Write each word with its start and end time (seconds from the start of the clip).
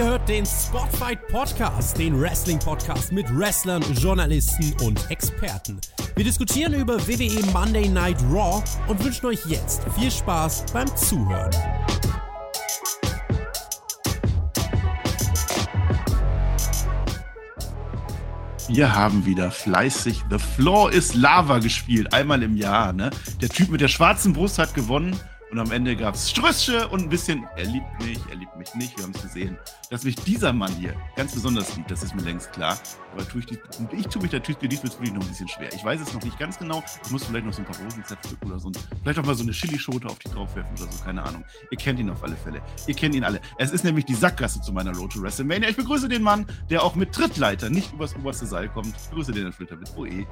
Ihr 0.00 0.06
hört 0.06 0.30
den 0.30 0.46
Spotfight 0.46 1.28
Podcast, 1.28 1.98
den 1.98 2.18
Wrestling-Podcast 2.18 3.12
mit 3.12 3.26
Wrestlern, 3.36 3.82
Journalisten 3.92 4.74
und 4.82 5.10
Experten. 5.10 5.78
Wir 6.16 6.24
diskutieren 6.24 6.72
über 6.72 6.98
WWE 7.06 7.44
Monday 7.52 7.86
Night 7.86 8.16
Raw 8.32 8.64
und 8.88 9.04
wünschen 9.04 9.26
euch 9.26 9.44
jetzt 9.44 9.82
viel 9.98 10.10
Spaß 10.10 10.64
beim 10.72 10.88
Zuhören. 10.96 11.50
Wir 18.68 18.94
haben 18.94 19.26
wieder 19.26 19.50
fleißig 19.50 20.22
The 20.30 20.38
Floor 20.38 20.92
is 20.92 21.12
Lava 21.12 21.58
gespielt, 21.58 22.14
einmal 22.14 22.42
im 22.42 22.56
Jahr. 22.56 22.94
Ne? 22.94 23.10
Der 23.42 23.50
Typ 23.50 23.68
mit 23.68 23.82
der 23.82 23.88
schwarzen 23.88 24.32
Brust 24.32 24.58
hat 24.58 24.72
gewonnen. 24.72 25.14
Und 25.50 25.58
am 25.58 25.72
Ende 25.72 25.96
gab 25.96 26.14
es 26.14 26.30
Strösche 26.30 26.86
und 26.88 27.02
ein 27.02 27.08
bisschen, 27.08 27.44
er 27.56 27.64
liebt 27.64 28.04
mich, 28.04 28.18
er 28.30 28.36
liebt 28.36 28.56
mich 28.56 28.72
nicht, 28.76 28.96
wir 28.96 29.04
haben 29.04 29.12
es 29.14 29.22
gesehen. 29.22 29.58
Dass 29.90 30.04
mich 30.04 30.14
dieser 30.14 30.52
Mann 30.52 30.72
hier 30.76 30.94
ganz 31.16 31.34
besonders 31.34 31.74
liebt, 31.74 31.90
das 31.90 32.04
ist 32.04 32.14
mir 32.14 32.22
längst 32.22 32.52
klar. 32.52 32.78
Aber 33.12 33.26
tue 33.26 33.40
ich, 33.40 33.46
dies, 33.46 33.58
ich 33.90 34.06
tue 34.06 34.22
mich 34.22 34.30
Tüte 34.30 34.68
diesbezüglich 34.68 35.12
noch 35.12 35.22
ein 35.22 35.28
bisschen 35.28 35.48
schwer. 35.48 35.72
Ich 35.74 35.84
weiß 35.84 36.00
es 36.00 36.14
noch 36.14 36.22
nicht 36.22 36.38
ganz 36.38 36.56
genau. 36.56 36.84
Ich 37.04 37.10
muss 37.10 37.24
vielleicht 37.24 37.46
noch 37.46 37.52
so 37.52 37.62
ein 37.62 37.64
paar 37.64 37.76
Rosenzäpfchen 37.84 38.38
oder 38.46 38.60
so, 38.60 38.70
vielleicht 39.02 39.18
auch 39.18 39.24
mal 39.24 39.34
so 39.34 39.42
eine 39.42 39.50
Chilischote 39.50 40.06
auf 40.06 40.20
die 40.20 40.30
draufwerfen 40.30 40.72
oder 40.80 40.92
so, 40.92 41.04
keine 41.04 41.22
Ahnung. 41.24 41.44
Ihr 41.72 41.78
kennt 41.78 41.98
ihn 41.98 42.10
auf 42.10 42.22
alle 42.22 42.36
Fälle. 42.36 42.62
Ihr 42.86 42.94
kennt 42.94 43.16
ihn 43.16 43.24
alle. 43.24 43.40
Es 43.58 43.72
ist 43.72 43.82
nämlich 43.82 44.04
die 44.04 44.14
Sackgasse 44.14 44.60
zu 44.60 44.72
meiner 44.72 44.94
Road 44.94 45.12
to 45.12 45.20
WrestleMania. 45.20 45.68
Ich 45.68 45.76
begrüße 45.76 46.08
den 46.08 46.22
Mann, 46.22 46.46
der 46.70 46.84
auch 46.84 46.94
mit 46.94 47.12
Trittleiter 47.12 47.70
nicht 47.70 47.92
übers 47.92 48.14
oberste 48.14 48.46
Seil 48.46 48.68
kommt. 48.68 48.94
Ich 48.96 49.08
begrüße 49.08 49.32
den 49.32 49.42
Herrn 49.42 49.52
Flitter 49.52 49.76
mit 49.76 49.96
OE. 49.96 50.26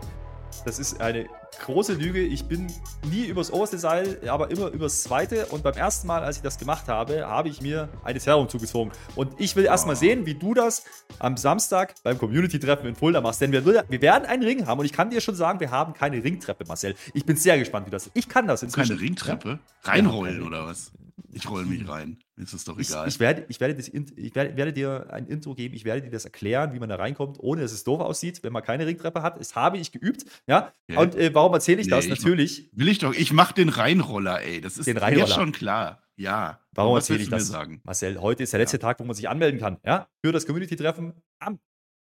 Das 0.65 0.79
ist 0.79 1.01
eine 1.01 1.27
große 1.65 1.95
Lüge. 1.95 2.21
Ich 2.21 2.45
bin 2.45 2.67
nie 3.11 3.27
übers 3.27 3.51
oberste 3.51 3.79
Seil, 3.79 4.21
aber 4.29 4.51
immer 4.51 4.69
übers 4.69 5.03
zweite. 5.03 5.47
Und 5.47 5.62
beim 5.62 5.75
ersten 5.75 6.06
Mal, 6.06 6.23
als 6.23 6.37
ich 6.37 6.42
das 6.42 6.59
gemacht 6.59 6.89
habe, 6.89 7.27
habe 7.27 7.48
ich 7.48 7.61
mir 7.61 7.89
eine 8.05 8.20
Zerrung 8.20 8.48
zugezogen. 8.48 8.92
Und 9.17 9.33
ich 9.39 9.56
will 9.56 9.65
erst 9.65 9.87
mal 9.87 9.97
sehen, 9.97 10.27
wie 10.27 10.34
du 10.34 10.55
das 10.55 10.84
am 11.19 11.37
Samstag 11.37 11.95
beim 12.03 12.19
Community-Treffen 12.19 12.87
in 12.87 12.95
Fulda 12.95 13.20
machst. 13.20 13.41
Denn 13.41 13.53
wir, 13.53 13.65
wir, 13.65 14.03
werden 14.03 14.25
einen 14.27 14.42
Ring 14.42 14.67
haben. 14.67 14.81
Und 14.81 14.87
ich 14.87 14.92
kann 14.92 15.11
dir 15.11 15.20
schon 15.20 15.34
sagen, 15.34 15.61
wir 15.61 15.70
haben 15.70 15.95
keine 15.95 16.23
Ringtreppe, 16.23 16.65
Marcel. 16.67 16.95
Ich 17.15 17.25
bin 17.25 17.37
sehr 17.37 17.59
gespannt, 17.59 17.87
wie 17.87 17.91
das 17.91 18.06
ist. 18.06 18.17
Ich 18.17 18.28
kann 18.28 18.47
das 18.47 18.62
inzwischen. 18.62 18.97
Keine 18.97 19.00
Ringtreppe? 19.00 19.59
Reinrollen 19.84 20.41
ja, 20.41 20.47
oder 20.47 20.67
was? 20.67 20.93
Ich 21.33 21.48
roll 21.48 21.65
mich 21.65 21.89
rein. 21.89 22.19
Ist 22.39 22.53
es 22.53 22.64
doch 22.64 22.78
egal. 22.78 23.08
Ich, 23.08 23.14
ich, 23.14 23.20
werde, 23.20 23.44
ich, 23.48 23.61
werde 23.61 23.75
das, 23.75 23.89
ich 23.89 24.34
werde, 24.34 24.56
werde, 24.56 24.72
dir 24.72 25.08
ein 25.11 25.27
Intro 25.27 25.55
geben, 25.55 25.75
ich 25.75 25.84
werde 25.84 26.03
dir 26.03 26.11
das 26.11 26.25
erklären, 26.25 26.72
wie 26.72 26.78
man 26.78 26.89
da 26.89 26.94
reinkommt, 26.94 27.39
ohne 27.41 27.62
dass 27.62 27.72
es 27.72 27.83
doof 27.83 28.00
aussieht, 28.00 28.44
wenn 28.44 28.53
man 28.53 28.62
keine 28.62 28.86
Ringtreppe 28.86 29.22
hat. 29.22 29.41
Das 29.41 29.56
habe 29.56 29.78
ich 29.78 29.91
geübt. 29.91 30.25
Ja. 30.47 30.72
ja. 30.89 31.00
Und 31.00 31.16
äh, 31.16 31.34
warum 31.34 31.53
erzähle 31.55 31.81
ich 31.81 31.89
nee, 31.89 31.91
das? 31.91 32.05
Ich 32.05 32.11
Natürlich. 32.11 32.70
Mach, 32.70 32.81
will 32.81 32.89
ich 32.89 32.98
doch, 32.98 33.12
ich 33.12 33.33
mache 33.33 33.55
den 33.55 33.69
Reinroller, 33.69 34.41
ey. 34.42 34.61
Das 34.61 34.78
ist 34.78 34.86
den 34.86 34.94
mir 34.94 35.27
schon 35.27 35.53
klar. 35.53 36.03
Ja. 36.16 36.61
Warum 36.72 36.94
erzähle 36.97 37.22
ich 37.22 37.28
das? 37.28 37.48
Sagen? 37.48 37.81
Marcel, 37.84 38.20
heute 38.20 38.44
ist 38.44 38.53
der 38.53 38.61
letzte 38.61 38.77
ja. 38.77 38.83
Tag, 38.83 39.00
wo 39.00 39.05
man 39.05 39.14
sich 39.14 39.28
anmelden 39.28 39.59
kann. 39.59 39.78
Ja. 39.84 40.09
Für 40.25 40.33
das 40.33 40.47
Community-Treffen 40.47 41.14
am 41.41 41.59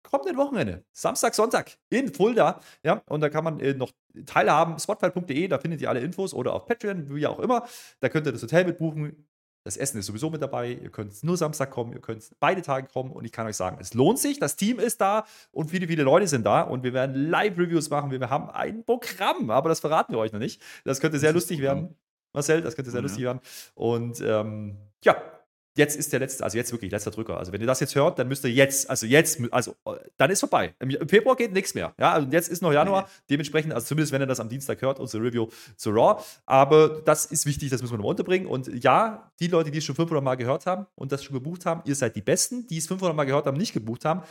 kommenden 0.02 0.36
Wochenende. 0.36 0.84
Samstag, 0.92 1.34
Sonntag 1.34 1.76
in 1.90 2.12
Fulda. 2.12 2.60
Ja, 2.82 3.02
und 3.06 3.20
da 3.20 3.28
kann 3.28 3.44
man 3.44 3.60
äh, 3.60 3.74
noch 3.74 3.92
teilhaben. 4.24 4.78
Spotfight.de, 4.78 5.48
da 5.48 5.58
findet 5.58 5.82
ihr 5.82 5.90
alle 5.90 6.00
Infos 6.00 6.34
oder 6.34 6.52
auf 6.52 6.66
Patreon, 6.66 7.14
wie 7.14 7.26
auch 7.26 7.38
immer. 7.40 7.66
Da 8.00 8.08
könnt 8.08 8.26
ihr 8.26 8.32
das 8.32 8.42
Hotel 8.42 8.64
mitbuchen. 8.64 9.28
Das 9.66 9.76
Essen 9.76 9.98
ist 9.98 10.06
sowieso 10.06 10.30
mit 10.30 10.40
dabei. 10.40 10.78
Ihr 10.80 10.90
könnt 10.90 11.24
nur 11.24 11.36
Samstag 11.36 11.72
kommen, 11.72 11.92
ihr 11.92 11.98
könnt 11.98 12.22
beide 12.38 12.62
Tage 12.62 12.86
kommen 12.86 13.10
und 13.10 13.24
ich 13.24 13.32
kann 13.32 13.48
euch 13.48 13.56
sagen, 13.56 13.78
es 13.80 13.94
lohnt 13.94 14.20
sich. 14.20 14.38
Das 14.38 14.54
Team 14.54 14.78
ist 14.78 15.00
da 15.00 15.24
und 15.50 15.72
viele, 15.72 15.88
viele 15.88 16.04
Leute 16.04 16.28
sind 16.28 16.46
da 16.46 16.62
und 16.62 16.84
wir 16.84 16.92
werden 16.92 17.30
Live-Reviews 17.30 17.90
machen. 17.90 18.12
Wir 18.12 18.30
haben 18.30 18.48
ein 18.48 18.84
Programm, 18.84 19.50
aber 19.50 19.68
das 19.68 19.80
verraten 19.80 20.12
wir 20.12 20.20
euch 20.20 20.32
noch 20.32 20.38
nicht. 20.38 20.62
Das 20.84 21.00
könnte 21.00 21.18
sehr 21.18 21.32
lustig 21.32 21.60
werden. 21.60 21.96
Marcel, 22.32 22.62
das 22.62 22.76
könnte 22.76 22.92
sehr 22.92 23.00
ja. 23.00 23.02
lustig 23.02 23.24
werden. 23.24 23.40
Und 23.74 24.20
ähm, 24.20 24.76
ja, 25.02 25.20
jetzt 25.76 25.96
ist 25.96 26.12
der 26.12 26.20
letzte, 26.20 26.44
also 26.44 26.56
jetzt 26.56 26.72
wirklich 26.72 26.90
letzter 26.90 27.10
Drücker. 27.10 27.38
Also 27.38 27.52
wenn 27.52 27.60
ihr 27.60 27.66
das 27.66 27.80
jetzt 27.80 27.94
hört, 27.94 28.18
dann 28.18 28.28
müsst 28.28 28.44
ihr 28.44 28.50
jetzt, 28.50 28.88
also 28.88 29.06
jetzt, 29.06 29.40
also 29.50 29.76
dann 30.16 30.30
ist 30.30 30.40
vorbei. 30.40 30.74
Im 30.78 30.90
Februar 31.08 31.36
geht 31.36 31.52
nichts 31.52 31.74
mehr. 31.74 31.94
Ja, 31.98 32.12
also 32.12 32.28
jetzt 32.28 32.48
ist 32.48 32.62
noch 32.62 32.72
Januar. 32.72 33.02
Nee. 33.02 33.08
Dementsprechend, 33.30 33.72
also 33.72 33.86
zumindest 33.86 34.12
wenn 34.12 34.22
ihr 34.22 34.26
das 34.26 34.40
am 34.40 34.48
Dienstag 34.48 34.80
hört, 34.82 34.98
unsere 34.98 35.22
Review 35.22 35.48
zu 35.76 35.90
Raw. 35.90 36.22
Aber 36.46 37.02
das 37.04 37.26
ist 37.26 37.46
wichtig, 37.46 37.70
das 37.70 37.82
müssen 37.82 37.94
wir 37.94 37.98
noch 37.98 38.04
unterbringen. 38.04 38.46
Und 38.46 38.68
ja, 38.82 39.30
die 39.40 39.48
Leute, 39.48 39.70
die 39.70 39.78
es 39.78 39.84
schon 39.84 39.96
500 39.96 40.22
Mal 40.22 40.36
gehört 40.36 40.66
haben 40.66 40.86
und 40.94 41.12
das 41.12 41.22
schon 41.22 41.34
gebucht 41.34 41.66
haben, 41.66 41.82
ihr 41.84 41.94
seid 41.94 42.16
die 42.16 42.22
Besten. 42.22 42.66
Die 42.66 42.78
es 42.78 42.86
500 42.86 43.16
Mal 43.16 43.24
gehört 43.24 43.46
haben, 43.46 43.56
nicht 43.56 43.72
gebucht 43.72 44.04
haben, 44.04 44.22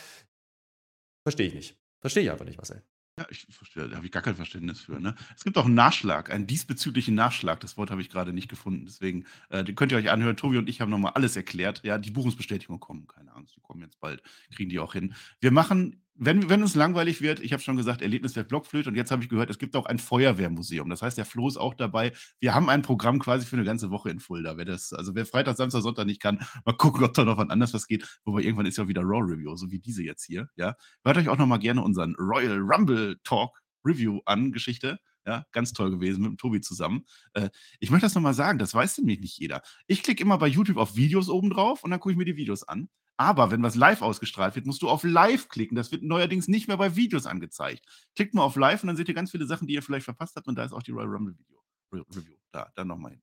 verstehe 1.23 1.47
ich 1.47 1.53
nicht. 1.53 1.77
Verstehe 2.01 2.23
ich 2.23 2.31
einfach 2.31 2.45
nicht, 2.45 2.57
Marcel. 2.57 2.83
Ja, 3.17 3.25
ich 3.29 3.47
verstehe, 3.49 3.87
da 3.87 3.95
habe 3.95 4.05
ich 4.05 4.11
gar 4.11 4.21
kein 4.21 4.35
Verständnis 4.35 4.81
für, 4.81 4.99
ne? 4.99 5.15
Es 5.37 5.45
gibt 5.45 5.57
auch 5.57 5.63
einen 5.65 5.73
Nachschlag, 5.73 6.29
einen 6.31 6.47
diesbezüglichen 6.47 7.15
Nachschlag. 7.15 7.61
Das 7.61 7.77
Wort 7.77 7.89
habe 7.89 8.01
ich 8.01 8.09
gerade 8.09 8.33
nicht 8.33 8.49
gefunden. 8.49 8.83
Deswegen, 8.85 9.25
äh, 9.49 9.63
den 9.63 9.75
könnt 9.75 9.93
ihr 9.93 9.97
euch 9.97 10.09
anhören. 10.09 10.35
Tobi 10.35 10.57
und 10.57 10.67
ich 10.67 10.81
haben 10.81 10.89
nochmal 10.89 11.13
alles 11.13 11.37
erklärt. 11.37 11.81
Ja, 11.85 11.97
die 11.97 12.11
Buchungsbestätigungen 12.11 12.81
kommen, 12.81 13.07
keine 13.07 13.33
Angst, 13.33 13.55
die 13.55 13.61
kommen 13.61 13.81
jetzt 13.81 14.01
bald, 14.01 14.21
kriegen 14.53 14.69
die 14.69 14.79
auch 14.79 14.91
hin. 14.91 15.13
Wir 15.39 15.51
machen 15.51 16.03
wenn, 16.17 16.49
wenn 16.49 16.61
uns 16.61 16.75
langweilig 16.75 17.21
wird, 17.21 17.41
ich 17.41 17.51
habe 17.51 17.61
schon 17.61 17.75
gesagt, 17.75 18.01
Erlebniswert 18.01 18.47
Blockflöte 18.47 18.89
und 18.89 18.95
jetzt 18.95 19.11
habe 19.11 19.21
ich 19.21 19.29
gehört, 19.29 19.49
es 19.49 19.57
gibt 19.57 19.75
auch 19.75 19.85
ein 19.85 19.99
Feuerwehrmuseum. 19.99 20.89
Das 20.89 21.01
heißt, 21.01 21.17
der 21.17 21.25
Flo 21.25 21.47
ist 21.47 21.57
auch 21.57 21.73
dabei. 21.73 22.13
Wir 22.39 22.55
haben 22.55 22.69
ein 22.69 22.81
Programm 22.81 23.19
quasi 23.19 23.45
für 23.45 23.57
eine 23.57 23.65
ganze 23.65 23.91
Woche 23.91 24.09
in 24.09 24.19
Fulda. 24.19 24.55
Wer 24.57 24.65
das, 24.65 24.93
also 24.93 25.13
wer 25.13 25.25
Freitag, 25.25 25.57
Samstag, 25.57 25.81
Sonntag 25.81 26.05
nicht 26.05 26.21
kann, 26.21 26.39
mal 26.63 26.73
gucken, 26.73 27.03
ob 27.03 27.13
da 27.13 27.25
noch 27.25 27.37
was 27.37 27.49
anderes 27.49 27.73
was 27.73 27.87
geht. 27.87 28.07
Wobei 28.23 28.41
irgendwann 28.41 28.65
ist 28.65 28.77
ja 28.77 28.87
wieder 28.87 29.01
Raw 29.01 29.21
Review, 29.21 29.55
so 29.55 29.69
wie 29.71 29.79
diese 29.79 30.03
jetzt 30.03 30.23
hier. 30.23 30.47
Ja, 30.55 30.75
hört 31.03 31.17
euch 31.17 31.27
auch 31.27 31.37
noch 31.37 31.47
mal 31.47 31.57
gerne 31.57 31.83
unseren 31.83 32.15
Royal 32.15 32.59
Rumble 32.59 33.17
Talk 33.23 33.61
Review 33.83 34.21
an, 34.25 34.53
Geschichte. 34.53 34.99
Ja, 35.27 35.43
ganz 35.51 35.73
toll 35.73 35.89
gewesen 35.89 36.21
mit 36.21 36.31
dem 36.31 36.37
Tobi 36.37 36.61
zusammen. 36.61 37.05
Äh, 37.33 37.49
ich 37.79 37.89
möchte 37.89 38.05
das 38.05 38.13
nochmal 38.15 38.35
sagen, 38.35 38.59
das 38.59 38.73
weiß 38.73 38.99
nämlich 38.99 39.19
nicht 39.19 39.37
jeder. 39.39 39.63
Ich 39.87 40.03
klicke 40.03 40.23
immer 40.23 40.37
bei 40.37 40.47
YouTube 40.47 40.77
auf 40.77 40.95
Videos 40.95 41.29
oben 41.29 41.49
drauf 41.49 41.83
und 41.83 41.89
dann 41.89 41.99
gucke 41.99 42.11
ich 42.11 42.17
mir 42.17 42.25
die 42.25 42.37
Videos 42.37 42.63
an. 42.63 42.89
Aber 43.17 43.51
wenn 43.51 43.63
was 43.63 43.75
live 43.75 44.01
ausgestrahlt 44.01 44.55
wird, 44.55 44.65
musst 44.65 44.81
du 44.81 44.89
auf 44.89 45.03
Live 45.03 45.47
klicken. 45.47 45.75
Das 45.75 45.91
wird 45.91 46.03
neuerdings 46.03 46.47
nicht 46.47 46.67
mehr 46.67 46.77
bei 46.77 46.95
Videos 46.95 47.25
angezeigt. 47.25 47.85
Klickt 48.15 48.33
mal 48.33 48.43
auf 48.43 48.55
Live 48.57 48.83
und 48.83 48.87
dann 48.87 48.97
seht 48.97 49.07
ihr 49.07 49.15
ganz 49.15 49.31
viele 49.31 49.45
Sachen, 49.45 49.67
die 49.67 49.73
ihr 49.73 49.81
vielleicht 49.81 50.05
verpasst 50.05 50.35
habt. 50.35 50.47
Und 50.47 50.55
da 50.57 50.65
ist 50.65 50.73
auch 50.73 50.83
die 50.83 50.91
Royal 50.91 51.07
Rumble 51.07 51.35
Video 51.37 51.55
Review. 51.93 52.35
Da, 52.51 52.71
dann 52.75 52.87
nochmal 52.87 53.11
hin. 53.11 53.21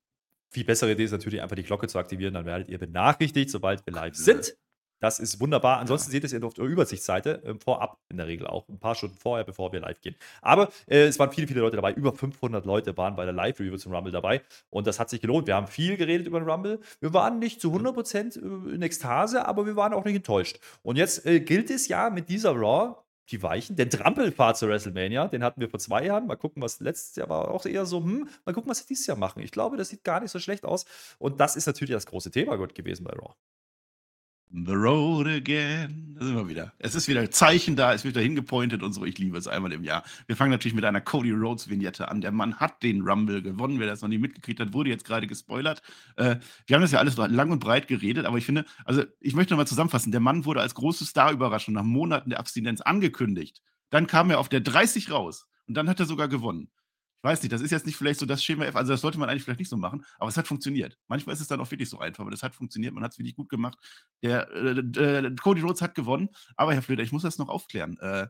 Viel 0.50 0.64
bessere 0.64 0.92
Idee 0.92 1.04
ist 1.04 1.12
natürlich 1.12 1.42
einfach 1.42 1.56
die 1.56 1.62
Glocke 1.62 1.88
zu 1.88 1.98
aktivieren. 1.98 2.34
Dann 2.34 2.46
werdet 2.46 2.68
ihr 2.68 2.78
benachrichtigt, 2.78 3.50
sobald 3.50 3.84
wir 3.86 3.92
live 3.92 4.14
sind. 4.14 4.54
Das 5.02 5.18
ist 5.18 5.40
wunderbar. 5.40 5.78
Ansonsten 5.78 6.12
ja. 6.12 6.20
seht 6.20 6.32
ihr 6.32 6.46
auf 6.46 6.54
der 6.54 6.64
Übersichtsseite 6.64 7.42
äh, 7.42 7.54
vorab 7.58 7.98
in 8.08 8.18
der 8.18 8.28
Regel 8.28 8.46
auch, 8.46 8.68
ein 8.68 8.78
paar 8.78 8.94
Stunden 8.94 9.16
vorher, 9.16 9.44
bevor 9.44 9.72
wir 9.72 9.80
live 9.80 10.00
gehen. 10.00 10.14
Aber 10.40 10.68
äh, 10.86 11.06
es 11.06 11.18
waren 11.18 11.32
viele, 11.32 11.48
viele 11.48 11.58
Leute 11.58 11.74
dabei. 11.74 11.92
Über 11.92 12.12
500 12.12 12.64
Leute 12.64 12.96
waren 12.96 13.16
bei 13.16 13.24
der 13.24 13.34
Live-Review 13.34 13.76
zum 13.78 13.92
Rumble 13.92 14.12
dabei. 14.12 14.42
Und 14.70 14.86
das 14.86 15.00
hat 15.00 15.10
sich 15.10 15.20
gelohnt. 15.20 15.48
Wir 15.48 15.56
haben 15.56 15.66
viel 15.66 15.96
geredet 15.96 16.28
über 16.28 16.38
den 16.38 16.48
Rumble. 16.48 16.78
Wir 17.00 17.12
waren 17.12 17.40
nicht 17.40 17.60
zu 17.60 17.74
100% 17.74 18.70
äh, 18.70 18.74
in 18.76 18.82
Ekstase, 18.82 19.44
aber 19.44 19.66
wir 19.66 19.74
waren 19.74 19.92
auch 19.92 20.04
nicht 20.04 20.14
enttäuscht. 20.14 20.60
Und 20.82 20.94
jetzt 20.94 21.26
äh, 21.26 21.40
gilt 21.40 21.70
es 21.70 21.88
ja 21.88 22.08
mit 22.08 22.28
dieser 22.28 22.52
Raw, 22.52 22.94
die 23.32 23.42
Weichen. 23.42 23.74
Den 23.74 23.90
Trampelfahrt 23.90 24.56
zu 24.56 24.68
WrestleMania, 24.68 25.26
den 25.26 25.42
hatten 25.42 25.60
wir 25.60 25.68
vor 25.68 25.80
zwei 25.80 26.04
Jahren. 26.04 26.28
Mal 26.28 26.36
gucken, 26.36 26.62
was 26.62 26.78
letztes 26.78 27.16
Jahr 27.16 27.28
war. 27.28 27.50
Auch 27.50 27.66
eher 27.66 27.86
so, 27.86 28.04
hm, 28.04 28.28
mal 28.44 28.52
gucken, 28.52 28.70
was 28.70 28.78
sie 28.78 28.86
dieses 28.86 29.08
Jahr 29.08 29.16
machen. 29.16 29.42
Ich 29.42 29.50
glaube, 29.50 29.76
das 29.76 29.88
sieht 29.88 30.04
gar 30.04 30.20
nicht 30.20 30.30
so 30.30 30.38
schlecht 30.38 30.64
aus. 30.64 30.84
Und 31.18 31.40
das 31.40 31.56
ist 31.56 31.66
natürlich 31.66 31.92
das 31.92 32.06
große 32.06 32.30
Thema 32.30 32.56
gewesen 32.56 33.02
bei 33.02 33.12
Raw. 33.14 33.34
The 34.54 34.74
road 34.74 35.28
again. 35.28 36.14
Da 36.18 36.26
sind 36.26 36.36
wir 36.36 36.46
wieder. 36.46 36.74
Es 36.78 36.94
ist 36.94 37.08
wieder 37.08 37.30
Zeichen 37.30 37.74
da, 37.74 37.94
es 37.94 38.04
wird 38.04 38.16
wieder 38.16 38.22
hingepointet 38.22 38.82
und 38.82 38.92
so. 38.92 39.02
Ich 39.06 39.16
liebe 39.16 39.38
es 39.38 39.48
einmal 39.48 39.72
im 39.72 39.82
Jahr. 39.82 40.02
Wir 40.26 40.36
fangen 40.36 40.50
natürlich 40.50 40.74
mit 40.74 40.84
einer 40.84 41.00
Cody 41.00 41.30
Rhodes 41.30 41.70
Vignette 41.70 42.08
an. 42.08 42.20
Der 42.20 42.32
Mann 42.32 42.56
hat 42.56 42.82
den 42.82 43.00
Rumble 43.00 43.40
gewonnen. 43.40 43.80
Wer 43.80 43.86
das 43.86 44.02
noch 44.02 44.10
nicht 44.10 44.20
mitgekriegt 44.20 44.60
hat, 44.60 44.74
wurde 44.74 44.90
jetzt 44.90 45.06
gerade 45.06 45.26
gespoilert. 45.26 45.80
Äh, 46.16 46.36
wir 46.66 46.74
haben 46.76 46.82
das 46.82 46.92
ja 46.92 46.98
alles 46.98 47.16
lang 47.16 47.50
und 47.50 47.60
breit 47.60 47.88
geredet, 47.88 48.26
aber 48.26 48.36
ich 48.36 48.44
finde, 48.44 48.66
also 48.84 49.04
ich 49.20 49.34
möchte 49.34 49.54
nochmal 49.54 49.66
zusammenfassen. 49.66 50.12
Der 50.12 50.20
Mann 50.20 50.44
wurde 50.44 50.60
als 50.60 50.74
große 50.74 51.06
Star-Überraschung 51.06 51.72
nach 51.72 51.82
Monaten 51.82 52.28
der 52.28 52.38
Abstinenz 52.38 52.82
angekündigt. 52.82 53.62
Dann 53.88 54.06
kam 54.06 54.28
er 54.28 54.38
auf 54.38 54.50
der 54.50 54.60
30 54.60 55.10
raus 55.10 55.46
und 55.66 55.78
dann 55.78 55.88
hat 55.88 55.98
er 55.98 56.04
sogar 56.04 56.28
gewonnen 56.28 56.68
weiß 57.22 57.42
nicht, 57.42 57.52
das 57.52 57.60
ist 57.60 57.70
jetzt 57.70 57.86
nicht 57.86 57.96
vielleicht 57.96 58.20
so 58.20 58.26
das 58.26 58.42
Schema 58.42 58.64
F, 58.64 58.76
also 58.76 58.92
das 58.92 59.00
sollte 59.00 59.18
man 59.18 59.28
eigentlich 59.28 59.44
vielleicht 59.44 59.60
nicht 59.60 59.68
so 59.68 59.76
machen, 59.76 60.04
aber 60.18 60.28
es 60.28 60.36
hat 60.36 60.46
funktioniert. 60.46 60.98
Manchmal 61.08 61.34
ist 61.34 61.40
es 61.40 61.48
dann 61.48 61.60
auch 61.60 61.70
wirklich 61.70 61.88
so 61.88 61.98
einfach, 61.98 62.20
aber 62.20 62.30
das 62.30 62.42
hat 62.42 62.54
funktioniert, 62.54 62.94
man 62.94 63.04
hat 63.04 63.12
es 63.12 63.18
wirklich 63.18 63.36
gut 63.36 63.48
gemacht. 63.48 63.78
Der 64.22 64.50
äh, 64.50 64.78
äh, 64.78 65.34
Cody 65.36 65.60
Rhodes 65.60 65.82
hat 65.82 65.94
gewonnen, 65.94 66.28
aber 66.56 66.74
Herr 66.74 66.82
Flöter, 66.82 67.02
ich 67.02 67.12
muss 67.12 67.22
das 67.22 67.38
noch 67.38 67.48
aufklären. 67.48 67.98
Äh, 67.98 68.26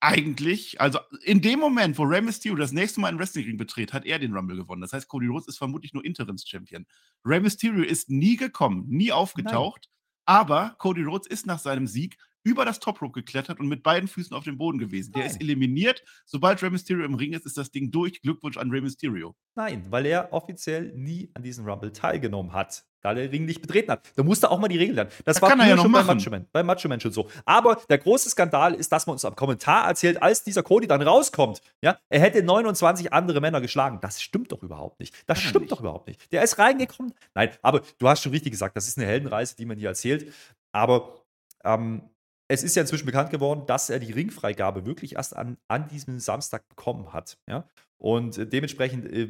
eigentlich, 0.00 0.80
also 0.80 0.98
in 1.22 1.42
dem 1.42 1.60
Moment, 1.60 1.98
wo 1.98 2.04
Rey 2.04 2.22
Mysterio 2.22 2.56
das 2.56 2.72
nächste 2.72 3.00
Mal 3.00 3.08
einen 3.08 3.18
Wrestling-Ring 3.18 3.58
betritt, 3.58 3.92
hat 3.92 4.06
er 4.06 4.18
den 4.18 4.34
Rumble 4.34 4.56
gewonnen. 4.56 4.80
Das 4.80 4.92
heißt, 4.94 5.08
Cody 5.08 5.26
Rhodes 5.26 5.48
ist 5.48 5.58
vermutlich 5.58 5.92
nur 5.92 6.04
Interims-Champion. 6.04 6.86
Rey 7.24 7.40
Mysterio 7.40 7.84
ist 7.84 8.08
nie 8.08 8.36
gekommen, 8.36 8.86
nie 8.88 9.12
aufgetaucht, 9.12 9.88
Nein. 10.26 10.38
aber 10.38 10.76
Cody 10.78 11.02
Rhodes 11.02 11.26
ist 11.26 11.46
nach 11.46 11.58
seinem 11.58 11.86
Sieg 11.86 12.16
über 12.42 12.64
das 12.64 12.80
Top 12.80 13.02
Rope 13.02 13.20
geklettert 13.20 13.60
und 13.60 13.68
mit 13.68 13.82
beiden 13.82 14.08
Füßen 14.08 14.34
auf 14.36 14.44
dem 14.44 14.56
Boden 14.58 14.78
gewesen. 14.78 15.12
Der 15.12 15.22
Nein. 15.22 15.30
ist 15.30 15.40
eliminiert. 15.40 16.02
Sobald 16.24 16.62
Rey 16.62 16.70
Mysterio 16.70 17.04
im 17.04 17.14
Ring 17.14 17.32
ist, 17.32 17.46
ist 17.46 17.58
das 17.58 17.70
Ding 17.70 17.90
durch. 17.90 18.22
Glückwunsch 18.22 18.56
an 18.56 18.70
Rey 18.70 18.80
Mysterio. 18.80 19.34
Nein, 19.54 19.86
weil 19.90 20.06
er 20.06 20.32
offiziell 20.32 20.92
nie 20.94 21.30
an 21.34 21.42
diesem 21.42 21.66
Rumble 21.66 21.92
teilgenommen 21.92 22.52
hat. 22.52 22.84
Da 23.02 23.14
der 23.14 23.32
Ring 23.32 23.46
nicht 23.46 23.62
betreten 23.62 23.92
hat. 23.92 24.12
Da 24.14 24.22
musste 24.22 24.50
auch 24.50 24.58
mal 24.58 24.68
die 24.68 24.76
Regeln 24.76 24.96
lernen. 24.96 25.10
Das, 25.24 25.36
das 25.36 25.42
war 25.42 25.50
kann 25.50 25.60
er 25.60 25.68
ja 25.68 25.76
noch 25.76 25.84
schon 25.84 25.92
machen. 25.92 26.06
bei 26.06 26.14
Macho 26.14 26.30
Man, 26.30 26.46
bei 26.52 26.62
Macho 26.62 26.88
Man 26.88 27.00
schon 27.00 27.12
so. 27.12 27.30
Aber 27.46 27.80
der 27.88 27.96
große 27.96 28.28
Skandal 28.28 28.74
ist, 28.74 28.92
dass 28.92 29.06
man 29.06 29.14
uns 29.14 29.24
am 29.24 29.34
Kommentar 29.34 29.86
erzählt, 29.88 30.22
als 30.22 30.44
dieser 30.44 30.62
Cody 30.62 30.86
dann 30.86 31.00
rauskommt, 31.00 31.62
ja, 31.80 31.98
er 32.10 32.20
hätte 32.20 32.42
29 32.42 33.12
andere 33.12 33.40
Männer 33.40 33.62
geschlagen. 33.62 34.00
Das 34.02 34.20
stimmt 34.20 34.52
doch 34.52 34.62
überhaupt 34.62 35.00
nicht. 35.00 35.14
Das 35.26 35.40
stimmt 35.40 35.62
nicht. 35.62 35.72
doch 35.72 35.80
überhaupt 35.80 36.08
nicht. 36.08 36.30
Der 36.30 36.42
ist 36.42 36.58
reingekommen. 36.58 37.14
Nein, 37.34 37.50
aber 37.62 37.80
du 37.98 38.08
hast 38.08 38.22
schon 38.22 38.32
richtig 38.32 38.52
gesagt, 38.52 38.76
das 38.76 38.86
ist 38.86 38.98
eine 38.98 39.06
Heldenreise, 39.06 39.56
die 39.56 39.64
man 39.64 39.78
hier 39.78 39.88
erzählt. 39.88 40.30
Aber 40.72 41.24
ähm, 41.64 42.02
es 42.50 42.64
ist 42.64 42.74
ja 42.74 42.82
inzwischen 42.82 43.06
bekannt 43.06 43.30
geworden, 43.30 43.62
dass 43.66 43.90
er 43.90 44.00
die 44.00 44.10
Ringfreigabe 44.10 44.84
wirklich 44.84 45.14
erst 45.14 45.36
an, 45.36 45.56
an 45.68 45.86
diesem 45.86 46.18
Samstag 46.18 46.68
bekommen 46.68 47.12
hat. 47.12 47.38
Ja? 47.46 47.68
Und 47.96 48.38
äh, 48.38 48.46
dementsprechend 48.46 49.06
äh, 49.06 49.28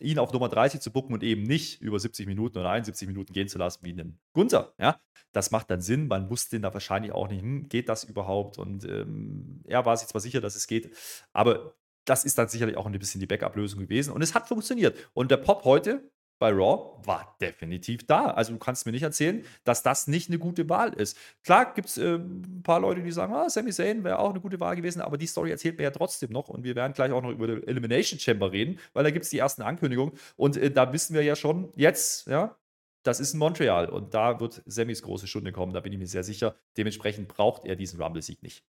ihn 0.00 0.18
auf 0.18 0.34
Nummer 0.34 0.50
30 0.50 0.82
zu 0.82 0.92
bucken 0.92 1.14
und 1.14 1.22
eben 1.22 1.44
nicht 1.44 1.80
über 1.80 1.98
70 1.98 2.26
Minuten 2.26 2.58
oder 2.58 2.68
71 2.68 3.08
Minuten 3.08 3.32
gehen 3.32 3.48
zu 3.48 3.56
lassen 3.56 3.86
wie 3.86 3.92
einen 3.92 4.20
Gunther. 4.34 4.74
Ja? 4.78 5.00
Das 5.32 5.50
macht 5.50 5.70
dann 5.70 5.80
Sinn. 5.80 6.08
Man 6.08 6.28
wusste 6.28 6.56
den 6.56 6.62
da 6.62 6.74
wahrscheinlich 6.74 7.12
auch 7.12 7.28
nicht, 7.28 7.40
hm, 7.40 7.70
geht 7.70 7.88
das 7.88 8.04
überhaupt? 8.04 8.58
Und 8.58 8.84
ähm, 8.84 9.62
er 9.64 9.86
war 9.86 9.96
sich 9.96 10.08
zwar 10.08 10.20
sicher, 10.20 10.42
dass 10.42 10.54
es 10.54 10.66
geht, 10.66 10.94
aber 11.32 11.74
das 12.04 12.26
ist 12.26 12.36
dann 12.36 12.48
sicherlich 12.48 12.76
auch 12.76 12.84
ein 12.84 12.92
bisschen 12.92 13.20
die 13.20 13.26
Backup-Lösung 13.26 13.80
gewesen. 13.80 14.12
Und 14.12 14.20
es 14.20 14.34
hat 14.34 14.46
funktioniert. 14.46 14.94
Und 15.14 15.30
der 15.30 15.38
Pop 15.38 15.64
heute, 15.64 16.10
bei 16.38 16.50
Raw 16.50 17.00
war 17.04 17.36
definitiv 17.40 18.06
da. 18.06 18.26
Also 18.26 18.52
du 18.52 18.58
kannst 18.58 18.86
mir 18.86 18.92
nicht 18.92 19.02
erzählen, 19.02 19.44
dass 19.64 19.82
das 19.82 20.06
nicht 20.06 20.28
eine 20.28 20.38
gute 20.38 20.68
Wahl 20.68 20.92
ist. 20.92 21.16
Klar 21.42 21.74
gibt 21.74 21.88
es 21.88 21.98
äh, 21.98 22.16
ein 22.16 22.62
paar 22.62 22.80
Leute, 22.80 23.02
die 23.02 23.10
sagen, 23.10 23.32
ah, 23.34 23.48
Sami 23.48 23.72
Zayn 23.72 24.04
wäre 24.04 24.18
auch 24.18 24.30
eine 24.30 24.40
gute 24.40 24.60
Wahl 24.60 24.76
gewesen, 24.76 25.00
aber 25.00 25.18
die 25.18 25.26
Story 25.26 25.50
erzählt 25.50 25.78
mir 25.78 25.84
ja 25.84 25.90
trotzdem 25.90 26.30
noch 26.30 26.48
und 26.48 26.64
wir 26.64 26.76
werden 26.76 26.92
gleich 26.92 27.12
auch 27.12 27.22
noch 27.22 27.30
über 27.30 27.46
die 27.46 27.66
Elimination 27.66 28.18
Chamber 28.20 28.52
reden, 28.52 28.78
weil 28.92 29.04
da 29.04 29.10
gibt 29.10 29.24
es 29.24 29.30
die 29.30 29.38
ersten 29.38 29.62
Ankündigungen 29.62 30.14
und 30.36 30.56
äh, 30.56 30.70
da 30.70 30.92
wissen 30.92 31.14
wir 31.14 31.22
ja 31.22 31.36
schon 31.36 31.72
jetzt, 31.76 32.26
ja, 32.26 32.56
das 33.02 33.20
ist 33.20 33.32
in 33.32 33.38
Montreal 33.38 33.88
und 33.88 34.14
da 34.14 34.38
wird 34.40 34.62
Sammys 34.66 35.02
große 35.02 35.26
Stunde 35.26 35.52
kommen, 35.52 35.72
da 35.72 35.80
bin 35.80 35.92
ich 35.92 35.98
mir 35.98 36.06
sehr 36.06 36.24
sicher. 36.24 36.54
Dementsprechend 36.76 37.28
braucht 37.28 37.64
er 37.64 37.76
diesen 37.76 38.00
Rumble-Sieg 38.00 38.42
nicht. 38.42 38.64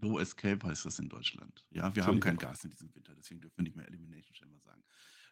No 0.00 0.18
Escape 0.18 0.64
heißt 0.64 0.84
das 0.84 0.98
in 0.98 1.08
Deutschland. 1.08 1.64
Ja, 1.70 1.94
wir 1.94 2.06
haben 2.06 2.20
kein 2.20 2.36
Gas 2.36 2.64
in 2.64 2.70
diesem 2.70 2.94
Winter, 2.94 3.14
deswegen 3.16 3.40
dürfen 3.40 3.56
wir 3.58 3.64
nicht 3.64 3.76
mehr 3.76 3.86
Elimination 3.86 4.34
Chamber 4.34 4.58
sagen. 4.60 4.82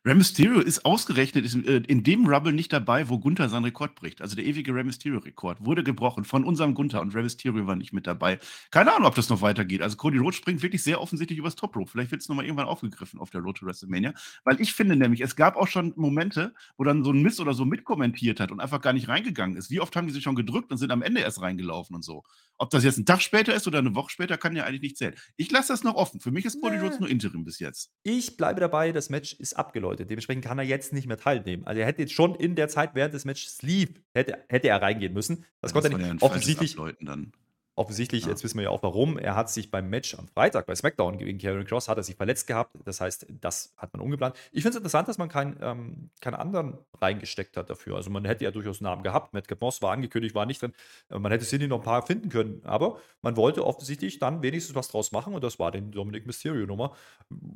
Rey 0.07 0.15
Mysterio 0.15 0.61
ist 0.61 0.85
ausgerechnet 0.85 1.45
ist, 1.45 1.57
äh, 1.57 1.79
in 1.89 2.05
dem 2.05 2.29
Rubble 2.29 2.53
nicht 2.53 2.73
dabei, 2.73 3.09
wo 3.09 3.19
Gunther 3.19 3.49
seinen 3.49 3.65
Rekord 3.65 3.97
bricht. 3.97 4.23
Also 4.23 4.37
der 4.37 4.45
ewige 4.45 4.73
Rey 4.73 4.85
Mysterio-Rekord 4.85 5.65
wurde 5.65 5.83
gebrochen 5.83 6.25
von 6.25 6.45
unserem 6.45 6.75
Gunther 6.75 7.01
und 7.01 7.13
Rey 7.13 7.25
Mysterio 7.25 7.67
war 7.67 7.75
nicht 7.75 7.93
mit 7.93 8.07
dabei. 8.07 8.39
Keine 8.71 8.95
Ahnung, 8.95 9.09
ob 9.09 9.17
das 9.17 9.29
noch 9.31 9.41
weitergeht. 9.41 9.83
Also 9.83 9.97
Cody 9.97 10.19
Rhodes 10.19 10.37
springt 10.37 10.63
wirklich 10.63 10.85
sehr 10.85 11.01
offensichtlich 11.01 11.41
übers 11.41 11.57
Top 11.57 11.75
Rope. 11.75 11.91
Vielleicht 11.91 12.13
wird 12.13 12.23
es 12.23 12.29
nochmal 12.29 12.45
irgendwann 12.45 12.69
aufgegriffen 12.69 13.19
auf 13.19 13.31
der 13.31 13.41
Road 13.41 13.57
to 13.57 13.67
WrestleMania. 13.67 14.15
Weil 14.45 14.61
ich 14.61 14.75
finde 14.75 14.95
nämlich, 14.95 15.23
es 15.23 15.35
gab 15.35 15.57
auch 15.57 15.67
schon 15.67 15.93
Momente, 15.97 16.55
wo 16.77 16.85
dann 16.85 17.03
so 17.03 17.11
ein 17.11 17.21
Miss 17.21 17.41
oder 17.41 17.53
so 17.53 17.65
mitkommentiert 17.65 18.39
hat 18.39 18.53
und 18.53 18.61
einfach 18.61 18.81
gar 18.81 18.93
nicht 18.93 19.09
reingegangen 19.09 19.57
ist. 19.57 19.71
Wie 19.71 19.81
oft 19.81 19.97
haben 19.97 20.07
die 20.07 20.13
sich 20.13 20.23
schon 20.23 20.37
gedrückt 20.37 20.71
und 20.71 20.79
sind 20.79 20.93
am 20.93 21.03
Ende 21.03 21.23
erst 21.23 21.41
reingelaufen 21.43 21.97
und 21.97 22.05
so. 22.05 22.23
Ob 22.59 22.71
das 22.71 22.85
jetzt 22.85 22.99
ein 22.99 23.05
Tag 23.05 23.21
später 23.21 23.55
ist 23.55 23.67
oder 23.67 23.79
eine 23.79 23.95
Woche 23.95 24.11
später, 24.11 24.39
kann 24.39 24.57
ja 24.57 24.65
eigentlich 24.65 24.81
nicht 24.81 24.97
zählen. 24.97 25.15
Ich 25.37 25.51
lasse 25.51 25.73
das 25.73 25.85
noch 25.85 25.95
offen. 25.95 26.21
Für 26.21 26.31
mich 26.31 26.45
ist 26.45 26.61
Cody 26.61 26.79
Rhodes 26.79 27.01
nur 27.01 27.09
Interim 27.09 27.45
bis 27.45 27.59
jetzt. 27.59 27.91
Ich 28.03 28.37
bleibe 28.37 28.61
dabei, 28.61 28.93
das 28.93 29.11
Match 29.11 29.35
ist 29.35 29.55
abgeläutet. 29.55 30.09
Dementsprechend 30.09 30.45
kann 30.45 30.59
er 30.59 30.65
jetzt 30.65 30.93
nicht 30.93 31.07
mehr 31.07 31.19
teilnehmen. 31.19 31.67
Also 31.67 31.81
er 31.81 31.87
hätte 31.87 32.03
jetzt 32.03 32.15
schon 32.15 32.35
in 32.35 32.55
der 32.55 32.69
Zeit, 32.69 32.95
während 32.95 33.13
des 33.13 33.25
Matches 33.25 33.61
lief, 33.63 33.91
hätte, 34.15 34.45
hätte 34.49 34.69
er 34.69 34.81
reingehen 34.81 35.13
müssen. 35.13 35.45
Das, 35.61 35.73
das 35.73 35.73
konnte 35.73 35.89
er 35.89 35.99
nicht. 35.99 36.23
Ja 36.23 36.27
offensichtlich, 36.27 36.77
dann. 37.01 37.33
Offensichtlich, 37.79 38.25
ja. 38.25 38.31
jetzt 38.31 38.43
wissen 38.43 38.57
wir 38.57 38.65
ja 38.65 38.71
auch 38.71 38.83
warum. 38.83 39.19
Er 39.19 39.37
hat 39.37 39.51
sich 39.51 39.71
beim 39.71 39.91
Match 39.91 40.19
am 40.19 40.27
Freitag 40.29 40.65
bei 40.65 40.75
SmackDown 40.75 41.19
gegen 41.19 41.39
Karen 41.39 41.67
Cross 41.67 41.91
hat 41.91 41.99
er 41.99 42.03
sich 42.03 42.17
verletzt 42.17 42.47
gehabt. 42.47 42.75
Das 42.87 43.03
heißt, 43.03 43.27
das 43.43 43.75
hat 43.77 43.93
man 43.93 44.01
umgeplant. 44.01 44.35
Ich 44.51 44.63
finde 44.63 44.71
es 44.71 44.77
interessant, 44.77 45.09
dass 45.09 45.19
man 45.19 45.29
keinen 45.29 45.59
ähm, 45.61 46.09
keinen 46.23 46.37
anderen 46.37 46.79
reingesteckt 47.03 47.55
hat 47.59 47.69
dafür. 47.69 47.97
Also 47.97 48.09
man 48.09 48.25
hätte 48.25 48.45
ja 48.45 48.51
durchaus 48.51 48.81
Namen 48.81 49.03
gehabt. 49.03 49.35
Matt 49.35 49.45
Moss 49.61 49.83
war 49.83 49.93
angekündigt, 49.93 50.35
war 50.35 50.47
nicht 50.47 50.63
drin. 50.63 50.73
Äh, 51.11 51.19
man 51.19 51.31
hätte 51.31 51.45
Cindy 51.45 51.69
noch 51.69 51.81
ein 51.81 51.85
paar 51.85 52.01
finden 52.01 52.31
können. 52.31 52.63
Aber 52.65 52.99
man 53.21 53.37
wollte 53.37 53.67
offensichtlich 53.67 54.19
dann 54.19 54.41
wenigstens 54.41 54.75
was 54.75 54.89
draus 54.89 55.13
machen 55.13 55.35
und 55.35 55.45
das 55.45 55.59
war 55.59 55.71
den 55.71 55.91
Dominic 55.91 56.25
Mysterio-Nummer. 56.25 56.97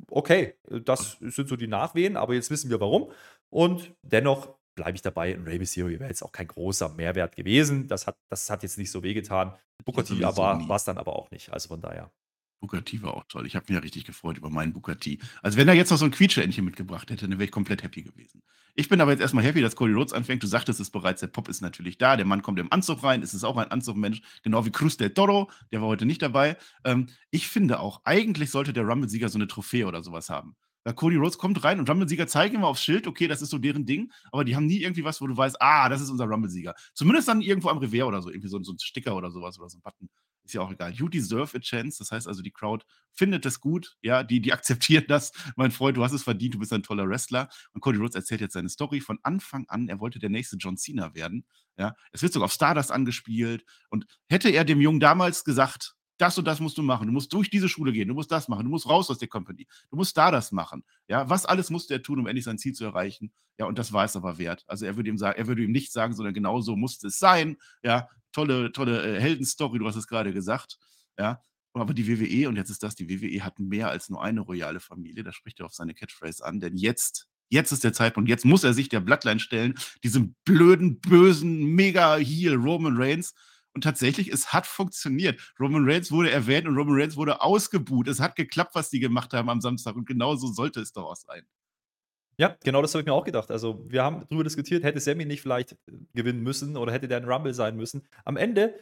Okay, 0.07 0.53
das 0.69 1.17
sind 1.19 1.49
so 1.49 1.55
die 1.55 1.67
Nachwehen, 1.67 2.15
aber 2.15 2.35
jetzt 2.35 2.51
wissen 2.51 2.69
wir 2.69 2.79
warum. 2.79 3.11
Und 3.49 3.91
dennoch 4.03 4.53
bleibe 4.81 4.95
ich 4.95 5.01
dabei. 5.03 5.35
Ein 5.35 5.43
Rey 5.43 5.59
Mysterio 5.59 5.99
wäre 5.99 6.09
jetzt 6.09 6.23
auch 6.23 6.31
kein 6.31 6.47
großer 6.47 6.89
Mehrwert 6.89 7.35
gewesen. 7.35 7.87
Das 7.87 8.07
hat, 8.07 8.17
das 8.29 8.49
hat 8.49 8.63
jetzt 8.63 8.77
nicht 8.77 8.91
so 8.91 9.03
wehgetan. 9.03 9.53
Booker 9.85 10.03
T 10.03 10.19
war 10.19 10.75
es 10.75 10.83
dann 10.83 10.97
aber 10.97 11.15
auch 11.15 11.29
nicht. 11.29 11.51
Also 11.53 11.69
von 11.69 11.81
daher. 11.81 12.11
Booker 12.59 12.83
T 12.83 13.01
war 13.01 13.15
auch 13.15 13.23
toll. 13.27 13.45
Ich 13.47 13.55
habe 13.55 13.65
mich 13.67 13.75
ja 13.75 13.79
richtig 13.79 14.05
gefreut 14.05 14.37
über 14.37 14.49
meinen 14.49 14.73
Booker 14.73 14.97
T. 14.97 15.19
Also 15.41 15.57
wenn 15.57 15.67
er 15.67 15.73
jetzt 15.73 15.89
noch 15.89 15.97
so 15.97 16.05
ein 16.05 16.11
Quietscheentchen 16.11 16.63
mitgebracht 16.65 17.09
hätte, 17.09 17.27
dann 17.27 17.37
wäre 17.37 17.45
ich 17.45 17.51
komplett 17.51 17.83
happy 17.83 18.03
gewesen. 18.03 18.41
Ich 18.75 18.87
bin 18.87 19.01
aber 19.01 19.11
jetzt 19.11 19.21
erstmal 19.21 19.43
happy, 19.43 19.61
dass 19.61 19.75
Cody 19.75 19.93
Rhodes 19.93 20.13
anfängt. 20.13 20.41
Du 20.43 20.47
sagtest 20.47 20.79
es 20.79 20.89
bereits, 20.89 21.19
der 21.21 21.27
Pop 21.27 21.49
ist 21.49 21.61
natürlich 21.61 21.97
da. 21.97 22.15
Der 22.15 22.25
Mann 22.25 22.41
kommt 22.41 22.59
im 22.59 22.71
Anzug 22.71 23.03
rein. 23.03 23.21
Es 23.21 23.33
ist 23.33 23.43
auch 23.43 23.57
ein 23.57 23.69
Anzugmensch, 23.69 24.21
genau 24.43 24.65
wie 24.65 24.71
Cruz 24.71 24.97
del 24.97 25.13
Toro. 25.13 25.51
Der 25.71 25.81
war 25.81 25.87
heute 25.87 26.05
nicht 26.05 26.21
dabei. 26.21 26.57
Ähm, 26.85 27.07
ich 27.31 27.47
finde 27.47 27.79
auch, 27.79 28.01
eigentlich 28.05 28.49
sollte 28.49 28.73
der 28.73 28.83
Rumble-Sieger 28.83 29.29
so 29.29 29.37
eine 29.37 29.47
Trophäe 29.47 29.87
oder 29.87 30.03
sowas 30.03 30.29
haben. 30.29 30.55
Weil 30.83 30.93
Cody 30.93 31.15
Rhodes 31.15 31.37
kommt 31.37 31.63
rein 31.63 31.79
und 31.79 31.89
Rumble-Sieger 31.89 32.27
zeigen 32.27 32.55
immer 32.55 32.67
aufs 32.67 32.83
Schild, 32.83 33.07
okay, 33.07 33.27
das 33.27 33.41
ist 33.41 33.49
so 33.49 33.57
deren 33.57 33.85
Ding, 33.85 34.11
aber 34.31 34.43
die 34.43 34.55
haben 34.55 34.65
nie 34.65 34.81
irgendwie 34.81 35.03
was, 35.03 35.21
wo 35.21 35.27
du 35.27 35.37
weißt, 35.37 35.61
ah, 35.61 35.89
das 35.89 36.01
ist 36.01 36.09
unser 36.09 36.25
Rumble-Sieger. 36.25 36.73
Zumindest 36.93 37.27
dann 37.27 37.41
irgendwo 37.41 37.69
am 37.69 37.77
Revers 37.77 38.07
oder 38.07 38.21
so, 38.21 38.29
irgendwie 38.29 38.47
so, 38.47 38.61
so 38.63 38.73
ein 38.73 38.79
Sticker 38.79 39.15
oder 39.15 39.31
sowas 39.31 39.59
oder 39.59 39.69
so 39.69 39.77
ein 39.77 39.81
Button. 39.81 40.09
Ist 40.43 40.55
ja 40.55 40.61
auch 40.61 40.71
egal. 40.71 40.91
You 40.91 41.07
deserve 41.07 41.55
a 41.55 41.59
chance. 41.59 41.99
Das 41.99 42.11
heißt 42.11 42.27
also, 42.27 42.41
die 42.41 42.51
Crowd 42.51 42.83
findet 43.13 43.45
es 43.45 43.59
gut. 43.59 43.95
Ja, 44.01 44.23
die, 44.23 44.41
die 44.41 44.53
akzeptieren 44.53 45.05
das. 45.07 45.31
Mein 45.55 45.71
Freund, 45.71 45.97
du 45.97 46.03
hast 46.03 46.13
es 46.13 46.23
verdient. 46.23 46.55
Du 46.55 46.59
bist 46.59 46.73
ein 46.73 46.83
toller 46.83 47.07
Wrestler. 47.07 47.47
Und 47.73 47.81
Cody 47.81 47.99
Rhodes 47.99 48.15
erzählt 48.15 48.41
jetzt 48.41 48.53
seine 48.53 48.69
Story 48.69 49.01
von 49.01 49.19
Anfang 49.21 49.65
an. 49.69 49.87
Er 49.87 49.99
wollte 49.99 50.19
der 50.19 50.29
nächste 50.29 50.57
John 50.57 50.77
Cena 50.77 51.13
werden. 51.13 51.45
Ja, 51.77 51.95
es 52.11 52.21
wird 52.21 52.33
sogar 52.33 52.45
auf 52.45 52.53
Stardust 52.53 52.91
angespielt. 52.91 53.63
Und 53.89 54.05
hätte 54.29 54.49
er 54.49 54.65
dem 54.65 54.81
Jungen 54.81 54.99
damals 54.99 55.43
gesagt, 55.43 55.95
das 56.21 56.37
und 56.37 56.45
das 56.45 56.59
musst 56.59 56.77
du 56.77 56.83
machen. 56.83 57.07
Du 57.07 57.13
musst 57.13 57.33
durch 57.33 57.49
diese 57.49 57.67
Schule 57.67 57.91
gehen, 57.91 58.07
du 58.07 58.13
musst 58.13 58.31
das 58.31 58.47
machen, 58.47 58.65
du 58.65 58.69
musst 58.69 58.87
raus 58.87 59.09
aus 59.09 59.17
der 59.17 59.27
Company, 59.27 59.67
du 59.89 59.95
musst 59.95 60.15
da 60.15 60.31
das 60.31 60.51
machen. 60.51 60.83
Ja, 61.07 61.29
was 61.29 61.45
alles 61.45 61.69
musste 61.69 61.95
er 61.95 62.03
tun, 62.03 62.19
um 62.19 62.27
endlich 62.27 62.45
sein 62.45 62.57
Ziel 62.57 62.73
zu 62.73 62.85
erreichen? 62.85 63.33
Ja, 63.57 63.65
und 63.65 63.77
das 63.77 63.91
war 63.91 64.05
es 64.05 64.15
aber 64.15 64.37
wert. 64.37 64.63
Also 64.67 64.85
er 64.85 64.95
würde 64.95 65.09
ihm 65.09 65.17
sagen, 65.17 65.37
er 65.37 65.47
würde 65.47 65.63
ihm 65.63 65.71
nicht 65.71 65.91
sagen, 65.91 66.13
sondern 66.13 66.33
genau 66.33 66.61
so 66.61 66.75
musste 66.75 67.07
es 67.07 67.19
sein. 67.19 67.57
Ja, 67.83 68.07
tolle, 68.31 68.71
tolle 68.71 69.17
äh, 69.17 69.19
Heldenstory, 69.19 69.79
du 69.79 69.87
hast 69.87 69.95
es 69.95 70.07
gerade 70.07 70.33
gesagt. 70.33 70.77
Ja, 71.17 71.41
aber 71.73 71.93
die 71.93 72.07
WWE, 72.07 72.49
und 72.49 72.55
jetzt 72.55 72.69
ist 72.69 72.83
das, 72.83 72.95
die 72.95 73.09
WWE 73.09 73.43
hat 73.43 73.59
mehr 73.59 73.89
als 73.89 74.09
nur 74.09 74.21
eine 74.23 74.41
royale 74.41 74.79
Familie, 74.79 75.23
da 75.23 75.31
spricht 75.31 75.59
er 75.59 75.65
auf 75.65 75.73
seine 75.73 75.93
Catchphrase 75.93 76.45
an, 76.45 76.59
denn 76.59 76.75
jetzt 76.75 77.27
Jetzt 77.53 77.73
ist 77.73 77.83
der 77.83 77.91
Zeitpunkt. 77.91 78.29
Jetzt 78.29 78.45
muss 78.45 78.63
er 78.63 78.73
sich 78.73 78.87
der 78.87 79.01
Bloodline 79.01 79.41
stellen, 79.41 79.73
diesem 80.05 80.35
blöden, 80.45 81.01
bösen 81.01 81.65
Mega-Heel 81.75 82.55
Roman 82.55 82.95
Reigns. 82.95 83.33
Und 83.73 83.83
tatsächlich, 83.83 84.27
es 84.29 84.51
hat 84.53 84.67
funktioniert. 84.67 85.39
Roman 85.59 85.89
Reigns 85.89 86.11
wurde 86.11 86.29
erwähnt 86.31 86.67
und 86.67 86.75
Roman 86.75 86.99
Reigns 86.99 87.15
wurde 87.15 87.41
ausgebuht. 87.41 88.07
Es 88.07 88.19
hat 88.19 88.35
geklappt, 88.35 88.75
was 88.75 88.89
die 88.89 88.99
gemacht 88.99 89.33
haben 89.33 89.49
am 89.49 89.61
Samstag. 89.61 89.95
Und 89.95 90.05
genau 90.05 90.35
so 90.35 90.47
sollte 90.47 90.81
es 90.81 90.91
doch 90.91 91.05
auch 91.05 91.15
sein. 91.15 91.45
Ja, 92.37 92.57
genau 92.63 92.81
das 92.81 92.93
habe 92.93 93.01
ich 93.01 93.05
mir 93.05 93.13
auch 93.13 93.23
gedacht. 93.23 93.51
Also, 93.51 93.85
wir 93.87 94.03
haben 94.03 94.25
darüber 94.29 94.43
diskutiert, 94.43 94.83
hätte 94.83 94.99
Sammy 94.99 95.25
nicht 95.25 95.41
vielleicht 95.41 95.73
äh, 95.73 95.75
gewinnen 96.13 96.41
müssen 96.41 96.75
oder 96.77 96.91
hätte 96.91 97.07
der 97.07 97.17
ein 97.17 97.29
Rumble 97.29 97.53
sein 97.53 97.77
müssen. 97.77 98.07
Am 98.25 98.37
Ende 98.37 98.73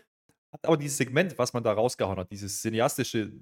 hat 0.51 0.65
aber 0.65 0.77
dieses 0.77 0.97
Segment, 0.97 1.37
was 1.37 1.53
man 1.53 1.63
da 1.63 1.73
rausgehauen 1.73 2.17
hat, 2.17 2.31
dieses 2.31 2.61
cineastische 2.61 3.33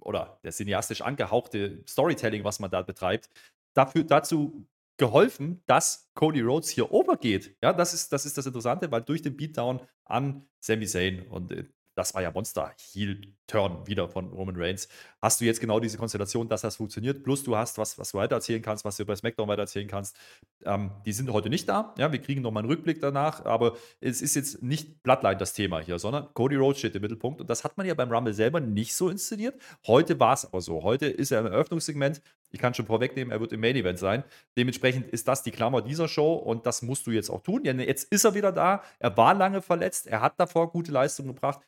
oder 0.00 0.38
der 0.44 0.52
cineastisch 0.52 1.02
angehauchte 1.02 1.82
Storytelling, 1.88 2.44
was 2.44 2.60
man 2.60 2.70
da 2.70 2.82
betreibt, 2.82 3.30
dafür, 3.74 4.04
dazu 4.04 4.66
geholfen, 5.00 5.62
dass 5.66 6.10
Cody 6.14 6.42
Rhodes 6.42 6.68
hier 6.68 6.92
overgeht. 6.92 7.56
Ja, 7.62 7.72
das 7.72 7.94
ist, 7.94 8.12
das 8.12 8.26
ist 8.26 8.36
das 8.36 8.44
Interessante, 8.44 8.92
weil 8.92 9.00
durch 9.00 9.22
den 9.22 9.34
Beatdown 9.34 9.80
an 10.04 10.46
Sami 10.60 10.86
Zayn 10.86 11.26
und 11.28 11.50
äh, 11.52 11.64
das 11.96 12.14
war 12.14 12.22
ja 12.22 12.30
Monster 12.30 12.72
Heel 12.92 13.20
Turn 13.46 13.86
wieder 13.86 14.08
von 14.08 14.28
Roman 14.28 14.54
Reigns, 14.56 14.88
hast 15.20 15.40
du 15.40 15.44
jetzt 15.44 15.60
genau 15.60 15.80
diese 15.80 15.98
Konstellation, 15.98 16.48
dass 16.48 16.62
das 16.62 16.76
funktioniert. 16.76 17.24
Plus 17.24 17.42
du 17.42 17.56
hast 17.56 17.78
was, 17.78 17.98
was 17.98 18.12
du 18.12 18.18
weitererzählen 18.18 18.62
kannst, 18.62 18.84
was 18.84 18.96
du 18.96 19.04
bei 19.04 19.16
SmackDown 19.16 19.48
weitererzählen 19.48 19.88
kannst. 19.88 20.16
Ähm, 20.64 20.92
die 21.04 21.12
sind 21.12 21.30
heute 21.32 21.50
nicht 21.50 21.68
da. 21.68 21.94
Ja, 21.98 22.12
wir 22.12 22.20
kriegen 22.20 22.42
nochmal 22.42 22.62
einen 22.62 22.70
Rückblick 22.70 23.00
danach, 23.00 23.44
aber 23.44 23.76
es 24.00 24.22
ist 24.22 24.36
jetzt 24.36 24.62
nicht 24.62 25.02
Bloodline 25.02 25.36
das 25.36 25.52
Thema 25.52 25.80
hier, 25.80 25.98
sondern 25.98 26.32
Cody 26.32 26.56
Rhodes 26.56 26.78
steht 26.78 26.94
im 26.94 27.02
Mittelpunkt. 27.02 27.40
Und 27.40 27.50
das 27.50 27.64
hat 27.64 27.76
man 27.76 27.86
ja 27.86 27.94
beim 27.94 28.12
Rumble 28.12 28.34
selber 28.34 28.60
nicht 28.60 28.94
so 28.94 29.08
inszeniert. 29.08 29.60
Heute 29.86 30.20
war 30.20 30.34
es 30.34 30.44
aber 30.44 30.60
so. 30.60 30.82
Heute 30.82 31.06
ist 31.06 31.32
er 31.32 31.40
im 31.40 31.46
Eröffnungssegment. 31.46 32.22
Ich 32.52 32.60
kann 32.60 32.74
schon 32.74 32.86
vorwegnehmen, 32.86 33.30
er 33.32 33.40
wird 33.40 33.52
im 33.52 33.60
Main 33.60 33.76
Event 33.76 33.98
sein. 33.98 34.24
Dementsprechend 34.58 35.08
ist 35.08 35.28
das 35.28 35.42
die 35.42 35.50
Klammer 35.50 35.82
dieser 35.82 36.08
Show 36.08 36.34
und 36.34 36.66
das 36.66 36.82
musst 36.82 37.06
du 37.06 37.10
jetzt 37.10 37.30
auch 37.30 37.42
tun. 37.42 37.62
Denn 37.64 37.78
jetzt 37.80 38.12
ist 38.12 38.24
er 38.24 38.34
wieder 38.34 38.52
da. 38.52 38.82
Er 38.98 39.16
war 39.16 39.34
lange 39.34 39.62
verletzt. 39.62 40.06
Er 40.06 40.20
hat 40.20 40.34
davor 40.38 40.70
gute 40.70 40.92
Leistungen 40.92 41.28
gebracht 41.28 41.60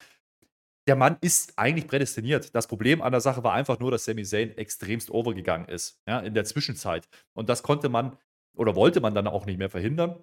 der 0.86 0.96
Mann 0.96 1.16
ist 1.20 1.52
eigentlich 1.56 1.86
prädestiniert. 1.86 2.54
Das 2.54 2.66
Problem 2.66 3.02
an 3.02 3.12
der 3.12 3.20
Sache 3.20 3.44
war 3.44 3.52
einfach 3.52 3.78
nur, 3.78 3.90
dass 3.90 4.04
Sami 4.04 4.24
Zayn 4.24 4.56
extremst 4.56 5.10
overgegangen 5.10 5.68
ist, 5.68 6.00
ja, 6.08 6.18
in 6.20 6.34
der 6.34 6.44
Zwischenzeit. 6.44 7.08
Und 7.34 7.48
das 7.48 7.62
konnte 7.62 7.88
man 7.88 8.16
oder 8.56 8.74
wollte 8.74 9.00
man 9.00 9.14
dann 9.14 9.26
auch 9.26 9.46
nicht 9.46 9.58
mehr 9.58 9.70
verhindern. 9.70 10.22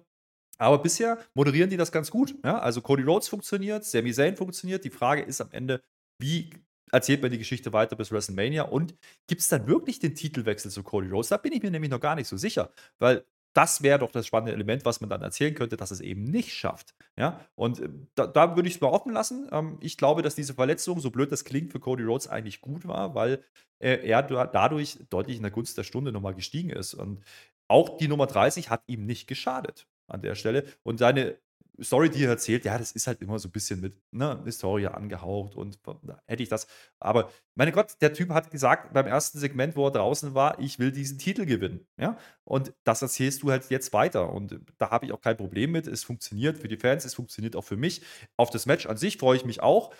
Aber 0.58 0.78
bisher 0.78 1.18
moderieren 1.34 1.70
die 1.70 1.78
das 1.78 1.90
ganz 1.90 2.10
gut. 2.10 2.34
Ja? 2.44 2.58
Also 2.58 2.82
Cody 2.82 3.02
Rhodes 3.02 3.28
funktioniert, 3.28 3.84
Sami 3.84 4.12
Zayn 4.12 4.36
funktioniert. 4.36 4.84
Die 4.84 4.90
Frage 4.90 5.22
ist 5.22 5.40
am 5.40 5.50
Ende, 5.52 5.80
wie 6.20 6.50
erzählt 6.92 7.22
man 7.22 7.30
die 7.30 7.38
Geschichte 7.38 7.72
weiter 7.72 7.96
bis 7.96 8.12
WrestleMania 8.12 8.62
und 8.64 8.94
gibt 9.26 9.40
es 9.40 9.48
dann 9.48 9.66
wirklich 9.66 9.98
den 9.98 10.14
Titelwechsel 10.14 10.70
zu 10.70 10.82
Cody 10.82 11.08
Rhodes? 11.08 11.28
Da 11.28 11.36
bin 11.36 11.52
ich 11.52 11.62
mir 11.62 11.70
nämlich 11.70 11.90
noch 11.90 12.00
gar 12.00 12.14
nicht 12.16 12.28
so 12.28 12.36
sicher, 12.36 12.72
weil 12.98 13.24
das 13.52 13.82
wäre 13.82 13.98
doch 13.98 14.12
das 14.12 14.26
spannende 14.26 14.52
Element, 14.52 14.84
was 14.84 15.00
man 15.00 15.10
dann 15.10 15.22
erzählen 15.22 15.54
könnte, 15.54 15.76
dass 15.76 15.90
es 15.90 16.00
eben 16.00 16.24
nicht 16.24 16.52
schafft. 16.52 16.94
Ja, 17.16 17.40
und 17.56 17.80
äh, 17.80 17.88
da, 18.14 18.26
da 18.26 18.56
würde 18.56 18.68
ich 18.68 18.76
es 18.76 18.80
mal 18.80 18.88
offen 18.88 19.12
lassen. 19.12 19.48
Ähm, 19.50 19.78
ich 19.80 19.96
glaube, 19.96 20.22
dass 20.22 20.34
diese 20.34 20.54
Verletzung, 20.54 21.00
so 21.00 21.10
blöd 21.10 21.32
das 21.32 21.44
klingt, 21.44 21.72
für 21.72 21.80
Cody 21.80 22.04
Rhodes 22.04 22.28
eigentlich 22.28 22.60
gut 22.60 22.86
war, 22.86 23.14
weil 23.14 23.42
äh, 23.80 24.06
er 24.08 24.22
dadurch 24.22 24.98
deutlich 25.10 25.36
in 25.36 25.42
der 25.42 25.50
Gunst 25.50 25.76
der 25.76 25.84
Stunde 25.84 26.12
nochmal 26.12 26.34
gestiegen 26.34 26.70
ist. 26.70 26.94
Und 26.94 27.24
auch 27.68 27.98
die 27.98 28.08
Nummer 28.08 28.26
30 28.26 28.70
hat 28.70 28.82
ihm 28.86 29.06
nicht 29.06 29.26
geschadet 29.26 29.88
an 30.06 30.22
der 30.22 30.34
Stelle. 30.36 30.64
Und 30.82 30.98
seine 30.98 31.36
Story, 31.82 32.10
die 32.10 32.24
er 32.24 32.30
erzählt, 32.30 32.64
ja, 32.64 32.76
das 32.76 32.92
ist 32.92 33.06
halt 33.06 33.22
immer 33.22 33.38
so 33.38 33.48
ein 33.48 33.52
bisschen 33.52 33.80
mit 33.80 33.96
ne, 34.10 34.40
Historie 34.44 34.86
angehaucht 34.86 35.54
und 35.54 35.78
da 36.02 36.22
hätte 36.26 36.42
ich 36.42 36.48
das. 36.48 36.66
Aber 36.98 37.30
meine 37.54 37.72
Gott, 37.72 37.96
der 38.00 38.12
Typ 38.12 38.30
hat 38.30 38.50
gesagt 38.50 38.92
beim 38.92 39.06
ersten 39.06 39.38
Segment, 39.38 39.76
wo 39.76 39.86
er 39.86 39.92
draußen 39.92 40.34
war, 40.34 40.58
ich 40.58 40.78
will 40.78 40.92
diesen 40.92 41.18
Titel 41.18 41.46
gewinnen. 41.46 41.86
Ja? 41.96 42.18
Und 42.44 42.74
das 42.84 43.02
erzählst 43.02 43.42
du 43.42 43.50
halt 43.50 43.68
jetzt 43.70 43.92
weiter. 43.92 44.32
Und 44.32 44.60
da 44.78 44.90
habe 44.90 45.06
ich 45.06 45.12
auch 45.12 45.20
kein 45.20 45.36
Problem 45.36 45.72
mit. 45.72 45.86
Es 45.86 46.04
funktioniert 46.04 46.58
für 46.58 46.68
die 46.68 46.76
Fans, 46.76 47.04
es 47.04 47.14
funktioniert 47.14 47.56
auch 47.56 47.64
für 47.64 47.76
mich. 47.76 48.02
Auf 48.36 48.50
das 48.50 48.66
Match 48.66 48.86
an 48.86 48.96
sich 48.96 49.16
freue 49.16 49.36
ich 49.36 49.44
mich 49.44 49.62
auch. 49.62 49.94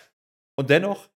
Und 0.55 0.69
dennoch 0.69 1.09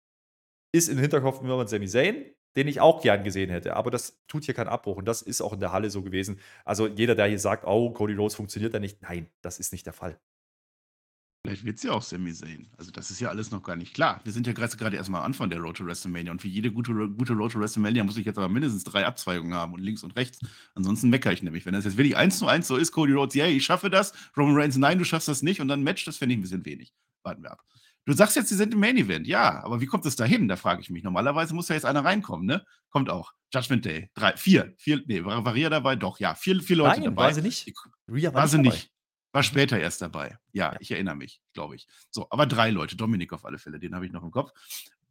ist 0.73 0.89
im 0.89 0.99
Hinterkopf 0.99 1.41
immer 1.41 1.61
ein 1.61 1.69
Sami 1.69 1.89
Zayn, 1.89 2.25
den 2.57 2.69
ich 2.69 2.81
auch 2.81 3.03
gern 3.03 3.25
gesehen 3.25 3.51
hätte. 3.51 3.75
Aber 3.75 3.91
das 3.91 4.21
tut 4.29 4.45
hier 4.45 4.55
keinen 4.55 4.69
Abbruch. 4.69 4.97
Und 4.97 5.07
das 5.07 5.23
ist 5.23 5.41
auch 5.41 5.53
in 5.53 5.61
der 5.61 5.73
Halle 5.73 5.91
so 5.91 6.03
gewesen. 6.03 6.39
Also 6.65 6.87
jeder, 6.87 7.15
der 7.15 7.27
hier 7.27 7.39
sagt, 7.39 7.65
oh, 7.67 7.91
Cody 7.91 8.15
Rhodes 8.15 8.37
funktioniert 8.37 8.75
da 8.75 8.79
nicht, 8.79 9.03
nein, 9.03 9.29
das 9.43 9.59
ist 9.59 9.73
nicht 9.73 9.87
der 9.87 9.93
Fall. 9.93 10.21
Vielleicht 11.45 11.65
wird 11.65 11.77
es 11.79 11.83
ja 11.83 11.91
auch 11.91 12.03
Sami 12.03 12.33
Zayn. 12.33 12.69
Also 12.77 12.93
das 12.93 13.11
ist 13.11 13.19
ja 13.19 13.29
alles 13.29 13.51
noch 13.51 13.65
gar 13.65 13.75
nicht 13.75 13.95
klar. 13.95 14.21
Wir 14.23 14.33
sind 14.33 14.47
ja 14.47 14.53
gerade 14.53 14.97
erstmal 14.97 15.23
am 15.23 15.27
Anfang 15.27 15.51
der 15.51 15.59
Road 15.59 15.77
to 15.77 15.85
WrestleMania 15.85 16.31
und 16.31 16.41
für 16.41 16.47
jede 16.47 16.71
gute, 16.71 16.93
gute 16.93 17.33
Road 17.33 17.51
to 17.51 17.59
WrestleMania 17.59 18.05
muss 18.05 18.17
ich 18.17 18.25
jetzt 18.25 18.39
aber 18.39 18.49
mindestens 18.49 18.85
drei 18.85 19.05
Abzweigungen 19.05 19.53
haben 19.53 19.73
und 19.75 19.81
links 19.81 20.05
und 20.05 20.15
rechts. 20.15 20.39
Ansonsten 20.77 21.11
meckere 21.11 21.33
ich 21.33 21.43
nämlich. 21.43 21.67
Wenn 21.67 21.75
das 21.75 21.85
jetzt 21.85 21.97
wirklich 21.97 22.17
eins 22.17 22.39
zu 22.39 22.47
eins 22.47 22.69
so 22.69 22.77
ist, 22.77 22.93
Cody 22.93 23.13
Rhodes, 23.13 23.35
yeah, 23.35 23.49
ich 23.49 23.65
schaffe 23.65 23.91
das, 23.91 24.13
Roman 24.37 24.55
Reigns, 24.55 24.77
nein, 24.77 24.99
du 24.99 25.05
schaffst 25.05 25.27
das 25.27 25.43
nicht 25.43 25.61
und 25.61 25.67
dann 25.67 25.83
Match, 25.83 26.05
das 26.05 26.17
fände 26.17 26.35
ich 26.35 26.39
ein 26.39 26.43
bisschen 26.43 26.65
wenig. 26.65 26.95
Warten 27.25 27.43
wir 27.43 27.51
ab. 27.51 27.65
Du 28.05 28.13
sagst 28.13 28.37
jetzt, 28.37 28.49
sie 28.49 28.57
sind 28.57 28.75
im 28.75 28.81
Main 28.81 28.97
Event. 28.97 29.27
Ja, 29.27 29.65
aber 29.65 29.81
wie 29.81 29.87
kommt 29.87 30.07
es 30.07 30.15
dahin? 30.15 30.47
Da 30.47 30.57
frage 30.57 30.81
ich 30.81 30.91
mich. 30.91 31.03
Normalerweise 31.03 31.55
muss 31.55 31.69
ja 31.69 31.75
jetzt 31.75 31.85
einer 31.85 32.05
reinkommen, 32.05 32.47
ne? 32.47 32.65
Kommt 32.91 33.11
auch. 33.11 33.33
Judgment 33.53 33.85
Day. 33.85 34.11
Drei, 34.15 34.37
vier, 34.37 34.75
vier, 34.77 35.03
nee, 35.07 35.19
Ria 35.19 35.71
dabei? 35.71 35.97
Doch, 35.97 36.21
ja, 36.21 36.35
vier, 36.35 36.61
vier 36.63 36.77
Leute 36.77 37.01
Nein, 37.01 37.05
dabei. 37.05 37.25
war 37.25 37.35
sie 37.35 37.43
nicht. 37.43 37.73
Ria 38.09 38.33
war, 38.33 38.43
war 38.43 38.49
sie 38.49 38.59
nicht. 38.59 38.92
War 39.33 39.43
später 39.43 39.79
erst 39.79 40.03
dabei. 40.03 40.37
Ja, 40.53 40.77
ich 40.79 40.91
erinnere 40.91 41.17
mich, 41.17 41.41
glaube 41.55 41.75
ich. 41.75 41.89
So, 42.11 42.27
aber 42.31 42.47
drei 42.47 42.71
Leute. 42.71 42.97
Dominik 42.97 43.33
auf 43.33 43.45
alle 43.45 43.59
Fälle, 43.59 43.79
den 43.79 43.95
habe 43.95 44.05
ich 44.07 44.13
noch 44.13 44.23
im 44.23 44.31
Kopf. 44.31 44.53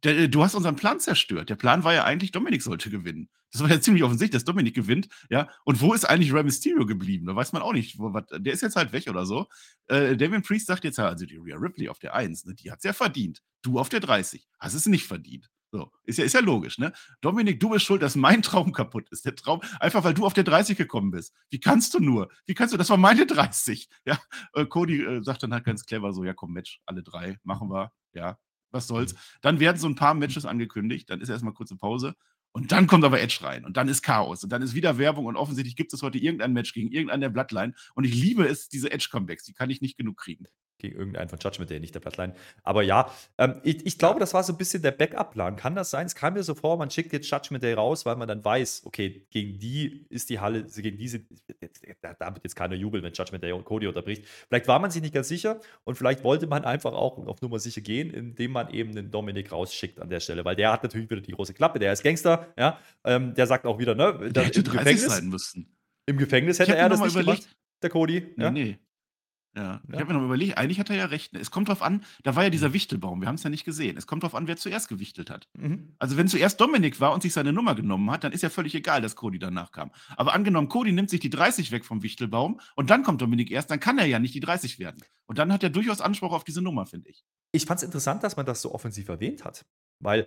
Der, 0.04 0.16
äh, 0.16 0.28
du 0.28 0.42
hast 0.42 0.54
unseren 0.54 0.76
Plan 0.76 1.00
zerstört. 1.00 1.50
Der 1.50 1.56
Plan 1.56 1.84
war 1.84 1.92
ja 1.92 2.04
eigentlich, 2.04 2.32
Dominik 2.32 2.62
sollte 2.62 2.90
gewinnen. 2.90 3.28
Das 3.52 3.62
war 3.62 3.68
ja 3.68 3.80
ziemlich 3.80 4.02
offensichtlich, 4.02 4.40
dass 4.40 4.44
Dominik 4.44 4.74
gewinnt. 4.74 5.08
Ja, 5.28 5.48
und 5.64 5.80
wo 5.80 5.92
ist 5.92 6.04
eigentlich 6.04 6.32
Rey 6.32 6.42
Mysterio 6.42 6.86
geblieben? 6.86 7.26
Da 7.26 7.36
weiß 7.36 7.52
man 7.52 7.62
auch 7.62 7.72
nicht. 7.72 7.98
Wo, 7.98 8.14
was, 8.14 8.24
der 8.30 8.52
ist 8.52 8.62
jetzt 8.62 8.76
halt 8.76 8.92
weg 8.92 9.08
oder 9.08 9.26
so. 9.26 9.46
Äh, 9.88 10.16
Damien 10.16 10.42
Priest 10.42 10.66
sagt 10.66 10.84
jetzt, 10.84 10.98
also 10.98 11.26
die 11.26 11.36
Rhea 11.36 11.56
Ripley 11.56 11.88
auf 11.88 11.98
der 11.98 12.14
1, 12.14 12.46
ne, 12.46 12.54
die 12.54 12.70
hat 12.70 12.78
es 12.78 12.84
ja 12.84 12.92
verdient. 12.92 13.42
Du 13.62 13.78
auf 13.78 13.88
der 13.88 14.00
30 14.00 14.46
hast 14.58 14.74
es 14.74 14.86
nicht 14.86 15.06
verdient. 15.06 15.50
So, 15.74 15.90
ist 16.04 16.18
ja, 16.18 16.24
ist 16.26 16.34
ja 16.34 16.40
logisch, 16.40 16.76
ne? 16.76 16.92
Dominik, 17.22 17.58
du 17.58 17.70
bist 17.70 17.86
schuld, 17.86 18.02
dass 18.02 18.14
mein 18.14 18.42
Traum 18.42 18.72
kaputt 18.72 19.08
ist. 19.10 19.24
Der 19.24 19.34
Traum, 19.34 19.62
einfach 19.80 20.04
weil 20.04 20.12
du 20.12 20.26
auf 20.26 20.34
der 20.34 20.44
30 20.44 20.76
gekommen 20.76 21.10
bist. 21.10 21.34
Wie 21.48 21.60
kannst 21.60 21.94
du 21.94 22.00
nur? 22.00 22.30
Wie 22.44 22.52
kannst 22.52 22.74
du? 22.74 22.78
Das 22.78 22.90
war 22.90 22.98
meine 22.98 23.24
30. 23.26 23.88
Ja, 24.04 24.18
äh, 24.52 24.66
Cody 24.66 25.02
äh, 25.02 25.22
sagt 25.22 25.42
dann 25.42 25.54
halt 25.54 25.64
ganz 25.64 25.86
clever 25.86 26.12
so: 26.12 26.24
Ja, 26.24 26.34
komm, 26.34 26.52
Match, 26.52 26.82
alle 26.84 27.02
drei, 27.02 27.38
machen 27.42 27.70
wir. 27.70 27.90
Ja, 28.12 28.36
was 28.70 28.86
soll's. 28.86 29.14
Mhm. 29.14 29.18
Dann 29.40 29.60
werden 29.60 29.78
so 29.78 29.88
ein 29.88 29.94
paar 29.94 30.12
Matches 30.12 30.44
angekündigt, 30.44 31.08
dann 31.08 31.22
ist 31.22 31.30
erstmal 31.30 31.54
kurze 31.54 31.76
Pause. 31.76 32.14
Und 32.54 32.70
dann 32.70 32.86
kommt 32.86 33.04
aber 33.04 33.18
Edge 33.18 33.38
rein 33.40 33.64
und 33.64 33.78
dann 33.78 33.88
ist 33.88 34.02
Chaos 34.02 34.44
und 34.44 34.50
dann 34.52 34.60
ist 34.60 34.74
wieder 34.74 34.98
Werbung 34.98 35.24
und 35.24 35.36
offensichtlich 35.36 35.74
gibt 35.74 35.94
es 35.94 36.02
heute 36.02 36.18
irgendein 36.18 36.52
Match 36.52 36.74
gegen 36.74 36.92
irgendeinen 36.92 37.22
der 37.22 37.30
Bloodline 37.30 37.72
und 37.94 38.04
ich 38.04 38.14
liebe 38.14 38.46
es, 38.46 38.68
diese 38.68 38.92
Edge-Comebacks, 38.92 39.44
die 39.44 39.54
kann 39.54 39.70
ich 39.70 39.80
nicht 39.80 39.96
genug 39.96 40.18
kriegen 40.18 40.44
gegen 40.82 40.96
irgendeinen 40.96 41.28
von 41.28 41.38
Judgment 41.38 41.70
Day, 41.70 41.80
nicht 41.80 41.94
der 41.94 42.00
Bloodline. 42.00 42.34
Aber 42.62 42.82
ja, 42.82 43.10
ähm, 43.38 43.60
ich, 43.62 43.86
ich, 43.86 43.98
glaube, 43.98 44.20
das 44.20 44.34
war 44.34 44.42
so 44.42 44.52
ein 44.52 44.58
bisschen 44.58 44.82
der 44.82 44.90
Backup-Plan. 44.90 45.56
Kann 45.56 45.74
das 45.74 45.90
sein? 45.90 46.06
Es 46.06 46.14
kam 46.14 46.34
mir 46.34 46.42
so 46.42 46.54
vor, 46.54 46.76
man 46.76 46.90
schickt 46.90 47.12
jetzt 47.12 47.30
Judgment 47.30 47.62
Day 47.62 47.72
raus, 47.74 48.04
weil 48.04 48.16
man 48.16 48.28
dann 48.28 48.44
weiß, 48.44 48.82
okay, 48.84 49.26
gegen 49.30 49.58
die 49.58 50.06
ist 50.10 50.28
die 50.28 50.40
Halle, 50.40 50.64
gegen 50.64 50.98
diese, 50.98 51.20
da 52.00 52.34
wird 52.34 52.44
jetzt 52.44 52.56
keiner 52.56 52.74
jubeln, 52.74 53.02
wenn 53.02 53.12
Judgment 53.12 53.42
Day 53.42 53.52
und 53.52 53.64
Cody 53.64 53.86
unterbricht. 53.86 54.26
Vielleicht 54.48 54.68
war 54.68 54.78
man 54.78 54.90
sich 54.90 55.00
nicht 55.00 55.14
ganz 55.14 55.28
sicher 55.28 55.60
und 55.84 55.96
vielleicht 55.96 56.24
wollte 56.24 56.46
man 56.46 56.64
einfach 56.64 56.92
auch 56.92 57.18
auf 57.26 57.40
Nummer 57.40 57.58
sicher 57.58 57.80
gehen, 57.80 58.10
indem 58.10 58.52
man 58.52 58.70
eben 58.70 58.94
den 58.94 59.10
Dominik 59.10 59.52
rausschickt 59.52 60.00
an 60.00 60.10
der 60.10 60.20
Stelle, 60.20 60.44
weil 60.44 60.56
der 60.56 60.72
hat 60.72 60.82
natürlich 60.82 61.08
wieder 61.08 61.20
die 61.20 61.32
große 61.32 61.54
Klappe, 61.54 61.78
der 61.78 61.92
ist 61.92 62.02
Gangster, 62.02 62.52
ja, 62.58 62.78
ähm, 63.04 63.34
der 63.34 63.46
sagt 63.46 63.64
auch 63.66 63.78
wieder, 63.78 63.94
ne, 63.94 64.30
der 64.32 64.44
hätte 64.44 64.60
im 64.60 64.64
Gefängnis, 64.64 65.06
sein 65.06 65.28
müssen. 65.28 65.76
Im 66.06 66.18
Gefängnis 66.18 66.58
hätte 66.58 66.76
er 66.76 66.88
das 66.88 67.00
nicht 67.00 67.12
überlegt. 67.12 67.42
gemacht, 67.42 67.56
der 67.82 67.90
Cody. 67.90 68.34
Nee, 68.36 68.44
ja? 68.44 68.50
nee. 68.50 68.78
Ja, 69.54 69.82
ich 69.86 70.00
habe 70.00 70.06
mir 70.06 70.18
noch 70.18 70.24
überlegt, 70.24 70.56
eigentlich 70.56 70.80
hat 70.80 70.88
er 70.88 70.96
ja 70.96 71.04
recht. 71.04 71.36
Es 71.36 71.50
kommt 71.50 71.68
drauf 71.68 71.82
an, 71.82 72.04
da 72.22 72.34
war 72.34 72.42
ja 72.42 72.50
dieser. 72.50 72.72
Wichtelbaum, 72.72 73.20
wir 73.20 73.28
haben 73.28 73.34
es 73.36 73.42
ja 73.42 73.50
nicht 73.50 73.64
gesehen. 73.64 73.96
Es 73.96 74.06
kommt 74.06 74.22
drauf 74.22 74.34
an, 74.34 74.46
wer 74.46 74.56
zuerst 74.56 74.88
gewichtelt 74.88 75.30
hat. 75.30 75.48
Mhm. 75.54 75.94
Also 75.98 76.16
wenn 76.16 76.28
zuerst 76.28 76.60
Dominik 76.60 77.00
war 77.00 77.12
und 77.12 77.22
sich 77.22 77.32
seine 77.32 77.52
Nummer 77.52 77.74
genommen 77.74 78.10
hat, 78.10 78.24
dann 78.24 78.32
ist 78.32 78.42
ja 78.42 78.50
völlig 78.50 78.74
egal, 78.74 79.02
dass 79.02 79.16
Cody 79.16 79.38
danach 79.38 79.72
kam. 79.72 79.90
Aber 80.16 80.34
angenommen, 80.34 80.68
Cody 80.68 80.92
nimmt 80.92 81.10
sich 81.10 81.20
die 81.20 81.30
30 81.30 81.70
weg 81.70 81.84
vom 81.84 82.02
Wichtelbaum 82.02 82.60
und 82.74 82.90
dann 82.90 83.02
kommt 83.02 83.20
Dominik 83.20 83.50
erst, 83.50 83.70
dann 83.70 83.80
kann 83.80 83.98
er 83.98 84.06
ja 84.06 84.18
nicht 84.18 84.34
die 84.34 84.40
30 84.40 84.78
werden. 84.78 85.02
Und 85.26 85.38
dann 85.38 85.52
hat 85.52 85.62
er 85.62 85.70
durchaus 85.70 86.00
Anspruch 86.00 86.32
auf 86.32 86.44
diese 86.44 86.62
Nummer, 86.62 86.86
finde 86.86 87.10
ich. 87.10 87.24
Ich 87.52 87.66
fand 87.66 87.78
es 87.78 87.84
interessant, 87.84 88.22
dass 88.22 88.36
man 88.36 88.46
das 88.46 88.62
so 88.62 88.74
offensiv 88.74 89.08
erwähnt 89.08 89.44
hat. 89.44 89.64
Weil 89.98 90.26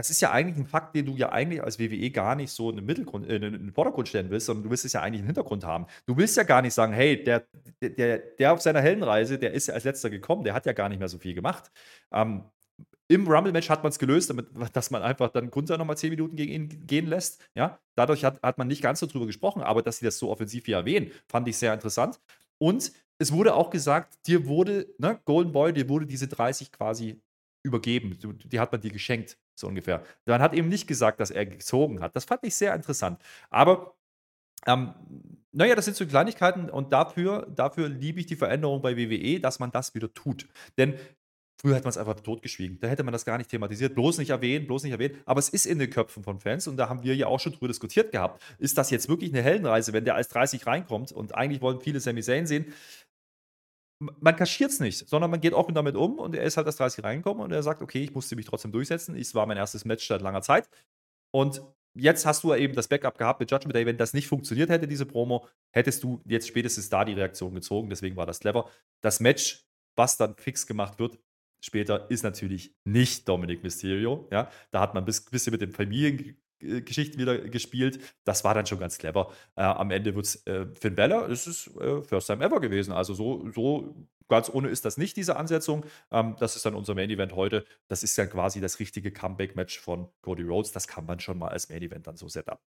das 0.00 0.08
ist 0.08 0.22
ja 0.22 0.30
eigentlich 0.30 0.56
ein 0.56 0.66
Fakt, 0.66 0.96
den 0.96 1.04
du 1.04 1.14
ja 1.14 1.28
eigentlich 1.28 1.62
als 1.62 1.78
WWE 1.78 2.10
gar 2.10 2.34
nicht 2.34 2.50
so 2.50 2.70
in 2.70 2.76
den, 2.76 2.86
Mittelgrund, 2.86 3.28
äh, 3.28 3.36
in 3.36 3.52
den 3.52 3.70
Vordergrund 3.70 4.08
stellen 4.08 4.30
willst, 4.30 4.46
sondern 4.46 4.64
du 4.64 4.70
willst 4.70 4.86
es 4.86 4.94
ja 4.94 5.02
eigentlich 5.02 5.20
im 5.20 5.26
Hintergrund 5.26 5.62
haben. 5.62 5.84
Du 6.06 6.16
willst 6.16 6.38
ja 6.38 6.42
gar 6.42 6.62
nicht 6.62 6.72
sagen, 6.72 6.94
hey, 6.94 7.22
der, 7.22 7.44
der, 7.82 8.18
der 8.18 8.52
auf 8.54 8.62
seiner 8.62 8.80
Heldenreise, 8.80 9.38
der 9.38 9.52
ist 9.52 9.66
ja 9.66 9.74
als 9.74 9.84
letzter 9.84 10.08
gekommen, 10.08 10.42
der 10.42 10.54
hat 10.54 10.64
ja 10.64 10.72
gar 10.72 10.88
nicht 10.88 11.00
mehr 11.00 11.08
so 11.08 11.18
viel 11.18 11.34
gemacht. 11.34 11.70
Ähm, 12.12 12.44
Im 13.08 13.28
Rumble-Match 13.28 13.68
hat 13.68 13.82
man 13.82 13.90
es 13.90 13.98
gelöst, 13.98 14.30
damit, 14.30 14.46
dass 14.72 14.90
man 14.90 15.02
einfach 15.02 15.28
dann 15.28 15.50
Gunther 15.50 15.76
nochmal 15.76 15.98
10 15.98 16.08
Minuten 16.08 16.34
gegen 16.34 16.52
ihn 16.52 16.86
gehen 16.86 17.06
lässt. 17.06 17.46
Ja? 17.54 17.78
Dadurch 17.94 18.24
hat, 18.24 18.42
hat 18.42 18.56
man 18.56 18.68
nicht 18.68 18.80
ganz 18.80 19.00
so 19.00 19.06
drüber 19.06 19.26
gesprochen, 19.26 19.60
aber 19.60 19.82
dass 19.82 19.98
sie 19.98 20.06
das 20.06 20.18
so 20.18 20.30
offensiv 20.30 20.64
hier 20.64 20.76
erwähnen, 20.76 21.10
fand 21.28 21.46
ich 21.46 21.58
sehr 21.58 21.74
interessant. 21.74 22.20
Und 22.56 22.90
es 23.18 23.32
wurde 23.32 23.52
auch 23.54 23.68
gesagt, 23.68 24.26
dir 24.26 24.46
wurde, 24.46 24.86
ne, 24.96 25.20
Golden 25.26 25.52
Boy, 25.52 25.74
dir 25.74 25.90
wurde 25.90 26.06
diese 26.06 26.26
30 26.26 26.72
quasi 26.72 27.20
übergeben. 27.62 28.18
Die 28.46 28.60
hat 28.60 28.72
man 28.72 28.80
dir 28.80 28.90
geschenkt, 28.90 29.36
so 29.60 29.66
ungefähr. 29.66 30.02
Man 30.26 30.42
hat 30.42 30.54
eben 30.54 30.68
nicht 30.68 30.86
gesagt, 30.86 31.20
dass 31.20 31.30
er 31.30 31.46
gezogen 31.46 32.00
hat. 32.00 32.16
Das 32.16 32.24
fand 32.24 32.44
ich 32.44 32.54
sehr 32.54 32.74
interessant. 32.74 33.20
Aber 33.50 33.94
ähm, 34.66 34.94
naja, 35.52 35.74
das 35.74 35.84
sind 35.84 35.96
so 35.96 36.06
Kleinigkeiten 36.06 36.70
und 36.70 36.92
dafür, 36.92 37.46
dafür 37.54 37.88
liebe 37.88 38.20
ich 38.20 38.26
die 38.26 38.36
Veränderung 38.36 38.82
bei 38.82 38.96
WWE, 38.96 39.40
dass 39.40 39.58
man 39.58 39.70
das 39.72 39.94
wieder 39.94 40.12
tut. 40.12 40.46
Denn 40.78 40.94
früher 41.60 41.76
hat 41.76 41.84
man 41.84 41.90
es 41.90 41.98
einfach 41.98 42.18
totgeschwiegen. 42.20 42.78
Da 42.80 42.88
hätte 42.88 43.02
man 43.02 43.12
das 43.12 43.24
gar 43.24 43.36
nicht 43.36 43.50
thematisiert, 43.50 43.94
bloß 43.94 44.18
nicht 44.18 44.30
erwähnt, 44.30 44.66
bloß 44.66 44.84
nicht 44.84 44.92
erwähnt. 44.92 45.16
Aber 45.26 45.40
es 45.40 45.48
ist 45.48 45.66
in 45.66 45.78
den 45.78 45.90
Köpfen 45.90 46.22
von 46.22 46.38
Fans 46.38 46.68
und 46.68 46.76
da 46.76 46.88
haben 46.88 47.02
wir 47.02 47.14
ja 47.16 47.26
auch 47.26 47.40
schon 47.40 47.52
drüber 47.52 47.68
diskutiert 47.68 48.12
gehabt. 48.12 48.42
Ist 48.58 48.78
das 48.78 48.90
jetzt 48.90 49.08
wirklich 49.08 49.32
eine 49.32 49.42
Heldenreise, 49.42 49.92
wenn 49.92 50.04
der 50.04 50.14
als 50.14 50.28
30 50.28 50.66
reinkommt 50.66 51.12
und 51.12 51.34
eigentlich 51.34 51.60
wollen 51.60 51.80
viele 51.80 52.00
Sami 52.00 52.22
Zayn 52.22 52.46
sehen? 52.46 52.72
Man 54.00 54.34
kaschiert 54.34 54.70
es 54.70 54.80
nicht, 54.80 55.08
sondern 55.08 55.30
man 55.30 55.40
geht 55.40 55.52
offen 55.52 55.74
damit 55.74 55.94
um 55.94 56.18
und 56.18 56.34
er 56.34 56.44
ist 56.44 56.56
halt 56.56 56.66
als 56.66 56.76
30 56.76 57.04
reingekommen 57.04 57.44
und 57.44 57.52
er 57.52 57.62
sagt, 57.62 57.82
okay, 57.82 58.02
ich 58.02 58.14
musste 58.14 58.34
mich 58.34 58.46
trotzdem 58.46 58.72
durchsetzen. 58.72 59.14
Es 59.14 59.34
war 59.34 59.46
mein 59.46 59.58
erstes 59.58 59.84
Match 59.84 60.06
seit 60.06 60.22
langer 60.22 60.42
Zeit. 60.42 60.68
Und 61.32 61.62
jetzt 61.94 62.24
hast 62.24 62.42
du 62.42 62.54
eben 62.54 62.74
das 62.74 62.88
Backup 62.88 63.18
gehabt 63.18 63.40
mit 63.40 63.50
Judgment 63.50 63.76
Day. 63.76 63.84
Wenn 63.84 63.98
das 63.98 64.14
nicht 64.14 64.26
funktioniert 64.26 64.70
hätte, 64.70 64.88
diese 64.88 65.04
Promo, 65.04 65.46
hättest 65.72 66.02
du 66.02 66.22
jetzt 66.24 66.48
spätestens 66.48 66.88
da 66.88 67.04
die 67.04 67.12
Reaktion 67.12 67.54
gezogen. 67.54 67.90
Deswegen 67.90 68.16
war 68.16 68.26
das 68.26 68.40
clever. 68.40 68.70
Das 69.02 69.20
Match, 69.20 69.66
was 69.96 70.16
dann 70.16 70.34
fix 70.36 70.66
gemacht 70.66 70.98
wird, 70.98 71.18
später, 71.62 72.10
ist 72.10 72.22
natürlich 72.22 72.74
nicht 72.84 73.28
Dominic 73.28 73.62
Mysterio. 73.62 74.28
Ja, 74.32 74.50
da 74.70 74.80
hat 74.80 74.94
man 74.94 75.04
ein 75.04 75.06
bisschen 75.06 75.52
mit 75.52 75.60
den 75.60 75.72
Familien 75.72 76.40
Geschichten 76.60 77.18
wieder 77.18 77.38
gespielt. 77.38 78.00
Das 78.24 78.44
war 78.44 78.54
dann 78.54 78.66
schon 78.66 78.78
ganz 78.78 78.98
clever. 78.98 79.32
Äh, 79.56 79.62
am 79.62 79.90
Ende 79.90 80.14
wird 80.14 80.26
es 80.26 80.46
äh, 80.46 80.66
Finn 80.78 80.94
Balor, 80.94 81.28
es 81.28 81.46
ist 81.46 81.68
äh, 81.76 82.02
First 82.02 82.28
Time 82.28 82.44
Ever 82.44 82.60
gewesen. 82.60 82.92
Also 82.92 83.14
so, 83.14 83.50
so 83.50 83.94
ganz 84.28 84.48
ohne 84.48 84.68
ist 84.68 84.84
das 84.84 84.96
nicht, 84.96 85.16
diese 85.16 85.36
Ansetzung. 85.36 85.84
Ähm, 86.10 86.36
das 86.38 86.56
ist 86.56 86.64
dann 86.64 86.74
unser 86.74 86.94
Main 86.94 87.10
Event 87.10 87.34
heute. 87.34 87.64
Das 87.88 88.02
ist 88.02 88.16
dann 88.16 88.30
quasi 88.30 88.60
das 88.60 88.78
richtige 88.78 89.10
Comeback-Match 89.12 89.78
von 89.80 90.08
Cody 90.22 90.42
Rhodes. 90.44 90.72
Das 90.72 90.86
kann 90.86 91.06
man 91.06 91.20
schon 91.20 91.38
mal 91.38 91.48
als 91.48 91.68
Main 91.68 91.82
Event 91.82 92.06
dann 92.06 92.16
so 92.16 92.28
setup. 92.28 92.60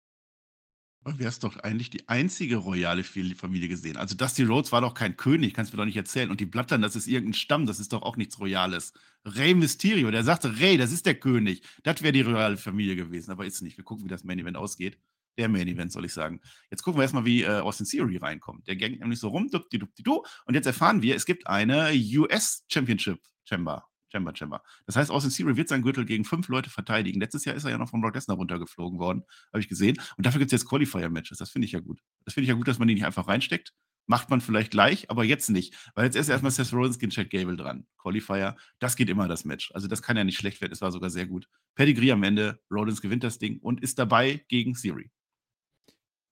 Aber 1.04 1.18
wäre 1.18 1.30
es 1.30 1.40
doch 1.40 1.58
eigentlich 1.58 1.90
die 1.90 2.08
einzige 2.08 2.58
royale 2.58 3.04
Familie 3.04 3.68
gesehen. 3.68 3.98
Also 3.98 4.16
Dusty 4.16 4.44
Rhodes 4.44 4.72
war 4.72 4.82
doch 4.82 4.94
kein 4.94 5.18
König, 5.18 5.56
kannst 5.56 5.74
du 5.74 5.78
mir 5.78 5.82
doch 5.82 5.88
nicht 5.88 5.98
erzählen. 5.98 6.30
Und 6.30 6.40
die 6.40 6.46
Blattern, 6.46 6.84
das 6.84 6.96
ist 6.96 7.08
irgendein 7.08 7.34
Stamm, 7.34 7.66
das 7.66 7.80
ist 7.80 7.92
doch 7.92 8.04
auch 8.04 8.18
nichts 8.18 8.40
Royales. 8.40 8.94
Rey 9.26 9.56
Mysterio, 9.56 10.12
der 10.12 10.24
sagte, 10.24 10.60
Rey, 10.60 10.78
das 10.78 10.92
ist 10.92 11.08
der 11.08 11.16
König. 11.16 11.64
Das 11.82 12.04
wäre 12.04 12.12
die 12.12 12.22
royale 12.22 12.58
Familie 12.58 12.96
gewesen, 12.96 13.32
aber 13.32 13.48
ist 13.48 13.62
nicht. 13.64 13.78
Wir 13.78 13.84
gucken, 13.84 14.06
wie 14.06 14.10
das 14.10 14.24
Main 14.24 14.38
Event 14.38 14.58
ausgeht. 14.58 15.00
Der 15.40 15.50
Main 15.50 15.68
Event, 15.68 15.92
soll 15.92 16.06
ich 16.06 16.14
sagen. 16.14 16.40
Jetzt 16.70 16.84
gucken 16.84 17.00
wir 17.00 17.04
erstmal, 17.04 17.26
wie 17.26 17.44
äh, 17.44 17.60
Austin 17.62 17.88
Theory 17.88 18.18
reinkommt. 18.18 18.68
Der 18.68 18.76
gangt 18.76 19.00
nämlich 19.00 19.20
so 19.20 19.30
rum, 19.30 19.50
dupdi, 19.50 19.80
dupdi, 19.80 20.04
du. 20.04 20.24
Und 20.46 20.54
jetzt 20.54 20.68
erfahren 20.68 21.02
wir, 21.02 21.16
es 21.16 21.26
gibt 21.26 21.48
eine 21.48 21.92
US 21.94 22.64
Championship 22.68 23.20
Chamber. 23.46 23.91
Chamber, 24.12 24.34
Chamber. 24.36 24.64
Das 24.86 24.96
heißt, 24.96 25.12
Austin 25.12 25.32
Theory 25.32 25.58
wird 25.58 25.70
seinen 25.70 25.84
Gürtel 25.84 26.06
gegen 26.06 26.26
fünf 26.26 26.48
Leute 26.48 26.70
verteidigen. 26.70 27.20
Letztes 27.20 27.46
Jahr 27.46 27.56
ist 27.56 27.64
er 27.64 27.72
ja 27.72 27.78
noch 27.78 27.90
von 27.90 28.02
Brock 28.02 28.16
Lesnar 28.16 28.38
runtergeflogen 28.38 29.00
worden, 29.00 29.24
habe 29.52 29.60
ich 29.60 29.68
gesehen. 29.68 30.00
Und 30.18 30.26
dafür 30.26 30.40
gibt 30.40 30.52
es 30.52 30.60
jetzt 30.60 30.70
Qualifier-Matches. 30.70 31.38
Das 31.38 31.50
finde 31.52 31.66
ich 31.66 31.72
ja 31.72 31.80
gut. 31.80 32.02
Das 32.26 32.34
finde 32.34 32.44
ich 32.44 32.50
ja 32.50 32.56
gut, 32.56 32.68
dass 32.68 32.80
man 32.80 32.88
die 32.88 32.94
nicht 32.94 33.06
einfach 33.06 33.28
reinsteckt. 33.28 33.74
Macht 34.08 34.30
man 34.30 34.42
vielleicht 34.42 34.72
gleich, 34.72 35.10
aber 35.10 35.24
jetzt 35.24 35.50
nicht. 35.50 35.76
Weil 35.96 36.06
jetzt 36.06 36.16
ist 36.16 36.28
erstmal 36.28 36.52
Seth 36.52 36.74
Rollins 36.74 37.00
gegen 37.00 37.12
Chad 37.12 37.30
Gable 37.30 37.56
dran. 37.56 37.86
Qualifier, 37.98 38.58
das 38.80 38.96
geht 38.96 39.10
immer 39.10 39.28
das 39.28 39.46
Match. 39.46 39.72
Also 39.74 39.88
das 39.88 40.02
kann 40.02 40.18
ja 40.18 40.24
nicht 40.24 40.38
schlecht 40.38 40.60
werden. 40.60 40.74
Es 40.74 40.82
war 40.82 40.92
sogar 40.92 41.10
sehr 41.10 41.28
gut. 41.28 41.48
Pedigree 41.76 42.12
am 42.12 42.24
Ende, 42.24 42.60
Rollins 42.70 43.02
gewinnt 43.02 43.24
das 43.24 43.38
Ding 43.38 43.60
und 43.60 43.82
ist 43.82 44.00
dabei 44.00 44.44
gegen 44.48 44.74
Theory. 44.74 45.12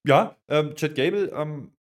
Ja, 0.06 0.36
ähm, 0.48 0.76
Chad 0.76 0.96
Gable 0.96 1.32
ähm, 1.34 1.72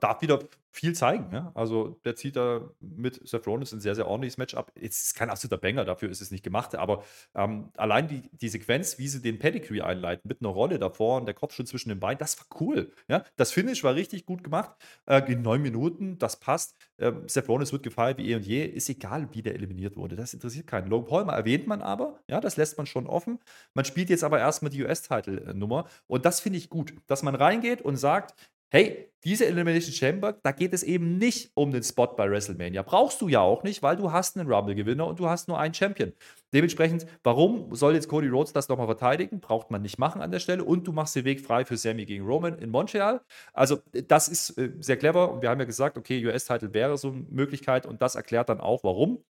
darf 0.00 0.22
wieder 0.22 0.40
viel 0.70 0.94
zeigen. 0.94 1.32
Ja? 1.32 1.50
Also 1.54 1.98
der 2.04 2.14
zieht 2.14 2.36
da 2.36 2.70
mit 2.80 3.26
Seth 3.26 3.46
Rollins 3.46 3.72
ein 3.72 3.80
sehr, 3.80 3.94
sehr 3.94 4.06
ordentliches 4.06 4.38
Match 4.38 4.54
ab. 4.54 4.70
Jetzt 4.80 5.02
ist 5.02 5.14
kein 5.14 5.30
absoluter 5.30 5.58
Banger, 5.58 5.84
dafür 5.84 6.08
ist 6.08 6.20
es 6.20 6.30
nicht 6.30 6.44
gemacht, 6.44 6.74
aber 6.74 7.02
ähm, 7.34 7.70
allein 7.76 8.06
die, 8.06 8.30
die 8.32 8.48
Sequenz, 8.48 8.98
wie 8.98 9.08
sie 9.08 9.20
den 9.20 9.38
Pedigree 9.38 9.80
einleiten, 9.80 10.28
mit 10.28 10.40
einer 10.40 10.50
Rolle 10.50 10.78
davor 10.78 11.18
und 11.18 11.26
der 11.26 11.34
Kopf 11.34 11.54
schon 11.54 11.66
zwischen 11.66 11.88
den 11.88 11.98
Beinen, 11.98 12.18
das 12.18 12.38
war 12.38 12.46
cool. 12.60 12.92
Ja? 13.08 13.24
Das 13.36 13.50
Finish 13.50 13.82
war 13.82 13.94
richtig 13.94 14.24
gut 14.26 14.44
gemacht. 14.44 14.70
Äh, 15.06 15.32
in 15.32 15.42
neun 15.42 15.62
Minuten, 15.62 16.18
das 16.18 16.38
passt. 16.38 16.76
Ähm, 16.98 17.26
Seth 17.26 17.48
Rollins 17.48 17.72
wird 17.72 17.82
gefeiert 17.82 18.18
wie 18.18 18.30
eh 18.30 18.36
und 18.36 18.46
je. 18.46 18.64
Ist 18.64 18.88
egal, 18.88 19.28
wie 19.32 19.42
der 19.42 19.54
eliminiert 19.54 19.96
wurde. 19.96 20.16
Das 20.16 20.34
interessiert 20.34 20.66
keinen. 20.66 20.88
Logan 20.88 21.08
Paul 21.08 21.28
erwähnt 21.28 21.66
man 21.66 21.82
aber, 21.82 22.20
ja, 22.28 22.40
das 22.40 22.56
lässt 22.56 22.76
man 22.76 22.86
schon 22.86 23.06
offen. 23.06 23.38
Man 23.74 23.84
spielt 23.84 24.10
jetzt 24.10 24.24
aber 24.24 24.38
erstmal 24.38 24.70
die 24.70 24.82
US-Title-Nummer 24.84 25.86
und 26.06 26.24
das 26.24 26.40
finde 26.40 26.58
ich 26.58 26.70
gut, 26.70 26.94
dass 27.06 27.22
man 27.22 27.34
reingeht 27.34 27.82
und 27.82 27.96
sagt, 27.96 28.34
hey, 28.70 29.08
diese 29.24 29.46
Elimination 29.46 29.92
Chamber, 29.92 30.32
da 30.32 30.52
geht 30.52 30.72
es 30.72 30.84
eben 30.84 31.18
nicht 31.18 31.50
um 31.54 31.72
den 31.72 31.82
Spot 31.82 32.06
bei 32.06 32.30
WrestleMania. 32.30 32.82
Brauchst 32.82 33.20
du 33.20 33.28
ja 33.28 33.40
auch 33.40 33.64
nicht, 33.64 33.82
weil 33.82 33.96
du 33.96 34.12
hast 34.12 34.38
einen 34.38 34.50
Rumble-Gewinner 34.50 35.06
und 35.06 35.18
du 35.18 35.28
hast 35.28 35.48
nur 35.48 35.58
einen 35.58 35.74
Champion. 35.74 36.12
Dementsprechend, 36.52 37.04
warum 37.24 37.74
soll 37.74 37.94
jetzt 37.94 38.08
Cody 38.08 38.28
Rhodes 38.28 38.52
das 38.52 38.68
nochmal 38.68 38.86
verteidigen? 38.86 39.40
Braucht 39.40 39.70
man 39.70 39.82
nicht 39.82 39.98
machen 39.98 40.22
an 40.22 40.30
der 40.30 40.38
Stelle. 40.38 40.62
Und 40.62 40.86
du 40.86 40.92
machst 40.92 41.16
den 41.16 41.24
Weg 41.24 41.40
frei 41.40 41.64
für 41.64 41.76
Sammy 41.76 42.06
gegen 42.06 42.24
Roman 42.24 42.58
in 42.58 42.70
Montreal. 42.70 43.20
Also, 43.52 43.78
das 44.06 44.28
ist 44.28 44.56
äh, 44.56 44.72
sehr 44.78 44.96
clever. 44.96 45.32
Und 45.32 45.42
wir 45.42 45.50
haben 45.50 45.58
ja 45.58 45.66
gesagt, 45.66 45.98
okay, 45.98 46.24
US-Title 46.24 46.72
wäre 46.72 46.96
so 46.96 47.08
eine 47.08 47.26
Möglichkeit. 47.28 47.86
Und 47.86 48.00
das 48.00 48.14
erklärt 48.14 48.48
dann 48.48 48.60
auch, 48.60 48.84
warum 48.84 49.24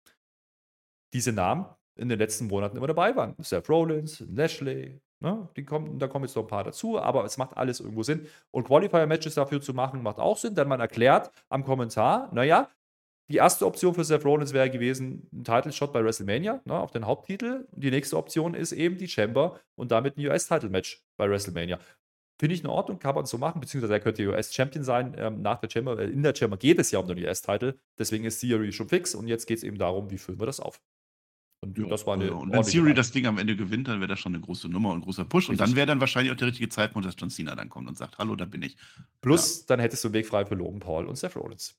diese 1.13 1.31
Namen 1.31 1.65
in 1.95 2.09
den 2.09 2.19
letzten 2.19 2.47
Monaten 2.47 2.77
immer 2.77 2.87
dabei 2.87 3.15
waren. 3.15 3.35
Seth 3.39 3.69
Rollins, 3.69 4.23
Lashley, 4.29 4.99
Ne? 5.19 5.49
Die 5.55 5.65
kommen, 5.65 5.99
da 5.99 6.07
kommen 6.07 6.25
jetzt 6.25 6.35
noch 6.35 6.43
ein 6.43 6.47
paar 6.47 6.63
dazu, 6.63 6.99
aber 6.99 7.25
es 7.25 7.37
macht 7.37 7.57
alles 7.57 7.79
irgendwo 7.79 8.03
Sinn. 8.03 8.27
Und 8.51 8.67
Qualifier-Matches 8.67 9.35
dafür 9.35 9.61
zu 9.61 9.73
machen, 9.73 10.03
macht 10.03 10.19
auch 10.19 10.37
Sinn, 10.37 10.55
denn 10.55 10.67
man 10.67 10.79
erklärt 10.79 11.31
am 11.49 11.63
Kommentar, 11.63 12.29
naja, 12.33 12.69
die 13.29 13.37
erste 13.37 13.65
Option 13.65 13.93
für 13.93 14.05
Seth 14.05 14.23
Rollins 14.23 14.53
wäre 14.53 14.69
gewesen, 14.69 15.27
ein 15.33 15.43
Title-Shot 15.43 15.91
bei 15.91 16.03
WrestleMania 16.03 16.61
ne, 16.63 16.79
auf 16.79 16.91
den 16.91 17.05
Haupttitel. 17.05 17.67
Die 17.71 17.91
nächste 17.91 18.15
Option 18.15 18.53
ist 18.53 18.71
eben 18.71 18.97
die 18.97 19.09
Chamber 19.09 19.59
und 19.75 19.91
damit 19.91 20.17
ein 20.17 20.25
US-Title-Match 20.25 21.03
bei 21.17 21.29
WrestleMania. 21.29 21.77
Finde 22.39 22.55
ich 22.55 22.63
in 22.63 22.69
Ordnung, 22.69 22.99
kann 22.99 23.15
man 23.15 23.25
so 23.25 23.37
machen, 23.37 23.59
beziehungsweise 23.59 23.93
er 23.93 23.99
könnte 23.99 24.25
US-Champion 24.27 24.83
sein. 24.83 25.15
Ähm, 25.17 25.41
nach 25.41 25.59
der 25.59 25.69
Chamber, 25.69 25.99
in 25.99 26.23
der 26.23 26.35
Chamber 26.35 26.55
geht 26.55 26.79
es 26.79 26.91
ja 26.91 26.99
um 26.99 27.07
den 27.07 27.17
US-Title, 27.17 27.77
deswegen 27.97 28.23
ist 28.23 28.39
Theory 28.39 28.71
schon 28.71 28.87
fix 28.87 29.13
und 29.15 29.27
jetzt 29.27 29.45
geht 29.47 29.57
es 29.57 29.63
eben 29.63 29.77
darum, 29.77 30.09
wie 30.09 30.17
füllen 30.17 30.39
wir 30.39 30.45
das 30.45 30.59
auf. 30.59 30.79
Und 31.61 31.77
ja, 31.77 31.85
das 31.87 32.05
war 32.05 32.13
eine. 32.13 32.33
Und 32.33 32.51
wenn 32.51 32.61
Theory 32.61 32.93
das 32.93 33.11
Ding 33.11 33.25
am 33.25 33.37
Ende 33.37 33.55
gewinnt, 33.55 33.87
dann 33.87 33.99
wäre 33.99 34.07
das 34.07 34.19
schon 34.19 34.35
eine 34.35 34.43
große 34.43 34.69
Nummer 34.69 34.91
und 34.91 34.99
ein 34.99 35.01
großer 35.01 35.25
Push. 35.25 35.49
Und 35.49 35.59
dann 35.59 35.75
wäre 35.75 35.87
dann 35.87 35.99
wahrscheinlich 35.99 36.31
auch 36.31 36.37
der 36.37 36.47
richtige 36.47 36.69
Zeitpunkt, 36.69 37.07
dass 37.07 37.15
John 37.17 37.31
Cena 37.31 37.55
dann 37.55 37.69
kommt 37.69 37.87
und 37.87 37.97
sagt: 37.97 38.19
Hallo, 38.19 38.35
da 38.35 38.45
bin 38.45 38.61
ich. 38.61 38.77
Plus, 39.21 39.59
ja. 39.59 39.63
dann 39.67 39.79
hättest 39.79 40.03
du 40.03 40.13
Weg 40.13 40.27
frei 40.27 40.45
für 40.45 40.55
Logan 40.55 40.79
Paul 40.79 41.07
und 41.07 41.15
Seth 41.15 41.35
Rollins. 41.35 41.75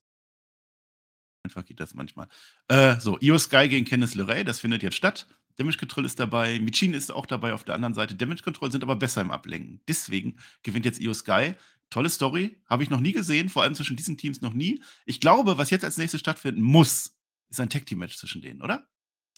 Einfach 1.43 1.63
geht 1.63 1.79
das 1.79 1.93
manchmal. 1.93 2.27
Äh, 2.67 2.99
so, 2.99 3.17
Io 3.21 3.37
Sky 3.37 3.69
gegen 3.69 3.85
Kenneth 3.85 4.15
LeRae, 4.15 4.43
das 4.43 4.59
findet 4.59 4.83
jetzt 4.83 4.97
statt. 4.97 5.27
Damage 5.55 5.77
Control 5.77 6.05
ist 6.05 6.19
dabei, 6.19 6.59
Michin 6.59 6.93
ist 6.93 7.11
auch 7.11 7.25
dabei 7.25 7.53
auf 7.53 7.63
der 7.63 7.75
anderen 7.75 7.93
Seite. 7.93 8.15
Damage 8.15 8.43
Control 8.43 8.71
sind 8.71 8.83
aber 8.83 8.95
besser 8.97 9.21
im 9.21 9.31
Ablenken. 9.31 9.81
Deswegen 9.87 10.37
gewinnt 10.63 10.85
jetzt 10.85 10.99
Io 10.99 11.13
Sky. 11.13 11.53
Tolle 11.89 12.09
Story, 12.09 12.61
habe 12.67 12.83
ich 12.83 12.89
noch 12.89 12.99
nie 12.99 13.13
gesehen, 13.13 13.49
vor 13.49 13.63
allem 13.63 13.73
zwischen 13.73 13.97
diesen 13.97 14.17
Teams 14.17 14.41
noch 14.41 14.53
nie. 14.53 14.83
Ich 15.05 15.19
glaube, 15.19 15.57
was 15.57 15.71
jetzt 15.71 15.83
als 15.83 15.97
nächstes 15.97 16.19
stattfinden 16.19 16.61
muss, 16.61 17.15
ist 17.49 17.59
ein 17.59 17.69
Tag 17.69 17.87
Team 17.87 17.99
Match 17.99 18.15
zwischen 18.15 18.41
denen, 18.41 18.61
oder? 18.61 18.87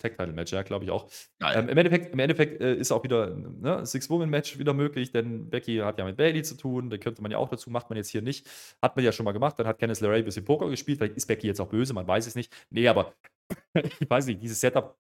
Tag-Title-Match, 0.01 0.51
ja, 0.51 0.63
glaube 0.63 0.86
ich 0.86 0.91
auch. 0.91 1.10
Ähm, 1.41 1.70
Im 1.70 1.77
Endeffekt, 1.77 2.13
im 2.13 2.20
Endeffekt 2.20 2.62
äh, 2.62 2.75
ist 2.75 2.91
auch 2.91 3.03
wieder 3.03 3.36
ne, 3.36 3.86
Six-Woman-Match 3.86 4.60
wieder 4.60 4.74
möglich, 4.74 5.12
denn 5.12 5.50
Becky 5.50 5.77
hat 5.77 5.98
ja 5.98 6.05
mit 6.05 6.17
Bailey 6.17 6.43
zu 6.43 6.55
tun, 6.55 6.89
da 6.89 6.98
könnte 6.98 7.22
man 7.22 7.31
ja 7.31 7.38
auch 7.38 7.50
dazu, 7.50 7.70
macht 7.70 7.89
man 7.89 7.98
jetzt 7.98 8.10
hier 8.10 8.22
nicht. 8.22 8.48
Hat 8.81 8.96
man 8.96 9.05
ja 9.05 9.12
schon 9.12 9.24
mal 9.24 9.31
gemacht, 9.31 9.58
dann 9.60 9.67
hat 9.67 9.79
Kenneth 9.79 10.01
LeRae 10.01 10.17
ein 10.17 10.25
bisschen 10.25 10.46
Poker 10.46 10.70
gespielt, 10.70 10.98
vielleicht 10.98 11.18
ist 11.18 11.27
Becky 11.27 11.48
jetzt 11.48 11.61
auch 11.61 11.70
böse, 11.70 11.94
man 11.94 12.07
weiß 12.07 12.27
es 12.27 12.35
nicht. 12.35 12.53
Nee, 12.70 12.87
aber 12.87 13.14
ich 13.74 14.09
weiß 14.09 14.25
nicht, 14.27 14.42
dieses 14.42 14.59
Setup 14.59 14.98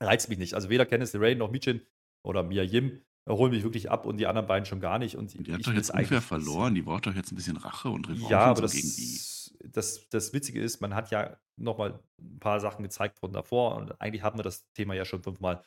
reizt 0.00 0.28
mich 0.28 0.38
nicht. 0.38 0.54
Also 0.54 0.68
weder 0.68 0.86
Kenneth 0.86 1.12
LeRae 1.12 1.34
noch 1.34 1.50
Michin 1.50 1.82
oder 2.22 2.42
Mia 2.42 2.62
Yim 2.62 3.00
holen 3.28 3.52
mich 3.52 3.62
wirklich 3.62 3.90
ab 3.90 4.04
und 4.04 4.16
die 4.16 4.26
anderen 4.26 4.46
beiden 4.48 4.66
schon 4.66 4.80
gar 4.80 4.98
nicht. 4.98 5.16
Und 5.16 5.34
die 5.46 5.52
hat 5.52 5.66
doch 5.66 5.72
jetzt 5.72 5.90
unfair 5.90 6.20
verloren, 6.20 6.74
die 6.74 6.82
braucht 6.82 7.06
doch 7.06 7.14
jetzt 7.14 7.32
ein 7.32 7.36
bisschen 7.36 7.56
Rache 7.56 7.88
und 7.88 8.08
Revanche 8.08 8.30
ja, 8.30 8.40
aber 8.40 8.56
so 8.56 8.62
das, 8.62 8.72
gegen 8.72 8.88
die 8.88 9.20
das, 9.64 10.08
das 10.08 10.32
Witzige 10.32 10.60
ist, 10.60 10.80
man 10.80 10.94
hat 10.94 11.10
ja 11.10 11.36
nochmal 11.56 12.00
ein 12.20 12.38
paar 12.38 12.60
Sachen 12.60 12.82
gezeigt 12.82 13.18
von 13.18 13.32
davor 13.32 13.76
und 13.76 14.00
eigentlich 14.00 14.22
hatten 14.22 14.38
wir 14.38 14.42
das 14.42 14.70
Thema 14.72 14.94
ja 14.94 15.04
schon 15.04 15.22
fünfmal. 15.22 15.62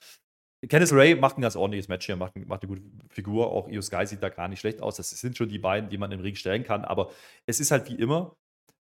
Kenneth 0.68 0.94
Ray 0.94 1.16
macht 1.16 1.38
ein 1.38 1.42
ganz 1.42 1.56
ordentliches 1.56 1.88
Match 1.88 2.06
hier, 2.06 2.16
macht, 2.16 2.36
macht 2.48 2.64
eine 2.64 2.70
gute 2.70 2.82
Figur. 3.10 3.52
Auch 3.52 3.68
Io 3.68 3.82
Sky 3.82 4.06
sieht 4.08 4.24
da 4.24 4.30
gar 4.30 4.48
nicht 4.48 4.60
schlecht 4.60 4.82
aus. 4.82 4.96
Das 4.98 5.10
sind 5.12 5.38
schon 5.38 5.50
die 5.50 5.60
beiden, 5.60 5.90
die 5.90 5.98
man 5.98 6.12
im 6.12 6.22
Ring 6.22 6.36
stellen 6.36 6.64
kann. 6.64 6.86
Aber 6.86 7.12
es 7.46 7.60
ist 7.60 7.72
halt 7.72 7.90
wie 7.90 7.96
immer, 7.96 8.36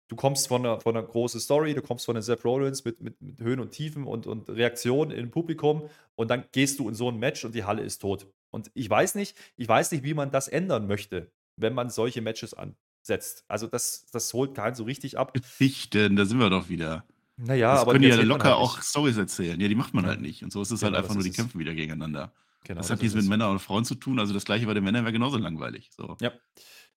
du 0.08 0.16
kommst 0.16 0.48
von 0.48 0.64
einer, 0.64 0.80
von 0.80 0.96
einer 0.96 1.06
großen 1.06 1.40
Story, 1.40 1.74
du 1.74 1.82
kommst 1.82 2.06
von 2.06 2.14
den 2.14 2.22
Seth 2.22 2.44
Rollins 2.44 2.84
mit, 2.84 3.00
mit, 3.00 3.20
mit 3.20 3.40
Höhen 3.40 3.60
und 3.60 3.72
Tiefen 3.72 4.06
und, 4.06 4.26
und 4.26 4.48
Reaktionen 4.48 5.10
im 5.10 5.30
Publikum 5.30 5.88
und 6.16 6.30
dann 6.30 6.44
gehst 6.52 6.78
du 6.78 6.88
in 6.88 6.94
so 6.94 7.10
ein 7.10 7.18
Match 7.18 7.44
und 7.44 7.54
die 7.54 7.64
Halle 7.64 7.82
ist 7.82 7.98
tot. 7.98 8.28
Und 8.50 8.70
ich 8.74 8.88
weiß 8.88 9.14
nicht, 9.16 9.36
ich 9.56 9.68
weiß 9.68 9.92
nicht, 9.92 10.04
wie 10.04 10.14
man 10.14 10.30
das 10.30 10.48
ändern 10.48 10.86
möchte, 10.86 11.30
wenn 11.60 11.74
man 11.74 11.90
solche 11.90 12.22
Matches 12.22 12.54
an, 12.54 12.76
setzt. 13.06 13.44
Also 13.48 13.66
das, 13.66 14.06
das 14.12 14.32
holt 14.32 14.54
keinen 14.54 14.74
so 14.74 14.84
richtig 14.84 15.18
ab. 15.18 15.34
Geschichten, 15.34 16.16
da 16.16 16.24
sind 16.24 16.38
wir 16.38 16.50
doch 16.50 16.68
wieder. 16.68 17.04
Naja, 17.36 17.72
das 17.72 17.82
aber 17.82 17.92
können 17.92 18.02
die 18.02 18.08
ja 18.08 18.20
locker 18.22 18.50
halt 18.50 18.56
auch 18.56 18.80
Stories 18.80 19.16
erzählen. 19.16 19.60
Ja, 19.60 19.68
die 19.68 19.74
macht 19.74 19.92
man 19.92 20.04
ja. 20.04 20.10
halt 20.10 20.20
nicht. 20.20 20.42
Und 20.44 20.52
so 20.52 20.62
ist 20.62 20.70
es 20.70 20.82
halt 20.82 20.92
genau, 20.92 20.96
halt 20.96 21.04
einfach 21.04 21.14
nur, 21.14 21.24
die 21.24 21.30
kämpfen 21.30 21.58
wieder 21.58 21.74
gegeneinander. 21.74 22.32
Genau, 22.64 22.78
das 22.78 22.90
hat 22.90 23.02
nichts 23.02 23.14
mit 23.14 23.26
Männern 23.26 23.50
und 23.50 23.58
Frauen 23.58 23.84
zu 23.84 23.94
tun. 23.94 24.18
Also 24.18 24.32
das 24.32 24.44
gleiche 24.44 24.66
bei 24.66 24.74
den 24.74 24.84
Männern 24.84 25.04
wäre 25.04 25.12
genauso 25.12 25.36
langweilig. 25.36 25.90
So. 25.94 26.16
Ja. 26.20 26.32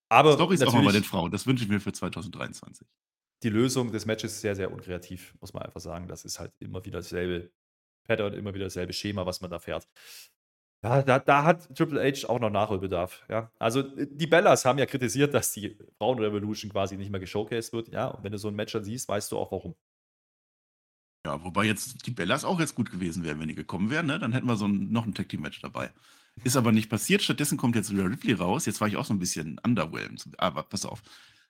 Aber 0.09 0.33
Stories 0.33 0.61
auch 0.61 0.73
mal 0.73 0.85
bei 0.85 0.91
den 0.91 1.03
Frauen. 1.03 1.31
Das 1.31 1.45
wünsche 1.45 1.63
ich 1.63 1.69
mir 1.69 1.79
für 1.79 1.91
2023. 1.91 2.87
Die 3.43 3.49
Lösung 3.49 3.91
des 3.91 4.05
Matches 4.05 4.33
ist 4.33 4.41
sehr, 4.41 4.55
sehr 4.55 4.71
unkreativ, 4.71 5.35
muss 5.41 5.53
man 5.53 5.63
einfach 5.63 5.81
sagen. 5.81 6.07
Das 6.07 6.23
ist 6.23 6.39
halt 6.39 6.53
immer 6.59 6.85
wieder 6.85 6.99
dasselbe 6.99 7.51
Pattern, 8.05 8.33
immer 8.33 8.53
wieder 8.53 8.65
dasselbe 8.65 8.93
Schema, 8.93 9.25
was 9.25 9.41
man 9.41 9.51
da 9.51 9.59
fährt. 9.59 9.87
Ja, 10.87 11.01
da, 11.01 11.19
da 11.19 11.43
hat 11.43 11.75
Triple 11.75 12.01
H 12.01 12.29
auch 12.29 12.39
noch 12.39 12.49
Nachholbedarf. 12.49 13.25
Ja. 13.29 13.51
Also 13.59 13.81
die 13.83 14.27
Bellas 14.27 14.63
haben 14.63 14.79
ja 14.79 14.85
kritisiert, 14.85 15.33
dass 15.33 15.51
die 15.51 15.77
Frauenrevolution 15.97 16.71
quasi 16.71 16.95
nicht 16.95 17.11
mehr 17.11 17.19
geshowcased 17.19 17.73
wird. 17.73 17.89
Ja, 17.89 18.07
und 18.07 18.23
wenn 18.23 18.31
du 18.31 18.37
so 18.37 18.47
ein 18.47 18.55
Match 18.55 18.71
dann 18.71 18.83
siehst, 18.83 19.09
weißt 19.09 19.31
du 19.31 19.37
auch 19.37 19.51
warum. 19.51 19.75
Ja, 21.25 21.43
wobei 21.43 21.65
jetzt 21.65 22.07
die 22.07 22.11
Bellas 22.11 22.45
auch 22.45 22.59
jetzt 22.61 22.75
gut 22.75 22.89
gewesen 22.89 23.25
wären, 23.25 23.39
wenn 23.41 23.49
die 23.49 23.55
gekommen 23.55 23.89
wären, 23.89 24.05
ne? 24.05 24.17
Dann 24.17 24.31
hätten 24.31 24.47
wir 24.47 24.55
so 24.55 24.65
ein, 24.65 24.91
noch 24.91 25.05
ein 25.05 25.13
Tag 25.13 25.27
Team 25.27 25.41
Match 25.41 25.59
dabei. 25.61 25.91
Ist 26.43 26.55
aber 26.55 26.71
nicht 26.71 26.89
passiert. 26.89 27.21
Stattdessen 27.21 27.57
kommt 27.57 27.75
jetzt 27.75 27.91
Rhea 27.91 28.05
Ripley 28.05 28.33
raus. 28.33 28.65
Jetzt 28.65 28.79
war 28.79 28.87
ich 28.87 28.95
auch 28.95 29.05
so 29.05 29.13
ein 29.13 29.19
bisschen 29.19 29.59
underwhelmed. 29.65 30.23
Aber 30.37 30.63
pass 30.63 30.85
auf. 30.85 31.01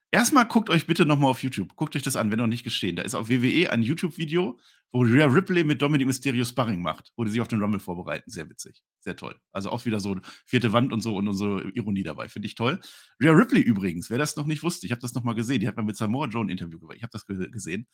Erstmal 0.10 0.48
guckt 0.48 0.70
euch 0.70 0.88
bitte 0.88 1.06
nochmal 1.06 1.30
auf 1.30 1.44
YouTube. 1.44 1.76
Guckt 1.76 1.96
euch 1.96 2.02
das 2.02 2.16
an, 2.16 2.32
wenn 2.32 2.40
noch 2.40 2.48
nicht 2.48 2.64
gestehen. 2.64 2.96
Da 2.96 3.04
ist 3.04 3.14
auf 3.14 3.30
WWE 3.30 3.70
ein 3.70 3.84
YouTube-Video, 3.84 4.58
wo 4.92 5.02
Rhea 5.02 5.26
Ripley 5.26 5.64
mit 5.64 5.82
Dominic 5.82 6.08
Mysterio 6.08 6.46
Sparring 6.46 6.82
macht, 6.82 7.12
wo 7.16 7.24
die 7.24 7.32
sich 7.32 7.42
auf 7.42 7.48
den 7.48 7.62
Rumble 7.62 7.80
vorbereiten. 7.80 8.32
Sehr 8.32 8.50
witzig. 8.50 8.82
Sehr 9.00 9.16
toll. 9.16 9.36
Also 9.52 9.70
auch 9.70 9.86
wieder 9.86 10.00
so 10.00 10.18
vierte 10.46 10.74
Wand 10.74 10.94
und 10.94 11.02
so 11.02 11.16
und 11.16 11.28
unsere 11.28 11.70
Ironie 11.72 12.04
dabei. 12.04 12.30
Finde 12.30 12.48
ich 12.48 12.56
toll. 12.56 12.80
Rhea 13.22 13.32
Ripley 13.32 13.62
übrigens, 13.62 14.10
wer 14.10 14.18
das 14.18 14.36
noch 14.36 14.46
nicht 14.46 14.64
wusste, 14.64 14.86
ich 14.86 14.92
habe 14.92 15.02
das 15.02 15.14
nochmal 15.14 15.36
gesehen. 15.36 15.60
Die 15.60 15.68
hat 15.68 15.76
mal 15.76 15.84
mit 15.84 15.98
Samoa 15.98 16.28
Joe 16.28 16.44
ein 16.44 16.50
Interview 16.50 16.80
gemacht. 16.80 16.98
Ich 16.98 17.04
habe 17.04 17.12
das 17.12 17.26
gesehen. 17.26 17.88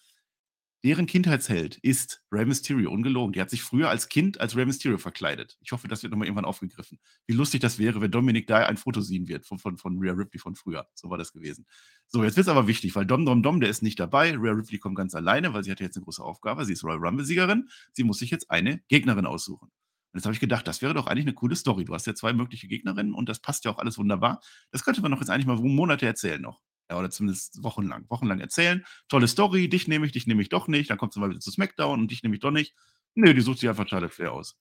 Deren 0.83 1.05
Kindheitsheld 1.05 1.77
ist 1.77 2.25
Rey 2.29 2.45
Mysterio, 2.45 2.91
ungelogen. 2.91 3.31
Die 3.31 3.39
hat 3.39 3.49
sich 3.49 3.63
früher 3.63 3.89
als 3.89 4.09
Kind 4.09 4.41
als 4.41 4.57
Rey 4.57 4.65
Mysterio 4.65 4.97
verkleidet. 4.97 5.57
Ich 5.61 5.71
hoffe, 5.71 5.87
das 5.87 6.03
wird 6.03 6.11
nochmal 6.11 6.27
irgendwann 6.27 6.43
aufgegriffen. 6.43 6.99
Wie 7.25 7.33
lustig 7.33 7.61
das 7.61 7.79
wäre, 7.79 8.01
wenn 8.01 8.11
Dominik 8.11 8.47
da 8.47 8.65
ein 8.65 8.75
Foto 8.75 8.99
sehen 8.99 9.29
wird 9.29 9.45
von, 9.45 9.59
von, 9.59 9.77
von 9.77 9.97
Rhea 9.97 10.11
Ripley 10.11 10.39
von 10.39 10.55
früher. 10.55 10.85
So 10.93 11.09
war 11.09 11.17
das 11.17 11.31
gewesen. 11.31 11.65
So, 12.07 12.25
jetzt 12.25 12.35
wird 12.35 12.47
es 12.47 12.51
aber 12.51 12.67
wichtig, 12.67 12.95
weil 12.95 13.05
Dom 13.05 13.25
Dom 13.25 13.41
Dom, 13.41 13.61
der 13.61 13.69
ist 13.69 13.81
nicht 13.81 13.97
dabei. 13.97 14.35
Rhea 14.35 14.51
Ripley 14.51 14.77
kommt 14.77 14.97
ganz 14.97 15.15
alleine, 15.15 15.53
weil 15.53 15.63
sie 15.63 15.71
hat 15.71 15.79
jetzt 15.79 15.95
eine 15.95 16.03
große 16.03 16.21
Aufgabe. 16.21 16.65
Sie 16.65 16.73
ist 16.73 16.83
Royal 16.83 16.99
Rumble-Siegerin. 16.99 17.69
Sie 17.93 18.03
muss 18.03 18.19
sich 18.19 18.29
jetzt 18.29 18.51
eine 18.51 18.81
Gegnerin 18.89 19.25
aussuchen. 19.25 19.69
Und 20.13 20.19
jetzt 20.19 20.25
habe 20.25 20.33
ich 20.33 20.41
gedacht, 20.41 20.67
das 20.67 20.81
wäre 20.81 20.93
doch 20.93 21.07
eigentlich 21.07 21.25
eine 21.25 21.33
coole 21.33 21.55
Story. 21.55 21.85
Du 21.85 21.93
hast 21.93 22.07
ja 22.07 22.13
zwei 22.13 22.33
mögliche 22.33 22.67
Gegnerinnen 22.67 23.13
und 23.13 23.29
das 23.29 23.39
passt 23.39 23.63
ja 23.63 23.71
auch 23.71 23.79
alles 23.79 23.97
wunderbar. 23.97 24.41
Das 24.71 24.83
könnte 24.83 25.01
man 25.01 25.11
doch 25.11 25.19
jetzt 25.19 25.29
eigentlich 25.29 25.47
mal 25.47 25.55
Monate 25.55 26.05
erzählen 26.05 26.41
noch. 26.41 26.59
Ja, 26.93 26.99
oder 26.99 27.09
zumindest 27.09 27.63
wochenlang. 27.63 28.05
Wochenlang 28.09 28.39
erzählen. 28.39 28.85
Tolle 29.09 29.27
Story, 29.27 29.67
dich 29.67 29.87
nehme 29.87 30.05
ich, 30.05 30.11
dich 30.11 30.27
nehme 30.27 30.43
ich 30.43 30.49
doch 30.49 30.67
nicht. 30.67 30.91
Dann 30.91 30.99
kommt 30.99 31.11
sie 31.11 31.19
mal 31.19 31.27
wieder 31.27 31.39
zu 31.39 31.49
SmackDown 31.49 31.99
und 31.99 32.11
dich 32.11 32.21
nehme 32.21 32.35
ich 32.35 32.41
doch 32.41 32.51
nicht. 32.51 32.75
Nö, 33.15 33.33
die 33.33 33.41
sucht 33.41 33.57
sich 33.57 33.67
einfach 33.67 33.87
Charlotte 33.87 34.13
Flair 34.13 34.31
aus. 34.31 34.55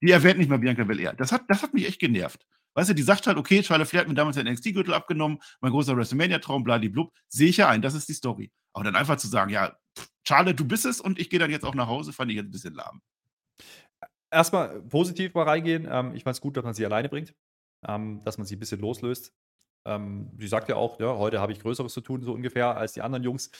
Die 0.00 0.10
erwähnt 0.10 0.38
nicht 0.38 0.48
mal 0.48 0.58
Bianca 0.58 0.84
Belair. 0.84 1.12
Das 1.12 1.30
hat, 1.30 1.42
das 1.48 1.62
hat 1.62 1.74
mich 1.74 1.86
echt 1.86 2.00
genervt. 2.00 2.46
Weißt 2.72 2.88
du, 2.88 2.94
die 2.94 3.02
sagt 3.02 3.26
halt, 3.26 3.36
okay, 3.36 3.62
Charlotte 3.62 3.88
Flair 3.90 4.00
hat 4.00 4.08
mir 4.08 4.14
damals 4.14 4.36
den 4.36 4.50
NXT-Gürtel 4.50 4.94
abgenommen, 4.94 5.40
mein 5.60 5.72
großer 5.72 5.94
WrestleMania-Traum, 5.94 6.64
bladiblub, 6.64 7.12
sehe 7.28 7.50
ich 7.50 7.58
ja 7.58 7.68
ein, 7.68 7.82
das 7.82 7.92
ist 7.92 8.08
die 8.08 8.14
Story. 8.14 8.50
Aber 8.72 8.84
dann 8.84 8.96
einfach 8.96 9.16
zu 9.16 9.28
sagen, 9.28 9.50
ja, 9.50 9.76
Charlotte, 10.26 10.56
du 10.56 10.64
bist 10.64 10.86
es 10.86 11.02
und 11.02 11.18
ich 11.18 11.28
gehe 11.28 11.38
dann 11.38 11.50
jetzt 11.50 11.66
auch 11.66 11.74
nach 11.74 11.86
Hause, 11.86 12.14
fand 12.14 12.30
ich 12.30 12.38
jetzt 12.38 12.46
ein 12.46 12.50
bisschen 12.50 12.74
lahm. 12.74 13.02
Erstmal 14.30 14.80
positiv 14.84 15.34
mal 15.34 15.44
reingehen. 15.44 15.86
Ähm, 15.88 16.14
ich 16.14 16.24
fand 16.24 16.34
es 16.34 16.40
gut, 16.40 16.56
dass 16.56 16.64
man 16.64 16.72
sie 16.72 16.86
alleine 16.86 17.10
bringt, 17.10 17.34
ähm, 17.86 18.22
dass 18.24 18.38
man 18.38 18.46
sie 18.46 18.56
ein 18.56 18.58
bisschen 18.58 18.80
loslöst. 18.80 19.34
Ähm, 19.86 20.30
sie 20.38 20.48
sagt 20.48 20.68
ja 20.68 20.76
auch, 20.76 20.98
ja, 21.00 21.16
heute 21.16 21.40
habe 21.40 21.52
ich 21.52 21.60
Größeres 21.60 21.92
zu 21.92 22.00
tun, 22.00 22.22
so 22.22 22.32
ungefähr, 22.32 22.76
als 22.76 22.94
die 22.94 23.02
anderen 23.02 23.24
Jungs. 23.24 23.50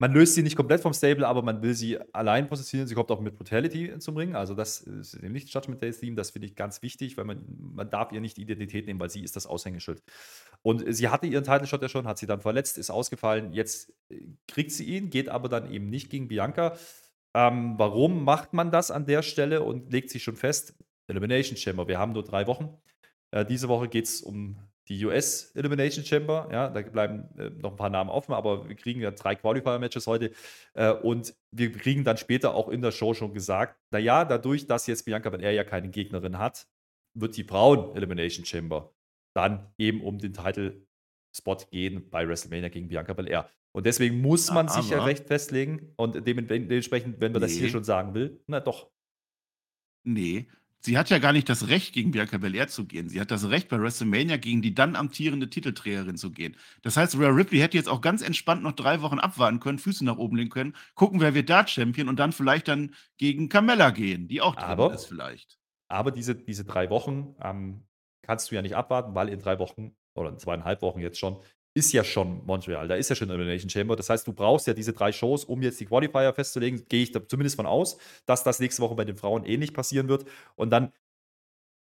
man 0.00 0.12
löst 0.12 0.34
sie 0.34 0.42
nicht 0.42 0.56
komplett 0.56 0.80
vom 0.80 0.92
Stable, 0.92 1.26
aber 1.26 1.42
man 1.42 1.60
will 1.62 1.74
sie 1.74 1.98
allein 2.12 2.48
positionieren. 2.48 2.86
Sie 2.88 2.94
kommt 2.94 3.10
auch 3.10 3.20
mit 3.20 3.36
Brutality 3.36 3.98
zum 3.98 4.16
Ring. 4.16 4.36
Also 4.36 4.54
das 4.54 4.80
ist 4.80 5.20
nicht 5.22 5.52
Judgment 5.52 5.82
Day 5.82 5.90
Theme. 5.92 6.14
Das 6.16 6.30
finde 6.30 6.46
ich 6.46 6.54
ganz 6.54 6.82
wichtig, 6.82 7.16
weil 7.16 7.24
man, 7.24 7.44
man 7.74 7.90
darf 7.90 8.12
ihr 8.12 8.20
nicht 8.20 8.36
die 8.36 8.42
Identität 8.42 8.86
nehmen, 8.86 9.00
weil 9.00 9.10
sie 9.10 9.24
ist 9.24 9.34
das 9.34 9.46
Aushängeschild. 9.46 10.02
Und 10.62 10.84
sie 10.94 11.08
hatte 11.08 11.26
ihren 11.26 11.44
Title 11.44 11.66
Shot 11.66 11.82
ja 11.82 11.88
schon, 11.88 12.06
hat 12.06 12.18
sie 12.18 12.26
dann 12.26 12.40
verletzt, 12.40 12.78
ist 12.78 12.90
ausgefallen. 12.90 13.52
Jetzt 13.52 13.92
äh, 14.10 14.20
kriegt 14.46 14.72
sie 14.72 14.84
ihn, 14.84 15.10
geht 15.10 15.28
aber 15.28 15.48
dann 15.48 15.70
eben 15.72 15.90
nicht 15.90 16.10
gegen 16.10 16.28
Bianca. 16.28 16.76
Ähm, 17.34 17.74
warum 17.78 18.24
macht 18.24 18.52
man 18.52 18.70
das 18.70 18.90
an 18.90 19.06
der 19.06 19.22
Stelle 19.22 19.62
und 19.62 19.92
legt 19.92 20.10
sich 20.10 20.22
schon 20.22 20.36
fest? 20.36 20.74
Elimination 21.08 21.56
Chamber. 21.56 21.88
Wir 21.88 21.98
haben 21.98 22.12
nur 22.12 22.24
drei 22.24 22.46
Wochen. 22.46 22.76
Äh, 23.32 23.44
diese 23.44 23.68
Woche 23.68 23.88
geht 23.88 24.04
es 24.04 24.22
um 24.22 24.58
die 24.88 25.04
US 25.04 25.52
Elimination 25.54 26.04
Chamber. 26.04 26.48
Ja, 26.50 26.68
da 26.70 26.80
bleiben 26.80 27.28
äh, 27.38 27.50
noch 27.50 27.72
ein 27.72 27.76
paar 27.76 27.90
Namen 27.90 28.10
offen, 28.10 28.32
aber 28.32 28.68
wir 28.68 28.76
kriegen 28.76 29.00
ja 29.00 29.10
drei 29.10 29.34
Qualifier-Matches 29.34 30.06
heute. 30.06 30.32
Äh, 30.74 30.92
und 30.92 31.34
wir 31.50 31.72
kriegen 31.72 32.04
dann 32.04 32.16
später 32.16 32.54
auch 32.54 32.68
in 32.68 32.80
der 32.80 32.92
Show 32.92 33.14
schon 33.14 33.34
gesagt, 33.34 33.78
naja, 33.90 34.24
dadurch, 34.24 34.66
dass 34.66 34.86
jetzt 34.86 35.04
Bianca 35.04 35.30
Belair 35.30 35.52
ja 35.52 35.64
keine 35.64 35.90
Gegnerin 35.90 36.38
hat, 36.38 36.66
wird 37.14 37.36
die 37.36 37.44
Frauen 37.44 37.94
Elimination 37.96 38.44
Chamber 38.44 38.94
dann 39.34 39.72
eben 39.78 40.02
um 40.02 40.18
den 40.18 40.32
Title-Spot 40.32 41.56
gehen 41.70 42.08
bei 42.10 42.26
WrestleMania 42.26 42.70
gegen 42.70 42.88
Bianca 42.88 43.12
Belair. 43.12 43.48
Und 43.72 43.86
deswegen 43.86 44.20
muss 44.20 44.50
man 44.50 44.66
ja, 44.66 44.72
sich 44.72 44.90
ja 44.90 45.04
recht 45.04 45.26
festlegen. 45.26 45.92
Und 45.96 46.26
dementsprechend, 46.26 47.20
wenn 47.20 47.32
man 47.32 47.42
nee. 47.42 47.46
das 47.46 47.56
hier 47.56 47.68
schon 47.68 47.84
sagen 47.84 48.14
will, 48.14 48.42
na 48.46 48.60
doch. 48.60 48.90
Nee, 50.04 50.48
Sie 50.80 50.96
hat 50.96 51.10
ja 51.10 51.18
gar 51.18 51.32
nicht 51.32 51.48
das 51.48 51.68
Recht, 51.68 51.92
gegen 51.92 52.12
Bianca 52.12 52.38
Belair 52.38 52.68
zu 52.68 52.86
gehen. 52.86 53.08
Sie 53.08 53.20
hat 53.20 53.30
das 53.30 53.48
Recht, 53.48 53.68
bei 53.68 53.80
WrestleMania 53.80 54.36
gegen 54.36 54.62
die 54.62 54.74
dann 54.74 54.94
amtierende 54.94 55.50
Titelträgerin 55.50 56.16
zu 56.16 56.30
gehen. 56.30 56.56
Das 56.82 56.96
heißt, 56.96 57.18
Rhea 57.18 57.30
Ripley 57.30 57.58
hätte 57.58 57.76
jetzt 57.76 57.88
auch 57.88 58.00
ganz 58.00 58.22
entspannt 58.22 58.62
noch 58.62 58.72
drei 58.72 59.02
Wochen 59.02 59.18
abwarten 59.18 59.58
können, 59.58 59.78
Füße 59.78 60.04
nach 60.04 60.18
oben 60.18 60.36
legen 60.36 60.50
können, 60.50 60.76
gucken, 60.94 61.20
wer 61.20 61.34
wird 61.34 61.50
da 61.50 61.66
Champion 61.66 62.08
und 62.08 62.18
dann 62.18 62.32
vielleicht 62.32 62.68
dann 62.68 62.94
gegen 63.16 63.48
Carmella 63.48 63.90
gehen, 63.90 64.28
die 64.28 64.40
auch 64.40 64.54
drin 64.54 64.64
aber, 64.64 64.94
ist 64.94 65.06
vielleicht. 65.06 65.58
Aber 65.88 66.12
diese, 66.12 66.36
diese 66.36 66.64
drei 66.64 66.90
Wochen 66.90 67.34
ähm, 67.42 67.84
kannst 68.22 68.50
du 68.50 68.54
ja 68.54 68.62
nicht 68.62 68.76
abwarten, 68.76 69.14
weil 69.14 69.28
in 69.30 69.40
drei 69.40 69.58
Wochen 69.58 69.96
oder 70.14 70.30
in 70.30 70.38
zweieinhalb 70.38 70.82
Wochen 70.82 71.00
jetzt 71.00 71.18
schon 71.18 71.38
ist 71.78 71.92
ja 71.92 72.02
schon 72.02 72.44
Montreal, 72.44 72.88
da 72.88 72.96
ist 72.96 73.08
ja 73.08 73.16
schon 73.16 73.30
Elimination 73.30 73.70
Chamber. 73.70 73.96
Das 73.96 74.10
heißt, 74.10 74.26
du 74.26 74.32
brauchst 74.32 74.66
ja 74.66 74.74
diese 74.74 74.92
drei 74.92 75.12
Shows, 75.12 75.44
um 75.44 75.62
jetzt 75.62 75.78
die 75.80 75.86
Qualifier 75.86 76.32
festzulegen. 76.34 76.84
Gehe 76.88 77.04
ich 77.04 77.12
da 77.12 77.26
zumindest 77.26 77.56
von 77.56 77.66
aus, 77.66 77.96
dass 78.26 78.42
das 78.44 78.58
nächste 78.58 78.82
Woche 78.82 78.94
bei 78.94 79.04
den 79.04 79.16
Frauen 79.16 79.44
ähnlich 79.44 79.72
passieren 79.72 80.08
wird. 80.08 80.24
Und 80.56 80.70
dann 80.70 80.92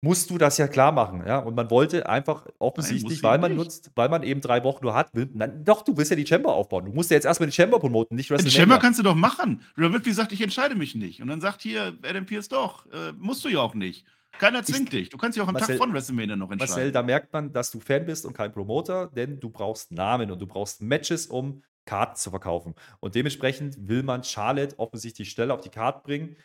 musst 0.02 0.30
du 0.30 0.38
das 0.38 0.58
ja 0.58 0.66
klar 0.68 0.92
machen. 0.92 1.24
Ja? 1.26 1.38
Und 1.38 1.54
man 1.54 1.70
wollte 1.70 2.08
einfach 2.08 2.46
offensichtlich, 2.58 3.22
Nein, 3.22 3.30
weil 3.30 3.38
man 3.38 3.52
nicht. 3.52 3.58
nutzt, 3.58 3.90
weil 3.94 4.08
man 4.08 4.22
eben 4.22 4.40
drei 4.40 4.64
Wochen 4.64 4.84
nur 4.84 4.94
hat, 4.94 5.10
nein, 5.14 5.64
doch, 5.64 5.82
du 5.82 5.96
willst 5.96 6.10
ja 6.10 6.16
die 6.16 6.26
Chamber 6.26 6.52
aufbauen. 6.52 6.86
Du 6.86 6.92
musst 6.92 7.10
ja 7.10 7.16
jetzt 7.16 7.26
erstmal 7.26 7.48
die 7.48 7.54
Chamber 7.54 7.78
promoten, 7.78 8.16
nicht 8.16 8.30
WrestleMania. 8.30 8.50
Die 8.50 8.60
Chamber 8.60 8.78
kannst 8.78 8.98
du 8.98 9.02
doch 9.02 9.14
machen. 9.14 9.62
Rhea 9.76 9.88
Ripley 9.88 10.12
sagt, 10.12 10.32
ich 10.32 10.40
entscheide 10.40 10.74
mich 10.74 10.94
nicht. 10.94 11.20
Und 11.20 11.28
dann 11.28 11.40
sagt 11.40 11.62
hier 11.62 11.98
Adam 12.02 12.26
Pierce 12.26 12.48
doch, 12.48 12.86
äh, 12.92 13.12
musst 13.18 13.44
du 13.44 13.48
ja 13.48 13.60
auch 13.60 13.74
nicht. 13.74 14.06
Keiner 14.40 14.64
zwingt 14.64 14.90
dich. 14.90 15.11
Du 15.11 15.18
kannst 15.18 15.37
dich 15.37 15.42
auch 15.42 15.48
am 15.48 15.53
Marcel, 15.53 15.76
Tag 15.76 15.85
von 15.85 15.92
WrestleMania 15.92 16.35
noch 16.35 16.50
entscheiden. 16.50 16.72
Marcel, 16.72 16.92
da 16.92 17.03
merkt 17.03 17.31
man, 17.31 17.53
dass 17.53 17.70
du 17.70 17.79
Fan 17.79 18.07
bist 18.07 18.24
und 18.24 18.33
kein 18.33 18.50
Promoter, 18.50 19.09
denn 19.09 19.38
du 19.38 19.50
brauchst 19.50 19.92
Namen 19.92 20.31
und 20.31 20.40
du 20.40 20.46
brauchst 20.46 20.81
Matches, 20.81 21.26
um 21.26 21.62
Karten 21.85 22.16
zu 22.16 22.31
verkaufen. 22.31 22.74
Und 23.00 23.14
dementsprechend 23.14 23.76
will 23.87 24.03
man 24.03 24.24
Charlotte 24.24 24.79
offensichtlich 24.79 25.31
schnell 25.31 25.50
auf 25.50 25.61
die 25.61 25.68
Karte 25.68 26.00
bringen 26.05 26.37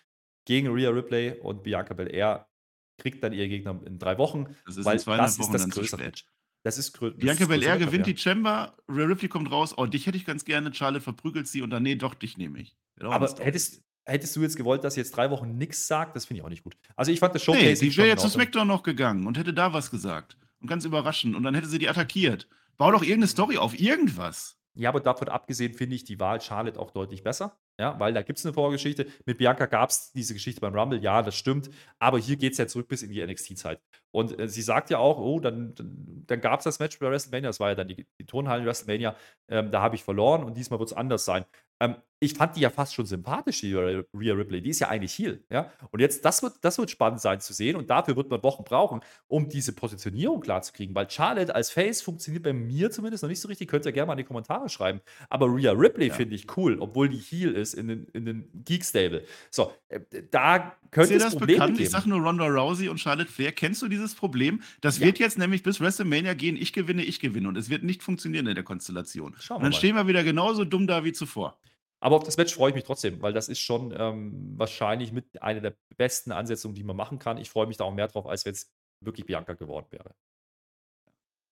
gegen 0.43 0.67
Rhea 0.67 0.89
Ripley 0.89 1.39
und 1.39 1.63
Bianca 1.63 1.93
Belair 1.93 2.49
kriegt 2.97 3.23
dann 3.23 3.31
ihr 3.31 3.47
Gegner 3.47 3.79
in 3.85 3.97
drei 3.97 4.17
Wochen. 4.17 4.53
Das 4.65 4.75
ist 4.75 4.85
weil 4.85 4.97
in 4.97 5.05
das 5.17 5.39
Wochen 5.39 5.55
ist 5.55 5.65
das 5.65 5.71
größere 5.71 6.03
Match. 6.03 6.25
Das 6.63 6.77
ist 6.77 6.91
grö 6.91 7.11
Bianca 7.11 7.45
Belair 7.45 7.77
gewinnt 7.77 8.07
die 8.07 8.17
Chamber, 8.17 8.75
Rhea 8.89 9.05
Ripley 9.05 9.29
kommt 9.29 9.49
raus, 9.51 9.73
oh, 9.77 9.85
dich 9.85 10.05
hätte 10.05 10.17
ich 10.17 10.25
ganz 10.25 10.43
gerne, 10.43 10.73
Charlotte 10.73 11.03
verprügelt 11.03 11.47
sie 11.47 11.61
und 11.61 11.69
dann, 11.69 11.83
nee, 11.83 11.95
doch, 11.95 12.13
dich 12.13 12.37
nehme 12.37 12.59
ich. 12.59 12.75
Aber 12.99 13.33
hättest, 13.39 13.84
hättest 14.05 14.35
du 14.35 14.41
jetzt 14.41 14.55
gewollt, 14.55 14.83
dass 14.83 14.95
sie 14.95 15.01
jetzt 15.01 15.15
drei 15.15 15.31
Wochen 15.31 15.57
nichts 15.57 15.87
sagt? 15.87 16.15
Das 16.15 16.25
finde 16.25 16.39
ich 16.39 16.45
auch 16.45 16.49
nicht 16.49 16.63
gut. 16.63 16.75
Also 16.95 17.11
ich 17.11 17.19
fand 17.19 17.35
das 17.35 17.43
Showcase. 17.43 17.65
Nee, 17.65 17.75
sie 17.75 17.97
wäre 17.97 18.07
jetzt 18.07 18.21
zu 18.21 18.29
SmackDown 18.29 18.67
noch 18.67 18.83
gegangen 18.83 19.27
und 19.27 19.37
hätte 19.37 19.53
da 19.53 19.73
was 19.73 19.91
gesagt. 19.91 20.37
Und 20.59 20.67
ganz 20.67 20.85
überraschend. 20.85 21.35
Und 21.35 21.43
dann 21.43 21.55
hätte 21.55 21.67
sie 21.67 21.79
die 21.79 21.89
attackiert. 21.89 22.47
Bau 22.77 22.91
doch 22.91 23.01
irgendeine 23.01 23.27
Story 23.27 23.57
auf, 23.57 23.79
irgendwas. 23.79 24.57
Ja, 24.75 24.89
aber 24.89 24.99
davon 24.99 25.29
abgesehen 25.29 25.73
finde 25.73 25.95
ich 25.95 26.03
die 26.03 26.19
Wahl 26.19 26.41
Charlotte 26.41 26.79
auch 26.79 26.91
deutlich 26.91 27.23
besser. 27.23 27.57
Ja, 27.79 27.99
weil 27.99 28.13
da 28.13 28.21
gibt 28.21 28.39
es 28.39 28.45
eine 28.45 28.53
Vorgeschichte. 28.53 29.07
Mit 29.25 29.37
Bianca 29.37 29.65
gab 29.65 29.89
es 29.89 30.11
diese 30.13 30.33
Geschichte 30.33 30.61
beim 30.61 30.73
Rumble, 30.73 31.01
ja, 31.01 31.21
das 31.21 31.35
stimmt. 31.35 31.69
Aber 31.99 32.17
hier 32.19 32.37
geht 32.37 32.53
es 32.53 32.57
ja 32.57 32.67
zurück 32.67 32.87
bis 32.87 33.01
in 33.03 33.09
die 33.09 33.25
NXT-Zeit. 33.25 33.81
Und 34.11 34.39
äh, 34.39 34.47
sie 34.47 34.61
sagt 34.61 34.89
ja 34.89 34.97
auch, 34.97 35.17
oh, 35.17 35.41
dann, 35.41 35.75
dann, 35.75 36.23
dann 36.25 36.41
gab 36.41 36.59
es 36.59 36.63
das 36.63 36.79
Match 36.79 36.97
bei 36.99 37.09
WrestleMania, 37.09 37.49
das 37.49 37.59
war 37.59 37.69
ja 37.69 37.75
dann 37.75 37.89
die, 37.89 38.05
die 38.17 38.25
Turnhallen 38.25 38.65
WrestleMania, 38.65 39.15
ähm, 39.49 39.71
da 39.71 39.81
habe 39.81 39.95
ich 39.95 40.03
verloren 40.03 40.43
und 40.43 40.55
diesmal 40.55 40.79
wird 40.79 40.89
es 40.89 40.95
anders 40.95 41.25
sein. 41.25 41.43
Ähm, 41.81 41.95
ich 42.19 42.33
fand 42.33 42.55
die 42.55 42.61
ja 42.61 42.69
fast 42.69 42.93
schon 42.93 43.05
sympathisch, 43.05 43.61
die 43.61 43.73
Rhea 43.73 44.33
Ripley. 44.33 44.61
Die 44.61 44.69
ist 44.69 44.79
ja 44.79 44.87
eigentlich 44.87 45.17
Heal. 45.19 45.43
Ja? 45.49 45.71
Und 45.91 45.99
jetzt, 45.99 46.23
das 46.23 46.41
wird, 46.41 46.53
das 46.61 46.77
wird 46.77 46.89
spannend 46.89 47.19
sein 47.19 47.41
zu 47.41 47.53
sehen. 47.53 47.75
Und 47.75 47.89
dafür 47.89 48.15
wird 48.15 48.29
man 48.29 48.41
Wochen 48.41 48.63
brauchen, 48.63 49.01
um 49.27 49.49
diese 49.49 49.73
Positionierung 49.73 50.39
klarzukriegen. 50.39 50.95
Weil 50.95 51.09
Charlotte 51.09 51.53
als 51.53 51.71
Face 51.71 52.01
funktioniert 52.01 52.43
bei 52.43 52.53
mir 52.53 52.89
zumindest 52.89 53.23
noch 53.23 53.29
nicht 53.29 53.41
so 53.41 53.49
richtig. 53.49 53.67
Könnt 53.67 53.85
ihr 53.85 53.91
gerne 53.91 54.07
mal 54.07 54.13
in 54.13 54.19
die 54.19 54.23
Kommentare 54.23 54.69
schreiben. 54.69 55.01
Aber 55.29 55.47
Rhea 55.47 55.71
Ripley 55.71 56.07
ja. 56.07 56.13
finde 56.13 56.35
ich 56.35 56.55
cool, 56.55 56.77
obwohl 56.79 57.09
die 57.09 57.17
Heal 57.17 57.51
ist 57.51 57.73
in 57.73 57.89
den, 57.89 58.07
in 58.13 58.25
den 58.25 58.49
Geek-Stable. 58.63 59.23
So, 59.51 59.73
äh, 59.89 59.99
da 60.31 60.73
könnte 60.91 61.15
es 61.15 61.23
das 61.23 61.35
Probleme 61.35 61.59
bekannt? 61.59 61.77
geben. 61.77 61.85
Ich 61.85 61.91
sage 61.91 62.09
nur 62.09 62.21
Ronda 62.21 62.45
Rousey 62.47 62.87
und 62.87 62.97
Charlotte 62.97 63.29
Flair. 63.29 63.51
Kennst 63.51 63.81
du 63.81 63.89
dieses 63.89 64.15
Problem? 64.15 64.61
Das 64.79 64.99
ja. 64.99 65.05
wird 65.05 65.19
jetzt 65.19 65.37
nämlich 65.37 65.63
bis 65.63 65.81
WrestleMania 65.81 66.33
gehen. 66.33 66.55
Ich 66.55 66.71
gewinne, 66.71 67.03
ich 67.03 67.19
gewinne. 67.19 67.49
Und 67.49 67.57
es 67.57 67.69
wird 67.69 67.83
nicht 67.83 68.01
funktionieren 68.01 68.47
in 68.47 68.55
der 68.55 68.63
Konstellation. 68.63 69.35
Schauen 69.39 69.57
und 69.57 69.63
dann 69.63 69.71
mal. 69.73 69.77
stehen 69.77 69.95
wir 69.95 70.07
wieder 70.07 70.23
genauso 70.23 70.63
dumm 70.63 70.87
da 70.87 71.03
wie 71.03 71.11
zuvor. 71.11 71.59
Aber 72.05 72.17
auf 72.17 72.23
das 72.23 72.37
Match 72.37 72.53
freue 72.53 72.69
ich 72.69 72.75
mich 72.75 72.83
trotzdem, 72.83 73.19
weil 73.23 73.33
das 73.33 73.49
ist 73.49 73.57
schon 73.57 73.91
ähm, 73.97 74.53
wahrscheinlich 74.59 75.11
mit 75.11 75.41
einer 75.41 75.59
der 75.59 75.75
besten 75.97 76.31
Ansetzungen, 76.31 76.75
die 76.75 76.83
man 76.83 76.95
machen 76.95 77.17
kann. 77.17 77.39
Ich 77.39 77.49
freue 77.49 77.65
mich 77.65 77.77
da 77.77 77.83
auch 77.83 77.95
mehr 77.95 78.07
drauf, 78.07 78.27
als 78.27 78.45
wenn 78.45 78.53
es 78.53 78.71
wirklich 79.03 79.25
Bianca 79.25 79.53
geworden 79.53 79.87
wäre. 79.89 80.13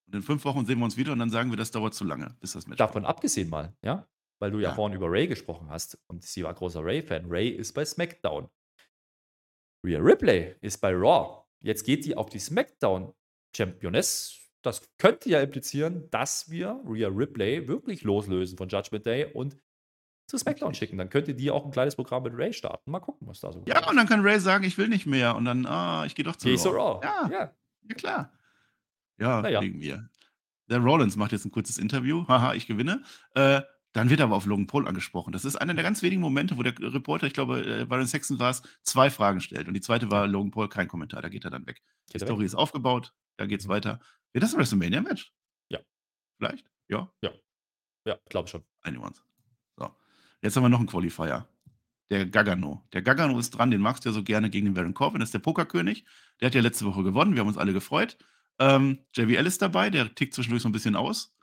Und 0.06 0.14
in 0.14 0.22
fünf 0.22 0.46
Wochen 0.46 0.64
sehen 0.68 0.78
wir 0.78 0.86
uns 0.86 0.96
wieder 0.96 1.12
und 1.12 1.18
dann 1.18 1.32
sagen 1.32 1.50
wir, 1.50 1.58
das 1.58 1.72
dauert 1.72 1.96
zu 1.96 2.04
lange, 2.04 2.38
bis 2.40 2.54
das 2.54 2.68
Match 2.68 2.78
Davon 2.78 3.02
kommt. 3.02 3.08
abgesehen 3.08 3.50
mal, 3.50 3.76
ja, 3.84 4.08
weil 4.40 4.52
du 4.52 4.60
ja, 4.60 4.70
ja 4.70 4.76
vorhin 4.76 4.96
über 4.96 5.10
Ray 5.10 5.26
gesprochen 5.26 5.72
hast 5.72 5.98
und 6.06 6.24
sie 6.24 6.44
war 6.44 6.54
großer 6.54 6.86
Ray-Fan. 6.86 7.26
Ray 7.32 7.50
ist 7.50 7.74
bei 7.74 7.84
SmackDown. 7.84 8.48
Rhea 9.84 9.98
Ripley 9.98 10.56
ist 10.62 10.80
bei 10.82 10.92
Raw. 10.92 11.46
Jetzt 11.62 11.84
geht 11.84 12.06
die 12.06 12.16
auf 12.16 12.30
die 12.30 12.38
SmackDown 12.38 13.12
Championess. 13.58 14.40
Das 14.62 14.88
könnte 15.00 15.30
ja 15.30 15.42
implizieren, 15.42 16.12
dass 16.12 16.52
wir 16.52 16.80
Rhea 16.86 17.08
Ripley 17.08 17.68
wirklich 17.68 18.04
loslösen 18.04 18.56
von 18.56 18.70
Judgment 18.70 19.08
Day 19.08 19.26
und 19.34 19.58
zu 20.34 20.40
SmackDown 20.40 20.74
schicken. 20.74 20.98
Dann 20.98 21.12
könnte 21.12 21.36
die 21.36 21.52
auch 21.52 21.64
ein 21.64 21.72
kleines 21.72 21.96
Programm 21.96 22.24
mit 22.24 22.34
Ray 22.36 22.52
starten. 22.54 22.90
Mal 22.90 23.00
gucken, 23.00 23.28
was 23.28 23.40
da 23.40 23.52
so 23.52 23.64
Ja, 23.68 23.88
und 23.88 23.96
dann 23.96 24.08
kann 24.08 24.22
Ray 24.22 24.40
sagen, 24.40 24.64
ich 24.64 24.80
will 24.80 24.88
nicht 24.88 25.06
mehr. 25.06 25.36
Und 25.36 25.46
dann, 25.46 25.68
ah, 25.68 26.06
ich 26.06 26.16
gehe 26.16 26.26
doch 26.26 26.36
zu 26.36 26.48
Geh 26.48 26.56
Raw. 26.56 26.76
Raw. 26.76 27.00
Ja, 27.04 27.30
ja. 27.32 27.56
ja 27.90 27.96
klar. 27.96 28.32
Ja, 29.20 29.42
naja. 29.44 29.60
kriegen 29.60 29.80
wir. 29.80 30.10
Der 30.70 30.80
Rollins 30.80 31.18
macht 31.18 31.34
jetzt 31.34 31.46
ein 31.46 31.52
kurzes 31.52 31.78
Interview. 31.78 32.28
Haha, 32.28 32.56
ich 32.56 32.66
gewinne. 32.66 33.04
Äh, 33.36 33.62
dann 33.92 34.10
wird 34.10 34.22
er 34.22 34.24
aber 34.24 34.36
auf 34.36 34.48
Logan 34.48 34.66
Paul 34.66 34.88
angesprochen. 34.88 35.34
Das 35.34 35.46
ist 35.46 35.56
einer 35.56 35.76
der 35.76 35.84
ganz 35.84 36.02
wenigen 36.02 36.22
Momente, 36.22 36.58
wo 36.58 36.64
der 36.64 36.74
Reporter, 36.80 37.28
ich 37.28 37.34
glaube, 37.34 37.62
äh, 37.62 37.86
Byron 37.86 38.08
Sexton 38.08 38.40
war 38.40 38.50
es, 38.50 38.64
zwei 38.82 39.12
Fragen 39.12 39.40
stellt. 39.40 39.68
Und 39.68 39.76
die 39.76 39.82
zweite 39.82 40.10
war 40.10 40.26
Logan 40.26 40.50
Paul, 40.50 40.68
kein 40.68 40.88
Kommentar. 40.88 41.22
Da 41.22 41.30
geht 41.30 41.46
er 41.46 41.52
dann 41.52 41.68
weg. 41.68 41.84
Geht 42.08 42.22
die 42.22 42.26
Story 42.26 42.40
weg? 42.40 42.48
ist 42.48 42.56
aufgebaut, 42.56 43.14
da 43.38 43.46
geht's 43.46 43.68
mhm. 43.68 43.70
weiter. 43.70 44.00
Wird 44.32 44.44
das 44.44 44.56
ein 44.56 44.60
WrestleMania-Match? 44.60 45.32
Ja. 45.70 45.80
Vielleicht? 46.40 46.72
Ja? 46.90 47.12
Ja. 47.22 47.32
Ja, 48.08 48.18
glaube 48.30 48.48
schon. 48.48 48.64
Anyone's. 48.82 49.24
Jetzt 50.44 50.58
haben 50.58 50.64
wir 50.64 50.70
noch 50.70 50.80
einen 50.80 50.88
Qualifier. 50.88 51.48
Der 52.12 52.26
Gagano. 52.26 52.84
Der 52.92 53.02
Gagano 53.02 53.40
ist 53.40 53.52
dran, 53.52 53.72
den 53.72 53.80
magst 53.80 54.04
du 54.04 54.10
ja 54.10 54.14
so 54.14 54.24
gerne 54.24 54.50
gegen 54.50 54.66
den 54.66 54.74
Baron 54.74 54.94
Corbin. 54.94 55.22
Das 55.22 55.30
ist 55.30 55.34
der 55.34 55.40
Pokerkönig. 55.40 56.06
Der 56.42 56.48
hat 56.48 56.56
ja 56.56 56.62
letzte 56.62 56.86
Woche 56.86 57.02
gewonnen. 57.02 57.34
Wir 57.34 57.40
haben 57.40 57.48
uns 57.48 57.58
alle 57.58 57.72
gefreut. 57.72 58.18
Ähm, 58.60 59.00
JBL 59.16 59.48
ist 59.48 59.62
dabei, 59.62 59.90
der 59.90 60.14
tickt 60.14 60.34
zwischendurch 60.34 60.62
so 60.62 60.70
ein 60.70 60.74
bisschen 60.74 60.98
aus. 60.98 61.34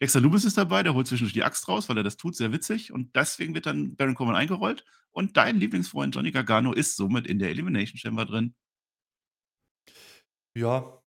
Dexter 0.00 0.20
Loomis 0.20 0.44
ist 0.44 0.56
dabei, 0.56 0.84
der 0.84 0.94
holt 0.94 1.08
zwischendurch 1.08 1.32
die 1.32 1.42
Axt 1.42 1.68
raus, 1.68 1.88
weil 1.88 1.96
er 1.96 2.04
das 2.04 2.16
tut, 2.16 2.36
sehr 2.36 2.52
witzig. 2.52 2.92
Und 2.92 3.14
deswegen 3.16 3.54
wird 3.54 3.66
dann 3.66 3.96
Baron 3.96 4.14
Corbin 4.14 4.36
eingerollt. 4.36 4.84
Und 5.10 5.36
dein 5.36 5.56
Lieblingsfreund 5.56 6.14
Johnny 6.14 6.30
Gargano 6.30 6.72
ist 6.72 6.96
somit 6.96 7.26
in 7.26 7.40
der 7.40 7.50
Elimination 7.50 7.98
Chamber 7.98 8.24
drin. 8.24 8.54
Ja. 10.56 11.02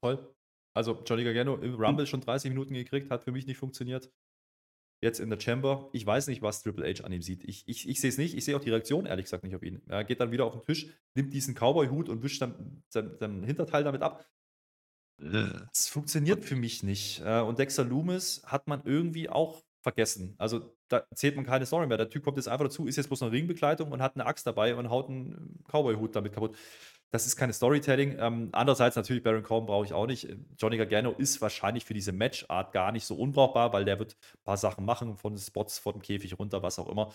Toll. 0.00 0.34
Also 0.74 1.02
Johnny 1.06 1.24
Gargano 1.24 1.56
im 1.56 1.74
Rumble 1.74 2.06
schon 2.06 2.22
30 2.22 2.50
Minuten 2.50 2.72
gekriegt, 2.72 3.10
hat 3.10 3.24
für 3.24 3.32
mich 3.32 3.46
nicht 3.46 3.58
funktioniert 3.58 4.10
jetzt 5.00 5.20
in 5.20 5.30
der 5.30 5.40
Chamber. 5.40 5.88
Ich 5.92 6.04
weiß 6.04 6.26
nicht, 6.28 6.42
was 6.42 6.62
Triple 6.62 6.86
H 6.86 7.04
an 7.04 7.12
ihm 7.12 7.22
sieht. 7.22 7.44
Ich, 7.44 7.64
ich, 7.66 7.88
ich 7.88 8.00
sehe 8.00 8.10
es 8.10 8.18
nicht. 8.18 8.36
Ich 8.36 8.44
sehe 8.44 8.56
auch 8.56 8.60
die 8.60 8.70
Reaktion, 8.70 9.06
ehrlich 9.06 9.26
gesagt, 9.26 9.44
nicht 9.44 9.54
auf 9.54 9.62
ihn. 9.62 9.82
Er 9.86 10.04
geht 10.04 10.20
dann 10.20 10.30
wieder 10.30 10.44
auf 10.44 10.54
den 10.54 10.64
Tisch, 10.64 10.88
nimmt 11.14 11.32
diesen 11.32 11.54
Cowboy-Hut 11.54 12.08
und 12.08 12.22
wischt 12.22 12.42
dann 12.42 12.82
sein, 12.88 13.16
sein, 13.18 13.42
Hinterteil 13.42 13.84
damit 13.84 14.02
ab. 14.02 14.26
Das 15.18 15.88
funktioniert 15.88 16.44
für 16.44 16.56
mich 16.56 16.82
nicht. 16.82 17.22
Äh, 17.24 17.40
und 17.40 17.58
Dexter 17.58 17.84
Loomis 17.84 18.42
hat 18.44 18.68
man 18.68 18.82
irgendwie 18.84 19.28
auch 19.28 19.62
vergessen. 19.82 20.34
Also 20.38 20.74
da 20.88 21.06
zählt 21.14 21.36
man 21.36 21.44
keine 21.44 21.66
Story 21.66 21.86
mehr. 21.86 21.96
Der 21.96 22.08
Typ 22.08 22.24
kommt 22.24 22.36
jetzt 22.36 22.48
einfach 22.48 22.66
dazu, 22.66 22.86
ist 22.86 22.96
jetzt 22.96 23.08
bloß 23.08 23.22
eine 23.22 23.32
Ringbegleitung 23.32 23.92
und 23.92 24.02
hat 24.02 24.16
eine 24.16 24.26
Axt 24.26 24.46
dabei 24.46 24.74
und 24.74 24.90
haut 24.90 25.08
einen 25.08 25.62
Cowboy-Hut 25.68 26.14
damit 26.16 26.32
kaputt. 26.32 26.56
Das 27.10 27.26
ist 27.26 27.36
keine 27.36 27.52
Storytelling. 27.52 28.18
Ähm, 28.18 28.50
andererseits 28.52 28.96
natürlich, 28.96 29.22
Baron 29.22 29.42
Corbin 29.42 29.66
brauche 29.66 29.86
ich 29.86 29.92
auch 29.92 30.06
nicht. 30.06 30.28
Johnny 30.58 30.76
Gargano 30.76 31.12
ist 31.12 31.40
wahrscheinlich 31.40 31.84
für 31.84 31.94
diese 31.94 32.12
Matchart 32.12 32.72
gar 32.72 32.92
nicht 32.92 33.06
so 33.06 33.16
unbrauchbar, 33.16 33.72
weil 33.72 33.84
der 33.84 33.98
wird 33.98 34.16
ein 34.34 34.44
paar 34.44 34.56
Sachen 34.56 34.84
machen, 34.84 35.16
von 35.16 35.36
Spots, 35.38 35.78
von 35.78 35.94
dem 35.94 36.02
Käfig 36.02 36.38
runter, 36.38 36.62
was 36.62 36.78
auch 36.78 36.88
immer. 36.88 37.12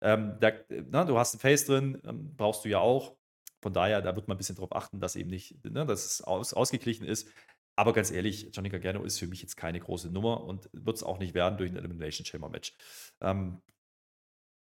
Ähm, 0.00 0.38
der, 0.40 0.64
na, 0.90 1.04
du 1.04 1.18
hast 1.18 1.34
einen 1.34 1.40
Face 1.40 1.66
drin, 1.66 2.00
ähm, 2.06 2.34
brauchst 2.36 2.64
du 2.64 2.68
ja 2.68 2.78
auch. 2.78 3.16
Von 3.60 3.72
daher, 3.72 4.02
da 4.02 4.14
wird 4.16 4.28
man 4.28 4.36
ein 4.36 4.38
bisschen 4.38 4.56
drauf 4.56 4.74
achten, 4.74 5.00
dass 5.00 5.16
eben 5.16 5.30
nicht, 5.30 5.62
ne, 5.64 5.86
dass 5.86 6.04
es 6.04 6.20
aus, 6.22 6.54
ausgeglichen 6.54 7.06
ist. 7.06 7.28
Aber 7.76 7.92
ganz 7.92 8.10
ehrlich, 8.10 8.50
Johnny 8.52 8.68
Gargano 8.68 9.02
ist 9.02 9.18
für 9.18 9.26
mich 9.26 9.42
jetzt 9.42 9.56
keine 9.56 9.80
große 9.80 10.10
Nummer 10.10 10.44
und 10.44 10.70
wird 10.72 10.96
es 10.96 11.02
auch 11.02 11.18
nicht 11.18 11.34
werden 11.34 11.58
durch 11.58 11.70
ein 11.70 11.76
Elimination 11.76 12.24
Chamber 12.24 12.48
Match. 12.48 12.74
Ähm, 13.20 13.60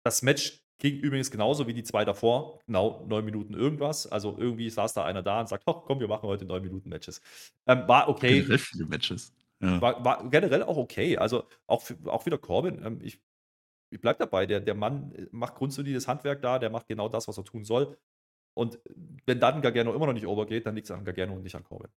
das 0.03 0.21
Match 0.21 0.63
ging 0.81 0.99
übrigens 0.99 1.29
genauso 1.29 1.67
wie 1.67 1.73
die 1.73 1.83
zwei 1.83 2.03
davor, 2.03 2.59
genau 2.65 3.05
neun 3.07 3.23
Minuten 3.23 3.53
irgendwas. 3.53 4.07
Also 4.07 4.35
irgendwie 4.37 4.69
saß 4.69 4.93
da 4.93 5.05
einer 5.05 5.21
da 5.21 5.39
und 5.39 5.47
sagt, 5.47 5.63
komm, 5.63 5.99
wir 5.99 6.07
machen 6.07 6.27
heute 6.27 6.43
neun 6.45 6.63
Minuten 6.63 6.89
Matches. 6.89 7.21
Ähm, 7.67 7.87
war 7.87 8.09
okay. 8.09 8.39
Generell 8.39 8.57
viele 8.57 8.85
Matches. 8.85 9.31
Ja. 9.59 9.79
War, 9.79 10.03
war, 10.03 10.29
generell 10.29 10.63
auch 10.63 10.77
okay. 10.77 11.17
Also 11.17 11.47
auch, 11.67 11.83
auch 12.05 12.25
wieder 12.25 12.39
Corbin. 12.39 12.83
Ähm, 12.83 12.99
ich, 13.03 13.21
ich 13.91 14.01
bleibe 14.01 14.19
dabei. 14.19 14.47
Der, 14.47 14.59
der 14.59 14.73
Mann 14.73 15.13
macht 15.31 15.53
grundsolides 15.55 16.07
Handwerk 16.07 16.41
da, 16.41 16.57
der 16.57 16.71
macht 16.71 16.87
genau 16.87 17.07
das, 17.09 17.27
was 17.27 17.37
er 17.37 17.43
tun 17.43 17.63
soll. 17.63 17.95
Und 18.55 18.79
wenn 19.27 19.39
dann 19.39 19.61
Gargano 19.61 19.93
immer 19.93 20.07
noch 20.07 20.13
nicht 20.13 20.25
overgeht, 20.25 20.65
dann 20.65 20.75
liegt 20.75 20.85
es 20.85 20.91
an 20.91 21.05
Gargano 21.05 21.33
und 21.33 21.43
nicht 21.43 21.55
an 21.55 21.63
Corbin. 21.63 21.91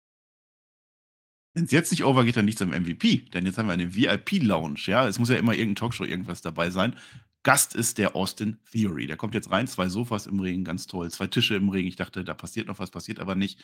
Wenn 1.54 1.66
es 1.66 1.72
jetzt 1.72 1.92
nicht 1.92 2.04
overgeht, 2.04 2.36
dann 2.36 2.48
liegt 2.48 2.60
es 2.60 2.68
am 2.68 2.74
MVP. 2.74 3.30
Denn 3.34 3.46
jetzt 3.46 3.60
haben 3.60 3.68
wir 3.68 3.74
eine 3.74 3.94
VIP-Lounge. 3.94 4.80
Ja, 4.86 5.08
es 5.08 5.20
muss 5.20 5.30
ja 5.30 5.36
immer 5.36 5.54
irgendein 5.54 5.76
Talkshow 5.76 6.04
irgendwas 6.04 6.42
dabei 6.42 6.72
sein. 6.72 6.96
Gast 7.44 7.76
ist 7.76 7.98
der 7.98 8.16
Austin 8.16 8.60
Theory. 8.72 9.08
Der 9.08 9.18
kommt 9.18 9.34
jetzt 9.34 9.52
rein, 9.52 9.68
zwei 9.68 9.90
Sofas 9.90 10.28
im 10.28 10.40
Ring, 10.40 10.64
ganz 10.64 10.86
toll, 10.86 11.10
zwei 11.10 11.28
Tische 11.28 11.56
im 11.56 11.70
Ring. 11.70 11.88
Ich 11.88 11.96
dachte, 11.96 12.24
da 12.24 12.34
passiert 12.34 12.68
noch 12.68 12.80
was, 12.80 12.92
passiert 12.92 13.20
aber 13.20 13.36
nicht. 13.36 13.64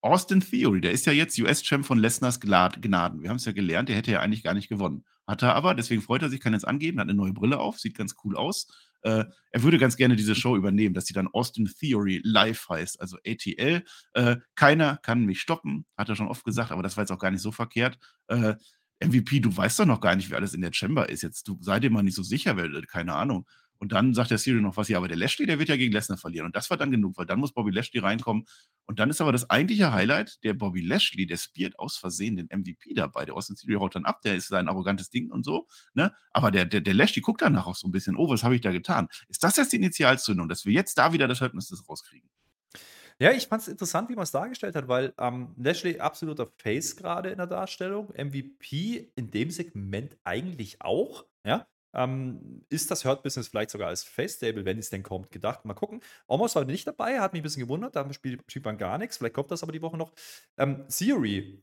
Austin 0.00 0.40
Theory, 0.40 0.80
der 0.80 0.92
ist 0.92 1.06
ja 1.06 1.12
jetzt 1.12 1.38
US-Champ 1.38 1.84
von 1.84 1.98
Lesners 1.98 2.40
Gnaden. 2.40 3.22
Wir 3.22 3.30
haben 3.30 3.36
es 3.36 3.44
ja 3.44 3.52
gelernt, 3.52 3.88
der 3.88 3.96
hätte 3.96 4.12
ja 4.12 4.20
eigentlich 4.20 4.44
gar 4.44 4.54
nicht 4.54 4.68
gewonnen. 4.68 5.04
Hat 5.26 5.42
er 5.42 5.54
aber, 5.54 5.74
deswegen 5.74 6.00
freut 6.00 6.22
er 6.22 6.30
sich, 6.30 6.40
kann 6.40 6.54
jetzt 6.54 6.66
angeben, 6.66 7.00
hat 7.00 7.08
eine 7.08 7.18
neue 7.18 7.32
Brille 7.32 7.58
auf, 7.58 7.78
sieht 7.78 7.98
ganz 7.98 8.14
cool 8.24 8.36
aus. 8.36 8.68
Äh, 9.02 9.24
er 9.50 9.62
würde 9.62 9.78
ganz 9.78 9.96
gerne 9.96 10.16
diese 10.16 10.34
Show 10.34 10.56
übernehmen, 10.56 10.94
dass 10.94 11.06
sie 11.06 11.14
dann 11.14 11.28
Austin 11.28 11.66
Theory 11.66 12.20
live 12.24 12.68
heißt, 12.68 13.00
also 13.00 13.18
ATL. 13.26 13.84
Äh, 14.14 14.36
keiner 14.54 14.96
kann 14.98 15.24
mich 15.24 15.40
stoppen, 15.40 15.84
hat 15.96 16.08
er 16.08 16.16
schon 16.16 16.28
oft 16.28 16.44
gesagt, 16.44 16.70
aber 16.70 16.82
das 16.82 16.96
war 16.96 17.02
jetzt 17.02 17.12
auch 17.12 17.18
gar 17.18 17.30
nicht 17.30 17.42
so 17.42 17.52
verkehrt. 17.52 17.98
Äh, 18.28 18.54
MVP, 19.00 19.40
du 19.40 19.56
weißt 19.56 19.78
doch 19.80 19.86
noch 19.86 20.00
gar 20.00 20.16
nicht, 20.16 20.30
wie 20.30 20.34
alles 20.34 20.54
in 20.54 20.60
der 20.60 20.72
Chamber 20.72 21.08
ist. 21.08 21.22
Jetzt, 21.22 21.46
du 21.48 21.56
sei 21.60 21.80
dir 21.80 21.90
mal 21.90 22.02
nicht 22.02 22.16
so 22.16 22.22
sicher, 22.22 22.56
weil, 22.56 22.82
keine 22.82 23.14
Ahnung. 23.14 23.46
Und 23.78 23.92
dann 23.92 24.12
sagt 24.12 24.30
der 24.30 24.38
Cyril 24.38 24.60
noch 24.60 24.76
was, 24.76 24.88
ja, 24.88 24.98
aber 24.98 25.06
der 25.06 25.16
Lashley, 25.16 25.46
der 25.46 25.58
wird 25.60 25.68
ja 25.68 25.76
gegen 25.76 25.92
Lesnar 25.92 26.18
verlieren. 26.18 26.46
Und 26.46 26.56
das 26.56 26.68
war 26.68 26.76
dann 26.76 26.90
genug, 26.90 27.16
weil 27.16 27.26
dann 27.26 27.38
muss 27.38 27.52
Bobby 27.52 27.70
Lashley 27.70 28.00
reinkommen. 28.00 28.44
Und 28.86 28.98
dann 28.98 29.08
ist 29.08 29.20
aber 29.20 29.30
das 29.30 29.48
eigentliche 29.50 29.92
Highlight, 29.92 30.42
der 30.42 30.54
Bobby 30.54 30.80
Lashley, 30.80 31.26
der 31.26 31.36
spielt 31.36 31.78
aus 31.78 31.96
Versehen 31.96 32.36
den 32.36 32.46
MVP 32.46 32.94
dabei. 32.94 33.24
Der 33.24 33.34
Austin 33.34 33.54
Theory 33.54 33.78
haut 33.78 33.94
dann 33.94 34.04
ab, 34.04 34.20
der 34.22 34.34
ist 34.34 34.48
sein 34.48 34.68
arrogantes 34.68 35.10
Ding 35.10 35.30
und 35.30 35.44
so. 35.44 35.68
Ne? 35.94 36.12
Aber 36.32 36.50
der, 36.50 36.64
der, 36.64 36.80
der 36.80 36.94
Lashley 36.94 37.22
guckt 37.22 37.42
danach 37.42 37.66
auch 37.66 37.76
so 37.76 37.86
ein 37.86 37.92
bisschen, 37.92 38.16
oh, 38.16 38.28
was 38.28 38.42
habe 38.42 38.56
ich 38.56 38.60
da 38.60 38.72
getan? 38.72 39.06
Ist 39.28 39.44
das 39.44 39.56
jetzt 39.56 39.72
die 39.72 39.76
Initialzündung, 39.76 40.48
dass 40.48 40.64
wir 40.64 40.72
jetzt 40.72 40.98
da 40.98 41.12
wieder 41.12 41.28
das 41.28 41.40
Halbnis 41.40 41.72
rauskriegen? 41.88 42.28
Ja, 43.20 43.32
ich 43.32 43.48
fand 43.48 43.62
es 43.62 43.68
interessant, 43.68 44.08
wie 44.10 44.14
man 44.14 44.22
es 44.22 44.30
dargestellt 44.30 44.76
hat, 44.76 44.86
weil 44.86 45.12
ähm, 45.18 45.52
Lashley 45.56 45.98
absoluter 45.98 46.46
Face 46.46 46.94
gerade 46.94 47.30
in 47.30 47.38
der 47.38 47.48
Darstellung, 47.48 48.08
MVP 48.16 49.10
in 49.16 49.30
dem 49.32 49.50
Segment 49.50 50.16
eigentlich 50.24 50.80
auch, 50.80 51.26
ja. 51.44 51.66
Ähm, 51.94 52.64
ist 52.68 52.90
das 52.90 53.04
Hurt 53.04 53.22
Business 53.22 53.48
vielleicht 53.48 53.70
sogar 53.70 53.88
als 53.88 54.04
Face-Stable, 54.04 54.66
wenn 54.66 54.78
es 54.78 54.90
denn 54.90 55.02
kommt, 55.02 55.30
gedacht? 55.30 55.64
Mal 55.64 55.72
gucken. 55.72 56.02
Omos 56.26 56.54
war 56.54 56.66
nicht 56.66 56.86
dabei, 56.86 57.18
hat 57.18 57.32
mich 57.32 57.40
ein 57.40 57.42
bisschen 57.42 57.62
gewundert, 57.62 57.96
da 57.96 58.12
spielt, 58.12 58.64
man 58.64 58.76
gar 58.76 58.98
nichts, 58.98 59.16
vielleicht 59.16 59.34
kommt 59.34 59.50
das 59.50 59.62
aber 59.62 59.72
die 59.72 59.80
Woche 59.80 59.96
noch. 59.96 60.12
Ähm, 60.58 60.86
Theory, 60.88 61.60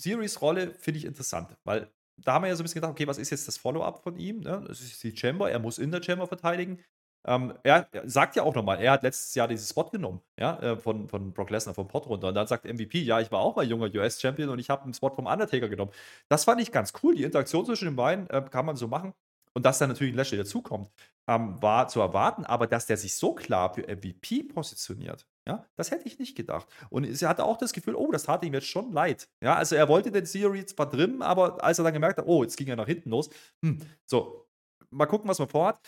Theorys 0.00 0.40
Rolle 0.42 0.74
finde 0.74 0.98
ich 0.98 1.04
interessant, 1.06 1.56
weil 1.64 1.90
da 2.18 2.34
haben 2.34 2.42
wir 2.42 2.48
ja 2.48 2.56
so 2.56 2.62
ein 2.62 2.64
bisschen 2.64 2.80
gedacht, 2.80 2.92
okay, 2.92 3.06
was 3.06 3.18
ist 3.18 3.30
jetzt 3.30 3.48
das 3.48 3.56
Follow-up 3.56 4.02
von 4.02 4.16
ihm? 4.16 4.40
Ne? 4.40 4.62
Das 4.68 4.80
ist 4.80 5.02
die 5.02 5.16
Chamber, 5.16 5.50
er 5.50 5.58
muss 5.58 5.78
in 5.78 5.90
der 5.90 6.02
Chamber 6.02 6.26
verteidigen. 6.26 6.78
Ähm, 7.26 7.54
er, 7.62 7.88
sagt 8.04 8.36
ja 8.36 8.42
auch 8.42 8.54
nochmal, 8.54 8.80
er 8.80 8.92
hat 8.92 9.02
letztes 9.02 9.34
Jahr 9.34 9.46
dieses 9.46 9.68
Spot 9.68 9.84
genommen, 9.84 10.20
ja, 10.38 10.58
äh, 10.60 10.76
von, 10.76 11.08
von 11.08 11.32
Brock 11.32 11.50
Lesnar 11.50 11.74
vom 11.74 11.86
Pot 11.88 12.06
runter. 12.06 12.28
Und 12.28 12.34
dann 12.34 12.46
sagt 12.46 12.64
MVP, 12.64 13.00
ja, 13.00 13.20
ich 13.20 13.30
war 13.30 13.40
auch 13.40 13.56
mal 13.56 13.64
junger 13.64 13.86
US-Champion 13.94 14.48
und 14.48 14.58
ich 14.58 14.70
habe 14.70 14.82
einen 14.84 14.94
Spot 14.94 15.10
vom 15.10 15.26
Undertaker 15.26 15.68
genommen. 15.68 15.92
Das 16.28 16.44
fand 16.44 16.60
ich 16.60 16.72
ganz 16.72 16.92
cool. 17.02 17.14
Die 17.14 17.22
Interaktion 17.22 17.64
zwischen 17.64 17.86
den 17.86 17.96
beiden 17.96 18.28
äh, 18.30 18.42
kann 18.50 18.66
man 18.66 18.76
so 18.76 18.88
machen. 18.88 19.14
Und 19.54 19.66
dass 19.66 19.78
dann 19.78 19.90
natürlich 19.90 20.14
ein 20.14 20.16
Lashley 20.16 20.38
dazukommt, 20.38 20.90
ähm, 21.28 21.60
war 21.60 21.88
zu 21.88 22.00
erwarten, 22.00 22.44
aber 22.44 22.66
dass 22.66 22.86
der 22.86 22.96
sich 22.96 23.14
so 23.14 23.34
klar 23.34 23.74
für 23.74 23.82
MVP 23.82 24.44
positioniert, 24.44 25.26
ja, 25.46 25.66
das 25.76 25.90
hätte 25.90 26.06
ich 26.06 26.18
nicht 26.18 26.36
gedacht. 26.36 26.66
Und 26.88 27.04
er 27.04 27.28
hatte 27.28 27.44
auch 27.44 27.58
das 27.58 27.72
Gefühl, 27.72 27.94
oh, 27.94 28.10
das 28.10 28.24
tat 28.24 28.44
ihm 28.44 28.54
jetzt 28.54 28.66
schon 28.66 28.92
leid. 28.92 29.28
Ja, 29.42 29.56
also 29.56 29.74
er 29.76 29.88
wollte 29.88 30.10
den 30.10 30.24
Theory 30.24 30.64
zwar 30.64 30.88
drin, 30.88 31.20
aber 31.20 31.62
als 31.62 31.78
er 31.78 31.84
dann 31.84 31.92
gemerkt 31.92 32.18
hat, 32.18 32.26
oh, 32.26 32.42
jetzt 32.42 32.56
ging 32.56 32.68
er 32.68 32.76
nach 32.76 32.86
hinten 32.86 33.10
los, 33.10 33.28
hm, 33.62 33.78
so, 34.06 34.48
mal 34.90 35.06
gucken, 35.06 35.28
was 35.28 35.38
man 35.38 35.48
vorhat. 35.48 35.80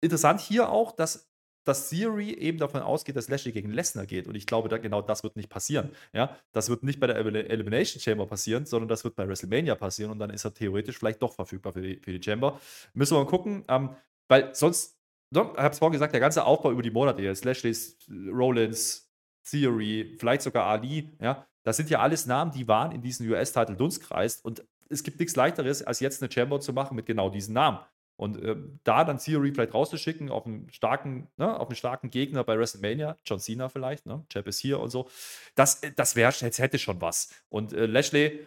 Interessant 0.00 0.40
hier 0.40 0.70
auch, 0.70 0.92
dass 0.92 1.28
dass 1.68 1.90
Theory 1.90 2.30
eben 2.32 2.56
davon 2.56 2.80
ausgeht, 2.80 3.14
dass 3.14 3.28
Lashley 3.28 3.52
gegen 3.52 3.70
Lesnar 3.70 4.06
geht. 4.06 4.26
Und 4.26 4.34
ich 4.34 4.46
glaube, 4.46 4.70
da, 4.70 4.78
genau 4.78 5.02
das 5.02 5.22
wird 5.22 5.36
nicht 5.36 5.50
passieren. 5.50 5.90
Ja? 6.14 6.34
Das 6.52 6.70
wird 6.70 6.82
nicht 6.82 6.98
bei 6.98 7.06
der 7.06 7.16
Elimination 7.16 8.00
Chamber 8.00 8.26
passieren, 8.26 8.64
sondern 8.64 8.88
das 8.88 9.04
wird 9.04 9.16
bei 9.16 9.28
WrestleMania 9.28 9.74
passieren. 9.74 10.10
Und 10.10 10.18
dann 10.18 10.30
ist 10.30 10.46
er 10.46 10.54
theoretisch 10.54 10.98
vielleicht 10.98 11.20
doch 11.20 11.34
verfügbar 11.34 11.74
für 11.74 11.82
die, 11.82 11.96
für 11.96 12.10
die 12.10 12.22
Chamber. 12.22 12.58
Müssen 12.94 13.16
wir 13.16 13.22
mal 13.22 13.28
gucken, 13.28 13.64
ähm, 13.68 13.90
weil 14.28 14.54
sonst, 14.54 14.96
ich 15.30 15.38
habe 15.38 15.68
es 15.68 15.78
vorhin 15.78 15.92
gesagt, 15.92 16.14
der 16.14 16.20
ganze 16.20 16.44
Aufbau 16.44 16.70
über 16.70 16.80
die 16.80 16.90
Monate 16.90 17.20
jetzt, 17.20 17.44
Lashley's, 17.44 17.98
Rollins, 18.08 19.12
Theory, 19.44 20.16
vielleicht 20.18 20.42
sogar 20.42 20.64
Ali, 20.64 21.10
ja, 21.20 21.46
das 21.64 21.76
sind 21.76 21.90
ja 21.90 21.98
alles 21.98 22.24
Namen, 22.24 22.50
die 22.50 22.66
waren 22.66 22.92
in 22.92 23.02
diesem 23.02 23.28
US-Title 23.30 23.76
Dunstkreis. 23.76 24.40
Und 24.40 24.66
es 24.88 25.02
gibt 25.02 25.20
nichts 25.20 25.36
leichteres, 25.36 25.82
als 25.82 26.00
jetzt 26.00 26.22
eine 26.22 26.32
Chamber 26.32 26.60
zu 26.60 26.72
machen 26.72 26.96
mit 26.96 27.04
genau 27.04 27.28
diesen 27.28 27.52
Namen. 27.52 27.78
Und 28.18 28.42
äh, 28.42 28.56
da 28.82 29.04
dann 29.04 29.18
Theory 29.18 29.52
vielleicht 29.52 29.74
rauszuschicken 29.74 30.28
auf 30.28 30.44
einen 30.44 30.68
starken, 30.72 31.28
ne, 31.36 31.56
auf 31.58 31.68
einen 31.68 31.76
starken 31.76 32.10
Gegner 32.10 32.42
bei 32.42 32.58
WrestleMania, 32.58 33.16
John 33.24 33.38
Cena 33.38 33.68
vielleicht, 33.68 34.06
ne, 34.06 34.24
Chap 34.28 34.48
ist 34.48 34.58
hier 34.58 34.80
und 34.80 34.90
so, 34.90 35.08
das, 35.54 35.84
äh, 35.84 35.92
das 35.94 36.16
wäre, 36.16 36.32
hätte 36.32 36.78
schon 36.80 37.00
was. 37.00 37.32
Und 37.48 37.72
äh, 37.72 37.86
Lashley 37.86 38.44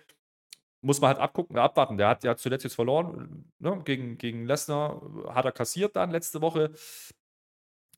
muss 0.82 1.00
man 1.00 1.10
halt 1.10 1.20
abgucken, 1.20 1.58
abwarten. 1.58 1.98
Der 1.98 2.10
hat 2.10 2.24
ja 2.26 2.36
zuletzt 2.36 2.66
jetzt 2.66 2.76
verloren, 2.76 3.50
ne, 3.60 3.82
gegen, 3.86 4.18
gegen 4.18 4.46
Lesnar 4.46 5.02
hat 5.30 5.46
er 5.46 5.54
kassiert 5.54 5.96
dann 5.96 6.12
letzte 6.12 6.42
Woche. 6.42 6.72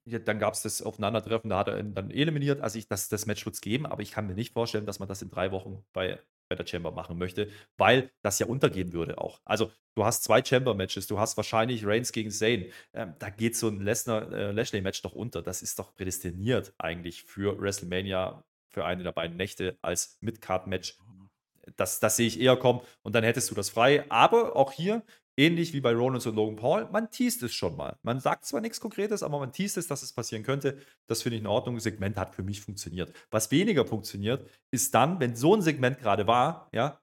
Ja, 0.05 0.19
dann 0.19 0.37
gab 0.37 0.53
es 0.53 0.61
das 0.61 0.83
Aufeinandertreffen, 0.83 1.49
da 1.49 1.57
hat 1.57 1.69
er 1.69 1.79
ihn 1.79 1.95
dann 1.95 2.11
eliminiert. 2.11 2.61
Also 2.61 2.77
ich, 2.77 2.87
das, 2.87 3.09
das 3.09 3.25
Match 3.25 3.45
wird 3.45 3.55
es 3.55 3.61
geben, 3.61 3.87
aber 3.87 4.03
ich 4.03 4.11
kann 4.11 4.27
mir 4.27 4.35
nicht 4.35 4.53
vorstellen, 4.53 4.85
dass 4.85 4.99
man 4.99 5.07
das 5.07 5.23
in 5.23 5.31
drei 5.31 5.51
Wochen 5.51 5.83
bei 5.91 6.19
bei 6.49 6.55
der 6.55 6.67
Chamber 6.67 6.91
machen 6.91 7.17
möchte, 7.17 7.49
weil 7.77 8.11
das 8.21 8.39
ja 8.39 8.47
untergehen 8.47 8.93
würde 8.93 9.17
auch. 9.17 9.39
Also 9.45 9.71
du 9.95 10.05
hast 10.05 10.23
zwei 10.23 10.43
Chamber-Matches, 10.43 11.07
du 11.07 11.19
hast 11.19 11.37
wahrscheinlich 11.37 11.85
Reigns 11.85 12.11
gegen 12.11 12.31
Zane. 12.31 12.69
Ähm, 12.93 13.15
da 13.19 13.29
geht 13.29 13.55
so 13.55 13.67
ein 13.67 13.81
Lesnar-Lashley-Match 13.81 14.99
äh, 14.99 15.03
doch 15.03 15.13
unter. 15.13 15.41
Das 15.41 15.61
ist 15.61 15.79
doch 15.79 15.93
prädestiniert 15.95 16.73
eigentlich 16.77 17.23
für 17.23 17.59
WrestleMania, 17.59 18.43
für 18.69 18.85
eine 18.85 19.03
der 19.03 19.11
beiden 19.11 19.37
Nächte 19.37 19.77
als 19.81 20.17
Mid-Card-Match. 20.21 20.97
Das, 21.77 21.99
das 21.99 22.17
sehe 22.17 22.27
ich 22.27 22.39
eher 22.41 22.57
kommen 22.57 22.81
und 23.03 23.15
dann 23.15 23.23
hättest 23.23 23.49
du 23.49 23.55
das 23.55 23.69
frei. 23.69 24.05
Aber 24.09 24.55
auch 24.55 24.71
hier, 24.71 25.03
Ähnlich 25.35 25.73
wie 25.73 25.81
bei 25.81 25.93
Rollins 25.95 26.27
und 26.27 26.35
Logan 26.35 26.55
Paul, 26.55 26.87
man 26.91 27.09
teast 27.09 27.41
es 27.41 27.53
schon 27.53 27.75
mal. 27.75 27.97
Man 28.03 28.19
sagt 28.19 28.45
zwar 28.45 28.61
nichts 28.61 28.79
Konkretes, 28.79 29.23
aber 29.23 29.39
man 29.39 29.51
teast 29.51 29.77
es, 29.77 29.87
dass 29.87 30.03
es 30.03 30.13
passieren 30.13 30.43
könnte. 30.43 30.77
Das 31.07 31.23
finde 31.23 31.37
ich 31.37 31.41
in 31.41 31.47
Ordnung. 31.47 31.75
Das 31.75 31.85
Segment 31.85 32.17
hat 32.17 32.35
für 32.35 32.43
mich 32.43 32.61
funktioniert. 32.61 33.15
Was 33.31 33.49
weniger 33.49 33.85
funktioniert, 33.85 34.47
ist 34.69 34.93
dann, 34.93 35.19
wenn 35.19 35.35
so 35.35 35.55
ein 35.55 35.63
Segment 35.63 35.97
gerade 35.97 36.27
war, 36.27 36.69
ja, 36.71 37.01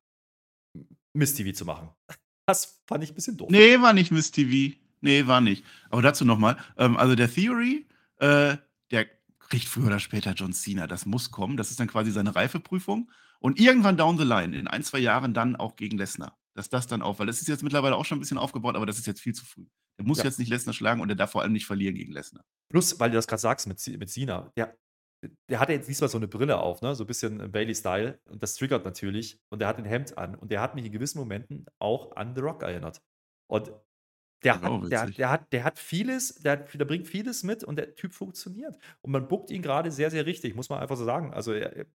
Miss 1.12 1.34
TV 1.34 1.52
zu 1.52 1.64
machen. 1.64 1.90
Das 2.46 2.82
fand 2.88 3.04
ich 3.04 3.12
ein 3.12 3.14
bisschen 3.14 3.36
doof. 3.36 3.48
Nee, 3.48 3.80
war 3.80 3.92
nicht 3.92 4.10
Miss 4.10 4.32
TV. 4.32 4.76
Nee, 5.02 5.28
war 5.28 5.40
nicht. 5.40 5.64
Aber 5.88 6.02
dazu 6.02 6.24
nochmal. 6.24 6.56
Ähm, 6.76 6.96
also 6.96 7.14
der 7.14 7.32
Theory, 7.32 7.86
äh, 8.16 8.56
der 8.90 9.06
kriegt 9.38 9.66
früher 9.66 9.86
oder 9.86 10.00
später 10.00 10.32
John 10.32 10.52
Cena. 10.52 10.88
Das 10.88 11.06
muss 11.06 11.30
kommen. 11.30 11.56
Das 11.56 11.70
ist 11.70 11.78
dann 11.78 11.86
quasi 11.86 12.10
seine 12.10 12.34
Reifeprüfung. 12.34 13.08
Und 13.38 13.60
irgendwann 13.60 13.96
down 13.96 14.18
the 14.18 14.24
line, 14.24 14.58
in 14.58 14.66
ein, 14.66 14.82
zwei 14.82 14.98
Jahren 14.98 15.32
dann 15.32 15.54
auch 15.54 15.76
gegen 15.76 15.96
Lesnar 15.96 16.39
dass 16.60 16.68
das 16.68 16.86
dann 16.86 17.00
auch, 17.00 17.18
weil 17.18 17.26
das 17.26 17.40
ist 17.40 17.48
jetzt 17.48 17.62
mittlerweile 17.62 17.96
auch 17.96 18.04
schon 18.04 18.18
ein 18.18 18.20
bisschen 18.20 18.38
aufgebaut, 18.38 18.76
aber 18.76 18.84
das 18.84 18.98
ist 18.98 19.06
jetzt 19.06 19.20
viel 19.20 19.34
zu 19.34 19.46
früh. 19.46 19.64
Der 19.98 20.06
muss 20.06 20.18
ja. 20.18 20.24
jetzt 20.24 20.38
nicht 20.38 20.50
Lesnar 20.50 20.74
schlagen 20.74 21.00
und 21.00 21.08
der 21.08 21.16
darf 21.16 21.30
vor 21.30 21.40
allem 21.40 21.52
nicht 21.52 21.66
verlieren 21.66 21.94
gegen 21.94 22.12
Lesnar. 22.12 22.44
Plus, 22.70 23.00
weil 23.00 23.10
du 23.10 23.16
das 23.16 23.26
gerade 23.26 23.40
sagst 23.40 23.66
mit, 23.66 23.84
mit 23.98 24.10
Sina, 24.10 24.52
der, 24.56 24.76
der 25.48 25.58
hatte 25.58 25.72
jetzt 25.72 25.88
diesmal 25.88 26.10
so 26.10 26.18
eine 26.18 26.28
Brille 26.28 26.58
auf, 26.58 26.82
ne? 26.82 26.94
so 26.94 27.04
ein 27.04 27.06
bisschen 27.06 27.50
Bailey-Style 27.50 28.20
und 28.28 28.42
das 28.42 28.54
triggert 28.56 28.84
natürlich 28.84 29.40
und 29.50 29.60
der 29.60 29.68
hat 29.68 29.78
ein 29.78 29.86
Hemd 29.86 30.18
an 30.18 30.34
und 30.34 30.50
der 30.50 30.60
hat 30.60 30.74
mich 30.74 30.84
in 30.84 30.92
gewissen 30.92 31.18
Momenten 31.18 31.64
auch 31.78 32.14
an 32.16 32.34
The 32.34 32.42
Rock 32.42 32.62
erinnert. 32.62 33.00
Und 33.50 33.72
der, 34.44 34.60
hat, 34.60 34.90
der, 34.92 35.06
der, 35.06 35.30
hat, 35.30 35.52
der 35.52 35.64
hat 35.64 35.78
vieles, 35.78 36.34
der, 36.34 36.56
der 36.56 36.84
bringt 36.84 37.08
vieles 37.08 37.42
mit 37.42 37.64
und 37.64 37.76
der 37.76 37.94
Typ 37.94 38.14
funktioniert. 38.14 38.78
Und 39.02 39.12
man 39.12 39.28
buckt 39.28 39.50
ihn 39.50 39.62
gerade 39.62 39.90
sehr, 39.90 40.10
sehr 40.10 40.26
richtig, 40.26 40.54
muss 40.54 40.68
man 40.68 40.80
einfach 40.80 40.96
so 40.96 41.04
sagen. 41.04 41.32
Also 41.32 41.52
er, 41.52 41.86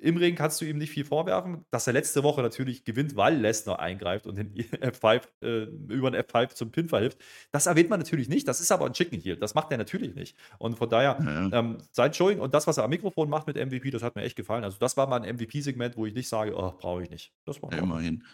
im 0.00 0.16
Ring 0.16 0.34
kannst 0.34 0.60
du 0.60 0.64
ihm 0.64 0.78
nicht 0.78 0.90
viel 0.90 1.04
vorwerfen. 1.04 1.64
Dass 1.70 1.86
er 1.86 1.92
letzte 1.92 2.22
Woche 2.22 2.42
natürlich 2.42 2.84
gewinnt, 2.84 3.16
weil 3.16 3.36
Lesnar 3.36 3.78
eingreift 3.78 4.26
und 4.26 4.36
den 4.36 4.54
F5 4.54 5.22
äh, 5.42 5.64
über 5.92 6.10
den 6.10 6.22
F5 6.22 6.54
zum 6.54 6.70
Pin 6.70 6.88
verhilft, 6.88 7.18
das 7.52 7.66
erwähnt 7.66 7.90
man 7.90 8.00
natürlich 8.00 8.28
nicht. 8.28 8.46
Das 8.48 8.60
ist 8.60 8.70
aber 8.72 8.86
ein 8.86 8.92
Chicken 8.92 9.20
Heel. 9.20 9.36
Das 9.36 9.54
macht 9.54 9.70
er 9.70 9.78
natürlich 9.78 10.14
nicht. 10.14 10.36
Und 10.58 10.76
von 10.76 10.88
daher, 10.88 11.18
ja. 11.20 11.58
ähm, 11.58 11.78
sein 11.92 12.12
Showing 12.12 12.40
und 12.40 12.54
das, 12.54 12.66
was 12.66 12.76
er 12.78 12.84
am 12.84 12.90
Mikrofon 12.90 13.28
macht 13.28 13.46
mit 13.46 13.56
MVP, 13.56 13.90
das 13.90 14.02
hat 14.02 14.16
mir 14.16 14.22
echt 14.22 14.36
gefallen. 14.36 14.64
Also, 14.64 14.78
das 14.78 14.96
war 14.96 15.06
mal 15.06 15.22
ein 15.22 15.36
MVP-Segment, 15.36 15.96
wo 15.96 16.06
ich 16.06 16.14
nicht 16.14 16.28
sage, 16.28 16.54
oh, 16.56 16.72
brauche 16.78 17.02
ich 17.02 17.10
nicht. 17.10 17.32
Das 17.44 17.62
war 17.62 17.72
ja, 17.72 17.78
immerhin. 17.78 18.24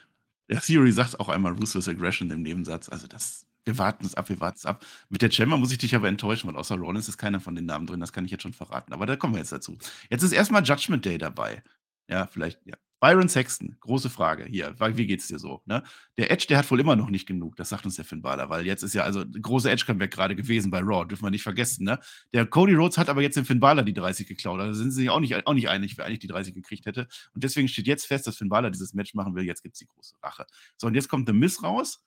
Der 0.48 0.61
Theory 0.61 0.92
sagt 0.92 1.18
auch 1.20 1.29
einmal 1.29 1.53
Ruthless 1.53 1.88
Aggression 1.88 2.31
im 2.31 2.42
Nebensatz. 2.42 2.88
Also, 2.88 3.07
das 3.07 3.46
wir 3.64 3.79
warten 3.79 4.05
es 4.05 4.14
ab, 4.14 4.29
wir 4.29 4.40
warten 4.40 4.59
es 4.59 4.66
ab. 4.66 4.85
Mit 5.09 5.22
der 5.22 5.29
Gemma 5.29 5.57
muss 5.57 5.72
ich 5.72 5.79
dich 5.79 5.94
aber 5.94 6.09
enttäuschen, 6.09 6.48
weil 6.48 6.57
außer 6.57 6.77
Rollins 6.77 7.09
ist 7.09 7.18
keiner 7.18 7.40
von 7.40 7.55
den 7.55 7.66
Namen 7.66 7.87
drin, 7.87 8.00
das 8.00 8.12
kann 8.12 8.24
ich 8.24 8.31
jetzt 8.31 8.42
schon 8.42 8.53
verraten. 8.53 8.92
Aber 8.92 9.07
da 9.07 9.16
kommen 9.16 9.35
wir 9.35 9.40
jetzt 9.40 9.53
dazu. 9.53 9.79
Jetzt 10.11 10.22
ist 10.22 10.33
erstmal 10.33 10.64
Judgment 10.64 11.05
Day 11.05 11.18
dabei. 11.18 11.62
Ja, 12.09 12.27
vielleicht, 12.27 12.61
ja. 12.66 12.77
Byron 13.00 13.29
Sexton, 13.29 13.77
große 13.81 14.09
Frage 14.09 14.46
hier. 14.46 14.74
Wie 14.79 15.07
geht's 15.07 15.27
dir 15.27 15.38
so? 15.38 15.61
Ne? 15.66 15.83
Der 16.16 16.31
Edge, 16.31 16.46
der 16.48 16.57
hat 16.57 16.70
wohl 16.70 16.81
immer 16.81 16.96
noch 16.96 17.11
nicht 17.11 17.27
genug, 17.27 17.55
das 17.55 17.68
sagt 17.68 17.85
uns 17.85 17.96
der 17.96 18.05
Finn 18.07 18.22
Balor, 18.22 18.48
weil 18.48 18.64
jetzt 18.64 18.83
ist 18.83 18.94
ja 18.94 19.03
also 19.03 19.27
große 19.27 19.70
Edge-Comeback 19.70 20.11
gerade 20.11 20.35
gewesen 20.35 20.70
bei 20.70 20.81
Raw, 20.81 21.05
dürfen 21.05 21.22
wir 21.22 21.31
nicht 21.31 21.42
vergessen. 21.42 21.85
Ne? 21.85 21.98
Der 22.33 22.46
Cody 22.46 22.72
Rhodes 22.72 22.96
hat 22.96 23.11
aber 23.11 23.20
jetzt 23.20 23.37
den 23.37 23.44
Finn 23.44 23.61
Balor 23.61 23.83
die 23.83 23.92
30 23.92 24.27
geklaut. 24.27 24.59
Also 24.59 24.81
sind 24.81 24.90
sie 24.90 25.03
sich 25.03 25.11
auch 25.11 25.20
nicht, 25.20 25.46
auch 25.46 25.53
nicht 25.53 25.68
einig, 25.68 25.98
wer 25.98 26.07
eigentlich 26.07 26.20
die 26.20 26.29
30 26.29 26.55
gekriegt 26.55 26.87
hätte. 26.87 27.07
Und 27.35 27.44
deswegen 27.44 27.68
steht 27.68 27.87
jetzt 27.87 28.07
fest, 28.07 28.27
dass 28.27 28.38
Finn 28.38 28.48
Balor 28.48 28.70
dieses 28.70 28.94
Match 28.94 29.12
machen 29.12 29.35
will. 29.35 29.44
Jetzt 29.44 29.62
gibt 29.62 29.74
es 29.74 29.81
die 29.81 29.87
große 29.87 30.14
Rache. 30.22 30.46
So, 30.79 30.87
und 30.87 30.94
jetzt 30.94 31.11
kommt 31.11 31.29
The 31.29 31.35
Miss 31.35 31.62
raus 31.62 32.03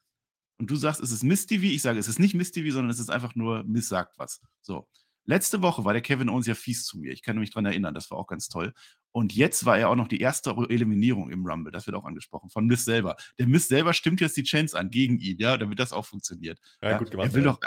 und 0.57 0.69
du 0.69 0.75
sagst, 0.75 1.01
es 1.01 1.11
ist 1.11 1.23
Miss 1.23 1.45
TV. 1.45 1.65
Ich 1.65 1.81
sage, 1.81 1.99
es 1.99 2.07
ist 2.07 2.19
nicht 2.19 2.33
Miss 2.33 2.51
TV, 2.51 2.73
sondern 2.73 2.89
es 2.89 2.99
ist 2.99 3.09
einfach 3.09 3.35
nur 3.35 3.63
Miss 3.63 3.89
sagt 3.89 4.17
was. 4.17 4.41
So. 4.61 4.87
Letzte 5.25 5.61
Woche 5.61 5.83
war 5.83 5.93
der 5.93 6.01
Kevin 6.01 6.29
Owens 6.29 6.47
ja 6.47 6.55
fies 6.55 6.85
zu 6.85 6.97
mir. 6.97 7.11
Ich 7.11 7.21
kann 7.21 7.37
mich 7.37 7.51
daran 7.51 7.65
erinnern, 7.65 7.93
das 7.93 8.09
war 8.09 8.17
auch 8.17 8.27
ganz 8.27 8.47
toll. 8.47 8.73
Und 9.11 9.33
jetzt 9.33 9.65
war 9.65 9.77
er 9.77 9.89
auch 9.89 9.95
noch 9.95 10.07
die 10.07 10.21
erste 10.21 10.51
Eliminierung 10.69 11.29
im 11.31 11.45
Rumble. 11.45 11.71
Das 11.71 11.85
wird 11.85 11.97
auch 11.97 12.05
angesprochen 12.05 12.49
von 12.49 12.65
Miss 12.65 12.85
selber. 12.85 13.17
Der 13.37 13.47
Miss 13.47 13.67
selber 13.67 13.93
stimmt 13.93 14.21
jetzt 14.21 14.37
die 14.37 14.43
Chance 14.43 14.77
an 14.77 14.89
gegen 14.89 15.19
ihn, 15.19 15.37
ja, 15.39 15.57
damit 15.57 15.79
das 15.79 15.91
auch 15.91 16.05
funktioniert. 16.05 16.59
Ja, 16.81 16.91
ja, 16.91 16.97
gut 16.97 17.11
gemacht. 17.11 17.27
Er 17.27 17.33
will, 17.33 17.43
ja. 17.43 17.51
doch, 17.51 17.59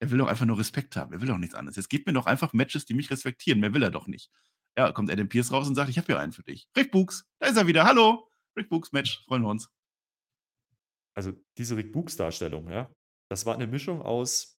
er 0.00 0.10
will 0.10 0.18
doch 0.18 0.28
einfach 0.28 0.44
nur 0.44 0.58
Respekt 0.58 0.96
haben. 0.96 1.12
Er 1.12 1.20
will 1.20 1.28
doch 1.28 1.38
nichts 1.38 1.54
anderes. 1.54 1.76
Jetzt 1.76 1.88
gibt 1.88 2.06
mir 2.06 2.12
doch 2.12 2.26
einfach 2.26 2.52
Matches, 2.52 2.84
die 2.84 2.94
mich 2.94 3.10
respektieren. 3.10 3.58
Mehr 3.60 3.72
will 3.72 3.82
er 3.82 3.90
doch 3.90 4.06
nicht. 4.06 4.30
Ja, 4.76 4.92
kommt 4.92 5.10
Adam 5.10 5.28
Pierce 5.28 5.52
raus 5.52 5.66
und 5.66 5.76
sagt, 5.76 5.88
ich 5.88 5.96
habe 5.96 6.06
hier 6.06 6.20
einen 6.20 6.32
für 6.32 6.42
dich. 6.42 6.68
Rick 6.76 6.92
Books, 6.92 7.24
da 7.38 7.46
ist 7.46 7.56
er 7.56 7.66
wieder. 7.66 7.84
Hallo. 7.84 8.28
Rick 8.54 8.68
Books 8.68 8.92
Match, 8.92 9.24
freuen 9.26 9.42
wir 9.42 9.48
uns 9.48 9.70
also 11.16 11.32
diese 11.58 11.76
Rick 11.76 11.92
Books 11.92 12.16
Darstellung, 12.16 12.70
ja, 12.70 12.90
das 13.30 13.46
war 13.46 13.54
eine 13.54 13.66
Mischung 13.66 14.02
aus 14.02 14.58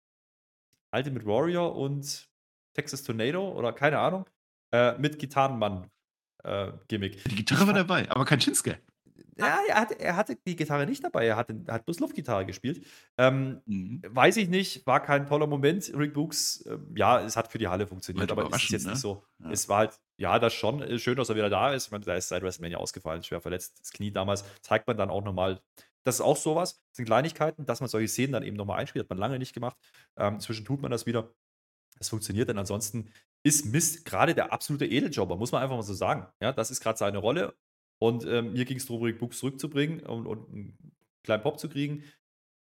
Ultimate 0.94 1.26
Warrior 1.26 1.76
und 1.76 2.28
Texas 2.74 3.04
Tornado 3.04 3.52
oder 3.52 3.74
keine 3.74 4.00
Ahnung, 4.00 4.26
äh, 4.72 4.98
mit 4.98 5.20
Gitarrenmann-Gimmick. 5.20 7.26
Äh, 7.26 7.30
die 7.30 7.36
Gitarre 7.36 7.68
war 7.68 7.74
dabei, 7.74 8.10
aber 8.10 8.26
kein 8.26 8.42
Shinsuke. 8.42 8.80
Ja, 9.40 9.60
er 9.68 9.82
hatte, 9.82 10.00
er 10.00 10.16
hatte 10.16 10.36
die 10.48 10.56
Gitarre 10.56 10.88
nicht 10.88 11.04
dabei, 11.04 11.28
er 11.28 11.36
hat, 11.36 11.50
er 11.50 11.74
hat 11.74 11.86
bloß 11.86 12.00
Luftgitarre 12.00 12.46
gespielt. 12.46 12.84
Ähm, 13.18 13.62
mhm. 13.66 14.02
Weiß 14.08 14.38
ich 14.38 14.50
nicht, 14.50 14.86
war 14.88 15.02
kein 15.02 15.28
toller 15.28 15.48
Moment. 15.48 15.92
Rick 15.96 16.14
Books, 16.14 16.62
äh, 16.62 16.78
ja, 16.96 17.22
es 17.22 17.38
hat 17.38 17.52
für 17.52 17.60
die 17.60 17.68
Halle 17.68 17.86
funktioniert, 17.86 18.32
aber 18.32 18.50
es 18.52 18.64
ist 18.64 18.72
jetzt 18.72 18.86
ne? 18.86 18.94
nicht 18.94 19.02
so. 19.02 19.24
Ja. 19.40 19.52
Es 19.52 19.70
war 19.70 19.78
halt, 19.80 20.00
ja, 20.18 20.40
das 20.40 20.54
schon 20.54 20.82
äh, 20.82 20.98
schön, 20.98 21.18
dass 21.18 21.30
er 21.30 21.36
wieder 21.36 21.50
da 21.50 21.72
ist. 21.72 21.86
Ich 21.86 21.92
meine, 21.92 22.04
da 22.04 22.16
ist 22.16 22.30
seit 22.30 22.42
WrestleMania 22.42 22.80
ausgefallen, 22.80 23.22
schwer 23.22 23.42
verletzt. 23.42 23.80
Das 23.80 23.92
Knie 23.92 24.12
damals 24.12 24.44
zeigt 24.62 24.88
man 24.88 24.98
dann 24.98 25.12
auch 25.12 25.24
nochmal 25.24 25.62
das 26.08 26.16
ist 26.16 26.22
auch 26.22 26.38
sowas. 26.38 26.82
Das 26.90 26.98
sind 26.98 27.06
Kleinigkeiten, 27.06 27.66
dass 27.66 27.82
man 27.82 27.90
solche 27.90 28.08
Szenen 28.08 28.32
dann 28.32 28.44
eben 28.44 28.56
nochmal 28.56 28.80
einspielt. 28.80 29.04
Hat 29.04 29.10
man 29.10 29.20
lange 29.20 29.40
nicht 29.40 29.54
gemacht. 29.54 29.78
Ähm, 30.16 30.40
zwischen 30.40 30.64
tut 30.64 30.82
man 30.82 30.90
das 30.90 31.06
wieder. 31.06 31.34
Es 32.00 32.10
funktioniert 32.10 32.48
dann 32.48 32.58
ansonsten. 32.58 33.12
Ist 33.44 33.66
Mist 33.66 34.06
gerade 34.06 34.34
der 34.34 34.54
absolute 34.54 34.86
Edeljobber, 34.86 35.36
muss 35.36 35.52
man 35.52 35.62
einfach 35.62 35.76
mal 35.76 35.84
so 35.84 35.94
sagen. 35.94 36.28
Ja, 36.42 36.54
das 36.54 36.72
ist 36.72 36.80
gerade 36.80 36.98
seine 36.98 37.18
Rolle. 37.18 37.56
Und 38.00 38.26
ähm, 38.26 38.54
mir 38.54 38.64
ging 38.64 38.78
es 38.78 38.86
darum, 38.86 39.18
Books 39.18 39.40
zurückzubringen 39.40 40.00
und, 40.02 40.28
und 40.28 40.48
einen 40.50 40.96
kleinen 41.24 41.44
Pop 41.44 41.60
zu 41.60 41.68
kriegen. 41.68 42.04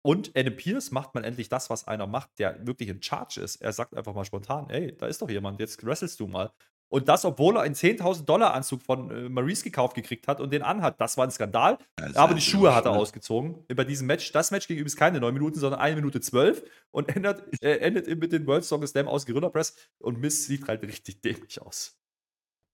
Und 0.03 0.37
Adam 0.37 0.57
Pierce 0.57 0.90
macht 0.90 1.14
man 1.14 1.22
endlich 1.22 1.48
das, 1.48 1.70
was 1.70 1.87
einer 1.87 2.07
macht, 2.07 2.38
der 2.38 2.66
wirklich 2.66 2.88
in 2.88 3.03
Charge 3.03 3.40
ist. 3.40 3.57
Er 3.57 3.72
sagt 3.72 3.94
einfach 3.94 4.14
mal 4.14 4.24
spontan: 4.24 4.68
Ey, 4.70 4.96
da 4.96 5.07
ist 5.07 5.22
doch 5.22 5.31
jemand, 5.31 5.61
jetzt 5.61 5.85
wrestelst 5.85 6.18
du 6.18 6.27
mal. 6.27 6.51
Und 6.90 7.09
das, 7.09 7.24
obwohl 7.24 7.57
er 7.57 7.62
einen 7.62 7.74
10.000 7.74 8.24
Dollar 8.24 8.55
Anzug 8.55 8.83
von 8.83 9.11
äh, 9.11 9.29
Maurice 9.29 9.62
gekauft 9.62 9.94
gekriegt 9.94 10.27
hat 10.27 10.40
und 10.40 10.53
den 10.53 10.62
anhat. 10.62 11.01
Das 11.01 11.16
war 11.18 11.24
ein 11.24 11.31
Skandal. 11.31 11.79
Aber 12.14 12.35
die 12.35 12.40
Schuhe 12.40 12.74
hat 12.74 12.87
er 12.87 12.92
ausgezogen. 12.92 13.64
Bei 13.74 13.85
diesem 13.85 14.07
Match. 14.07 14.33
Das 14.33 14.51
Match 14.51 14.66
ging 14.66 14.79
übrigens 14.79 14.96
keine 14.96 15.20
9 15.20 15.35
Minuten, 15.35 15.59
sondern 15.59 15.81
1 15.81 15.96
Minute 15.96 16.20
12 16.20 16.62
und 16.90 17.09
endet, 17.14 17.62
äh, 17.62 17.77
endet 17.79 18.07
mit 18.18 18.33
den 18.33 18.46
World 18.46 18.64
Song 18.64 18.87
Slam 18.87 19.07
aus 19.07 19.27
Gorilla 19.27 19.51
Press. 19.51 19.77
Und 19.98 20.18
Miss 20.18 20.46
sieht 20.46 20.66
halt 20.66 20.83
richtig 20.83 21.20
dämlich 21.20 21.61
aus. 21.61 21.98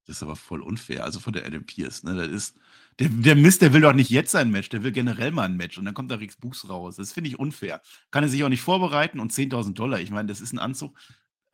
Das 0.06 0.16
ist 0.16 0.22
aber 0.22 0.36
voll 0.36 0.60
unfair. 0.60 1.02
Also 1.04 1.18
von 1.18 1.32
der 1.32 1.46
Adam 1.46 1.64
Pierce. 1.64 2.04
Ne? 2.04 2.14
Das 2.14 2.28
ist, 2.28 2.56
der, 3.00 3.08
der 3.08 3.34
Mist, 3.34 3.62
der 3.62 3.72
will 3.72 3.80
doch 3.80 3.94
nicht 3.94 4.10
jetzt 4.10 4.36
ein 4.36 4.50
Match, 4.50 4.68
der 4.68 4.84
will 4.84 4.92
generell 4.92 5.32
mal 5.32 5.44
ein 5.44 5.56
Match. 5.56 5.78
Und 5.78 5.86
dann 5.86 5.94
kommt 5.94 6.10
da 6.10 6.16
Rix 6.16 6.36
Buchs 6.36 6.68
raus. 6.68 6.96
Das 6.96 7.12
finde 7.12 7.30
ich 7.30 7.38
unfair. 7.38 7.80
Kann 8.10 8.22
er 8.22 8.28
sich 8.28 8.44
auch 8.44 8.48
nicht 8.48 8.60
vorbereiten 8.60 9.18
und 9.18 9.32
10.000 9.32 9.74
Dollar. 9.74 10.00
Ich 10.00 10.10
meine, 10.10 10.28
das 10.28 10.40
ist 10.40 10.52
ein 10.52 10.58
Anzug 10.58 10.94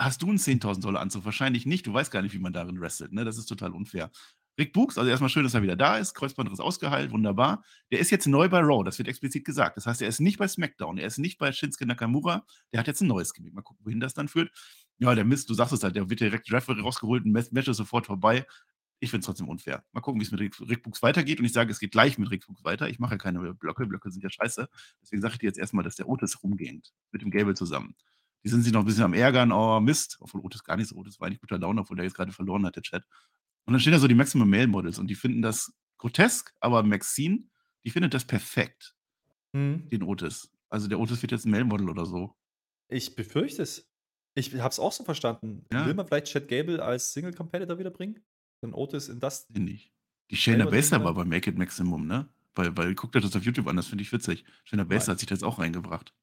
hast 0.01 0.23
du 0.23 0.29
einen 0.29 0.39
10.000 0.39 0.81
Dollar 0.81 1.03
Anzug? 1.03 1.25
Wahrscheinlich 1.25 1.67
nicht. 1.67 1.87
Du 1.87 1.93
weißt 1.93 2.11
gar 2.11 2.23
nicht, 2.23 2.35
wie 2.35 2.39
man 2.39 2.53
darin 2.53 2.81
wrestelt. 2.81 3.13
Ne? 3.13 3.25
Das 3.25 3.39
ist 3.39 3.47
total 3.47 3.73
unfair. 3.73 4.11
Rick 4.59 4.73
Books, 4.73 4.99
also 4.99 5.09
erstmal 5.09 5.31
schön, 5.31 5.45
dass 5.45 5.55
er 5.55 5.63
wieder 5.63 5.77
da 5.77 5.97
ist. 5.99 6.15
Kreuzband 6.15 6.51
ist 6.53 6.61
ausgeheilt, 6.61 7.13
wunderbar. 7.13 7.65
Der 7.93 7.99
ist 7.99 8.11
jetzt 8.11 8.27
neu 8.27 8.49
bei 8.49 8.61
Raw, 8.61 8.85
das 8.85 8.99
wird 8.99 9.09
explizit 9.09 9.45
gesagt. 9.45 9.77
Das 9.77 9.87
heißt, 9.87 10.03
er 10.03 10.09
ist 10.09 10.21
nicht 10.21 10.39
bei 10.39 10.49
SmackDown, 10.49 10.99
er 10.99 11.07
ist 11.07 11.19
nicht 11.19 11.39
bei 11.39 11.53
Shinsuke 11.53 11.87
Nakamura. 11.87 12.45
Der 12.73 12.81
hat 12.81 12.87
jetzt 12.87 13.01
ein 13.01 13.09
neues 13.09 13.33
Gimmick. 13.33 13.55
Mal 13.55 13.63
gucken, 13.63 13.87
wohin 13.87 14.01
das 14.01 14.13
dann 14.13 14.29
führt. 14.29 14.51
Ja, 14.99 15.15
der 15.15 15.25
Mist, 15.25 15.49
du 15.49 15.55
sagst 15.55 15.73
es 15.73 15.83
halt, 15.83 15.97
der 15.97 16.11
wird 16.11 16.21
direkt 16.21 16.53
Referee 16.53 16.83
rausgeholt, 16.83 17.25
ein 17.25 17.33
Match 17.33 17.69
ist 17.69 17.77
sofort 17.79 18.07
vorbei. 18.07 18.45
Ich 19.03 19.11
finde 19.11 19.21
es 19.21 19.27
trotzdem 19.27 19.49
unfair. 19.49 19.83
Mal 19.93 20.03
gucken, 20.03 20.21
wie 20.21 20.25
es 20.25 20.31
mit 20.31 20.41
Rick, 20.41 20.61
Rick 20.61 20.83
Books 20.83 21.03
weitergeht. 21.03 21.39
Und 21.39 21.47
ich 21.47 21.55
sage, 21.55 21.71
es 21.73 21.79
geht 21.79 21.93
gleich 21.93 22.19
mit 22.19 22.31
Rick 22.31 22.47
Books 22.47 22.65
weiter. 22.65 22.87
Ich 22.91 22.99
mache 22.99 23.13
ja 23.13 23.19
keine 23.19 23.55
Blöcke. 23.55 23.87
Blöcke 23.87 24.11
sind 24.11 24.23
ja 24.23 24.29
scheiße. 24.29 24.69
Deswegen 25.01 25.23
sage 25.23 25.35
ich 25.35 25.39
dir 25.39 25.47
jetzt 25.47 25.59
erstmal, 25.59 25.85
dass 25.85 25.97
der 25.97 26.07
Otis 26.07 26.43
rumgeht. 26.43 26.93
Mit 27.11 27.23
dem 27.23 27.31
Gable 27.31 27.55
zusammen. 27.55 27.95
Die 28.45 28.49
sind 28.49 28.63
sich 28.63 28.73
noch 28.73 28.81
ein 28.81 28.87
bisschen 28.87 29.05
am 29.05 29.15
Ärgern, 29.15 29.53
oh 29.53 29.81
Mist, 29.81 30.17
obwohl 30.21 30.41
Otis 30.41 30.65
gar 30.65 30.77
nicht 30.77 30.89
so, 30.89 30.97
Otis 30.97 31.21
war 31.21 31.27
eigentlich 31.27 31.41
guter 31.41 31.59
Laune, 31.59 31.83
obwohl 31.83 31.97
der 31.97 32.05
jetzt 32.05 32.15
gerade 32.15 32.33
verloren 32.33 32.65
hat, 32.65 32.77
der 32.77 32.83
Chat. 32.83 33.05
Und 33.67 33.75
dann 33.75 33.81
stehen 33.81 33.93
da 33.93 33.99
so 33.99 34.09
die 34.09 34.15
Maximum 34.15 34.49
Male 34.49 34.67
Models 34.67 34.99
und 34.99 35.09
die 35.09 35.15
finden 35.15 35.43
das 35.43 35.73
grotesk, 35.99 36.55
aber 36.61 36.83
Maxine, 36.83 37.45
die 37.85 37.91
findet 37.91 38.15
das 38.15 38.25
perfekt, 38.25 38.95
mhm. 39.53 39.89
den 39.91 40.03
Otis. 40.03 40.51
Also 40.71 40.89
der 40.89 40.99
Otis 40.99 41.21
wird 41.21 41.33
jetzt 41.33 41.45
ein 41.45 41.51
Male 41.51 41.65
Model 41.65 41.91
oder 41.91 42.07
so. 42.07 42.35
Ich 42.89 43.15
befürchte 43.15 43.63
es. 43.63 43.89
Ich 44.35 44.55
habe 44.55 44.69
es 44.69 44.79
auch 44.79 44.93
so 44.93 45.05
verstanden. 45.05 45.67
Ja. 45.73 45.87
Will 45.87 45.95
man 45.95 46.07
vielleicht 46.07 46.27
Chad 46.29 46.49
Gable 46.49 46.83
als 46.83 47.13
Single 47.13 47.35
Competitor 47.35 47.79
wiederbringen? 47.79 48.25
Dann 48.63 48.73
Otis 48.75 49.09
in 49.09 49.21
das. 49.21 49.47
Finde 49.53 49.73
ich. 49.73 49.93
Die 50.31 50.37
Shayna 50.37 50.67
Baszler 50.67 51.03
war 51.03 51.15
bei 51.15 51.25
Make 51.25 51.51
It 51.51 51.59
Maximum, 51.59 52.07
ne? 52.07 52.29
Weil, 52.55 52.77
weil 52.77 52.95
guckt 52.95 53.17
euch 53.17 53.23
das 53.23 53.35
auf 53.35 53.45
YouTube 53.45 53.67
an, 53.67 53.77
das 53.77 53.89
finde 53.89 54.03
ich 54.03 54.13
witzig. 54.13 54.45
Shayna 54.65 54.85
Baszler 54.85 55.13
hat 55.13 55.19
sich 55.19 55.29
das 55.29 55.43
auch 55.43 55.59
reingebracht. 55.59 56.15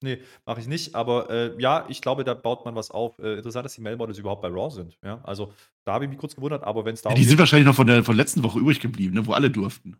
Nee, 0.00 0.20
mache 0.46 0.60
ich 0.60 0.68
nicht. 0.68 0.94
Aber 0.94 1.28
äh, 1.30 1.60
ja, 1.60 1.84
ich 1.88 2.00
glaube, 2.00 2.24
da 2.24 2.34
baut 2.34 2.64
man 2.64 2.74
was 2.74 2.90
auf. 2.90 3.18
Äh, 3.18 3.36
interessant, 3.36 3.64
dass 3.64 3.74
die 3.74 3.80
Mail-Models 3.80 4.18
überhaupt 4.18 4.42
bei 4.42 4.48
Raw 4.48 4.70
sind. 4.70 4.96
Ja, 5.04 5.20
also 5.24 5.52
da 5.84 5.94
habe 5.94 6.04
ich 6.04 6.10
mich 6.10 6.18
kurz 6.18 6.36
gewundert, 6.36 6.62
aber 6.62 6.84
wenn 6.84 6.94
es 6.94 7.02
da. 7.02 7.10
Ja, 7.10 7.16
die 7.16 7.24
sind 7.24 7.38
wahrscheinlich 7.38 7.66
noch 7.66 7.74
von 7.74 7.86
der 7.86 8.04
von 8.04 8.16
letzten 8.16 8.42
Woche 8.42 8.58
übrig 8.58 8.80
geblieben, 8.80 9.14
ne, 9.14 9.26
wo 9.26 9.32
alle 9.32 9.50
durften. 9.50 9.96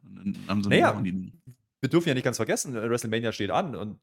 naja, 0.47 1.01
wir 1.81 1.91
dürfen 1.91 2.09
ja 2.09 2.15
nicht 2.15 2.25
ganz 2.25 2.37
vergessen, 2.37 2.77
äh, 2.77 2.89
WrestleMania 2.89 3.33
steht 3.33 3.51
an 3.51 3.75
und 3.75 3.99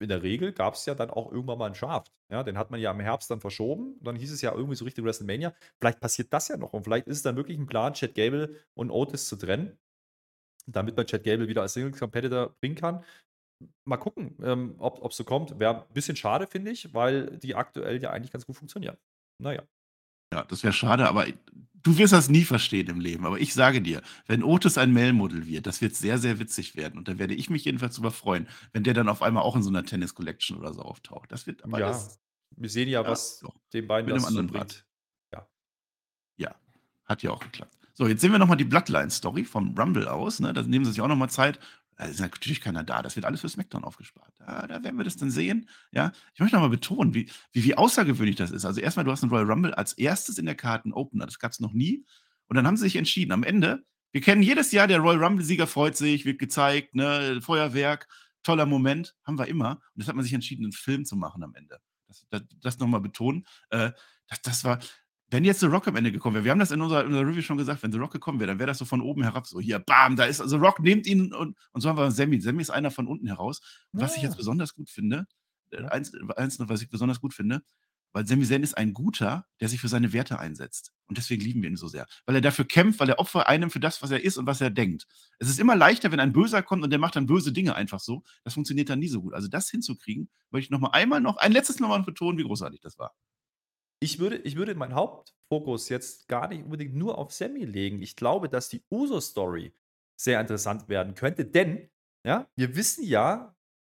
in 0.00 0.08
der 0.08 0.22
Regel 0.22 0.52
gab 0.52 0.74
es 0.74 0.84
ja 0.84 0.94
dann 0.94 1.10
auch 1.10 1.30
irgendwann 1.30 1.58
mal 1.58 1.66
einen 1.66 1.74
Shaft. 1.76 2.12
Ja, 2.30 2.42
den 2.42 2.58
hat 2.58 2.70
man 2.70 2.80
ja 2.80 2.90
im 2.90 2.98
Herbst 2.98 3.30
dann 3.30 3.40
verschoben. 3.40 3.94
Dann 4.00 4.16
hieß 4.16 4.32
es 4.32 4.42
ja 4.42 4.52
irgendwie 4.52 4.74
so 4.74 4.84
richtig 4.84 5.04
WrestleMania. 5.04 5.54
Vielleicht 5.78 6.00
passiert 6.00 6.32
das 6.32 6.48
ja 6.48 6.56
noch 6.56 6.72
und 6.72 6.84
vielleicht 6.84 7.06
ist 7.06 7.18
es 7.18 7.22
dann 7.22 7.36
wirklich 7.36 7.56
ein 7.58 7.66
Plan, 7.66 7.94
Chad 7.94 8.14
Gable 8.14 8.56
und 8.74 8.90
Otis 8.90 9.28
zu 9.28 9.36
trennen 9.36 9.78
damit 10.66 10.96
man 10.96 11.06
Chad 11.06 11.24
Gable 11.24 11.48
wieder 11.48 11.62
als 11.62 11.74
Single 11.74 11.92
Competitor 11.92 12.54
bringen 12.60 12.76
kann 12.76 13.04
mal 13.84 13.96
gucken, 13.96 14.36
ähm, 14.42 14.74
ob 14.78 15.10
es 15.10 15.16
so 15.16 15.24
kommt. 15.24 15.58
Wäre 15.58 15.82
ein 15.82 15.94
bisschen 15.94 16.16
schade, 16.16 16.46
finde 16.46 16.70
ich, 16.70 16.92
weil 16.94 17.38
die 17.38 17.54
aktuell 17.54 18.02
ja 18.02 18.10
eigentlich 18.10 18.32
ganz 18.32 18.46
gut 18.46 18.56
funktionieren. 18.56 18.96
Naja. 19.38 19.62
Ja, 20.32 20.44
das 20.44 20.62
wäre 20.62 20.72
schade, 20.72 21.06
aber 21.08 21.26
du 21.82 21.98
wirst 21.98 22.12
das 22.12 22.28
nie 22.28 22.44
verstehen 22.44 22.88
im 22.88 23.00
Leben. 23.00 23.26
Aber 23.26 23.38
ich 23.38 23.52
sage 23.52 23.82
dir, 23.82 24.02
wenn 24.26 24.42
Otis 24.42 24.78
ein 24.78 24.92
Mail-Model 24.92 25.46
wird, 25.46 25.66
das 25.66 25.80
wird 25.80 25.94
sehr, 25.94 26.18
sehr 26.18 26.38
witzig 26.38 26.76
werden. 26.76 26.98
Und 26.98 27.08
da 27.08 27.18
werde 27.18 27.34
ich 27.34 27.50
mich 27.50 27.64
jedenfalls 27.64 27.96
drüber 27.96 28.10
freuen, 28.10 28.48
wenn 28.72 28.84
der 28.84 28.94
dann 28.94 29.08
auf 29.08 29.22
einmal 29.22 29.42
auch 29.42 29.56
in 29.56 29.62
so 29.62 29.68
einer 29.68 29.84
Tennis-Collection 29.84 30.58
oder 30.58 30.72
so 30.72 30.82
auftaucht. 30.82 31.30
Das 31.30 31.46
wird 31.46 31.64
aber 31.64 31.80
ja, 31.80 31.88
das, 31.88 32.18
wir 32.56 32.70
sehen 32.70 32.88
ja, 32.88 33.02
ja 33.02 33.08
was 33.08 33.40
doch, 33.40 33.54
den 33.72 33.86
beiden 33.86 34.10
das 34.10 34.26
so 34.26 34.42
bringt. 34.46 34.86
Ja. 35.32 35.46
ja, 36.36 36.54
hat 37.04 37.22
ja 37.22 37.30
auch 37.30 37.40
geklappt. 37.40 37.76
So, 37.94 38.06
jetzt 38.06 38.22
sehen 38.22 38.32
wir 38.32 38.38
nochmal 38.38 38.56
die 38.56 38.64
Bloodline-Story 38.64 39.44
vom 39.44 39.76
Rumble 39.78 40.08
aus. 40.08 40.40
Ne? 40.40 40.52
Da 40.54 40.62
nehmen 40.62 40.84
sie 40.84 40.92
sich 40.92 41.00
auch 41.02 41.08
nochmal 41.08 41.28
Zeit. 41.28 41.60
Ist 41.98 42.20
natürlich 42.20 42.60
keiner 42.60 42.82
da. 42.82 43.02
Das 43.02 43.16
wird 43.16 43.26
alles 43.26 43.42
für 43.42 43.48
SmackDown 43.48 43.84
aufgespart. 43.84 44.32
Da, 44.38 44.66
da 44.66 44.82
werden 44.82 44.96
wir 44.96 45.04
das 45.04 45.16
dann 45.16 45.30
sehen. 45.30 45.68
Ja, 45.92 46.12
ich 46.34 46.40
möchte 46.40 46.56
noch 46.56 46.62
mal 46.62 46.68
betonen, 46.68 47.14
wie, 47.14 47.30
wie, 47.52 47.64
wie 47.64 47.76
außergewöhnlich 47.76 48.36
das 48.36 48.50
ist. 48.50 48.64
Also 48.64 48.80
erstmal, 48.80 49.04
du 49.04 49.12
hast 49.12 49.22
einen 49.22 49.30
Royal 49.30 49.50
Rumble 49.50 49.74
als 49.74 49.92
erstes 49.92 50.38
in 50.38 50.46
der 50.46 50.54
Karten 50.54 50.92
Opener. 50.92 51.26
Das 51.26 51.38
gab 51.38 51.52
es 51.52 51.60
noch 51.60 51.72
nie. 51.72 52.04
Und 52.48 52.56
dann 52.56 52.66
haben 52.66 52.76
sie 52.76 52.84
sich 52.84 52.96
entschieden. 52.96 53.32
Am 53.32 53.44
Ende, 53.44 53.84
wir 54.10 54.20
kennen 54.20 54.42
jedes 54.42 54.72
Jahr, 54.72 54.86
der 54.88 54.98
Royal 54.98 55.22
Rumble-Sieger 55.22 55.66
freut 55.66 55.96
sich, 55.96 56.24
wird 56.24 56.38
gezeigt, 56.38 56.94
ne, 56.94 57.40
Feuerwerk, 57.40 58.08
toller 58.42 58.66
Moment, 58.66 59.14
haben 59.24 59.38
wir 59.38 59.46
immer. 59.46 59.72
Und 59.72 59.80
das 60.02 60.08
hat 60.08 60.16
man 60.16 60.24
sich 60.24 60.34
entschieden, 60.34 60.64
einen 60.64 60.72
Film 60.72 61.04
zu 61.04 61.16
machen 61.16 61.42
am 61.44 61.54
Ende. 61.54 61.78
Das, 62.08 62.26
das, 62.30 62.42
das 62.60 62.78
nochmal 62.78 63.00
betonen. 63.00 63.46
Äh, 63.70 63.92
das, 64.26 64.42
das 64.42 64.64
war, 64.64 64.80
wenn 65.32 65.44
jetzt 65.44 65.60
The 65.60 65.66
Rock 65.66 65.88
am 65.88 65.96
Ende 65.96 66.12
gekommen 66.12 66.34
wäre, 66.34 66.44
wir 66.44 66.50
haben 66.52 66.58
das 66.58 66.70
in 66.70 66.80
unserer, 66.80 67.00
in 67.00 67.06
unserer 67.08 67.26
Review 67.26 67.42
schon 67.42 67.56
gesagt, 67.56 67.82
wenn 67.82 67.90
The 67.90 67.98
Rock 67.98 68.12
gekommen 68.12 68.38
wäre, 68.38 68.48
dann 68.48 68.58
wäre 68.58 68.66
das 68.68 68.78
so 68.78 68.84
von 68.84 69.00
oben 69.00 69.22
herab, 69.22 69.46
so 69.46 69.60
hier, 69.60 69.78
bam, 69.78 70.14
da 70.16 70.24
ist 70.24 70.38
The 70.46 70.56
Rock, 70.56 70.80
nehmt 70.80 71.06
ihn 71.06 71.32
und, 71.32 71.56
und 71.72 71.80
so 71.80 71.88
haben 71.88 71.96
wir 71.96 72.10
Sammy. 72.10 72.40
Sammy 72.40 72.60
ist 72.62 72.70
einer 72.70 72.90
von 72.90 73.06
unten 73.06 73.26
heraus. 73.26 73.60
Und 73.92 74.00
was 74.02 74.16
ich 74.16 74.22
jetzt 74.22 74.32
Ja. 74.32 74.36
besonders 74.36 74.74
gut 74.74 74.90
finde, 74.90 75.26
äh, 75.70 75.82
eins, 75.84 76.12
eins 76.36 76.58
noch, 76.58 76.68
was 76.68 76.82
ich 76.82 76.90
besonders 76.90 77.20
gut 77.20 77.32
finde, 77.34 77.62
weil 78.12 78.26
Sami 78.26 78.44
Zayn 78.44 78.62
ist 78.62 78.76
ein 78.76 78.92
Guter, 78.92 79.46
der 79.60 79.70
sich 79.70 79.80
für 79.80 79.88
seine 79.88 80.12
Werte 80.12 80.38
einsetzt. 80.38 80.92
Und 81.06 81.16
deswegen 81.16 81.42
lieben 81.42 81.62
wir 81.62 81.70
ihn 81.70 81.76
so 81.76 81.88
sehr. 81.88 82.06
Weil 82.26 82.34
er 82.34 82.40
dafür 82.42 82.66
kämpft, 82.66 83.00
weil 83.00 83.08
er 83.08 83.18
Opfer 83.18 83.48
einnimmt 83.48 83.72
für 83.72 83.80
das, 83.80 84.02
was 84.02 84.10
er 84.10 84.22
ist 84.22 84.36
und 84.36 84.46
was 84.46 84.60
er 84.60 84.68
denkt. 84.70 85.06
Es 85.38 85.48
ist 85.48 85.58
immer 85.58 85.76
leichter, 85.76 86.12
wenn 86.12 86.20
ein 86.20 86.32
Böser 86.34 86.62
kommt 86.62 86.84
und 86.84 86.90
der 86.90 86.98
macht 86.98 87.16
dann 87.16 87.26
böse 87.26 87.52
Dinge 87.52 87.74
einfach 87.74 88.00
so. 88.00 88.22
Das 88.44 88.52
funktioniert 88.52 88.90
dann 88.90 88.98
nie 88.98 89.08
so 89.08 89.22
gut. 89.22 89.32
Also 89.32 89.48
das 89.48 89.70
hinzukriegen, 89.70 90.28
möchte 90.50 90.66
ich 90.66 90.70
noch 90.70 90.80
mal 90.80 90.90
einmal 90.90 91.22
noch, 91.22 91.38
ein 91.38 91.52
letztes 91.52 91.80
Mal 91.80 92.02
betonen, 92.02 92.36
wie 92.38 92.44
großartig 92.44 92.80
das 92.82 92.98
war. 92.98 93.14
Ich 94.02 94.18
würde, 94.18 94.36
ich 94.38 94.56
würde 94.56 94.74
meinen 94.74 94.94
Hauptfokus 94.94 95.88
jetzt 95.88 96.26
gar 96.26 96.48
nicht 96.48 96.64
unbedingt 96.64 96.94
nur 96.96 97.18
auf 97.18 97.32
Sammy 97.32 97.64
legen. 97.64 98.02
Ich 98.02 98.16
glaube, 98.16 98.48
dass 98.48 98.68
die 98.68 98.82
Uso-Story 98.90 99.72
sehr 100.20 100.40
interessant 100.40 100.88
werden 100.88 101.14
könnte, 101.14 101.44
denn 101.44 101.88
ja, 102.26 102.48
wir 102.56 102.74
wissen 102.74 103.04
ja, 103.04 103.54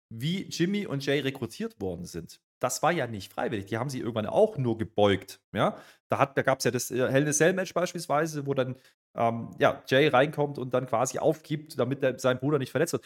wie 0.10 0.44
Jimmy 0.44 0.86
und 0.86 1.06
Jay 1.06 1.20
rekrutiert 1.20 1.82
worden 1.82 2.06
sind. 2.06 2.42
Das 2.60 2.82
war 2.82 2.94
ja 2.94 3.06
nicht 3.06 3.34
freiwillig. 3.34 3.66
Die 3.66 3.78
haben 3.78 3.90
sie 3.90 4.00
irgendwann 4.00 4.26
auch 4.26 4.58
nur 4.58 4.78
gebeugt. 4.78 5.42
Ja? 5.54 5.78
Da, 6.10 6.26
da 6.26 6.42
gab 6.42 6.60
es 6.60 6.66
ja 6.66 6.72
das 6.72 6.90
äh, 6.90 7.12
Hell 7.12 7.24
in 7.24 7.28
a 7.28 7.34
Cell 7.34 7.54
Match 7.54 7.74
beispielsweise, 7.74 8.48
wo 8.48 8.54
dann 8.54 8.78
ähm, 9.16 9.54
ja, 9.60 9.84
Jay 9.88 10.08
reinkommt 10.08 10.58
und 10.58 10.74
dann 10.74 10.88
quasi 10.88 11.20
aufgibt, 11.20 11.78
damit 11.78 12.02
der, 12.02 12.18
sein 12.18 12.40
Bruder 12.40 12.60
nicht 12.60 12.72
verletzt 12.72 12.94
wird. 12.94 13.04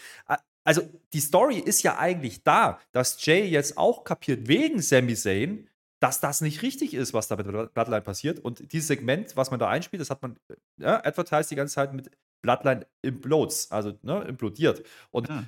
Also 0.64 0.84
die 1.14 1.20
Story 1.20 1.58
ist 1.58 1.82
ja 1.82 1.98
eigentlich 1.98 2.44
da, 2.44 2.80
dass 2.92 3.26
Jay 3.26 3.44
jetzt 3.48 3.78
auch 3.78 4.04
kapiert, 4.04 4.48
wegen 4.48 4.82
Sami 4.82 5.16
Zayn, 5.16 5.68
dass 6.02 6.20
das 6.20 6.42
nicht 6.42 6.64
richtig 6.64 6.94
ist, 6.96 7.14
was 7.14 7.30
da 7.30 7.38
mit 7.38 7.48
Bloodline 7.74 8.02
passiert. 8.02 8.40
Und 8.40 8.74
dieses 8.74 8.88
Segment, 8.88 9.38
was 9.38 9.52
man 9.52 9.60
da 9.60 9.70
einspielt, 9.70 10.02
das 10.02 10.10
hat 10.10 10.22
man 10.22 10.38
äh, 10.50 10.56
ja, 10.80 11.06
advertised 11.06 11.52
die 11.52 11.56
ganze 11.56 11.76
Zeit 11.76 11.94
mit 11.94 12.12
Bloodline 12.44 12.88
implodes, 13.04 13.72
also 13.72 13.94
ne, 14.04 14.24
implodiert. 14.28 14.84
Und 15.12 15.30
Ja. 15.30 15.46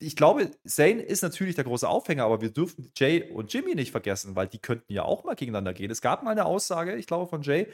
ich 0.00 0.16
glaube, 0.16 0.50
Zayn 0.66 1.00
ist 1.00 1.22
natürlich 1.22 1.54
der 1.56 1.64
große 1.64 1.88
Aufhänger, 1.88 2.24
aber 2.24 2.40
wir 2.42 2.50
dürfen 2.52 2.90
Jay 2.96 3.30
und 3.30 3.52
Jimmy 3.52 3.74
nicht 3.74 3.92
vergessen, 3.92 4.36
weil 4.36 4.48
die 4.48 4.58
könnten 4.60 4.92
ja 4.92 5.04
auch 5.04 5.24
mal 5.24 5.34
gegeneinander 5.36 5.74
gehen. 5.74 5.90
Es 5.90 6.00
gab 6.02 6.22
mal 6.24 6.32
eine 6.32 6.44
Aussage, 6.46 6.96
ich 6.96 7.06
glaube, 7.06 7.28
von 7.28 7.42
Jay, 7.42 7.68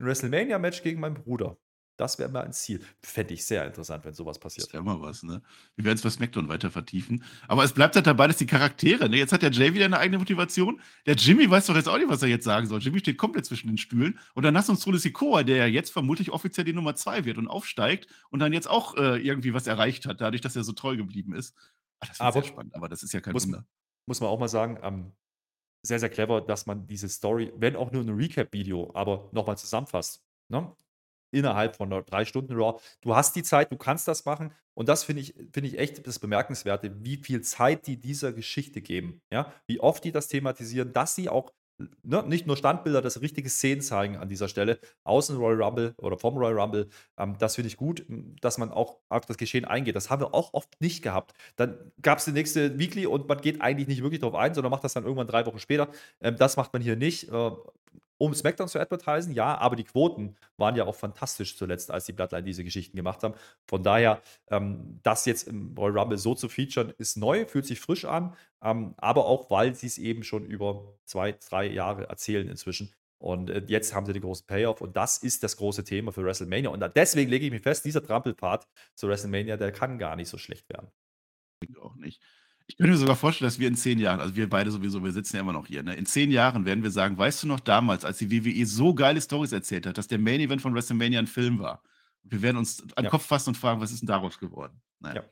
ein 0.00 0.06
WrestleMania-Match 0.06 0.82
gegen 0.82 1.00
meinen 1.00 1.14
Bruder. 1.14 1.58
Das 1.98 2.18
wäre 2.18 2.28
mal 2.28 2.42
ein 2.44 2.52
Ziel. 2.52 2.84
Fände 3.02 3.32
ich 3.32 3.44
sehr 3.46 3.64
interessant, 3.66 4.04
wenn 4.04 4.12
sowas 4.12 4.36
Das 4.36 4.42
passiert. 4.42 4.72
wäre 4.74 4.82
mal 4.82 5.00
was, 5.00 5.22
ne? 5.22 5.40
Wir 5.76 5.86
werden 5.86 5.96
es 5.96 6.02
bei 6.02 6.10
SmackDown 6.10 6.46
weiter 6.48 6.70
vertiefen. 6.70 7.24
Aber 7.48 7.64
es 7.64 7.72
bleibt 7.72 7.96
halt 7.96 8.06
dabei, 8.06 8.26
dass 8.26 8.36
die 8.36 8.44
Charaktere, 8.46 9.08
ne? 9.08 9.16
Jetzt 9.16 9.32
hat 9.32 9.40
der 9.40 9.50
Jay 9.50 9.72
wieder 9.72 9.86
eine 9.86 9.98
eigene 9.98 10.18
Motivation. 10.18 10.80
Der 11.06 11.14
Jimmy 11.14 11.48
weiß 11.50 11.66
doch 11.66 11.74
jetzt 11.74 11.88
auch 11.88 11.96
nicht, 11.96 12.08
was 12.10 12.20
er 12.22 12.28
jetzt 12.28 12.44
sagen 12.44 12.66
soll. 12.66 12.80
Jimmy 12.82 12.98
steht 12.98 13.16
komplett 13.16 13.46
zwischen 13.46 13.68
den 13.68 13.78
Stühlen. 13.78 14.18
Und 14.34 14.42
dann 14.42 14.54
hast 14.56 14.68
du 14.68 14.72
uns 14.72 15.02
Sikoa, 15.02 15.42
der 15.42 15.56
ja 15.56 15.66
jetzt 15.66 15.90
vermutlich 15.90 16.30
offiziell 16.32 16.64
die 16.64 16.74
Nummer 16.74 16.94
zwei 16.96 17.24
wird 17.24 17.38
und 17.38 17.48
aufsteigt 17.48 18.08
und 18.30 18.40
dann 18.40 18.52
jetzt 18.52 18.68
auch 18.68 18.94
äh, 18.96 19.16
irgendwie 19.18 19.54
was 19.54 19.66
erreicht 19.66 20.04
hat, 20.04 20.20
dadurch, 20.20 20.42
dass 20.42 20.54
er 20.54 20.64
so 20.64 20.72
treu 20.72 20.96
geblieben 20.98 21.34
ist. 21.34 21.54
Ach, 22.00 22.08
das 22.08 22.20
Aber- 22.20 22.32
sehr 22.42 22.44
spannend, 22.50 22.74
aber 22.74 22.90
das 22.90 23.02
ist 23.02 23.14
ja 23.14 23.20
kein 23.22 23.32
Muss, 23.32 23.46
Wunder. 23.46 23.64
muss 24.04 24.20
man 24.20 24.28
auch 24.28 24.38
mal 24.38 24.48
sagen, 24.48 24.78
ähm, 24.82 25.12
sehr, 25.82 25.98
sehr 25.98 26.10
clever, 26.10 26.42
dass 26.42 26.66
man 26.66 26.86
diese 26.86 27.08
Story, 27.08 27.52
wenn 27.56 27.74
auch 27.74 27.90
nur 27.90 28.02
ein 28.02 28.10
Recap-Video, 28.10 28.90
aber 28.94 29.30
nochmal 29.32 29.56
zusammenfasst. 29.56 30.22
Ne? 30.48 30.70
Innerhalb 31.30 31.76
von 31.76 31.90
drei 31.90 32.24
Stunden 32.24 32.54
Raw. 32.54 32.80
Du 33.00 33.14
hast 33.14 33.36
die 33.36 33.42
Zeit, 33.42 33.70
du 33.72 33.76
kannst 33.76 34.08
das 34.08 34.24
machen. 34.24 34.52
Und 34.74 34.88
das 34.88 35.04
finde 35.04 35.22
ich, 35.22 35.34
finde 35.52 35.68
ich 35.68 35.78
echt 35.78 36.06
das 36.06 36.18
Bemerkenswerte, 36.18 36.92
wie 37.04 37.16
viel 37.16 37.40
Zeit 37.40 37.86
die 37.86 37.98
dieser 37.98 38.32
Geschichte 38.32 38.82
geben. 38.82 39.20
Ja? 39.32 39.52
Wie 39.66 39.80
oft 39.80 40.04
die 40.04 40.12
das 40.12 40.28
thematisieren, 40.28 40.92
dass 40.92 41.14
sie 41.14 41.28
auch 41.28 41.52
ne, 42.02 42.22
nicht 42.26 42.46
nur 42.46 42.56
Standbilder, 42.56 43.02
das 43.02 43.20
richtige 43.20 43.48
Szenen 43.48 43.80
zeigen 43.80 44.16
an 44.16 44.28
dieser 44.28 44.48
Stelle, 44.48 44.78
außen 45.04 45.36
Royal 45.36 45.62
Rumble 45.62 45.94
oder 45.98 46.18
vom 46.18 46.36
Royal 46.36 46.58
Rumble. 46.58 46.88
Ähm, 47.18 47.36
das 47.38 47.54
finde 47.54 47.68
ich 47.68 47.76
gut, 47.76 48.04
dass 48.40 48.58
man 48.58 48.70
auch 48.70 48.98
auf 49.08 49.26
das 49.26 49.36
Geschehen 49.36 49.64
eingeht. 49.64 49.96
Das 49.96 50.10
haben 50.10 50.20
wir 50.20 50.34
auch 50.34 50.54
oft 50.54 50.80
nicht 50.80 51.02
gehabt. 51.02 51.34
Dann 51.56 51.92
gab 52.02 52.18
es 52.18 52.24
die 52.24 52.32
nächste 52.32 52.78
Weekly 52.78 53.06
und 53.06 53.28
man 53.28 53.40
geht 53.40 53.60
eigentlich 53.60 53.88
nicht 53.88 54.02
wirklich 54.02 54.20
darauf 54.20 54.34
ein, 54.34 54.54
sondern 54.54 54.70
macht 54.70 54.84
das 54.84 54.94
dann 54.94 55.04
irgendwann 55.04 55.26
drei 55.26 55.44
Wochen 55.46 55.58
später. 55.58 55.88
Ähm, 56.20 56.36
das 56.36 56.56
macht 56.56 56.72
man 56.72 56.82
hier 56.82 56.96
nicht. 56.96 57.30
Äh, 57.30 57.50
um 58.18 58.34
SmackDown 58.34 58.68
zu 58.68 58.78
advertisen, 58.80 59.34
ja, 59.34 59.56
aber 59.58 59.76
die 59.76 59.84
Quoten 59.84 60.36
waren 60.56 60.76
ja 60.76 60.84
auch 60.84 60.94
fantastisch 60.94 61.56
zuletzt, 61.56 61.90
als 61.90 62.06
die 62.06 62.12
Bloodline 62.12 62.44
diese 62.44 62.64
Geschichten 62.64 62.96
gemacht 62.96 63.22
haben. 63.22 63.34
Von 63.66 63.82
daher, 63.82 64.20
ähm, 64.50 65.00
das 65.02 65.26
jetzt 65.26 65.48
im 65.48 65.74
Royal 65.76 65.98
Rumble 65.98 66.18
so 66.18 66.34
zu 66.34 66.48
featuren, 66.48 66.92
ist 66.98 67.16
neu, 67.16 67.46
fühlt 67.46 67.66
sich 67.66 67.80
frisch 67.80 68.04
an, 68.04 68.34
ähm, 68.62 68.94
aber 68.96 69.26
auch, 69.26 69.50
weil 69.50 69.74
sie 69.74 69.86
es 69.86 69.98
eben 69.98 70.22
schon 70.24 70.46
über 70.46 70.94
zwei, 71.04 71.32
drei 71.32 71.66
Jahre 71.66 72.08
erzählen 72.08 72.48
inzwischen. 72.48 72.92
Und 73.18 73.50
äh, 73.50 73.62
jetzt 73.66 73.94
haben 73.94 74.06
sie 74.06 74.12
den 74.12 74.22
großen 74.22 74.46
Payoff 74.46 74.80
und 74.80 74.96
das 74.96 75.18
ist 75.18 75.42
das 75.42 75.56
große 75.56 75.84
Thema 75.84 76.12
für 76.12 76.24
WrestleMania. 76.24 76.70
Und 76.70 76.84
deswegen 76.96 77.30
lege 77.30 77.46
ich 77.46 77.52
mich 77.52 77.62
fest, 77.62 77.84
dieser 77.84 78.02
Trampelpfad 78.02 78.66
zu 78.94 79.08
WrestleMania, 79.08 79.56
der 79.56 79.72
kann 79.72 79.98
gar 79.98 80.16
nicht 80.16 80.28
so 80.28 80.38
schlecht 80.38 80.68
werden. 80.68 80.90
Ich 81.60 81.78
auch 81.78 81.94
nicht. 81.96 82.22
Ich 82.68 82.76
könnte 82.76 82.92
mir 82.92 82.98
sogar 82.98 83.16
vorstellen, 83.16 83.46
dass 83.46 83.58
wir 83.58 83.68
in 83.68 83.76
zehn 83.76 83.98
Jahren, 83.98 84.20
also 84.20 84.34
wir 84.34 84.48
beide 84.48 84.70
sowieso, 84.70 85.02
wir 85.04 85.12
sitzen 85.12 85.36
ja 85.36 85.42
immer 85.42 85.52
noch 85.52 85.66
hier, 85.66 85.82
ne? 85.82 85.94
in 85.94 86.04
zehn 86.04 86.30
Jahren 86.30 86.64
werden 86.64 86.82
wir 86.82 86.90
sagen, 86.90 87.16
weißt 87.16 87.44
du 87.44 87.46
noch 87.46 87.60
damals, 87.60 88.04
als 88.04 88.18
die 88.18 88.30
WWE 88.30 88.66
so 88.66 88.92
geile 88.94 89.20
Stories 89.20 89.52
erzählt 89.52 89.86
hat, 89.86 89.98
dass 89.98 90.08
der 90.08 90.18
Main 90.18 90.40
Event 90.40 90.62
von 90.62 90.74
WrestleMania 90.74 91.20
ein 91.20 91.28
Film 91.28 91.58
war? 91.60 91.82
Wir 92.24 92.42
werden 92.42 92.56
uns 92.56 92.82
an 92.82 92.88
den 92.96 93.04
Ja. 93.04 93.10
Kopf 93.10 93.24
fassen 93.24 93.50
und 93.50 93.54
fragen, 93.56 93.80
was 93.80 93.92
ist 93.92 94.00
denn 94.00 94.08
daraus 94.08 94.38
geworden? 94.38 94.80
Naja. 94.98 95.22
Ja. 95.22 95.28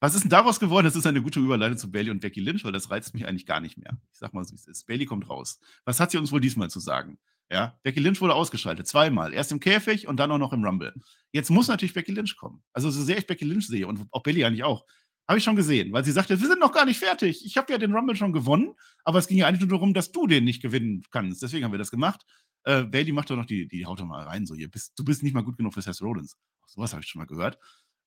Was 0.00 0.14
ist 0.14 0.24
denn 0.24 0.30
daraus 0.30 0.60
geworden? 0.60 0.84
Das 0.84 0.96
ist 0.96 1.06
eine 1.06 1.22
gute 1.22 1.40
Überleitung 1.40 1.78
zu 1.78 1.90
Bailey 1.90 2.10
und 2.10 2.20
Becky 2.20 2.40
Lynch, 2.40 2.62
weil 2.64 2.72
das 2.72 2.90
reizt 2.90 3.14
mich 3.14 3.26
eigentlich 3.26 3.46
gar 3.46 3.60
nicht 3.60 3.78
mehr. 3.78 3.96
Ich 4.12 4.18
sag 4.18 4.34
mal, 4.34 4.44
so 4.44 4.52
wie 4.52 4.56
es 4.56 4.66
ist. 4.66 4.86
Bailey 4.86 5.06
kommt 5.06 5.30
raus. 5.30 5.58
Was 5.86 5.98
hat 5.98 6.10
sie 6.10 6.18
uns 6.18 6.30
wohl 6.30 6.42
diesmal 6.42 6.68
zu 6.68 6.80
sagen? 6.80 7.18
Ja, 7.50 7.78
Becky 7.82 8.00
Lynch 8.00 8.20
wurde 8.20 8.34
ausgeschaltet, 8.34 8.86
zweimal. 8.86 9.32
Erst 9.32 9.52
im 9.52 9.60
Käfig 9.60 10.06
und 10.06 10.18
dann 10.18 10.30
auch 10.30 10.38
noch 10.38 10.52
im 10.52 10.64
Rumble. 10.64 10.94
Jetzt 11.32 11.50
muss 11.50 11.68
natürlich 11.68 11.94
Becky 11.94 12.12
Lynch 12.12 12.36
kommen. 12.36 12.62
Also, 12.72 12.90
so 12.90 13.02
sehr 13.02 13.16
ich 13.16 13.26
Becky 13.26 13.44
Lynch 13.44 13.66
sehe 13.66 13.86
und 13.86 14.06
auch 14.10 14.22
Bailey 14.22 14.44
eigentlich 14.44 14.64
auch, 14.64 14.84
habe 15.26 15.38
ich 15.38 15.44
schon 15.44 15.56
gesehen, 15.56 15.92
weil 15.92 16.04
sie 16.04 16.12
sagte, 16.12 16.40
wir 16.40 16.48
sind 16.48 16.60
noch 16.60 16.72
gar 16.72 16.84
nicht 16.84 16.98
fertig. 16.98 17.44
Ich 17.44 17.56
habe 17.56 17.72
ja 17.72 17.78
den 17.78 17.94
Rumble 17.94 18.16
schon 18.16 18.32
gewonnen, 18.32 18.74
aber 19.04 19.18
es 19.18 19.26
ging 19.26 19.38
ja 19.38 19.46
eigentlich 19.46 19.60
nur 19.60 19.70
darum, 19.70 19.94
dass 19.94 20.12
du 20.12 20.26
den 20.26 20.44
nicht 20.44 20.60
gewinnen 20.60 21.02
kannst. 21.10 21.42
Deswegen 21.42 21.64
haben 21.64 21.72
wir 21.72 21.78
das 21.78 21.90
gemacht. 21.90 22.24
Äh, 22.64 22.84
Bailey 22.84 23.12
macht 23.12 23.30
doch 23.30 23.36
noch 23.36 23.46
die, 23.46 23.66
die 23.66 23.86
haut 23.86 24.00
doch 24.00 24.06
mal 24.06 24.24
rein, 24.24 24.46
so, 24.46 24.54
ihr 24.54 24.70
bist, 24.70 24.98
du 24.98 25.04
bist 25.04 25.22
nicht 25.22 25.34
mal 25.34 25.42
gut 25.42 25.56
genug 25.56 25.74
für 25.74 25.82
Seth 25.82 26.00
Rollins. 26.02 26.36
Sowas 26.66 26.92
habe 26.92 27.02
ich 27.02 27.08
schon 27.08 27.20
mal 27.20 27.26
gehört. 27.26 27.58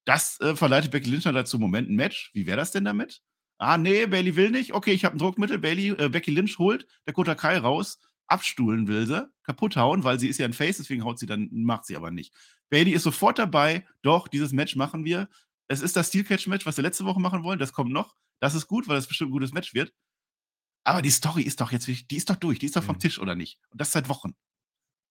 Das 0.05 0.39
äh, 0.39 0.55
verleitet 0.55 0.91
Becky 0.91 1.09
Lynch 1.09 1.23
dazu, 1.23 1.59
Moment, 1.59 1.89
ein 1.89 1.95
Match. 1.95 2.31
Wie 2.33 2.45
wäre 2.45 2.57
das 2.57 2.71
denn 2.71 2.85
damit? 2.85 3.21
Ah, 3.57 3.77
nee, 3.77 4.05
Bailey 4.05 4.35
will 4.35 4.51
nicht. 4.51 4.73
Okay, 4.73 4.91
ich 4.91 5.03
habe 5.03 5.15
ein 5.15 5.19
Druckmittel. 5.19 5.57
Bailey, 5.57 5.89
äh, 5.89 6.09
Becky 6.09 6.31
Lynch 6.31 6.57
holt 6.59 6.87
Dakota 7.05 7.35
Kai 7.35 7.57
raus, 7.57 7.99
abstuhlen 8.27 8.87
will 8.87 9.07
sie, 9.07 9.27
kaputt 9.43 9.75
hauen, 9.75 10.03
weil 10.03 10.19
sie 10.19 10.27
ist 10.27 10.37
ja 10.37 10.45
ein 10.45 10.53
Face, 10.53 10.77
deswegen 10.77 11.03
haut 11.03 11.17
sie 11.19 11.25
dann, 11.25 11.49
macht 11.51 11.85
sie 11.85 11.95
aber 11.95 12.11
nicht. 12.11 12.33
Bailey 12.69 12.91
ist 12.91 13.03
sofort 13.03 13.39
dabei. 13.39 13.85
Doch, 14.01 14.27
dieses 14.27 14.51
Match 14.51 14.75
machen 14.75 15.05
wir. 15.05 15.29
Es 15.69 15.81
ist 15.81 15.95
das 15.95 16.07
Steel 16.09 16.23
Catch 16.23 16.47
Match, 16.47 16.65
was 16.65 16.77
wir 16.77 16.83
letzte 16.83 17.05
Woche 17.05 17.19
machen 17.19 17.43
wollen. 17.43 17.59
Das 17.59 17.73
kommt 17.73 17.91
noch. 17.91 18.15
Das 18.41 18.55
ist 18.55 18.67
gut, 18.67 18.87
weil 18.87 18.95
das 18.95 19.07
bestimmt 19.07 19.29
ein 19.29 19.33
gutes 19.33 19.51
Match 19.53 19.73
wird. 19.73 19.93
Aber 20.85 21.01
die 21.01 21.09
Story 21.11 21.41
ist 21.43 21.59
doch 21.61 21.71
jetzt, 21.71 21.87
die 21.87 22.15
ist 22.17 22.29
doch 22.29 22.35
durch. 22.37 22.59
Die 22.59 22.65
ist 22.67 22.75
doch 22.75 22.83
vom 22.83 22.95
Mhm. 22.95 22.99
Tisch, 22.99 23.19
oder 23.19 23.35
nicht? 23.35 23.59
Und 23.69 23.81
das 23.81 23.91
seit 23.91 24.09
Wochen. 24.09 24.35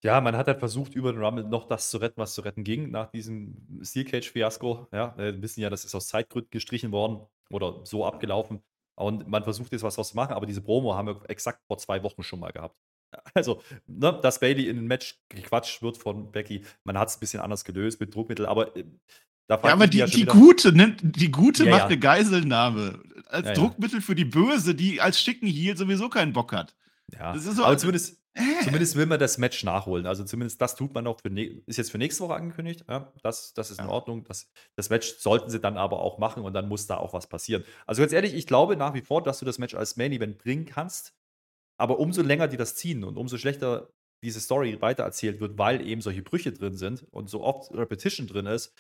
Ja, 0.05 0.21
man 0.21 0.37
hat 0.37 0.47
halt 0.47 0.59
versucht, 0.61 0.95
über 0.95 1.13
den 1.13 1.23
Rumble 1.23 1.45
noch 1.45 1.67
das 1.67 1.91
zu 1.91 1.99
retten, 1.99 2.21
was 2.21 2.35
zu 2.35 2.43
retten 2.43 2.65
ging, 2.65 2.91
nach 2.91 3.11
diesem 3.11 3.81
Steel 3.83 4.05
Cage-Fiasko. 4.05 4.89
Ja, 4.93 5.15
äh, 5.17 5.35
wir 5.35 5.43
wissen 5.43 5.61
ja, 5.61 5.71
das 5.71 5.85
ist 5.85 5.95
aus 5.95 6.07
Zeitgründen 6.09 6.51
gestrichen 6.51 6.93
worden 6.93 7.27
oder 7.51 7.85
so 7.85 8.05
abgelaufen. 8.05 8.63
Und 8.95 9.27
man 9.29 9.43
versucht 9.45 9.73
jetzt 9.73 9.83
was 9.83 9.97
draus 9.97 10.11
zu 10.11 10.17
machen, 10.17 10.35
aber 10.35 10.47
diese 10.47 10.63
Promo 10.63 10.95
haben 10.95 11.09
wir 11.09 11.29
exakt 11.31 11.63
vor 11.67 11.79
zwei 11.79 12.03
Wochen 12.03 12.23
schon 12.23 12.41
mal 12.41 12.53
gehabt. 12.53 12.77
Also, 13.35 13.63
ne, 13.87 14.19
dass 14.23 14.41
Bailey 14.41 14.69
in 14.69 14.79
ein 14.79 14.87
Match 14.87 15.21
gequatscht 15.31 15.81
wird 15.83 15.97
von 15.97 16.33
Becky, 16.33 16.65
man 16.85 16.99
hat 16.99 17.09
es 17.09 17.17
ein 17.17 17.21
bisschen 17.21 17.41
anders 17.41 17.65
gelöst 17.65 18.01
mit 18.01 18.15
Druckmittel, 18.15 18.47
aber 18.47 18.77
äh, 18.77 18.85
da 19.49 19.61
Ja, 19.63 19.73
aber 19.73 19.87
die, 19.87 19.99
ja 19.99 20.07
die 20.07 20.25
Gute, 20.25 20.73
nimmt, 20.73 21.01
die 21.03 21.31
Gute 21.31 21.65
Ja, 21.65 21.71
macht 21.71 21.81
ja. 21.83 21.87
eine 21.87 21.99
Geiselnahme. 21.99 23.01
Als. 23.29 23.59
Druckmittel 23.59 24.01
für 24.01 24.15
die 24.15 24.25
Böse, 24.25 24.75
die 24.75 25.01
als 25.01 25.21
schicken 25.21 25.47
Heel 25.49 25.77
sowieso 25.77 26.09
keinen 26.09 26.33
Bock 26.33 26.53
hat. 26.53 26.75
Ja, 27.13 27.33
Das 27.33 27.45
ist 27.47 27.57
so- 27.57 27.65
aber 27.65 27.77
zumindest, 27.79 28.19
Äh. 28.35 28.43
zumindest 28.65 28.95
will 28.97 29.07
man 29.07 29.19
das 29.19 29.39
Match 29.39 29.65
nachholen. 29.65 30.07
Also 30.07 30.23
zumindest 30.25 30.61
das 30.61 30.77
tut 30.77 30.95
man 30.95 31.07
auch 31.07 31.21
für 31.21 31.31
ne 31.31 31.63
ist 31.67 31.77
jetzt 31.77 31.91
für 31.91 31.99
nächste 31.99 32.23
Woche 32.25 32.35
angekündigt. 32.35 32.85
Ja, 32.89 33.13
das, 33.23 33.53
das 33.55 33.71
ist 33.71 33.81
in. 33.81 33.89
Ordnung. 33.89 34.25
Das, 34.25 34.49
das 34.77 34.91
Match 34.91 35.15
sollten 35.19 35.51
sie 35.51 35.59
dann 35.61 35.77
aber 35.77 36.01
auch 36.01 36.19
machen 36.19 36.43
und 36.45 36.53
dann 36.55 36.69
muss 36.69 36.87
da 36.87 36.97
auch 36.99 37.13
was 37.15 37.27
passieren. 37.29 37.65
Also 37.87 38.03
ganz 38.03 38.13
ehrlich, 38.13 38.35
ich 38.35 38.47
glaube 38.47 38.77
nach 38.77 38.95
wie 38.95 39.01
vor, 39.03 39.23
dass 39.23 39.39
du 39.41 39.45
das 39.45 39.59
Match 39.59 39.75
als 39.75 39.97
Main 39.97 40.13
Event 40.13 40.39
bringen 40.39 40.67
kannst. 40.67 41.15
Aber 41.79 41.99
umso 41.99 42.23
länger 42.23 42.49
die 42.49 42.57
das 42.57 42.75
ziehen 42.77 43.05
und 43.05 43.17
umso 43.17 43.39
schlechter 43.39 43.91
diese 44.23 44.41
Story 44.41 44.81
weitererzählt 44.81 45.41
wird, 45.41 45.59
weil 45.59 45.87
eben 45.87 46.01
solche 46.01 46.23
Brüche 46.23 46.53
drin 46.53 46.77
sind 46.77 47.05
und 47.11 47.29
so 47.29 47.43
oft 47.43 47.73
Repetition 47.75 48.27
drin 48.27 48.47
ist, 48.47 48.73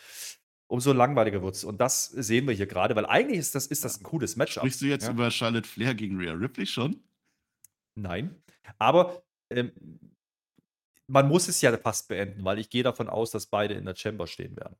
umso 0.68 0.92
langweiliger 0.92 1.42
wird 1.42 1.54
es. 1.54 1.64
Und 1.64 1.80
das 1.80 2.06
sehen 2.06 2.46
wir 2.46 2.54
hier 2.54 2.66
gerade, 2.66 2.96
weil 2.96 3.06
eigentlich 3.06 3.38
ist 3.38 3.54
das, 3.54 3.66
ist 3.66 3.84
das 3.84 4.00
ein 4.00 4.02
cooles 4.02 4.36
Matchup. 4.36 4.62
Sprichst 4.62 4.80
du 4.80 4.86
jetzt 4.86 5.04
ja? 5.04 5.12
über 5.12 5.30
Charlotte 5.30 5.68
Flair 5.68 5.94
gegen 5.94 6.18
Rhea 6.18 6.32
Ripley 6.32 6.66
schon? 6.66 7.02
Nein. 7.94 8.42
Aber 8.78 9.22
ähm, 9.50 9.72
man 11.08 11.28
muss 11.28 11.48
es 11.48 11.60
ja 11.60 11.76
fast 11.78 12.08
beenden, 12.08 12.44
weil 12.44 12.58
ich 12.58 12.68
gehe 12.68 12.82
davon 12.82 13.08
aus, 13.08 13.30
dass 13.30 13.46
beide 13.46 13.74
in 13.74 13.84
der 13.84 13.94
Chamber 13.94 14.26
stehen 14.26 14.56
werden. 14.56 14.76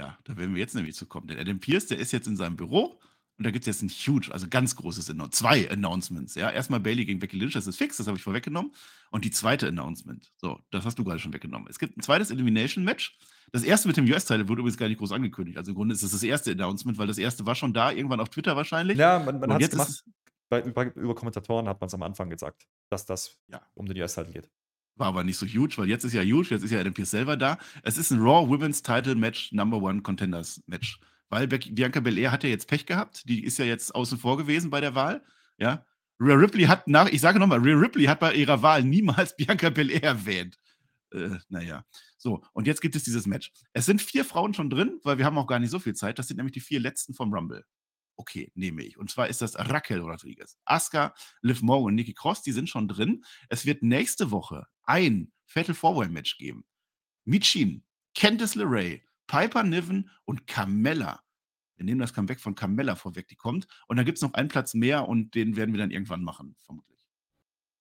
Ja, 0.00 0.18
da 0.24 0.36
werden 0.36 0.54
wir 0.54 0.60
jetzt 0.60 0.74
nämlich 0.74 0.94
zu 0.94 1.06
kommen. 1.06 1.26
Denn 1.26 1.38
Adam 1.38 1.58
Pierce, 1.58 1.86
der 1.86 1.98
ist 1.98 2.12
jetzt 2.12 2.26
in 2.26 2.36
seinem 2.36 2.56
Büro 2.56 3.00
Und 3.38 3.44
da 3.44 3.50
gibt 3.50 3.66
es 3.66 3.66
jetzt 3.66 3.82
ein 3.82 3.88
huge, 3.90 4.32
also 4.32 4.46
ganz 4.48 4.76
großes 4.76 5.10
Announcement. 5.10 5.34
Zwei 5.34 5.70
Announcements. 5.70 6.34
Ja, 6.36 6.50
erstmal 6.50 6.80
Bailey 6.80 7.04
gegen 7.04 7.18
Becky 7.18 7.36
Lynch, 7.36 7.52
das 7.52 7.66
ist 7.66 7.76
fix, 7.76 7.98
das 7.98 8.06
habe 8.06 8.16
ich 8.16 8.22
vorweggenommen. 8.22 8.72
Und 9.10 9.24
die 9.24 9.30
zweite 9.30 9.68
Announcement. 9.68 10.32
So, 10.38 10.58
das 10.70 10.84
hast 10.86 10.98
du 10.98 11.04
gerade 11.04 11.18
schon 11.18 11.32
weggenommen. 11.34 11.68
Es 11.68 11.78
gibt 11.78 11.96
ein 11.98 12.00
zweites 12.02 12.30
Elimination-Match. 12.30 13.18
Das 13.52 13.62
erste 13.62 13.88
mit 13.88 13.96
dem 13.96 14.06
US-Teil 14.06 14.48
wurde 14.48 14.60
übrigens 14.60 14.78
gar 14.78 14.88
nicht 14.88 14.98
groß 14.98 15.12
angekündigt. 15.12 15.58
Also 15.58 15.70
im 15.72 15.76
Grunde 15.76 15.94
ist 15.94 16.02
es 16.02 16.12
das 16.12 16.22
erste 16.22 16.50
Announcement, 16.52 16.96
weil 16.98 17.06
das 17.06 17.18
erste 17.18 17.44
war 17.46 17.54
schon 17.54 17.72
da, 17.74 17.92
irgendwann 17.92 18.20
auf 18.20 18.30
Twitter 18.30 18.56
wahrscheinlich. 18.56 18.96
Ja, 18.98 19.18
man, 19.18 19.38
man 19.38 19.52
hat 19.52 19.62
es 19.62 19.70
gemacht. 19.70 20.04
Bei, 20.48 20.62
über, 20.62 20.94
über 20.96 21.14
Kommentatoren 21.14 21.68
hat 21.68 21.80
man 21.80 21.88
es 21.88 21.94
am 21.94 22.02
Anfang 22.02 22.30
gesagt, 22.30 22.66
dass 22.88 23.04
das 23.04 23.36
Ja. 23.48 23.60
um 23.74 23.86
den 23.86 23.98
US-Titel 24.00 24.32
geht. 24.32 24.48
war 24.94 25.08
aber 25.08 25.24
nicht 25.24 25.36
so 25.36 25.44
huge, 25.46 25.74
weil 25.76 25.88
jetzt 25.88 26.04
ist 26.04 26.12
ja 26.14 26.22
huge, 26.22 26.48
jetzt 26.50 26.62
ist 26.62 26.70
ja 26.70 26.80
Adam 26.80 26.94
Pearce 26.94 27.10
selber 27.10 27.36
da. 27.36 27.58
Es 27.82 27.98
ist 27.98 28.10
ein 28.12 28.20
Raw 28.20 28.48
Women's 28.48 28.80
Title 28.82 29.14
Match, 29.14 29.52
Number 29.52 29.76
One 29.82 30.00
Contenders 30.02 30.62
Match. 30.66 30.98
Weil 31.28 31.48
Bianca 31.48 32.00
Belair 32.00 32.30
hat 32.30 32.44
ja 32.44 32.50
jetzt 32.50 32.68
Pech 32.68 32.86
gehabt. 32.86 33.28
Die 33.28 33.44
ist 33.44 33.58
ja 33.58 33.64
jetzt 33.64 33.94
außen 33.94 34.18
vor 34.18 34.36
gewesen 34.36 34.70
bei 34.70 34.80
der 34.80 34.94
Wahl. 34.94 35.24
Ja. 35.58 35.84
Rhea 36.20 36.34
Ripley 36.34 36.64
hat 36.64 36.88
nach, 36.88 37.08
ich 37.08 37.20
sage 37.20 37.38
nochmal, 37.38 37.60
Rhea 37.60 37.76
Ripley 37.76 38.04
hat 38.04 38.20
bei 38.20 38.34
ihrer 38.34 38.62
Wahl 38.62 38.82
niemals 38.82 39.36
Bianca 39.36 39.70
Belair 39.70 40.02
erwähnt. 40.02 40.58
Äh, 41.12 41.30
naja. 41.48 41.84
So, 42.16 42.42
und 42.52 42.66
jetzt 42.66 42.80
gibt 42.80 42.96
es 42.96 43.04
dieses 43.04 43.26
Match. 43.26 43.52
Es 43.72 43.86
sind 43.86 44.02
vier 44.02 44.24
Frauen 44.24 44.54
schon 44.54 44.70
drin, 44.70 45.00
weil 45.02 45.18
wir 45.18 45.24
haben 45.24 45.38
auch 45.38 45.46
gar 45.46 45.58
nicht 45.58 45.70
so 45.70 45.78
viel 45.78 45.94
Zeit. 45.94 46.18
Das 46.18 46.28
sind 46.28 46.38
nämlich 46.38 46.54
die 46.54 46.60
vier 46.60 46.80
letzten 46.80 47.14
vom 47.14 47.32
Rumble. 47.32 47.64
Okay, 48.16 48.50
nehme 48.54 48.82
ich. 48.82 48.96
Und 48.96 49.10
zwar 49.10 49.28
ist 49.28 49.42
das 49.42 49.56
Raquel 49.56 50.00
Rodriguez, 50.00 50.56
Asuka, 50.64 51.14
Liv 51.42 51.60
Morgan 51.60 51.88
und 51.88 51.94
Nikki 51.96 52.14
Cross, 52.14 52.42
die 52.42 52.52
sind 52.52 52.68
schon 52.68 52.88
drin. 52.88 53.24
Es 53.50 53.66
wird 53.66 53.82
nächste 53.82 54.30
Woche 54.30 54.66
ein 54.84 55.30
Fatal 55.44 55.74
Four-Way 55.74 56.08
Match 56.08 56.38
geben. 56.38 56.64
Michin, 57.24 57.84
Candice 58.14 58.54
LeRae, 58.54 59.02
Piper 59.26 59.62
Niven 59.62 60.10
und 60.24 60.46
Carmella. 60.46 61.20
Wir 61.76 61.84
nehmen 61.84 62.00
das 62.00 62.14
Comeback 62.14 62.40
von 62.40 62.54
Carmella 62.54 62.96
vorweg, 62.96 63.28
die 63.28 63.36
kommt. 63.36 63.66
Und 63.86 63.96
dann 63.96 64.06
gibt 64.06 64.18
es 64.18 64.22
noch 64.22 64.34
einen 64.34 64.48
Platz 64.48 64.74
mehr 64.74 65.08
und 65.08 65.34
den 65.34 65.56
werden 65.56 65.74
wir 65.74 65.78
dann 65.78 65.90
irgendwann 65.90 66.24
machen, 66.24 66.56
vermutlich. 66.62 66.98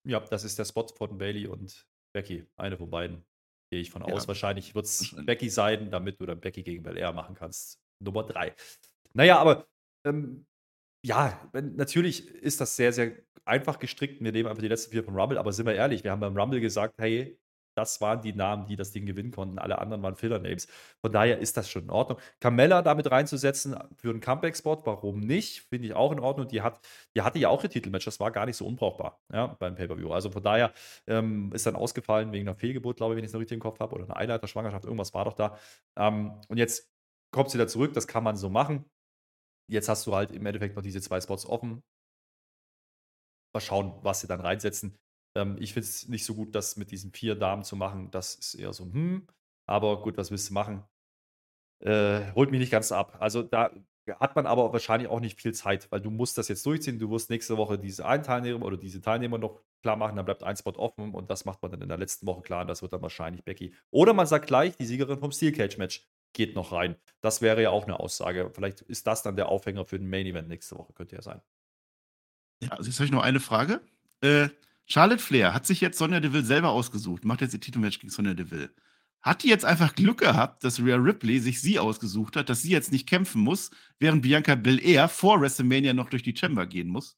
Ja, 0.06 0.20
das 0.20 0.44
ist 0.44 0.60
der 0.60 0.66
Spot 0.66 0.88
von 0.88 1.18
Bailey 1.18 1.48
und 1.48 1.88
Becky. 2.14 2.46
Eine 2.58 2.78
von 2.78 2.90
beiden. 2.90 3.26
Gehe 3.72 3.82
ich 3.82 3.90
von 3.90 4.06
Ja, 4.08 4.14
aus. 4.14 4.28
Wahrscheinlich 4.28 4.76
wird 4.76 4.86
es. 4.86 5.16
Becky 5.26 5.50
sein, 5.50 5.90
damit 5.90 6.20
du 6.20 6.26
dann 6.26 6.40
Becky 6.40 6.62
gegen 6.62 6.84
Belair 6.84 7.14
machen 7.14 7.36
kannst. 7.36 7.82
Nummer 8.00 8.24
drei. 8.24 8.54
Naja, 9.14 9.40
aber 9.40 9.68
ähm, 10.06 10.46
ja, 11.04 11.50
natürlich 11.54 12.28
ist 12.28 12.62
das 12.62 12.76
sehr, 12.76 12.92
sehr 12.94 13.16
einfach 13.46 13.80
gestrickt. 13.80 14.22
Wir 14.22 14.32
nehmen 14.32 14.50
einfach 14.50 14.62
die 14.62 14.68
letzten 14.68 14.92
vier 14.92 15.04
vom 15.04 15.16
Rumble, 15.16 15.38
aber 15.38 15.54
sind 15.54 15.66
wir 15.66 15.74
ehrlich, 15.74 16.04
wir 16.04 16.12
haben 16.12 16.20
beim 16.20 16.38
Rumble 16.38 16.60
gesagt, 16.60 16.96
hey, 16.98 17.40
das 17.76 18.02
waren 18.02 18.22
die 18.22 18.34
Namen, 18.34 18.66
die 18.66 18.76
das 18.76 18.92
Ding 18.92 19.06
gewinnen 19.06 19.32
konnten. 19.32 19.60
Alle 19.60 19.80
anderen 19.80 20.02
waren 20.02 20.16
Filler-Names. 20.16 20.68
Von 21.02 21.12
daher 21.12 21.40
ist 21.40 21.58
das 21.58 21.70
schon 21.70 21.84
in 21.84 21.90
Ordnung. 21.90 22.20
Carmella 22.40 22.82
damit 22.82 23.12
reinzusetzen 23.12 23.78
für 23.96 24.10
einen 24.10 24.22
Comeback-Spot, 24.22 24.82
warum 24.86 25.20
nicht? 25.20 25.62
Finde 25.70 25.88
ich 25.88 25.94
auch 25.94 26.12
in 26.12 26.20
Ordnung. 26.20 26.48
Die, 26.48 26.62
hat, 26.62 26.80
die 27.16 27.22
hatte 27.22 27.40
ja 27.40 27.50
auch 27.50 27.64
ihr 27.64 27.70
Titelmatch, 27.70 28.06
das 28.06 28.20
war 28.20 28.32
gar 28.32 28.46
nicht 28.46 28.58
so 28.58 28.66
unbrauchbar 28.66 29.20
ja, 29.32 29.48
beim 29.48 29.76
Pay-Per-View. 29.76 30.12
Also 30.12 30.32
von 30.32 30.42
daher 30.42 30.74
ähm, 31.08 31.52
ist 31.54 31.66
dann 31.66 31.76
ausgefallen 31.76 32.32
wegen 32.32 32.48
einer 32.48 32.56
Fehlgeburt, 32.58 32.98
glaube 32.98 33.14
ich, 33.14 33.18
wenn 33.18 33.24
ich 33.24 33.30
es 33.30 33.34
noch 33.34 33.42
richtig 33.42 33.56
im 33.56 33.62
Kopf 33.62 33.80
habe, 33.80 33.96
oder 33.96 34.06
einer 34.06 34.18
Eileiterschwangerschaft, 34.18 34.86
irgendwas 34.86 35.14
war 35.14 35.26
doch 35.26 35.34
da. 35.34 35.58
Ähm, 35.98 36.40
und 36.48 36.58
jetzt 36.58 36.90
kommt 37.32 37.50
sie 37.50 37.58
da 37.58 37.68
zurück, 37.68 37.94
das 37.94 38.08
kann 38.08 38.24
man 38.24 38.38
so 38.38 38.50
machen. 38.50 38.86
Jetzt 39.70 39.90
hast 39.90 40.08
du 40.08 40.16
halt 40.16 40.32
im 40.32 40.46
Endeffekt 40.46 40.76
noch 40.76 40.84
diese 40.84 41.02
zwei 41.02 41.20
Spots 41.20 41.46
offen. 41.46 41.84
Mal 43.54 43.62
schauen, 43.62 44.00
was 44.04 44.22
sie 44.22 44.28
dann 44.28 44.42
reinsetzen. 44.42 44.98
Ähm, 45.36 45.58
ich 45.60 45.74
finde 45.74 45.88
es 45.88 46.08
nicht 46.08 46.26
so 46.26 46.36
gut, 46.36 46.56
das 46.56 46.78
mit 46.78 46.92
diesen 46.92 47.12
vier 47.12 47.36
Damen 47.36 47.64
zu 47.64 47.76
machen. 47.76 48.10
Das 48.12 48.36
ist 48.36 48.56
eher 48.56 48.74
so, 48.74 48.86
hm, 48.86 49.28
aber 49.68 50.02
gut, 50.02 50.18
was 50.18 50.32
willst 50.32 50.50
du 50.50 50.54
machen? 50.54 50.84
Äh, 51.80 52.32
holt 52.34 52.52
mich 52.52 52.60
nicht 52.60 52.72
ganz 52.72 52.92
ab. 52.92 53.18
Also 53.20 53.44
da 53.44 53.72
hat 54.20 54.36
man 54.36 54.46
aber 54.46 54.72
wahrscheinlich 54.72 55.10
auch 55.10 55.20
nicht 55.20 55.42
viel 55.42 55.54
Zeit, 55.54 55.92
weil 55.92 56.02
du 56.02 56.12
musst 56.12 56.38
das 56.38 56.48
jetzt 56.48 56.66
durchziehen. 56.66 57.00
Du 57.00 57.10
wirst 57.12 57.30
nächste 57.30 57.58
Woche 57.58 57.78
diese 57.78 58.06
einen 58.06 58.24
Teilnehmer 58.24 58.66
oder 58.66 58.78
diese 58.78 59.02
Teilnehmer 59.02 59.38
noch 59.38 59.62
klar 59.82 59.96
machen, 59.96 60.16
dann 60.16 60.26
bleibt 60.26 60.44
ein 60.44 60.56
Spot 60.56 60.74
offen 60.78 61.14
und 61.14 61.30
das 61.30 61.46
macht 61.46 61.62
man 61.62 61.72
dann 61.72 61.82
in 61.82 61.90
der 61.90 61.98
letzten 61.98 62.26
Woche 62.26 62.42
klar 62.42 62.62
und 62.62 62.68
das 62.68 62.82
wird 62.82 62.94
dann 62.94 63.02
wahrscheinlich 63.02 63.44
Becky. 63.44 63.76
Oder 63.92 64.14
man 64.14 64.26
sagt 64.26 64.48
gleich, 64.48 64.76
die 64.78 64.86
Siegerin 64.86 65.20
vom 65.20 65.32
Steel 65.32 65.52
Cage 65.52 65.78
Match 65.78 66.08
geht 66.34 66.56
noch 66.56 66.72
rein. 66.72 66.96
Das 67.22 67.42
wäre 67.42 67.62
ja 67.62 67.70
auch 67.70 67.84
eine 67.84 68.00
Aussage. 68.00 68.52
Vielleicht 68.54 68.82
ist 68.82 69.08
das 69.08 69.24
dann 69.24 69.36
der 69.36 69.50
Aufhänger 69.50 69.86
für 69.86 70.00
den 70.00 70.10
Main 70.10 70.26
Event 70.26 70.48
nächste 70.48 70.76
Woche, 70.76 70.94
könnte 70.94 71.16
ja 71.16 71.22
sein. 71.22 71.42
Ja, 72.64 72.72
also 72.72 72.90
jetzt 72.90 72.98
habe 72.98 73.06
ich 73.06 73.12
noch 73.12 73.24
eine 73.24 73.40
Frage. 73.40 73.82
Äh, 74.22 74.50
Charlotte 74.86 75.22
Flair 75.22 75.54
hat 75.54 75.66
sich 75.66 75.82
jetzt 75.82 75.98
Sonja 75.98 76.20
Deville 76.20 76.44
selber 76.46 76.70
ausgesucht, 76.70 77.26
macht 77.26 77.42
jetzt 77.42 77.54
ihr 77.54 77.60
Titelmatch 77.60 78.00
gegen 78.00 78.12
Sonja 78.12 78.34
Deville. 78.34 78.70
Hat 79.22 79.42
die 79.42 79.50
jetzt 79.50 79.66
einfach 79.66 79.96
Glück 79.96 80.20
gehabt, 80.20 80.64
dass 80.64 80.80
Rhea 80.80 80.98
Ripley 80.98 81.40
sich 81.40 81.60
sie 81.60 81.80
ausgesucht 81.80 82.36
hat, 82.36 82.48
dass 82.50 82.62
sie 82.62 82.70
jetzt 82.70 82.92
nicht 82.92 83.08
kämpfen 83.10 83.42
muss, 83.42 83.72
während 83.98 84.22
Bianca 84.22 84.54
Belair 84.54 85.10
vor 85.10 85.42
WrestleMania 85.42 85.94
noch 85.94 86.10
durch 86.10 86.22
die 86.22 86.36
Chamber 86.38 86.68
gehen 86.68 86.90
muss? 86.90 87.18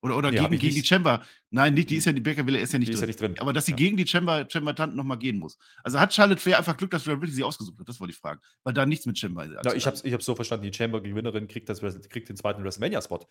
Oder, 0.00 0.16
oder 0.16 0.28
hab 0.28 0.50
gegen, 0.50 0.58
gegen 0.60 0.74
die. 0.74 0.82
Chamber. 0.84 1.22
Nein, 1.50 1.74
nicht, 1.74 1.90
die 1.90 1.96
ist 1.96 2.06
ja, 2.06 2.12
die 2.12 2.22
Bianca 2.22 2.42
Belair 2.42 2.62
ist 2.62 2.72
ja 2.72 2.78
nicht 2.78 2.88
Die 2.88 2.94
ist 2.94 3.00
ja 3.00 3.06
drin. 3.06 3.10
nicht 3.10 3.20
drin. 3.20 3.38
Aber 3.38 3.52
dass 3.52 3.66
sie 3.66 3.72
Ja. 3.72 3.76
gegen 3.76 3.98
die 3.98 4.06
Chamber, 4.06 4.48
Chamber-Tanten 4.50 4.96
nochmal 4.96 5.18
gehen 5.18 5.38
muss. 5.38 5.58
Also 5.84 6.00
hat 6.00 6.12
Charlotte 6.14 6.40
Flair 6.40 6.56
einfach 6.58 6.76
Glück, 6.76 6.90
dass 6.90 7.06
Rhea 7.06 7.12
Ripley 7.12 7.30
sie 7.30 7.44
ausgesucht 7.44 7.78
hat? 7.78 7.86
Das 7.88 8.00
wollte 8.00 8.12
ich 8.12 8.18
fragen. 8.18 8.40
Weil 8.64 8.72
da 8.72 8.86
nichts 8.86 9.04
mit 9.04 9.18
Chamber 9.18 9.44
ist. 9.44 9.52
Ja, 9.62 9.74
ich 9.74 9.86
habe 9.86 9.96
ich 10.02 10.12
hab's 10.14 10.24
so 10.24 10.34
verstanden, 10.34 10.64
die 10.68 10.72
Chamber-Gewinnerin 10.76 11.46
kriegt, 11.46 11.68
das, 11.68 11.80
kriegt 12.08 12.30
den 12.30 12.36
zweiten 12.36 12.64
WrestleMania-Spot. 12.64 13.28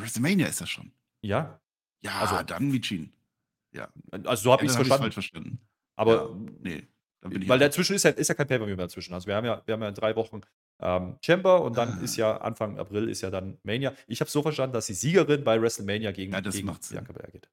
WrestleMania 0.00 0.46
ist 0.46 0.62
das 0.62 0.70
schon. 0.70 0.92
Ja, 1.20 1.60
Ja, 2.02 2.20
Also- 2.20 2.42
dann 2.42 2.70
Michin. 2.70 3.12
also 4.24 4.42
so 4.42 4.52
habe 4.52 4.62
Ja, 4.62 4.66
ich 4.66 4.70
es 4.70 4.76
verstanden. 4.76 5.02
falsch 5.02 5.14
verstanden. 5.14 5.58
Aber 5.96 6.14
ja, 6.14 6.28
nee, 6.60 6.86
dann 7.20 7.30
bin 7.32 7.42
ich 7.42 7.48
Weil 7.48 7.54
einfach- 7.56 7.68
dazwischen 7.68 7.94
ist 7.96 8.02
ja, 8.02 8.10
ist 8.10 8.28
ja 8.28 8.34
kein 8.34 8.46
Pay-Per-View 8.48 8.76
mehr 8.76 8.86
dazwischen. 8.86 9.14
Also 9.14 9.26
wir 9.26 9.36
haben 9.36 9.44
ja, 9.46 9.62
wir 9.64 9.74
haben 9.74 9.82
ja 9.82 9.88
in 9.88 9.94
drei 9.94 10.14
Wochen 10.16 10.40
ähm, 10.80 11.16
Chamber 11.24 11.62
und 11.62 11.76
dann 11.76 11.98
Ah. 11.98 12.02
ist 12.02 12.16
ja 12.16 12.36
Anfang 12.38 12.76
April 12.78 13.08
ist 13.08 13.20
ja 13.20 13.30
dann 13.30 13.56
Mania. 13.62 13.94
Ich 14.08 14.20
habe 14.20 14.28
so 14.30 14.42
verstanden, 14.42 14.72
dass 14.74 14.86
die 14.86 14.94
Siegerin 14.94 15.44
bei 15.44 15.60
WrestleMania 15.62 16.10
gegen, 16.10 16.32
Ja, 16.32 16.40
das 16.40 16.56
gegen. 16.56 16.66
Bianca 16.90 17.12
Belair 17.12 17.30
geht. 17.30 17.48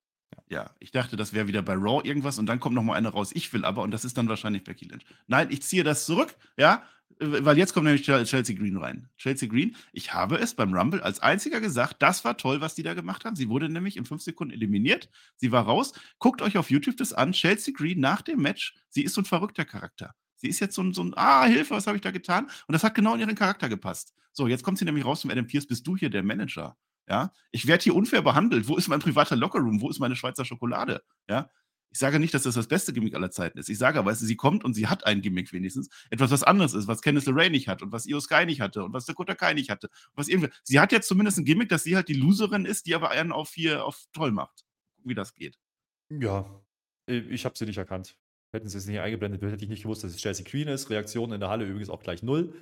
Ja, 0.50 0.72
ich 0.80 0.92
dachte, 0.92 1.16
das 1.16 1.32
wäre 1.34 1.48
wieder 1.48 1.62
bei 1.62 1.76
Raw 1.76 2.02
irgendwas 2.04 2.40
und 2.40 2.48
dann 2.48 2.60
kommt 2.60 2.74
noch 2.76 2.82
mal 2.84 2.96
eine 2.96 3.10
raus. 3.10 3.30
Ich 3.34 3.54
will 3.54 3.64
aber, 3.66 3.84
und 3.84 3.92
das 3.92 4.04
ist 4.04 4.18
dann 4.18 4.28
wahrscheinlich 4.30 4.64
Becky 4.64 4.86
Lynch. 4.86 5.06
Nein, 5.28 5.48
ich 5.52 5.62
ziehe 5.62 5.84
das 5.84 6.06
zurück, 6.08 6.36
ja, 6.58 6.84
weil 7.20 7.58
jetzt 7.58 7.74
kommt 7.74 7.86
nämlich 7.86 8.04
Chel- 8.04 8.24
Chelsea 8.24 8.56
Green 8.56 8.78
rein. 8.78 9.10
Chelsea 9.18 9.48
Green, 9.48 9.76
ich 9.94 10.14
habe 10.14 10.38
es 10.40 10.56
beim 10.56 10.74
Rumble 10.74 11.02
als 11.04 11.20
einziger 11.20 11.62
gesagt, 11.62 11.98
das 12.02 12.26
war 12.26 12.36
toll, 12.36 12.62
was 12.62 12.74
die 12.74 12.82
da 12.82 12.96
gemacht 12.96 13.26
haben. 13.26 13.36
Sie 13.36 13.48
wurde 13.50 13.70
nämlich 13.70 13.96
in 13.96 14.06
fünf 14.06 14.24
Sekunden 14.24 14.54
eliminiert. 14.54 15.10
Sie 15.36 15.52
war 15.52 15.66
raus. 15.66 15.94
Guckt 16.18 16.42
euch 16.42 16.58
auf 16.58 16.72
YouTube 16.72 16.98
das 16.98 17.14
an. 17.14 17.32
Chelsea 17.34 17.74
Green 17.76 18.00
nach 18.00 18.22
dem 18.24 18.42
Match, 18.42 18.76
sie 18.90 19.04
ist 19.04 19.14
so 19.14 19.22
ein 19.22 19.26
verrückter 19.26 19.66
Charakter. 19.66 20.16
Sie 20.38 20.48
ist 20.48 20.60
jetzt 20.62 20.74
so 20.74 20.82
ein, 20.82 20.94
so 20.94 21.04
ein 21.04 21.14
ah, 21.16 21.46
Hilfe, 21.46 21.76
was 21.76 21.86
habe 21.86 21.98
ich 21.98 22.02
da 22.02 22.12
getan? 22.12 22.46
Und 22.68 22.74
das 22.74 22.84
hat 22.84 22.96
genau 22.96 23.14
in 23.14 23.20
ihren 23.20 23.36
Charakter 23.36 23.70
gepasst. 23.70 24.14
So, 24.32 24.48
jetzt 24.48 24.64
kommt 24.64 24.78
sie 24.80 24.86
nämlich 24.86 25.06
raus 25.06 25.22
zum 25.22 25.30
Adam 25.30 25.46
Pierce, 25.46 25.68
bist 25.68 25.86
du 25.86 25.98
hier 25.98 26.10
der 26.10 26.24
Manager? 26.24 26.76
Ja, 27.10 27.34
ich 27.52 27.66
werde 27.66 27.84
hier 27.84 27.96
unfair 27.96 28.22
behandelt. 28.22 28.68
Wo 28.68 28.78
ist 28.78 28.88
mein 28.88 29.00
privater 29.00 29.36
Lockerroom? 29.36 29.82
Wo 29.82 29.90
ist 29.90 30.00
meine 30.00 30.16
Schweizer 30.16 30.46
Schokolade? 30.46 31.02
Ja, 31.28 31.50
ich 31.92 31.98
sage 31.98 32.20
nicht, 32.20 32.34
dass 32.36 32.44
das 32.44 32.54
das 32.54 32.68
beste 32.68 32.94
Gimmick 32.94 33.16
aller 33.16 33.32
Zeiten 33.32 33.58
ist. 33.58 33.68
Ich 33.68 33.80
sage 33.80 33.98
aber, 33.98 34.14
sie 34.14 34.36
kommt 34.36 34.64
und 34.64 34.76
sie 34.76 34.88
hat 34.88 35.08
ein 35.08 35.22
Gimmick 35.22 35.52
wenigstens. 35.52 35.90
Etwas, 36.12 36.30
was 36.30 36.44
anderes 36.44 36.76
ist, 36.76 36.88
was 36.88 37.02
Candice 37.02 37.26
LeRae 37.26 37.50
nicht 37.50 37.68
hat 37.68 37.82
und 37.82 37.92
was 37.92 38.06
Io 38.06 38.20
Sky 38.20 38.46
nicht 38.46 38.62
hatte 38.62 38.84
und 38.84 38.94
was 38.94 39.06
Dakota 39.06 39.34
Kai 39.34 39.54
nicht 39.56 39.72
hatte. 39.72 39.90
Was 40.14 40.28
irgendwie. 40.28 40.52
Sie 40.64 40.80
hat 40.80 40.92
jetzt 40.92 41.08
zumindest 41.08 41.40
ein 41.40 41.46
Gimmick, 41.46 41.70
dass 41.70 41.84
sie 41.84 41.96
halt 41.96 42.08
die 42.08 42.14
Loserin 42.14 42.66
ist, 42.66 42.86
die 42.86 42.94
aber 42.94 43.10
einen 43.10 43.32
auf 43.32 43.54
hier 43.54 43.86
auf 43.86 44.06
toll 44.14 44.32
macht. 44.32 44.66
Wie 45.04 45.16
das 45.16 45.34
geht. 45.34 45.58
Ja, 46.10 46.46
äh, 47.08 47.18
ich 47.18 47.46
habe 47.46 47.58
sie 47.58 47.66
nicht 47.66 47.78
erkannt. 47.78 48.16
Hätten 48.52 48.68
sie 48.68 48.78
es 48.78 48.86
nicht 48.86 49.00
eingeblendet, 49.00 49.42
hätte 49.42 49.64
ich 49.64 49.70
nicht 49.70 49.84
gewusst, 49.84 50.04
dass 50.04 50.12
es 50.12 50.18
Chelsea 50.18 50.46
Queen 50.46 50.68
ist. 50.68 50.90
Reaktion 50.90 51.32
in 51.32 51.40
der 51.40 51.50
Halle 51.50 51.66
übrigens 51.66 51.90
auch 51.90 52.02
gleich 52.02 52.22
null. 52.22 52.54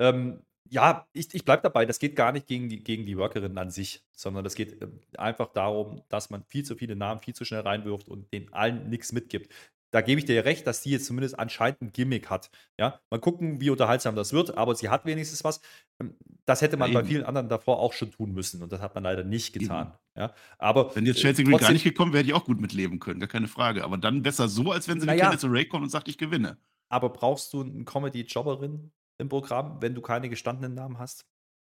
Ähm, 0.00 0.40
ja, 0.70 1.06
ich, 1.12 1.34
ich 1.34 1.44
bleibe 1.44 1.62
dabei, 1.62 1.86
das 1.86 1.98
geht 1.98 2.16
gar 2.16 2.32
nicht 2.32 2.46
gegen 2.46 2.68
die, 2.68 2.82
gegen 2.82 3.06
die 3.06 3.16
Workerinnen 3.18 3.58
an 3.58 3.70
sich, 3.70 4.02
sondern 4.12 4.44
das 4.44 4.54
geht 4.54 4.80
ähm, 4.82 5.00
einfach 5.18 5.52
darum, 5.52 6.02
dass 6.08 6.30
man 6.30 6.42
viel 6.44 6.64
zu 6.64 6.74
viele 6.76 6.96
Namen 6.96 7.20
viel 7.20 7.34
zu 7.34 7.44
schnell 7.44 7.60
reinwirft 7.60 8.08
und 8.08 8.32
den 8.32 8.52
allen 8.52 8.88
nichts 8.88 9.12
mitgibt. 9.12 9.52
Da 9.92 10.00
gebe 10.00 10.18
ich 10.18 10.24
dir 10.24 10.44
recht, 10.44 10.66
dass 10.66 10.80
die 10.82 10.90
jetzt 10.90 11.06
zumindest 11.06 11.38
anscheinend 11.38 11.80
ein 11.82 11.92
Gimmick 11.92 12.28
hat. 12.28 12.50
Ja, 12.80 13.00
mal 13.10 13.20
gucken, 13.20 13.60
wie 13.60 13.70
unterhaltsam 13.70 14.16
das 14.16 14.32
wird, 14.32 14.56
aber 14.58 14.74
sie 14.74 14.88
hat 14.88 15.04
wenigstens 15.06 15.44
was. 15.44 15.60
Ähm, 16.00 16.16
Das 16.46 16.60
hätte 16.62 16.76
man 16.76 16.90
Ja, 16.92 17.00
bei 17.00 17.06
vielen 17.06 17.24
anderen 17.24 17.48
davor 17.48 17.78
auch 17.78 17.92
schon 17.92 18.10
tun 18.10 18.32
müssen 18.32 18.62
und 18.62 18.72
das 18.72 18.80
hat 18.80 18.94
man 18.94 19.04
leider 19.04 19.22
nicht 19.24 19.52
getan. 19.52 19.92
Ja, 20.16 20.34
aber 20.58 20.94
Wenn 20.96 21.06
jetzt 21.06 21.18
äh, 21.18 21.22
Chelsea 21.22 21.44
Green 21.44 21.56
gar 21.58 21.72
nicht 21.72 21.84
gekommen 21.84 22.12
wäre, 22.12 22.20
hätte 22.20 22.30
ich 22.30 22.34
auch 22.34 22.44
gut 22.44 22.60
mitleben 22.60 22.98
können, 22.98 23.20
gar 23.20 23.28
keine 23.28 23.48
Frage. 23.48 23.84
Aber 23.84 23.96
dann 23.98 24.22
besser 24.22 24.48
so, 24.48 24.72
als 24.72 24.88
wenn 24.88 25.00
sie 25.00 25.06
Naja. 25.06 25.16
wie 25.16 25.20
Candice 25.22 25.44
LeRae 25.44 25.66
kommt 25.66 25.84
und 25.84 25.90
sagt, 25.90 26.08
ich 26.08 26.18
gewinne. 26.18 26.58
Aber 26.88 27.10
brauchst 27.10 27.52
du 27.52 27.62
eine 27.62 27.84
Comedy-Jobberin 27.84 28.90
im 29.18 29.28
Programm, 29.28 29.80
wenn 29.80 29.94
du 29.94 30.00
keine 30.00 30.28
gestandenen 30.28 30.74
Namen 30.74 30.98
hast? 30.98 31.26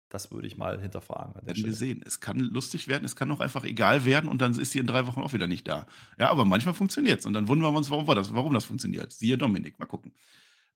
Das 0.09 0.31
würde 0.31 0.47
ich 0.47 0.57
mal 0.57 0.81
hinterfragen. 0.81 1.35
An 1.35 1.45
der 1.45 1.57
Werden 1.57 1.65
wir 1.65 1.75
sehen. 1.75 2.03
Es 2.07 2.21
kann 2.21 2.39
lustig 2.39 2.87
werden, 2.87 3.05
es 3.05 3.17
kann 3.17 3.31
auch 3.33 3.41
einfach 3.41 3.65
egal 3.65 4.05
werden 4.05 4.31
und 4.31 4.41
dann 4.41 4.57
ist 4.59 4.71
sie 4.71 4.79
in 4.79 4.87
drei 4.87 5.07
Wochen 5.07 5.21
auch 5.21 5.33
wieder 5.33 5.49
nicht 5.49 5.67
da. 5.67 5.87
Ja, 6.19 6.31
aber 6.31 6.45
manchmal 6.45 6.75
funktioniert 6.75 7.21
es 7.21 7.27
und 7.27 7.33
dann 7.33 7.49
wundern 7.49 7.73
wir 7.73 7.79
uns, 7.79 7.91
warum, 7.91 8.07
war 8.07 8.15
das, 8.15 8.33
warum 8.33 8.55
das 8.55 8.65
funktioniert. 8.65 9.13
Siehe 9.13 9.37
Dominik, 9.37 9.79
mal 9.79 9.87
gucken. 9.87 10.13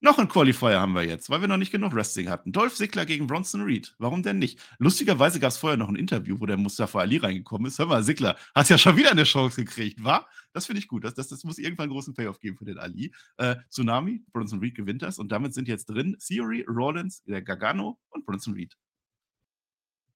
Noch 0.03 0.19
ein 0.19 0.29
Qualifier 0.29 0.81
haben 0.81 0.95
wir 0.95 1.05
jetzt, 1.05 1.29
weil 1.29 1.43
wir 1.43 1.49
noch 1.49 1.59
nicht 1.59 1.73
genug 1.73 1.95
Wrestling 1.95 2.31
hatten. 2.31 2.53
Dolph 2.53 2.75
Ziggler 2.75 3.05
gegen 3.05 3.27
Bronson 3.27 3.61
Reed. 3.61 3.95
Warum 3.99 4.23
denn 4.23 4.39
nicht? 4.39 4.59
Lustigerweise 4.79 5.41
gab 5.41 5.51
es 5.51 5.59
vorher 5.59 5.77
noch 5.77 5.91
ein 5.91 5.97
Interview, 5.97 6.41
wo 6.41 6.47
der 6.47 6.57
Mustafa 6.57 7.01
Ali 7.01 7.19
reingekommen 7.19 7.67
ist. 7.67 7.79
Hör 7.79 7.85
mal, 7.87 8.03
Ziggler, 8.03 8.37
hast 8.55 8.71
ja 8.71 8.79
schon 8.79 8.97
wieder 8.97 9.11
eine 9.11 9.25
Chance 9.25 9.63
gekriegt, 9.63 10.03
wa? 10.03 10.27
Das 10.55 10.67
finde 10.67 10.81
ich 10.81 10.89
gut. 10.89 11.05
Das, 11.05 11.15
das, 11.15 11.29
das 11.29 11.45
muss 11.45 11.59
irgendwann 11.59 11.85
einen 11.85 11.93
großen 11.93 12.15
Payoff 12.15 12.41
geben 12.41 12.57
für 12.57 12.65
den 12.65 12.79
Ali. 12.79 13.13
Äh, 13.37 13.57
Tsunami, 13.69 14.25
Bronson 14.33 14.61
Reed 14.61 14.75
gewinnt 14.75 15.03
das 15.03 15.19
und 15.19 15.31
damit 15.31 15.53
sind 15.53 15.69
jetzt 15.69 15.87
drin 15.87 16.17
Theory, 16.19 16.65
Rollins, 16.67 17.23
der 17.25 17.43
Gargano 17.43 17.99
und 18.09 18.25
Bronson 18.25 18.55
Reed. 18.55 18.75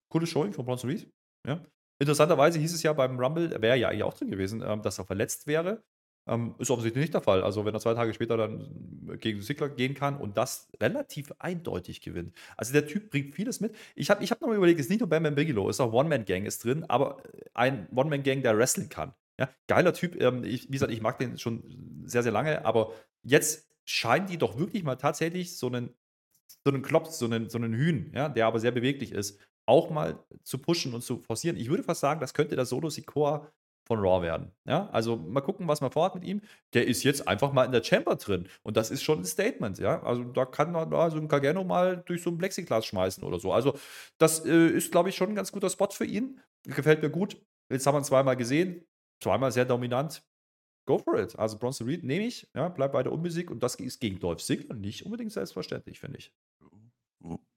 cooles 0.09 0.31
Showing 0.31 0.53
von 0.55 0.65
Bronson 0.65 0.91
Reed. 0.91 1.11
Ja. 1.47 1.61
Interessanterweise 1.99 2.59
hieß 2.59 2.75
es 2.75 2.83
ja 2.83 2.93
beim 2.93 3.19
Rumble, 3.19 3.51
wäre 3.61 3.77
ja 3.77 3.89
eigentlich 3.89 4.03
auch 4.03 4.15
drin 4.15 4.31
gewesen, 4.31 4.63
ähm, 4.67 4.83
dass 4.83 4.99
er 4.99 5.05
verletzt 5.05 5.47
wäre. 5.47 5.85
Ähm, 6.27 6.55
ist 6.59 6.71
offensichtlich 6.71 7.03
nicht 7.03 7.15
der 7.15 7.21
Fall. 7.21 7.43
Also, 7.43 7.65
wenn 7.65 7.75
er 7.75 7.81
zwei 7.81 7.95
Tage 7.95 8.15
später 8.15 8.37
dann 8.37 9.19
gegen 9.21 9.43
Sigler 9.43 9.69
gehen 9.69 9.95
kann 9.95 10.17
und 10.17 10.37
das 10.37 10.69
relativ 10.81 11.33
eindeutig 11.39 12.01
gewinnt. 12.01 12.35
Also, 12.57 12.73
der 12.73 12.87
Typ 12.87 13.11
bringt 13.11 13.35
vieles 13.35 13.61
mit. 13.61 13.77
Ich 13.95 14.11
habe 14.11 14.25
ich 14.25 14.31
hab 14.31 14.41
nochmal 14.41 14.57
überlegt, 14.57 14.81
es 14.81 14.87
ist 14.87 14.91
nicht 14.91 15.01
nur 15.01 15.09
Bam 15.09 15.35
Bigelow, 15.35 15.69
es 15.69 15.77
ist 15.77 15.81
auch 15.81 15.93
One-Man-Gang 15.93 16.47
ist 16.47 16.65
drin, 16.65 16.85
aber 16.89 17.23
ein 17.53 17.89
One-Man-Gang, 17.95 18.43
der 18.43 18.57
wrestling 18.57 18.89
kann. 18.89 19.13
Ja, 19.39 19.51
geiler 19.67 19.93
Typ. 19.93 20.21
Ähm, 20.21 20.45
ich, 20.45 20.69
wie 20.69 20.73
gesagt, 20.73 20.93
ich 20.93 21.03
mag 21.03 21.19
den 21.19 21.39
schon 21.39 21.63
sehr, 22.07 22.23
sehr 22.23 22.33
lange, 22.33 22.65
aber 22.65 22.93
jetzt 23.23 23.69
scheinen 23.85 24.27
die 24.27 24.39
doch 24.39 24.59
wirklich 24.59 24.83
mal 24.83 24.97
tatsächlich 24.97 25.59
so 25.59 25.67
einen, 25.67 25.91
so 26.65 26.73
einen 26.73 26.83
Klops, 26.83 27.19
so 27.19 27.27
einen, 27.27 27.51
so 27.51 27.59
einen 27.59 27.75
Hühn, 27.75 28.13
ja, 28.15 28.29
der 28.29 28.47
aber 28.47 28.61
sehr 28.61 28.71
beweglich 28.71 29.13
ist, 29.13 29.39
auch 29.67 29.91
mal 29.91 30.25
zu 30.43 30.59
pushen 30.59 30.95
und 30.95 31.03
zu 31.03 31.21
forcieren. 31.21 31.57
Ich 31.57 31.69
würde 31.69 31.83
fast 31.83 32.01
sagen, 32.01 32.21
das 32.21 32.35
könnte 32.35 32.57
der 32.57 32.67
Solo 32.67 32.91
Sikoa 32.91 33.51
von 33.87 33.99
Raw 33.99 34.23
werden. 34.23 34.51
Ja, 34.67 34.89
also 34.91 35.17
mal 35.17 35.41
gucken, 35.41 35.69
was 35.69 35.81
man 35.81 35.91
vorhat 35.91 36.15
mit 36.15 36.25
ihm. 36.25 36.41
Der 36.73 36.87
ist 36.87 37.03
jetzt 37.03 37.29
einfach 37.29 37.53
mal 37.53 37.65
in 37.65 37.73
der 37.73 37.83
Chamber 37.83 38.17
drin 38.17 38.49
und 38.63 38.77
das 38.77 38.91
ist 38.91 39.03
schon 39.03 39.21
ein 39.21 39.25
Statement. 39.25 39.79
Ja, 39.79 40.03
also 40.03 40.25
da 40.25 40.47
kann 40.47 40.73
man 40.73 40.91
da 40.91 41.11
so 41.11 41.19
ein 41.19 41.29
Kageno 41.29 41.65
mal 41.65 41.99
durch 42.07 42.23
so 42.23 42.31
ein 42.31 42.39
Plexiglas 42.39 42.87
schmeißen 42.87 43.23
oder 43.25 43.39
so. 43.39 43.53
Also 43.53 43.77
das 44.19 44.45
äh, 44.45 44.69
ist, 44.69 44.91
glaube 44.91 45.11
ich, 45.11 45.17
schon 45.17 45.31
ein 45.31 45.35
ganz 45.35 45.53
guter 45.53 45.71
Spot 45.71 45.91
für 45.91 46.07
ihn. 46.07 46.41
Gefällt 46.65 47.03
mir 47.03 47.11
gut. 47.11 47.37
Jetzt 47.71 47.87
haben 47.87 47.95
wir 47.95 48.01
ihn 48.01 48.05
zweimal 48.05 48.37
gesehen, 48.37 48.85
zweimal 49.21 49.53
sehr 49.53 49.65
dominant. 49.65 50.23
Go 50.87 50.99
for 50.99 51.19
it. 51.19 51.39
Also 51.39 51.59
Bronson 51.59 51.87
Reed 51.87 52.05
nehme 52.05 52.27
ich, 52.27 52.49
ja, 52.55 52.69
bleib 52.69 52.93
bei 52.93 53.03
der 53.03 53.13
Unmusik 53.13 53.51
und 53.51 53.63
das 53.63 53.75
ist 53.77 54.01
gegen 54.01 54.19
Dolph 54.21 54.43
Ziggler 54.43 54.75
nicht 54.75 55.05
unbedingt 55.07 55.33
selbstverständlich, 55.33 55.99
finde 55.99 56.19
ich. 56.19 56.33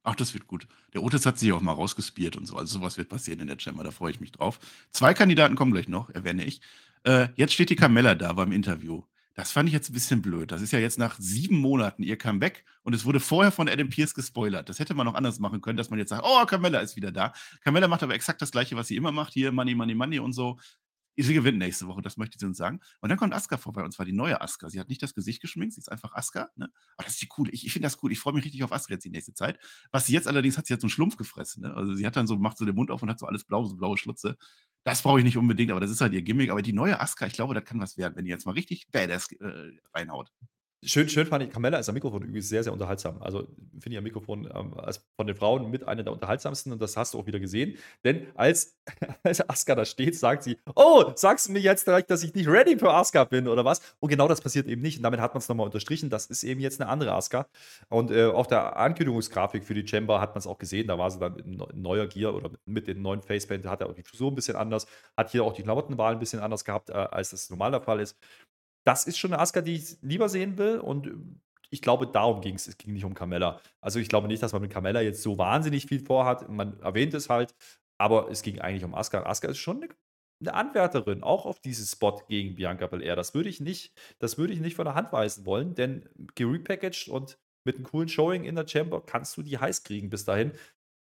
Ach, 0.04 0.16
das 0.16 0.34
wird 0.34 0.48
gut. 0.48 0.68
Der 0.94 1.04
Otis 1.04 1.26
hat 1.26 1.38
sich 1.38 1.52
auch 1.52 1.62
mal 1.62 1.74
rausgespielt 1.74 2.38
und 2.38 2.46
so. 2.46 2.56
Also 2.56 2.80
sowas 2.80 2.98
wird 2.98 3.10
passieren 3.10 3.42
in 3.42 3.48
der 3.48 3.60
Chamber, 3.60 3.84
da 3.84 3.92
freue 3.92 4.12
ich 4.12 4.22
mich 4.22 4.32
drauf. 4.32 4.60
Zwei 4.92 5.14
Kandidaten 5.14 5.56
kommen 5.56 5.74
gleich 5.74 5.90
noch, 5.90 6.10
erwähne 6.10 6.46
ich. 6.46 6.62
Äh, 7.04 7.28
jetzt 7.36 7.54
steht 7.54 7.70
die 7.70 7.76
Carmella 7.76 8.16
da 8.16 8.34
beim 8.34 8.52
Interview. 8.52 9.04
Das 9.34 9.52
fand 9.52 9.70
ich 9.70 9.74
jetzt 9.74 9.90
ein 9.90 9.94
bisschen 9.94 10.22
blöd. 10.22 10.52
Das 10.52 10.62
ist 10.62 10.72
ja 10.72 10.80
jetzt 10.80 10.98
nach 10.98 11.16
sieben 11.20 11.60
Monaten 11.60 12.02
ihr 12.02 12.18
Comeback 12.18 12.64
und 12.84 12.96
es 12.96 13.06
wurde 13.06 13.20
vorher 13.20 13.52
von 13.52 13.70
Adam 13.70 13.90
Pierce 13.90 14.16
gespoilert. 14.16 14.68
Das 14.68 14.80
hätte 14.80 14.96
man 14.96 15.06
noch 15.06 15.14
anders 15.14 15.40
machen 15.40 15.62
können, 15.62 15.78
dass 15.78 15.90
man 15.92 16.00
jetzt 16.00 16.10
sagt, 16.10 16.24
oh, 16.26 16.46
Carmella 16.46 16.80
ist 16.80 16.96
wieder 16.96 17.12
da. 17.12 17.34
Carmella 17.62 17.88
macht 17.88 18.02
aber 18.02 18.16
exakt 18.16 18.42
das 18.42 18.52
Gleiche, 18.52 18.76
was 18.76 18.88
sie 18.88 18.96
immer 18.96 19.12
macht. 19.12 19.34
Hier 19.34 19.52
Money, 19.52 19.76
Money, 19.76 19.94
Money 19.94 20.20
und 20.20 20.34
so. 20.34 20.58
Sie 21.20 21.34
gewinnt 21.34 21.58
nächste 21.58 21.88
Woche, 21.88 22.02
das 22.04 22.18
möchte 22.18 22.38
sie 22.38 22.46
uns 22.46 22.58
sagen. 22.58 22.80
Und 23.02 23.10
dann 23.10 23.18
kommt 23.18 23.34
Aska 23.34 23.58
vorbei, 23.58 23.84
und 23.84 23.92
zwar 23.92 24.06
die 24.06 24.14
neue 24.14 24.40
Aska. 24.40 24.70
Sie 24.70 24.80
hat 24.80 24.88
nicht 24.88 25.02
das 25.02 25.16
Gesicht 25.16 25.42
geschminkt, 25.42 25.74
sie 25.74 25.80
ist 25.80 25.92
einfach 25.92 26.14
Aska. 26.14 26.50
Ne? 26.56 26.70
Aber 26.96 27.06
das 27.06 27.14
ist 27.14 27.22
die 27.24 27.28
coole. 27.28 27.52
Ich, 27.52 27.66
ich 27.66 27.74
finde 27.74 27.88
das 27.88 28.02
cool. 28.04 28.12
Ich 28.12 28.20
freue 28.20 28.34
mich 28.34 28.46
richtig 28.46 28.64
auf 28.64 28.72
Aska 28.72 28.94
jetzt 28.94 29.04
die 29.04 29.10
nächste 29.10 29.34
Zeit. 29.34 29.60
Was 29.92 30.06
sie 30.06 30.14
jetzt 30.14 30.28
allerdings 30.28 30.58
hat, 30.58 30.68
sie 30.68 30.74
hat 30.74 30.82
so 30.82 30.86
einen 30.86 30.92
Schlumpf 30.92 31.18
gefressen. 31.18 31.64
Ne? 31.64 31.74
Also 31.74 31.96
sie 31.96 32.06
hat 32.06 32.16
dann 32.16 32.28
so, 32.28 32.38
macht 32.38 32.58
so 32.58 32.66
den 32.66 32.76
Mund 32.76 32.92
auf 32.92 33.02
und 33.02 33.10
hat 33.10 33.20
so 33.20 33.26
alles 33.26 33.46
blau, 33.46 33.66
so 33.66 33.76
blaue 33.76 33.98
Schlutze. 33.98 34.38
Das 34.84 35.02
brauche 35.02 35.20
ich 35.20 35.26
nicht 35.26 35.38
unbedingt, 35.38 35.72
aber 35.72 35.80
das 35.80 35.90
ist 35.92 36.02
halt 36.02 36.14
ihr 36.14 36.22
Gimmick. 36.22 36.52
Aber 36.52 36.62
die 36.62 36.74
neue 36.74 37.00
Aska, 37.00 37.26
ich 37.26 37.34
glaube, 37.34 37.56
das 37.56 37.66
kann 37.66 37.80
was 37.80 37.98
werden, 37.98 38.16
wenn 38.16 38.26
die 38.26 38.32
jetzt 38.32 38.46
mal 38.46 38.52
richtig 38.52 38.88
badass 38.92 39.32
äh, 39.32 39.72
reinhaut. 39.94 40.32
Schön, 40.84 41.10
schön 41.10 41.26
fand 41.26 41.44
ich, 41.44 41.50
Carmella 41.50 41.80
ist 41.80 41.90
am 41.90 41.96
Mikrofon 41.96 42.22
übrigens 42.22 42.50
sehr, 42.50 42.64
sehr 42.64 42.72
unterhaltsam. 42.72 43.20
Also 43.24 43.48
finde 43.80 43.94
ich 43.94 43.98
am 43.98 44.04
Mikrofon 44.04 44.48
ähm, 44.54 44.76
als 44.76 45.04
von 45.16 45.26
den 45.26 45.36
Frauen 45.36 45.72
mit 45.72 45.88
einer 45.88 46.04
der 46.04 46.14
unterhaltsamsten 46.14 46.72
und 46.72 46.80
das 46.80 46.96
hast 46.96 47.16
du 47.16 47.20
auch 47.20 47.26
wieder 47.26 47.40
gesehen. 47.40 47.80
Denn 48.04 48.28
als, 48.36 48.78
als 49.24 49.42
Asuka 49.50 49.74
da 49.74 49.86
steht, 49.86 50.16
sagt 50.16 50.44
sie, 50.44 50.60
oh, 50.76 51.12
sagst 51.16 51.48
du 51.48 51.54
mir 51.54 51.60
jetzt 51.60 51.88
direkt, 51.88 52.12
dass 52.12 52.22
ich 52.22 52.32
nicht 52.36 52.48
ready 52.48 52.78
für 52.78 52.94
Asuka 52.94 53.24
bin 53.24 53.48
oder 53.48 53.66
was? 53.66 53.82
Und 54.00 54.10
genau 54.10 54.28
das 54.28 54.40
passiert 54.40 54.68
eben 54.68 54.84
nicht 54.84 54.98
und 54.98 55.04
damit 55.04 55.20
hat 55.20 55.34
man 55.34 55.40
es 55.40 55.50
nochmal 55.50 55.66
unterstrichen. 55.66 56.12
Das 56.12 56.28
ist 56.28 56.44
eben 56.44 56.62
jetzt 56.62 56.80
eine 56.80 56.92
andere 56.92 57.14
Asuka. 57.14 57.48
Und 57.90 58.12
äh, 58.12 58.26
auf 58.26 58.46
der 58.46 58.78
Ankündigungsgrafik 58.78 59.64
für 59.64 59.74
die 59.74 59.88
Chamber 59.88 60.22
hat 60.22 60.36
man 60.36 60.40
es 60.40 60.48
auch 60.48 60.60
gesehen, 60.60 60.88
da 60.88 61.00
war 61.00 61.10
sie 61.10 61.18
dann 61.18 61.40
in, 61.40 61.60
neuer 61.74 62.06
Gear 62.06 62.36
oder 62.36 62.52
mit 62.66 62.88
dem 62.88 63.02
neuen 63.02 63.24
Facepaint, 63.24 63.66
hat 63.66 63.82
er 63.82 63.90
auch 63.90 63.96
die 63.96 64.04
Frisur 64.04 64.32
ein 64.32 64.36
bisschen 64.36 64.56
anders, 64.56 64.86
hat 65.18 65.32
hier 65.32 65.44
auch 65.44 65.54
die 65.54 65.64
Klamottenwahl 65.64 66.14
ein 66.14 66.20
bisschen 66.20 66.40
anders 66.40 66.64
gehabt, 66.64 66.92
äh, 66.92 66.94
als 66.94 67.32
das 67.32 67.50
normal 67.50 67.72
der 67.72 67.82
Fall 67.82 68.00
ist 68.00 68.16
das 68.88 69.06
ist 69.06 69.18
schon 69.18 69.34
eine 69.34 69.42
Asuka, 69.42 69.60
die 69.60 69.76
ich 69.76 69.98
lieber 70.02 70.30
sehen 70.30 70.58
will. 70.58 70.80
Und 70.80 71.12
ich 71.70 71.82
glaube, 71.82 72.08
darum 72.08 72.40
ging 72.40 72.56
es. 72.56 72.68
Es 72.68 72.78
ging 72.78 72.94
nicht 72.94 73.04
um 73.04 73.14
Carmella. 73.14 73.60
Also 73.82 74.00
ich 74.00 74.08
glaube 74.08 74.30
nicht, 74.30 74.42
dass 74.42 74.54
man 74.54 74.62
mit 74.62 74.72
Carmella 74.72 75.02
jetzt 75.02 75.22
so 75.22 75.38
wahnsinnig 75.38 75.88
viel 75.88 76.00
vorhat. 76.00 76.48
Man 76.48 76.80
erwähnt 76.80 77.14
es 77.14 77.30
halt, 77.30 77.54
aber 77.98 78.32
es 78.32 78.44
ging 78.44 78.60
eigentlich 78.60 78.86
um 78.86 78.96
Asuka. 78.96 79.24
Asuka 79.24 79.50
ist 79.50 79.58
schon 79.58 79.84
eine, 79.84 79.90
eine 80.40 80.54
Anwärterin, 80.54 81.22
auch 81.22 81.46
auf 81.46 81.60
diesen 81.60 81.86
Spot 81.86 82.22
gegen 82.30 82.56
Bianca 82.56 82.88
Belair. 82.88 83.18
Das 83.18 83.34
würde 83.34 83.50
ich 83.50 83.60
nicht, 83.60 83.94
das 84.20 84.38
würde 84.38 84.54
ich 84.54 84.62
nicht 84.62 84.76
von 84.76 84.86
der 84.86 84.96
Hand 84.96 85.12
weisen 85.12 85.46
wollen, 85.46 85.76
denn 85.76 86.08
gerepackaged 86.36 87.10
und 87.10 87.38
mit 87.66 87.76
einem 87.76 87.86
coolen 87.86 88.08
Showing 88.08 88.46
in 88.46 88.56
der 88.56 88.66
Chamber 88.66 89.06
kannst 89.06 89.36
du 89.36 89.42
die 89.42 89.58
heiß 89.58 89.84
kriegen 89.84 90.10
bis 90.10 90.24
dahin. 90.24 90.54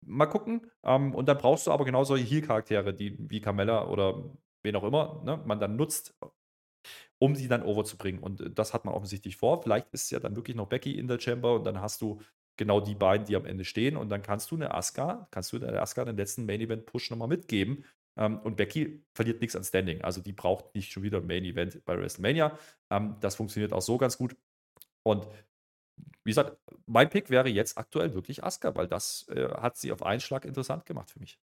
Mal 0.05 0.27
gucken. 0.27 0.69
Ähm, 0.83 1.15
und 1.15 1.29
dann 1.29 1.39
brauchst 1.39 1.69
du 1.69 1.71
aber 1.71 1.85
genau 1.85 2.03
solche 2.03 2.25
Heal-Charaktere, 2.25 2.93
die 2.93 3.17
wie 3.31 3.41
Carmella 3.41 3.87
oder 3.87 4.25
wen 4.65 4.75
auch 4.75 4.83
immer, 4.83 5.23
ne, 5.25 5.41
man 5.47 5.61
dann 5.61 5.77
nutzt, 5.77 6.19
um 7.21 7.37
sie 7.37 7.49
dann 7.49 7.63
overzubringen. 7.63 8.21
Und 8.21 8.41
äh, 8.41 8.51
das 8.51 8.75
hat 8.75 8.85
man 8.85 8.95
offensichtlich 8.95 9.37
vor. 9.37 9.63
Vielleicht 9.63 9.89
ist 9.93 10.11
ja 10.11 10.19
dann 10.19 10.35
wirklich 10.35 10.57
noch 10.57 10.67
Becky 10.69 10.99
in 10.99 11.07
der 11.07 11.21
Chamber 11.21 11.55
und 11.55 11.65
dann 11.65 11.81
hast 11.81 12.01
du 12.01 12.21
genau 12.57 12.81
die 12.81 12.95
beiden, 12.95 13.27
die 13.27 13.37
am 13.37 13.47
Ende 13.47 13.65
stehen. 13.65 13.97
Und 13.97 14.09
dann 14.09 14.23
kannst 14.23 14.51
du 14.51 14.57
eine 14.57 14.75
Asuka, 14.75 15.29
kannst 15.31 15.53
du 15.53 15.59
der 15.59 15.81
Asuka 15.81 16.05
den 16.05 16.17
letzten 16.17 16.47
Main 16.47 16.61
Event 16.61 16.87
Push 16.87 17.11
nochmal 17.11 17.29
mitgeben. 17.29 17.85
Ähm, 18.17 18.39
und 18.41 18.57
Becky 18.57 19.05
verliert 19.15 19.41
nichts 19.41 19.55
an 19.55 19.65
Standing. 19.65 20.03
Also 20.03 20.21
die 20.21 20.33
braucht 20.33 20.75
nicht 20.75 20.93
schon 20.93 21.03
wieder 21.03 21.19
ein 21.19 21.27
Main 21.27 21.45
Event 21.45 21.85
bei 21.85 21.97
WrestleMania. 21.97 22.59
Ähm, 22.91 23.17
das 23.21 23.37
funktioniert 23.37 23.73
auch 23.73 23.83
so 23.83 23.99
ganz 23.99 24.19
gut. 24.19 24.37
Und 25.03 25.27
wie 26.25 26.31
gesagt, 26.31 26.57
mein 26.87 27.11
Pick 27.11 27.31
wäre 27.31 27.49
jetzt 27.49 27.79
aktuell 27.79 28.15
wirklich 28.15 28.43
Asuka, 28.43 28.75
weil 28.75 28.89
das 28.89 29.29
äh, 29.29 29.49
hat 29.51 29.77
sie 29.77 29.93
auf 29.93 30.03
einen 30.03 30.21
Schlag 30.21 30.45
interessant 30.45 30.87
gemacht 30.87 31.11
für 31.11 31.21
mich. 31.21 31.39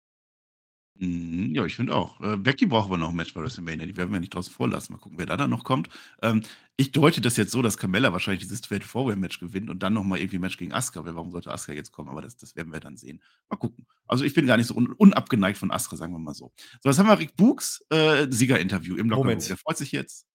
Mhm, 1.00 1.54
ja, 1.54 1.66
ich 1.66 1.76
finde 1.76 1.96
auch. 1.96 2.20
Äh, 2.22 2.38
Becky 2.38 2.66
braucht 2.66 2.86
aber 2.88 2.98
noch 2.98 3.10
ein 3.10 3.16
Match 3.16 3.34
bei 3.34 3.42
WrestleMania. 3.42 3.86
Die 3.86 3.96
werden 3.98 4.12
wir 4.12 4.20
nicht 4.20 4.34
draußen 4.34 4.52
vorlassen. 4.54 4.94
Mal 4.94 5.00
gucken, 5.00 5.18
wer 5.20 5.26
da 5.28 5.38
dann 5.38 5.50
noch 5.50 5.64
kommt. 5.64 5.90
Ähm, 6.22 6.42
ich 6.76 6.92
deute 6.92 7.22
das 7.22 7.38
jetzt 7.38 7.52
so, 7.52 7.62
dass 7.62 7.78
Carmella 7.78 8.12
wahrscheinlich 8.14 8.44
dieses 8.44 8.60
Straight 8.60 8.84
Forward 8.84 9.18
Match 9.18 9.40
gewinnt 9.40 9.70
und 9.70 9.84
dann 9.84 9.94
nochmal 9.94 10.20
irgendwie 10.20 10.38
ein 10.38 10.42
Match 10.42 10.58
gegen 10.58 10.74
Asuka. 10.74 11.04
warum 11.06 11.32
sollte 11.32 11.52
Asuka 11.52 11.74
jetzt 11.74 11.92
kommen? 11.92 12.10
Aber 12.10 12.22
das, 12.22 12.36
das 12.38 12.56
werden 12.56 12.72
wir 12.74 12.80
dann 12.80 12.98
sehen. 12.98 13.22
Mal 13.50 13.58
gucken. 13.58 13.86
Also 14.08 14.24
ich 14.24 14.34
bin 14.34 14.48
gar 14.48 14.58
nicht 14.58 14.68
so 14.68 14.76
un 14.76 14.92
unabgeneigt 14.94 15.58
von 15.58 15.72
Asuka, 15.72 15.98
sagen 15.98 16.14
wir 16.14 16.20
mal 16.20 16.34
so. 16.34 16.52
So, 16.82 16.90
jetzt 16.90 16.98
haben 17.00 17.08
wir 17.08 17.20
Rick 17.20 17.36
Books 17.36 17.86
äh, 17.90 18.28
Siegerinterview 18.30 18.96
im 18.96 19.10
Lockerroom. 19.10 19.28
Moment. 19.28 19.50
Der 19.50 19.58
freut 19.58 19.78
sich 19.78 19.92
jetzt. 19.92 20.26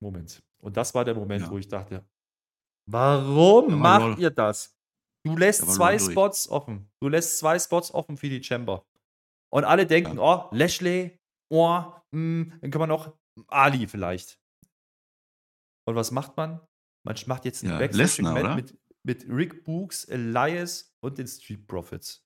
Moment. 0.00 0.42
Und 0.58 0.76
das 0.76 0.94
war 0.94 1.04
der 1.04 1.14
Moment, 1.14 1.44
Ja. 1.46 1.50
wo 1.50 1.58
ich 1.58 1.66
dachte, 1.68 2.04
warum 2.86 3.68
Da 3.70 3.80
war 3.80 4.00
macht 4.10 4.18
ihr 4.18 4.30
das? 4.30 4.74
Du 5.24 5.36
lässt 5.36 5.62
Da 5.62 5.66
war 5.68 5.74
zwei 5.74 5.96
durch. 5.96 6.10
Spots 6.10 6.48
offen. 6.48 6.88
Du 7.00 7.08
lässt 7.08 7.38
zwei 7.38 7.58
Spots 7.58 7.92
offen 7.94 8.16
für 8.16 8.28
die 8.28 8.42
Chamber. 8.42 8.84
Und 9.52 9.64
alle 9.64 9.86
denken, 9.86 10.18
oh, 10.18 10.48
Lashley, 10.50 11.18
oh, 11.50 11.84
hm, 12.12 12.54
dann 12.60 12.70
können 12.70 12.82
wir 12.82 12.86
noch 12.86 13.14
Ali 13.48 13.86
vielleicht. 13.86 14.40
Und 15.84 15.94
was 15.94 16.10
macht 16.10 16.36
man? 16.36 16.60
Man 17.04 17.16
macht 17.26 17.44
jetzt 17.44 17.62
ein 17.62 17.70
Ja, 17.70 17.78
Lesnar, 17.78 18.54
mit, 18.54 18.78
mit 19.02 19.26
Rick 19.28 19.64
Books, 19.64 20.04
Elias 20.04 20.94
und 21.00 21.18
den 21.18 21.26
Street 21.26 21.66
Profits. 21.66 22.24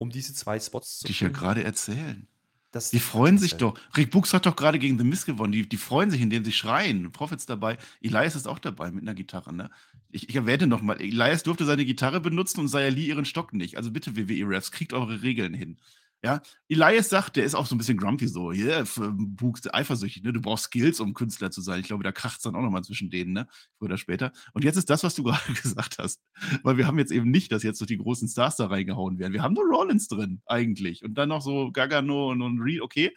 Um 0.00 0.10
diese 0.10 0.34
zwei 0.34 0.60
Spots 0.60 1.00
zu 1.00 1.06
Die 1.06 1.12
ich 1.12 1.20
ja 1.20 1.30
gerade 1.30 1.64
erzählen. 1.64 2.28
Das 2.70 2.90
Die 2.90 3.00
freuen 3.00 3.38
sich 3.38 3.56
doch. 3.56 3.76
Rick 3.96 4.10
Books 4.10 4.32
hat 4.32 4.46
doch 4.46 4.54
gerade 4.54 4.78
gegen 4.78 4.98
The 4.98 5.04
Miz 5.04 5.24
gewonnen. 5.24 5.52
Die, 5.52 5.68
die 5.68 5.76
freuen 5.78 6.10
sich, 6.10 6.20
indem 6.20 6.44
sie 6.44 6.52
schreien. 6.52 7.10
Profits 7.10 7.46
dabei. 7.46 7.78
Elias 8.02 8.36
ist 8.36 8.46
auch 8.46 8.58
dabei 8.58 8.92
mit 8.92 9.02
einer 9.02 9.14
Gitarre. 9.14 9.52
Ne? 9.52 9.70
Ich, 10.10 10.28
ich 10.28 10.36
erwähne 10.36 10.66
nochmal, 10.66 11.00
Elias 11.00 11.42
durfte 11.42 11.64
seine 11.64 11.86
Gitarre 11.86 12.20
benutzen 12.20 12.60
und 12.60 12.68
Sayali 12.68 13.06
ihren 13.06 13.24
Stock 13.24 13.54
nicht. 13.54 13.78
Also 13.78 13.90
bitte, 13.90 14.16
WWE-Refs, 14.16 14.70
kriegt 14.70 14.92
eure 14.92 15.22
Regeln 15.22 15.54
hin. 15.54 15.78
Ja, 16.24 16.42
Elias 16.68 17.08
sagt, 17.10 17.36
der 17.36 17.44
ist 17.44 17.54
auch 17.54 17.66
so 17.66 17.76
ein 17.76 17.78
bisschen 17.78 17.96
grumpy 17.96 18.26
so. 18.26 18.50
Yeah, 18.50 18.80
f- 18.80 19.00
Books, 19.12 19.72
eifersüchtig, 19.72 20.24
ne? 20.24 20.32
Du 20.32 20.40
brauchst 20.40 20.64
Skills, 20.64 20.98
um 20.98 21.14
Künstler 21.14 21.52
zu 21.52 21.60
sein. 21.60 21.78
Ich 21.78 21.86
glaube, 21.86 22.02
da 22.02 22.10
kracht 22.10 22.38
es 22.38 22.42
dann 22.42 22.56
auch 22.56 22.60
nochmal 22.62 22.82
zwischen 22.82 23.08
denen, 23.08 23.32
ne? 23.32 23.46
Früher 23.78 23.86
oder 23.86 23.98
später. 23.98 24.32
Und 24.52 24.64
jetzt 24.64 24.76
ist 24.76 24.90
das, 24.90 25.04
was 25.04 25.14
du 25.14 25.22
gerade 25.24 25.52
gesagt 25.52 25.98
hast. 25.98 26.20
Weil 26.64 26.76
wir 26.76 26.88
haben 26.88 26.98
jetzt 26.98 27.12
eben 27.12 27.30
nicht, 27.30 27.52
dass 27.52 27.62
jetzt 27.62 27.78
so 27.78 27.84
die 27.86 27.98
großen 27.98 28.26
Stars 28.28 28.56
da 28.56 28.66
reingehauen 28.66 29.20
werden. 29.20 29.32
Wir 29.32 29.42
haben 29.42 29.54
nur 29.54 29.64
Rollins 29.64 30.08
drin, 30.08 30.42
eigentlich. 30.46 31.04
Und 31.04 31.14
dann 31.14 31.28
noch 31.28 31.40
so 31.40 31.70
Gargano 31.70 32.30
und, 32.32 32.42
und 32.42 32.60
Reed, 32.60 32.80
okay. 32.80 33.14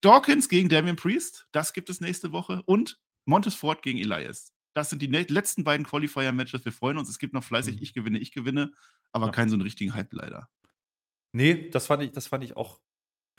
Dawkins 0.00 0.48
gegen 0.48 0.68
Damian 0.68 0.96
Priest, 0.96 1.46
das 1.52 1.72
gibt 1.72 1.90
es 1.90 2.00
nächste 2.00 2.32
Woche. 2.32 2.62
Und 2.64 2.98
Montes 3.24 3.54
Ford 3.54 3.82
gegen 3.82 3.98
Elias. 3.98 4.52
Das 4.74 4.90
sind 4.90 5.02
die 5.02 5.06
letzten 5.06 5.62
beiden 5.64 5.86
Qualifier-Matches. 5.86 6.64
Wir 6.64 6.72
freuen 6.72 6.96
uns. 6.96 7.08
Es 7.10 7.18
gibt 7.18 7.34
noch 7.34 7.44
fleißig, 7.44 7.76
Mhm. 7.76 7.82
ich 7.82 7.92
gewinne, 7.92 8.18
ich 8.18 8.32
gewinne, 8.32 8.72
aber 9.12 9.26
Ja. 9.26 9.32
keinen 9.32 9.50
so 9.50 9.54
einen 9.56 9.62
richtigen 9.62 9.94
Hype 9.94 10.12
leider. 10.12 10.48
Nee, 11.32 11.70
das 11.70 11.86
fand 11.86 12.02
ich, 12.02 12.12
das 12.12 12.26
fand 12.26 12.44
ich 12.44 12.56
auch 12.56 12.78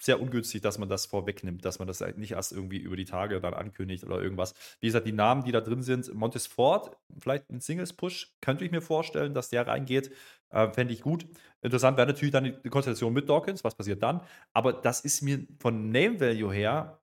sehr 0.01 0.19
ungünstig, 0.21 0.61
dass 0.61 0.79
man 0.79 0.89
das 0.89 1.05
vorwegnimmt, 1.05 1.63
dass 1.65 1.79
man 1.79 1.87
das 1.87 2.01
halt 2.01 2.17
nicht 2.17 2.31
erst 2.33 2.51
irgendwie 2.51 2.79
über 2.79 2.95
die 2.97 3.05
Tage 3.05 3.39
dann 3.39 3.53
ankündigt 3.53 4.03
oder 4.03 4.21
irgendwas. 4.21 4.53
Wie 4.81 4.87
gesagt, 4.87 5.07
die 5.07 5.11
Namen, 5.13 5.43
die 5.45 5.51
da 5.51 5.61
drin 5.61 5.83
sind, 5.83 6.13
Montes 6.13 6.47
Ford, 6.47 6.97
vielleicht 7.19 7.49
ein 7.49 7.61
Singles-Push, 7.61 8.33
könnte 8.41 8.65
ich 8.65 8.71
mir 8.71 8.81
vorstellen, 8.81 9.33
dass 9.33 9.49
der 9.49 9.67
reingeht. 9.67 10.11
Äh, 10.49 10.71
Fände 10.73 10.93
ich 10.93 11.01
gut. 11.01 11.27
Interessant 11.61 11.97
wäre 11.97 12.07
natürlich 12.07 12.31
dann 12.33 12.43
die 12.63 12.69
Konstellation 12.69 13.13
mit 13.13 13.29
Dawkins, 13.29 13.63
was 13.63 13.75
passiert 13.75 14.03
dann. 14.03 14.21
Aber 14.53 14.73
das 14.73 15.01
ist 15.01 15.21
mir 15.21 15.45
von 15.59 15.91
Name 15.91 16.19
Value 16.19 16.53
her 16.53 16.99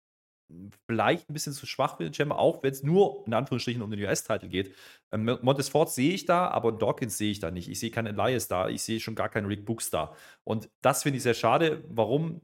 vielleicht 0.86 1.28
ein 1.28 1.32
bisschen 1.32 1.53
zu 1.53 1.66
schwach 1.66 1.96
für 1.96 2.05
den 2.05 2.14
Chamber, 2.14 2.38
auch 2.38 2.62
wenn 2.62 2.72
es 2.72 2.82
nur 2.82 3.24
in 3.26 3.34
Anführungsstrichen 3.34 3.82
um 3.82 3.90
den 3.90 4.01
US-Titel 4.01 4.48
geht. 4.48 4.74
Ähm, 5.12 5.38
Montesfort 5.42 5.90
sehe 5.90 6.12
ich 6.12 6.26
da, 6.26 6.48
aber 6.48 6.72
Dawkins 6.72 7.18
sehe 7.18 7.30
ich 7.30 7.40
da 7.40 7.51
nicht. 7.51 7.68
Ich 7.68 7.80
sehe 7.80 7.90
keinen 7.90 8.18
Elias 8.18 8.48
da, 8.48 8.68
ich 8.68 8.82
sehe 8.82 9.01
schon 9.01 9.14
gar 9.14 9.28
keinen 9.28 9.46
Rick 9.46 9.64
Books 9.64 9.90
da. 9.90 10.14
Und 10.44 10.70
das 10.82 11.03
finde 11.03 11.18
ich 11.18 11.22
sehr 11.22 11.34
schade. 11.34 11.84
Warum 11.88 12.40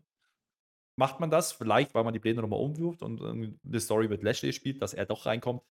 macht 0.96 1.20
man 1.20 1.30
das? 1.30 1.52
Vielleicht, 1.52 1.94
weil 1.94 2.04
man 2.04 2.12
die 2.12 2.20
Pläne 2.20 2.40
nochmal 2.42 2.60
umwirft 2.60 3.02
und 3.02 3.22
eine 3.22 3.80
Story 3.80 4.08
mit 4.08 4.22
Lashley 4.22 4.52
spielt, 4.52 4.82
dass 4.82 4.94
er 4.94 5.06
doch 5.06 5.26
reinkommt. 5.26 5.62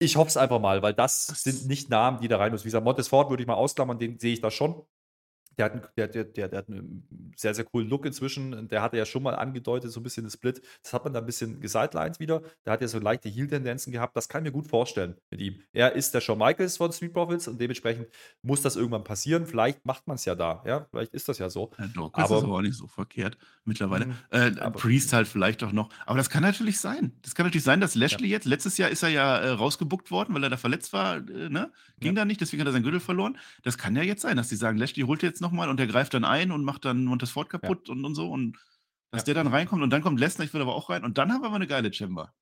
Ich 0.00 0.16
hoffe 0.16 0.28
es 0.28 0.36
einfach 0.36 0.60
mal, 0.60 0.82
weil 0.82 0.94
das 0.94 1.26
sind 1.26 1.66
nicht 1.66 1.90
Namen, 1.90 2.20
die 2.20 2.28
da 2.28 2.36
rein 2.38 2.52
müssen. 2.52 2.64
Wie 2.64 2.68
gesagt, 2.68 2.84
Montesfort 2.84 3.30
würde 3.30 3.42
ich 3.42 3.46
mal 3.48 3.54
ausklammern, 3.54 3.98
den 3.98 4.18
sehe 4.18 4.32
ich 4.32 4.40
da 4.40 4.50
schon. 4.50 4.84
Der 5.58 5.64
hat, 5.64 5.72
einen, 5.72 5.82
der, 5.96 6.08
der, 6.08 6.24
der, 6.24 6.48
der, 6.48 6.58
hat 6.58 6.68
einen 6.68 7.32
sehr, 7.36 7.52
sehr 7.52 7.64
coolen 7.64 7.88
Look 7.88 8.06
inzwischen. 8.06 8.68
Der 8.68 8.80
hatte 8.80 8.96
ja 8.96 9.04
schon 9.04 9.22
mal 9.22 9.34
angedeutet, 9.34 9.90
so 9.90 10.00
ein 10.00 10.04
bisschen 10.04 10.24
das 10.24 10.34
Split. 10.34 10.62
Das 10.82 10.92
hat 10.92 11.04
man 11.04 11.12
dann 11.12 11.24
ein 11.24 11.26
bisschen 11.26 11.60
gesidelined 11.60 12.20
wieder. 12.20 12.42
Der 12.64 12.72
hat 12.72 12.80
ja 12.80 12.88
so 12.88 12.98
leichte 12.98 13.28
Heel-Tendenzen 13.28 13.92
gehabt. 13.92 14.16
Das 14.16 14.28
kann 14.28 14.44
ich 14.44 14.52
mir 14.52 14.52
gut 14.52 14.68
vorstellen 14.68 15.16
mit 15.30 15.40
ihm. 15.40 15.60
Er 15.72 15.92
ist 15.94 16.14
der 16.14 16.20
Shawn 16.20 16.38
Michaels 16.38 16.76
von 16.76 16.92
Street 16.92 17.12
Profits 17.12 17.48
und 17.48 17.60
dementsprechend 17.60 18.06
muss 18.42 18.62
das 18.62 18.76
irgendwann 18.76 19.04
passieren. 19.04 19.46
Vielleicht 19.46 19.84
macht 19.84 20.06
man 20.06 20.14
es 20.14 20.24
ja 20.24 20.34
da. 20.34 20.62
Ja, 20.64 20.86
vielleicht 20.90 21.12
ist 21.12 21.28
das 21.28 21.38
ja 21.38 21.50
so. 21.50 21.72
Ja, 21.78 21.86
doch, 21.88 22.12
das 22.12 22.24
aber, 22.24 22.38
ist 22.38 22.44
aber 22.44 22.54
auch 22.54 22.62
nicht 22.62 22.76
so 22.76 22.86
verkehrt 22.86 23.36
mittlerweile. 23.64 24.06
Mhm. 24.06 24.14
Äh, 24.30 24.70
Priest 24.70 25.12
halt 25.12 25.26
vielleicht 25.28 25.62
auch 25.64 25.72
noch. 25.72 25.90
Aber 26.06 26.16
das 26.18 26.30
kann 26.30 26.42
natürlich 26.42 26.78
sein. 26.78 27.12
Das 27.22 27.34
kann 27.34 27.46
natürlich 27.46 27.64
sein, 27.64 27.80
dass 27.80 27.94
Lashley 27.94 28.28
ja. 28.28 28.36
jetzt, 28.36 28.46
letztes 28.46 28.78
Jahr 28.78 28.90
ist 28.90 29.02
er 29.02 29.08
ja 29.08 29.38
äh, 29.38 29.50
rausgebuckt 29.50 30.10
worden, 30.10 30.34
weil 30.34 30.44
er 30.44 30.50
da 30.50 30.56
verletzt 30.56 30.92
war. 30.92 31.16
Äh, 31.16 31.48
ne? 31.48 31.72
Ging 32.00 32.14
ja. 32.14 32.20
da 32.20 32.24
nicht, 32.24 32.40
deswegen 32.40 32.60
hat 32.60 32.68
er 32.68 32.72
seinen 32.72 32.82
Gürtel 32.82 33.00
verloren. 33.00 33.38
Das 33.62 33.76
kann 33.76 33.96
ja 33.96 34.02
jetzt 34.02 34.22
sein, 34.22 34.36
dass 34.36 34.48
die 34.48 34.56
sagen, 34.56 34.78
Lashley 34.78 35.04
holt 35.04 35.22
jetzt 35.22 35.40
noch 35.40 35.47
nochmal 35.48 35.68
und 35.68 35.78
der 35.78 35.86
greift 35.86 36.14
dann 36.14 36.24
ein 36.24 36.52
und 36.52 36.64
macht 36.64 36.84
dann 36.84 37.04
Montesfort 37.04 37.48
kaputt 37.48 37.88
ja. 37.88 37.94
und, 37.94 38.04
und 38.04 38.14
so. 38.14 38.30
Und 38.30 38.58
dass 39.10 39.22
ja. 39.22 39.26
der 39.26 39.34
dann 39.34 39.46
reinkommt 39.52 39.82
und 39.82 39.90
dann 39.90 40.02
kommt 40.02 40.20
Lesnar, 40.20 40.46
ich 40.46 40.52
würde 40.52 40.64
aber 40.64 40.74
auch 40.74 40.90
rein 40.90 41.04
und 41.04 41.18
dann 41.18 41.32
haben 41.32 41.42
wir 41.42 41.46
aber 41.46 41.56
eine 41.56 41.66
geile 41.66 41.92
Chamber. 41.92 42.34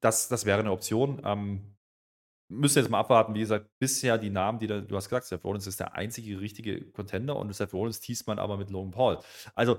Das, 0.00 0.28
das 0.28 0.44
wäre 0.44 0.60
eine 0.60 0.72
Option. 0.72 1.20
Ähm, 1.24 1.76
müsst 2.48 2.76
ihr 2.76 2.82
jetzt 2.82 2.90
mal 2.90 3.00
abwarten. 3.00 3.34
Wie 3.34 3.40
gesagt, 3.40 3.70
bisher 3.78 4.18
die 4.18 4.30
Namen, 4.30 4.58
die 4.58 4.66
da, 4.66 4.80
du 4.80 4.96
hast 4.96 5.08
gesagt, 5.08 5.26
Seth 5.26 5.44
Rollins 5.44 5.66
ist 5.66 5.80
der 5.80 5.94
einzige 5.94 6.40
richtige 6.40 6.90
Contender 6.92 7.36
und 7.36 7.54
Seth 7.54 7.72
Rollins 7.72 8.00
teast 8.00 8.26
man 8.26 8.38
aber 8.38 8.56
mit 8.56 8.70
Logan 8.70 8.90
Paul. 8.90 9.18
Also, 9.54 9.78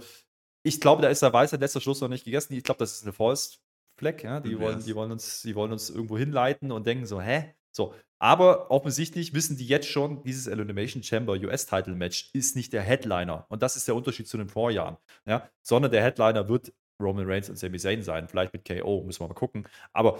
ich 0.63 0.81
glaube, 0.81 1.01
da 1.01 1.09
ist 1.09 1.21
der 1.21 1.31
weiße 1.31 1.57
letzter 1.57 1.81
Schluss 1.81 2.01
noch 2.01 2.07
nicht 2.07 2.25
gegessen. 2.25 2.53
Ich 2.53 2.63
glaube, 2.63 2.79
das 2.79 2.93
ist 2.93 3.03
eine 3.03 3.13
False 3.13 3.57
Fleck. 3.97 4.23
Ja? 4.23 4.39
Die, 4.39 4.59
wollen, 4.59 4.83
die, 4.83 4.95
wollen 4.95 5.11
uns, 5.11 5.43
die 5.43 5.55
wollen 5.55 5.71
uns 5.71 5.89
irgendwo 5.89 6.17
hinleiten 6.17 6.71
und 6.71 6.87
denken 6.87 7.05
so, 7.05 7.21
hä? 7.21 7.53
So, 7.75 7.93
aber 8.19 8.71
offensichtlich 8.71 9.33
wissen 9.33 9.57
die 9.57 9.67
jetzt 9.67 9.87
schon, 9.87 10.23
dieses 10.23 10.47
Elimination 10.47 11.03
Chamber 11.03 11.33
US-Title 11.33 11.95
Match 11.95 12.29
ist 12.33 12.55
nicht 12.55 12.71
der 12.71 12.81
Headliner. 12.81 13.45
Und 13.49 13.61
das 13.61 13.75
ist 13.75 13.87
der 13.87 13.95
Unterschied 13.95 14.27
zu 14.27 14.37
den 14.37 14.47
Vorjahren. 14.47 14.97
Ja? 15.25 15.49
Sondern 15.61 15.91
der 15.91 16.01
Headliner 16.01 16.47
wird 16.47 16.73
Roman 17.01 17.29
Reigns 17.29 17.49
und 17.49 17.57
Sami 17.57 17.77
Zayn 17.77 18.01
sein. 18.01 18.29
Vielleicht 18.29 18.53
mit 18.53 18.65
KO, 18.65 19.03
müssen 19.03 19.19
wir 19.19 19.27
mal 19.27 19.33
gucken. 19.33 19.67
Aber 19.91 20.19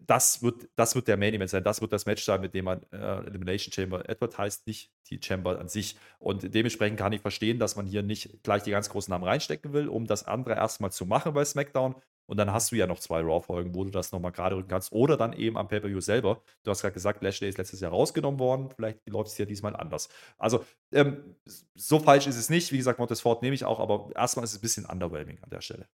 das 0.00 0.42
wird, 0.42 0.68
das 0.74 0.96
wird 0.96 1.06
der 1.06 1.16
Main 1.16 1.34
Event 1.34 1.50
sein. 1.50 1.62
Das 1.62 1.80
wird 1.80 1.92
das 1.92 2.06
Match 2.06 2.24
sein, 2.24 2.40
mit 2.40 2.54
dem 2.54 2.64
man 2.64 2.82
äh, 2.90 3.18
Elimination 3.26 3.72
Chamber 3.72 4.02
advertised, 4.08 4.66
nicht 4.66 4.90
die 5.08 5.20
Chamber 5.22 5.60
an 5.60 5.68
sich. 5.68 5.96
Und 6.18 6.52
dementsprechend 6.52 6.98
kann 6.98 7.12
ich 7.12 7.20
verstehen, 7.20 7.60
dass 7.60 7.76
man 7.76 7.86
hier 7.86 8.02
nicht 8.02 8.42
gleich 8.42 8.64
die 8.64 8.72
ganz 8.72 8.88
großen 8.88 9.12
Namen 9.12 9.24
reinstecken 9.24 9.72
will, 9.72 9.88
um 9.88 10.06
das 10.06 10.24
andere 10.24 10.56
erstmal 10.56 10.90
zu 10.90 11.06
machen 11.06 11.34
bei 11.34 11.44
SmackDown, 11.44 11.94
und 12.26 12.36
dann 12.36 12.52
hast 12.52 12.72
du 12.72 12.76
ja 12.76 12.86
noch 12.86 12.98
zwei 12.98 13.20
Raw-Folgen, 13.20 13.74
wo 13.74 13.84
du 13.84 13.90
das 13.90 14.12
nochmal 14.12 14.32
gerade 14.32 14.56
rücken 14.56 14.68
kannst. 14.68 14.92
Oder 14.92 15.16
dann 15.16 15.32
eben 15.32 15.56
am 15.56 15.68
Pay-Per-View 15.68 16.00
selber. 16.00 16.42
Du 16.64 16.70
hast 16.70 16.82
gerade 16.82 16.94
gesagt, 16.94 17.22
Lashley 17.22 17.48
ist 17.48 17.58
letztes 17.58 17.80
Jahr 17.80 17.92
rausgenommen 17.92 18.40
worden. 18.40 18.70
Vielleicht 18.74 19.08
läuft 19.08 19.30
es 19.30 19.38
ja 19.38 19.44
diesmal 19.44 19.76
anders. 19.76 20.08
Also, 20.38 20.64
ähm, 20.92 21.36
so 21.74 21.98
falsch 22.00 22.26
ist 22.26 22.36
es 22.36 22.50
nicht. 22.50 22.72
Wie 22.72 22.78
gesagt, 22.78 22.98
Montesfort 22.98 23.42
nehme 23.42 23.54
ich 23.54 23.64
auch, 23.64 23.80
aber 23.80 24.10
erstmal 24.14 24.44
ist 24.44 24.52
es 24.52 24.58
ein 24.58 24.62
bisschen 24.62 24.86
underwhelming 24.86 25.38
an 25.42 25.50
der 25.50 25.60
Stelle. 25.60 25.86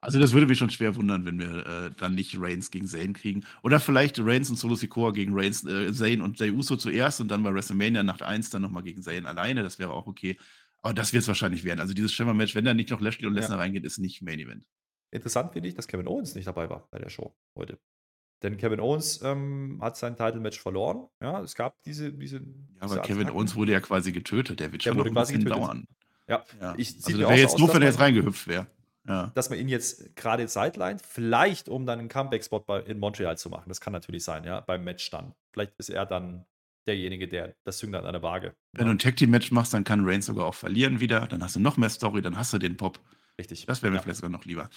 Also, 0.00 0.20
das 0.20 0.32
würde 0.32 0.46
mich 0.46 0.58
schon 0.58 0.70
schwer 0.70 0.94
wundern, 0.94 1.24
wenn 1.24 1.40
wir 1.40 1.66
äh, 1.66 1.90
dann 1.96 2.14
nicht 2.14 2.40
Reigns 2.40 2.70
gegen 2.70 2.86
Zane 2.86 3.14
kriegen. 3.14 3.44
Oder 3.62 3.80
vielleicht 3.80 4.20
Reigns 4.20 4.48
und 4.48 4.56
Solo 4.56 4.76
Sikoa 4.76 5.10
gegen 5.10 5.32
Reigns, 5.34 5.64
äh, 5.64 5.92
Zane 5.92 6.22
und 6.22 6.38
Jey 6.38 6.52
Uso 6.52 6.76
zuerst 6.76 7.20
und 7.20 7.28
dann 7.28 7.42
bei 7.42 7.52
WrestleMania 7.52 8.04
Nacht 8.04 8.22
1 8.22 8.50
dann 8.50 8.62
nochmal 8.62 8.84
gegen 8.84 9.02
Zane 9.02 9.26
alleine. 9.26 9.64
Das 9.64 9.80
wäre 9.80 9.92
auch 9.92 10.06
okay. 10.06 10.38
Aber 10.82 10.94
das 10.94 11.12
wird 11.12 11.22
es 11.22 11.28
wahrscheinlich 11.28 11.64
werden. 11.64 11.80
Also, 11.80 11.94
dieses 11.94 12.12
Shimmer-Match, 12.12 12.54
wenn 12.54 12.64
da 12.64 12.74
nicht 12.74 12.90
noch 12.90 13.00
Lashley 13.00 13.26
und 13.26 13.34
Lesnar 13.34 13.58
ja. 13.58 13.62
reingeht, 13.64 13.84
ist 13.84 13.98
nicht 13.98 14.22
Main 14.22 14.38
Event. 14.38 14.64
Interessant 15.10 15.52
finde 15.52 15.68
ich, 15.68 15.74
dass 15.74 15.88
Kevin 15.88 16.06
Owens 16.06 16.34
nicht 16.34 16.46
dabei 16.46 16.68
war 16.68 16.86
bei 16.90 16.98
der 16.98 17.08
Show 17.08 17.34
heute. 17.56 17.78
Denn 18.42 18.56
Kevin 18.56 18.78
Owens 18.80 19.20
ähm, 19.22 19.78
hat 19.82 19.96
sein 19.96 20.16
Title-Match 20.16 20.60
verloren. 20.60 21.08
Ja, 21.20 21.40
es 21.42 21.54
gab 21.54 21.82
diese. 21.82 22.12
diese 22.12 22.36
ja, 22.36 22.42
aber 22.80 22.96
diese 22.96 23.00
Kevin 23.00 23.30
Owens 23.30 23.56
wurde 23.56 23.72
ja 23.72 23.80
quasi 23.80 24.12
getötet. 24.12 24.60
Der 24.60 24.70
wird 24.70 24.82
schon 24.82 24.94
der 24.94 25.04
noch 25.04 25.10
ein 25.10 25.14
bisschen 25.14 25.44
getötet. 25.44 25.62
dauern. 25.62 25.88
Ja, 26.28 26.44
ja. 26.60 26.74
Ich, 26.76 26.96
also 27.04 27.18
wäre 27.18 27.34
jetzt 27.34 27.58
doof, 27.58 27.74
wenn 27.74 27.82
er 27.82 27.88
jetzt 27.88 28.00
reingehüpft 28.00 28.46
wäre. 28.46 28.66
Ja. 29.08 29.32
Dass 29.34 29.48
man 29.48 29.58
ihn 29.58 29.68
jetzt 29.68 30.14
gerade 30.16 30.46
sidelined, 30.46 31.00
vielleicht 31.02 31.68
um 31.68 31.86
dann 31.86 31.98
einen 31.98 32.08
Comeback-Spot 32.08 32.62
in 32.86 32.98
Montreal 32.98 33.38
zu 33.38 33.48
machen. 33.48 33.68
Das 33.68 33.80
kann 33.80 33.94
natürlich 33.94 34.22
sein, 34.22 34.44
ja, 34.44 34.60
beim 34.60 34.84
Match 34.84 35.10
dann. 35.10 35.34
Vielleicht 35.52 35.72
ist 35.78 35.88
er 35.88 36.04
dann 36.04 36.44
derjenige, 36.86 37.26
der 37.26 37.54
das 37.64 37.78
Zünglein 37.78 38.04
an 38.04 38.12
der 38.12 38.22
Waage. 38.22 38.54
Wenn 38.72 38.86
ja. 38.86 38.92
du 38.92 38.96
ein 38.96 38.98
Tag-Team-Match 38.98 39.50
machst, 39.50 39.72
dann 39.72 39.84
kann 39.84 40.06
Reigns 40.06 40.26
sogar 40.26 40.46
auch 40.46 40.54
verlieren 40.54 41.00
wieder. 41.00 41.26
Dann 41.26 41.42
hast 41.42 41.56
du 41.56 41.60
noch 41.60 41.78
mehr 41.78 41.88
Story, 41.88 42.20
dann 42.20 42.36
hast 42.36 42.52
du 42.52 42.58
den 42.58 42.76
Pop. 42.76 43.00
Richtig. 43.38 43.66
Das 43.66 43.82
wäre 43.82 43.90
mir 43.90 43.96
ja. 43.96 44.02
vielleicht 44.02 44.18
sogar 44.18 44.30
noch 44.30 44.44
lieber. 44.44 44.68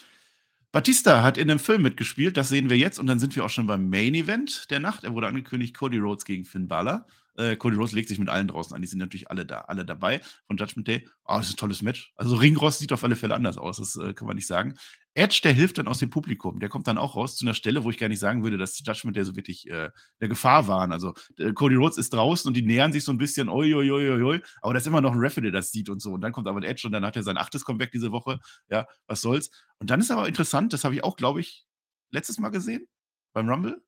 Batista 0.72 1.22
hat 1.22 1.38
in 1.38 1.50
einem 1.50 1.60
Film 1.60 1.82
mitgespielt, 1.82 2.38
das 2.38 2.48
sehen 2.48 2.70
wir 2.70 2.78
jetzt 2.78 2.98
und 2.98 3.08
dann 3.08 3.20
sind 3.20 3.36
wir 3.36 3.44
auch 3.44 3.50
schon 3.50 3.68
beim 3.68 3.90
Main 3.90 4.16
Event 4.16 4.72
der 4.72 4.80
Nacht. 4.80 5.04
Er 5.04 5.14
wurde 5.14 5.28
angekündigt, 5.28 5.76
Cody 5.78 5.98
Rhodes 5.98 6.24
gegen 6.24 6.46
Finn 6.46 6.70
Balor. 6.70 7.06
Äh, 7.38 7.56
Cody 7.56 7.76
Rhodes 7.76 7.94
legt 7.94 8.10
sich 8.10 8.20
mit 8.20 8.30
allen 8.30 8.48
draußen 8.48 8.76
an, 8.76 8.82
die 8.82 8.88
sind 8.88 9.00
natürlich 9.00 9.30
alle 9.30 9.46
da, 9.46 9.62
alle 9.62 9.86
dabei 9.86 10.22
von 10.48 10.58
Judgment 10.58 10.88
Day. 10.88 11.08
Oh, 11.26 11.38
das 11.38 11.48
ist 11.48 11.54
ein 11.54 11.58
tolles 11.58 11.82
Match. 11.82 12.12
Also 12.16 12.36
Ringrost 12.36 12.80
sieht 12.80 12.94
auf 12.94 13.04
alle 13.04 13.16
Fälle 13.16 13.36
anders 13.36 13.58
aus, 13.58 13.78
das 13.78 13.96
äh, 13.96 14.14
kann 14.14 14.28
man 14.28 14.36
nicht 14.36 14.48
sagen. 14.48 14.76
Edge, 15.14 15.42
der 15.44 15.52
hilft 15.52 15.78
dann 15.78 15.88
aus 15.88 16.00
dem 16.00 16.10
Publikum. 16.10 16.60
Der 16.60 16.70
kommt 16.70 16.88
dann 16.88 16.98
auch 16.98 17.18
raus 17.18 17.36
zu 17.36 17.46
einer 17.46 17.54
Stelle, 17.54 17.84
wo 17.84 17.90
ich 17.90 17.98
gar 17.98 18.08
nicht 18.08 18.20
sagen 18.20 18.44
würde, 18.44 18.58
dass 18.58 18.80
Judgment 18.80 19.18
Day 19.18 19.26
so 19.26 19.36
wirklich 19.36 19.70
äh, 19.70 19.90
der 20.22 20.28
Gefahr 20.30 20.68
waren. 20.68 20.94
Also 20.94 21.14
äh, 21.38 21.52
Cody 21.52 21.76
Rhodes 21.76 21.98
ist 21.98 22.14
draußen 22.14 22.48
und 22.48 22.56
die 22.56 22.62
nähern 22.62 22.94
sich 22.94 23.04
so 23.04 23.12
ein 23.12 23.18
bisschen, 23.18 23.50
oi, 23.50 23.74
oi, 23.74 23.92
oi, 23.92 24.24
oi. 24.24 24.42
aber 24.62 24.74
da 24.74 24.80
ist 24.80 24.88
immer 24.88 25.02
noch 25.02 25.12
ein 25.12 25.20
Referee, 25.20 25.52
der 25.52 25.60
das 25.60 25.72
sieht 25.72 25.90
und 25.90 26.02
so. 26.02 26.14
Und 26.14 26.22
dann 26.22 26.32
kommt 26.32 26.48
aber 26.48 26.64
Edge 26.64 26.88
und 26.88 26.94
dann 26.94 27.06
hat 27.06 27.18
er 27.18 27.24
sein 27.24 27.38
achtes 27.38 27.66
Comeback 27.66 27.92
diese 27.92 28.12
Woche. 28.12 28.40
Ja, 28.70 28.88
was 29.08 29.22
soll's. 29.22 29.52
Und 29.80 29.90
dann 29.90 30.00
ist 30.00 30.12
aber 30.12 30.28
interessant, 30.28 30.72
das 30.72 30.86
habe 30.86 30.96
ich 30.96 31.04
auch, 31.04 31.18
glaube 31.18 31.42
ich, 31.42 31.66
letztes 32.12 32.40
Mal 32.40 32.50
gesehen 32.50 32.88
beim 33.34 33.50
Rumble. 33.50 33.82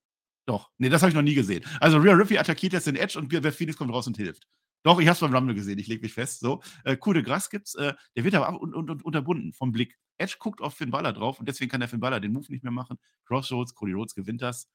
Doch, 0.46 0.72
nee, 0.78 0.90
das 0.90 1.02
habe 1.02 1.10
ich 1.10 1.16
noch 1.16 1.22
nie 1.22 1.36
gesehen. 1.36 1.64
Also 1.80 1.98
Rhea 1.98 2.14
Ripley 2.14 2.38
attackiert 2.38 2.74
jetzt 2.74 2.88
den 2.88 2.96
Edge 2.96 3.18
und 3.18 3.30
Beth 3.30 3.56
Phoenix 3.56 3.78
kommt 3.78 3.94
raus 3.94 4.08
und 4.08 4.18
hilft. 4.18 4.48
Doch, 4.84 5.00
ich 5.00 5.08
habe 5.08 5.14
es 5.14 5.20
beim 5.22 5.34
Rumble 5.34 5.56
gesehen, 5.56 5.80
ich 5.80 5.88
lege 5.88 6.02
mich 6.02 6.14
fest. 6.14 6.42
So, 6.42 6.62
äh, 6.84 6.98
Coup 6.98 7.14
de 7.14 7.24
Gras 7.24 7.50
gibt's, 7.50 7.74
äh, 7.76 7.94
der 8.18 8.24
wird 8.26 8.36
aber 8.36 8.50
ab 8.50 8.56
und, 8.56 8.74
und, 8.76 8.90
und, 8.90 9.06
unterbunden 9.06 9.54
vom 9.54 9.72
Blick. 9.72 9.98
Edge 10.18 10.36
guckt 10.40 10.62
auf 10.62 10.76
Finn 10.76 10.92
Balor 10.92 11.14
drauf 11.14 11.40
und 11.40 11.48
deswegen 11.48 11.72
kann 11.72 11.80
der 11.80 11.88
Finn 11.88 12.02
Balor 12.02 12.20
den 12.20 12.34
Move 12.34 12.52
nicht 12.52 12.64
mehr 12.64 12.72
machen. 12.72 13.00
Crossroads, 13.26 13.74
Cody 13.74 13.94
Rhodes 13.94 14.14
gewinnt 14.14 14.42
das. 14.42 14.68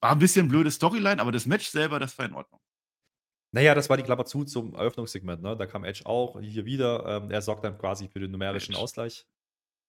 War 0.00 0.12
ein 0.12 0.18
bisschen 0.18 0.48
blöde 0.48 0.70
Storyline, 0.70 1.20
aber 1.20 1.30
das 1.30 1.44
Match 1.44 1.68
selber, 1.68 1.98
das 1.98 2.16
war 2.18 2.24
in 2.24 2.32
Ordnung. 2.32 2.60
Naja, 3.54 3.74
das 3.74 3.90
war 3.90 3.98
die 3.98 4.02
Klammer 4.02 4.24
zu 4.24 4.44
zum 4.44 4.74
Eröffnungssegment. 4.74 5.42
Ne? 5.42 5.54
Da 5.54 5.66
kam 5.66 5.84
Edge 5.84 6.06
auch 6.06 6.40
hier 6.40 6.64
wieder. 6.64 7.22
Ähm, 7.22 7.30
er 7.30 7.42
sorgt 7.42 7.64
dann 7.64 7.76
quasi 7.76 8.08
für 8.08 8.18
den 8.18 8.30
numerischen 8.30 8.72
Edge. 8.72 8.82
Ausgleich. 8.82 9.26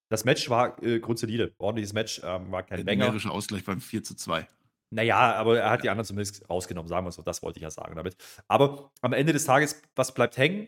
Das 0.09 0.25
Match 0.25 0.49
war 0.49 0.83
äh, 0.83 0.99
grundsolide. 0.99 1.55
Ordentliches 1.57 1.93
Match, 1.93 2.21
ähm, 2.23 2.51
war 2.51 2.63
kein 2.63 2.85
Der 2.85 2.95
numerische 2.97 3.31
Ausgleich 3.31 3.63
beim 3.63 3.79
4 3.79 4.03
zu 4.03 4.15
2. 4.15 4.47
Naja, 4.93 5.35
aber 5.35 5.59
er 5.59 5.69
hat 5.69 5.83
die 5.83 5.89
anderen 5.89 6.05
zumindest 6.05 6.49
rausgenommen, 6.49 6.87
sagen 6.87 7.05
wir 7.05 7.09
es 7.09 7.15
so. 7.15 7.21
Das 7.21 7.41
wollte 7.41 7.57
ich 7.57 7.63
ja 7.63 7.71
sagen 7.71 7.95
damit. 7.95 8.15
Aber 8.47 8.91
am 9.01 9.13
Ende 9.13 9.33
des 9.33 9.45
Tages, 9.45 9.81
was 9.95 10.13
bleibt 10.13 10.37
hängen? 10.37 10.67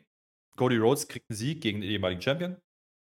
Cody 0.57 0.77
Rhodes 0.77 1.07
kriegt 1.07 1.29
einen 1.29 1.37
Sieg 1.37 1.61
gegen 1.61 1.81
den 1.81 1.89
ehemaligen 1.89 2.21
Champion. 2.21 2.57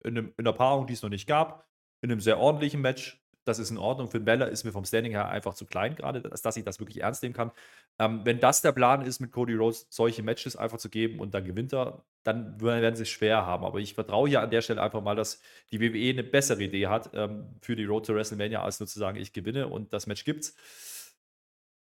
In, 0.03 0.17
einem, 0.17 0.33
in 0.37 0.45
einer 0.45 0.53
Paarung, 0.53 0.87
die 0.87 0.93
es 0.93 1.01
noch 1.01 1.09
nicht 1.09 1.27
gab. 1.27 1.67
In 2.01 2.11
einem 2.11 2.21
sehr 2.21 2.37
ordentlichen 2.39 2.81
Match 2.81 3.25
das 3.45 3.59
ist 3.59 3.69
in 3.69 3.77
Ordnung. 3.77 4.09
Für 4.09 4.19
den 4.19 4.25
Beller 4.25 4.49
ist 4.49 4.63
mir 4.63 4.71
vom 4.71 4.85
Standing 4.85 5.13
her 5.13 5.29
einfach 5.29 5.53
zu 5.53 5.65
klein, 5.65 5.95
gerade, 5.95 6.21
dass, 6.21 6.41
dass 6.41 6.57
ich 6.57 6.65
das 6.65 6.79
wirklich 6.79 7.01
ernst 7.01 7.21
nehmen 7.21 7.35
kann. 7.35 7.51
Ähm, 7.99 8.21
wenn 8.25 8.39
das 8.39 8.61
der 8.61 8.71
Plan 8.71 9.01
ist, 9.01 9.19
mit 9.19 9.31
Cody 9.31 9.53
Rhodes 9.53 9.87
solche 9.89 10.23
Matches 10.23 10.55
einfach 10.55 10.79
zu 10.79 10.89
geben 10.89 11.19
und 11.19 11.33
dann 11.33 11.45
gewinnt 11.45 11.71
er, 11.73 12.03
dann 12.23 12.59
werden 12.59 12.95
sie 12.95 13.03
es 13.03 13.09
schwer 13.09 13.45
haben. 13.45 13.63
Aber 13.63 13.79
ich 13.79 13.93
vertraue 13.93 14.27
hier 14.27 14.41
an 14.41 14.49
der 14.49 14.61
Stelle 14.61 14.81
einfach 14.81 15.01
mal, 15.01 15.15
dass 15.15 15.41
die 15.71 15.79
WWE 15.79 16.09
eine 16.09 16.23
bessere 16.23 16.63
Idee 16.63 16.87
hat 16.87 17.11
ähm, 17.13 17.55
für 17.61 17.75
die 17.75 17.85
Road 17.85 18.07
to 18.07 18.15
WrestleMania, 18.15 18.63
als 18.63 18.79
nur 18.79 18.87
zu 18.87 18.97
sagen, 18.97 19.17
ich 19.17 19.31
gewinne 19.31 19.67
und 19.67 19.93
das 19.93 20.07
Match 20.07 20.25
gibt's. 20.25 20.55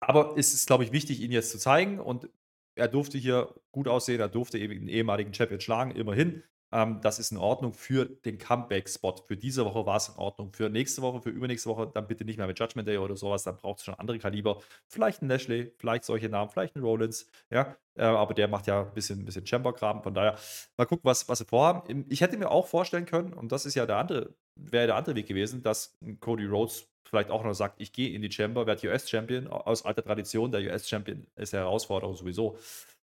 Aber 0.00 0.36
es 0.36 0.54
ist, 0.54 0.66
glaube 0.66 0.84
ich, 0.84 0.92
wichtig, 0.92 1.20
ihn 1.20 1.32
jetzt 1.32 1.50
zu 1.50 1.58
zeigen 1.58 1.98
und 2.00 2.28
er 2.74 2.88
durfte 2.88 3.18
hier 3.18 3.54
gut 3.72 3.88
aussehen, 3.88 4.20
er 4.20 4.28
durfte 4.28 4.58
eben 4.58 4.74
den 4.74 4.88
ehemaligen 4.88 5.34
Champion 5.34 5.60
schlagen, 5.60 5.90
immerhin. 5.90 6.44
Ähm, 6.70 7.00
das 7.00 7.18
ist 7.18 7.32
in 7.32 7.38
Ordnung 7.38 7.72
für 7.72 8.04
den 8.04 8.38
Comeback-Spot. 8.38 9.16
Für 9.26 9.36
diese 9.36 9.64
Woche 9.64 9.86
war 9.86 9.96
es 9.96 10.08
in 10.08 10.16
Ordnung. 10.16 10.52
Für 10.52 10.68
nächste 10.68 11.00
Woche, 11.02 11.22
für 11.22 11.30
übernächste 11.30 11.70
Woche, 11.70 11.90
dann 11.92 12.06
bitte 12.06 12.24
nicht 12.24 12.36
mehr 12.36 12.46
mit 12.46 12.58
Judgment 12.58 12.86
Day 12.86 12.98
oder 12.98 13.16
sowas. 13.16 13.42
Dann 13.42 13.56
braucht 13.56 13.78
es 13.78 13.84
schon 13.86 13.94
andere 13.94 14.18
Kaliber. 14.18 14.60
Vielleicht 14.86 15.22
ein 15.22 15.28
Lashley, 15.28 15.72
vielleicht 15.78 16.04
solche 16.04 16.28
Namen, 16.28 16.50
vielleicht 16.50 16.76
ein 16.76 16.82
Rollins. 16.82 17.30
Ja, 17.50 17.76
äh, 17.94 18.02
aber 18.02 18.34
der 18.34 18.48
macht 18.48 18.66
ja 18.66 18.82
ein 18.82 18.92
bisschen, 18.92 19.20
ein 19.20 19.24
bisschen 19.24 19.46
Chamber-Graben. 19.46 20.02
Von 20.02 20.14
daher, 20.14 20.38
mal 20.76 20.84
gucken, 20.84 21.04
was, 21.04 21.28
was 21.28 21.38
sie 21.38 21.46
vorhaben. 21.46 22.04
Ich 22.10 22.20
hätte 22.20 22.36
mir 22.36 22.50
auch 22.50 22.66
vorstellen 22.66 23.06
können, 23.06 23.32
und 23.32 23.50
das 23.50 23.64
ist 23.64 23.74
ja 23.74 23.86
der 23.86 23.96
andere, 23.96 24.34
wäre 24.54 24.86
der 24.86 24.96
andere 24.96 25.14
Weg 25.16 25.26
gewesen, 25.26 25.62
dass 25.62 25.96
Cody 26.20 26.44
Rhodes 26.44 26.86
vielleicht 27.08 27.30
auch 27.30 27.44
noch 27.44 27.54
sagt, 27.54 27.80
ich 27.80 27.92
gehe 27.92 28.10
in 28.10 28.22
die 28.22 28.30
Chamber, 28.30 28.66
werde 28.66 28.88
US-Champion. 28.88 29.48
Aus 29.48 29.84
alter 29.84 30.02
Tradition, 30.04 30.52
der 30.52 30.60
US-Champion 30.60 31.26
ist 31.36 31.54
eine 31.54 31.64
Herausforderung 31.64 32.16
sowieso. 32.16 32.58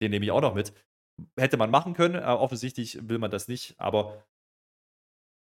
Den 0.02 0.12
nehme 0.12 0.26
ich 0.26 0.32
auch 0.32 0.42
noch 0.42 0.54
mit 0.54 0.74
hätte 1.38 1.58
man 1.58 1.72
machen 1.72 1.94
können. 1.94 2.16
Äh, 2.16 2.26
offensichtlich 2.26 3.10
will 3.10 3.18
man 3.18 3.32
das 3.32 3.48
nicht, 3.48 3.76
aber 3.78 4.24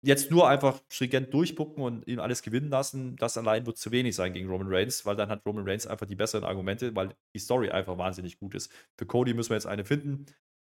jetzt 0.02 0.30
nur 0.30 0.48
einfach 0.48 0.80
stringent 0.88 1.32
durchbucken 1.32 1.82
und 1.82 2.06
ihm 2.06 2.20
alles 2.20 2.42
gewinnen 2.42 2.70
lassen, 2.70 3.16
das 3.16 3.36
allein 3.36 3.66
wird 3.66 3.76
zu 3.76 3.90
wenig 3.90 4.14
sein 4.16 4.32
gegen 4.32 4.48
Roman 4.48 4.68
Reigns, 4.72 5.04
weil 5.04 5.16
dann 5.16 5.28
hat 5.28 5.44
Roman 5.44 5.68
Reigns 5.68 5.86
einfach 5.86 6.06
die 6.06 6.16
besseren 6.16 6.44
Argumente, 6.44 6.94
weil 6.96 7.14
die 7.34 7.38
Story 7.38 7.70
einfach 7.70 7.98
wahnsinnig 7.98 8.38
gut 8.38 8.54
ist. 8.54 8.72
Für 8.98 9.06
Cody 9.06 9.34
müssen 9.34 9.50
wir 9.50 9.56
jetzt 9.56 9.66
eine 9.66 9.84
finden. 9.84 10.26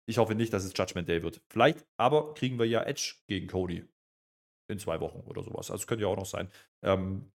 Ich 0.08 0.18
hoffe 0.18 0.34
nicht, 0.34 0.52
dass 0.52 0.64
es 0.64 0.74
Judgment 0.76 1.08
Day 1.08 1.22
wird. 1.22 1.42
Vielleicht 1.50 1.86
aber 1.98 2.34
kriegen 2.34 2.58
wir 2.58 2.66
ja 2.66 2.84
Edge 2.84 3.18
gegen 3.28 3.48
Cody 3.48 3.88
in 4.68 4.80
zwei 4.80 5.00
Wochen 5.00 5.20
oder 5.28 5.44
sowas. 5.44 5.70
Also 5.70 5.86
könnte 5.86 6.04
ja 6.04 6.08
auch 6.08 6.18
noch 6.18 6.26
sein. 6.26 6.50
Ähm, 6.84 7.32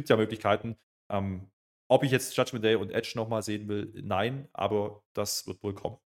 gibt 0.00 0.08
ja 0.08 0.16
Möglichkeiten. 0.16 0.76
Ähm, 1.10 1.50
ob 1.88 2.04
ich 2.04 2.10
jetzt 2.10 2.34
Judgment 2.34 2.64
Day 2.64 2.74
und 2.74 2.90
Edge 2.90 3.12
nochmal 3.16 3.42
sehen 3.42 3.68
will, 3.68 3.92
nein, 4.02 4.48
aber 4.54 5.02
das 5.12 5.46
wird 5.46 5.62
wohl 5.62 5.74
kommen. 5.74 5.98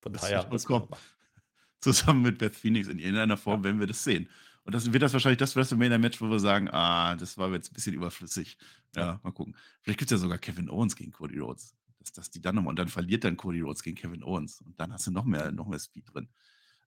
Von 0.00 0.12
das 0.12 0.22
daher. 0.22 0.50
Wird 0.50 0.64
kommen. 0.64 0.88
Zusammen 1.80 2.22
mit 2.22 2.38
Beth 2.38 2.56
Phoenix 2.56 2.88
in 2.88 2.98
irgendeiner 2.98 3.36
Form, 3.36 3.62
ja. 3.62 3.70
wenn 3.70 3.78
wir 3.78 3.86
das 3.86 4.02
sehen. 4.02 4.28
Und 4.64 4.74
das 4.74 4.92
wird 4.92 5.04
das 5.04 5.12
wahrscheinlich 5.12 5.38
das 5.38 5.54
WrestleMania-Match, 5.54 6.20
wo 6.20 6.28
wir 6.28 6.40
sagen, 6.40 6.68
ah, 6.70 7.14
das 7.14 7.38
war 7.38 7.52
jetzt 7.52 7.70
ein 7.70 7.74
bisschen 7.74 7.94
überflüssig. 7.94 8.58
Ja, 8.96 9.02
ja. 9.02 9.20
mal 9.22 9.30
gucken. 9.30 9.56
Vielleicht 9.82 10.00
gibt 10.00 10.10
es 10.10 10.18
ja 10.18 10.20
sogar 10.20 10.38
Kevin 10.38 10.68
Owens 10.68 10.96
gegen 10.96 11.12
Cody 11.12 11.38
Rhodes. 11.38 11.76
Dass, 12.00 12.12
dass 12.12 12.30
die 12.30 12.42
dann 12.42 12.56
nochmal, 12.56 12.70
und 12.70 12.78
dann 12.80 12.88
verliert 12.88 13.22
dann 13.22 13.36
Cody 13.36 13.60
Rhodes 13.60 13.84
gegen 13.84 13.96
Kevin 13.96 14.24
Owens. 14.24 14.60
Und 14.62 14.80
dann 14.80 14.92
hast 14.92 15.06
du 15.06 15.12
noch 15.12 15.24
mehr, 15.24 15.52
noch 15.52 15.68
mehr 15.68 15.78
Speed 15.78 16.12
drin. 16.12 16.28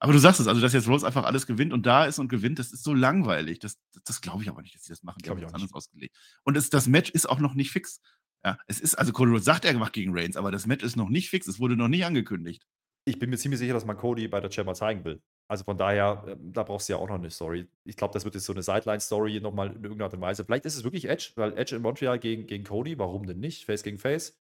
Aber 0.04 0.14
du 0.14 0.20
sagst 0.20 0.40
es, 0.40 0.48
also 0.48 0.60
dass 0.60 0.74
jetzt 0.74 0.88
Rhodes 0.88 1.04
einfach 1.04 1.26
alles 1.26 1.46
gewinnt 1.46 1.72
und 1.72 1.86
da 1.86 2.06
ist 2.06 2.18
und 2.18 2.28
gewinnt, 2.28 2.58
das 2.58 2.72
ist 2.72 2.84
so 2.84 2.92
langweilig. 2.92 3.60
Das, 3.60 3.78
das, 3.94 4.04
das 4.04 4.22
glaube 4.22 4.42
ich 4.42 4.50
aber 4.50 4.64
nicht, 4.64 4.74
dass 4.74 4.84
sie 4.84 4.92
das 4.92 5.04
machen. 5.04 5.20
Die 5.24 5.30
haben 5.30 5.40
das 5.40 5.54
anders 5.54 5.72
ausgelegt. 5.74 6.18
Und 6.44 6.58
es, 6.58 6.72
das 6.72 6.88
Match 6.88 7.12
ist 7.12 7.30
auch 7.30 7.38
noch 7.38 7.54
nicht 7.54 7.70
fix. 7.70 8.02
Ja, 8.44 8.58
es 8.66 8.80
ist, 8.80 8.96
also 8.96 9.14
Cody 9.14 9.30
Rhodes 9.30 9.46
sagt, 9.46 9.64
er 9.64 9.74
gemacht 9.74 9.94
gegen 9.94 10.18
Reigns, 10.18 10.38
aber 10.38 10.50
das 10.50 10.66
Match 10.66 10.84
ist 10.84 10.96
noch 10.96 11.10
nicht 11.10 11.30
fix, 11.30 11.46
es 11.48 11.60
wurde 11.60 11.76
noch 11.76 11.88
nicht 11.88 12.04
angekündigt. 12.04 12.66
Ich 13.06 13.20
bin 13.20 13.30
mir 13.30 13.38
ziemlich 13.38 13.60
sicher, 13.60 13.74
dass 13.74 13.86
man 13.86 13.96
Cody 13.96 14.28
bei 14.28 14.40
der 14.40 14.50
Chamber 14.50 14.74
zeigen 14.74 15.06
will. 15.06 15.22
Also 15.48 15.64
von 15.66 15.78
daher, 15.78 16.24
ähm, 16.28 16.52
da 16.52 16.64
brauchst 16.64 16.90
du 16.90 16.94
ja 16.94 16.98
auch 16.98 17.08
noch 17.08 17.16
eine 17.16 17.30
Story. 17.30 17.68
Ich 17.84 17.96
glaube, 17.96 18.16
das 18.16 18.26
wird 18.26 18.34
jetzt 18.34 18.46
so 18.46 18.54
eine 18.54 18.64
Sideline-Story 18.64 19.40
nochmal 19.40 19.68
in 19.68 19.84
irgendeiner 19.84 20.06
Art 20.06 20.14
und 20.16 20.22
Weise. 20.22 20.46
Vielleicht 20.46 20.66
ist 20.66 20.78
es 20.78 20.84
wirklich 20.84 21.06
Edge, 21.06 21.34
weil 21.36 21.56
Edge 21.56 21.76
in 21.76 21.84
Montreal 21.84 22.18
gegen, 22.18 22.48
gegen 22.48 22.64
Cody, 22.64 22.98
warum 22.98 23.28
denn 23.28 23.40
nicht? 23.40 23.66
Face 23.66 23.84
gegen 23.84 24.00
Face. 24.00 24.40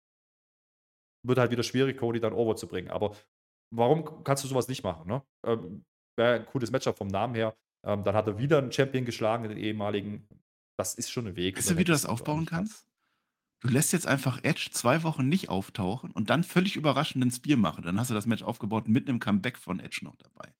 Wird 1.23 1.37
halt 1.37 1.51
wieder 1.51 1.63
schwierig, 1.63 1.97
Cody 1.97 2.19
dann 2.19 2.33
over 2.33 2.55
zu 2.55 2.67
bringen. 2.67 2.89
Aber 2.89 3.15
warum 3.73 4.23
kannst 4.23 4.43
du 4.43 4.47
sowas 4.47 4.67
nicht 4.67 4.83
machen? 4.83 5.07
Ne? 5.07 5.21
Ähm, 5.45 5.85
Wäre 6.15 6.35
ein 6.35 6.45
cooles 6.45 6.71
Matchup 6.71 6.97
vom 6.97 7.07
Namen 7.07 7.35
her. 7.35 7.55
Ähm, 7.85 8.03
dann 8.03 8.15
hat 8.15 8.27
er 8.27 8.37
wieder 8.37 8.59
einen 8.59 8.71
Champion 8.71 9.05
geschlagen, 9.05 9.47
den 9.49 9.57
ehemaligen. 9.57 10.27
Das 10.77 10.95
ist 10.95 11.11
schon 11.11 11.27
ein 11.27 11.35
Weg. 11.35 11.57
Weißt 11.57 11.71
du, 11.71 11.77
wie 11.77 11.83
du 11.83 11.91
das 11.91 12.05
aufbauen 12.05 12.45
kannst? 12.45 12.85
Du 13.61 13.69
lässt 13.69 13.93
jetzt 13.93 14.07
einfach 14.07 14.43
Edge 14.43 14.69
zwei 14.71 15.03
Wochen 15.03 15.29
nicht 15.29 15.49
auftauchen 15.49 16.11
und 16.11 16.29
dann 16.29 16.43
völlig 16.43 16.75
überraschend 16.75 17.23
ein 17.23 17.31
Spear 17.31 17.57
machen. 17.57 17.83
Dann 17.83 17.99
hast 17.99 18.09
du 18.09 18.13
das 18.13 18.25
Match 18.25 18.43
aufgebaut 18.43 18.87
mit 18.87 19.07
einem 19.07 19.19
Comeback 19.19 19.57
von 19.57 19.79
Edge 19.79 19.99
noch 20.03 20.15
dabei. 20.17 20.53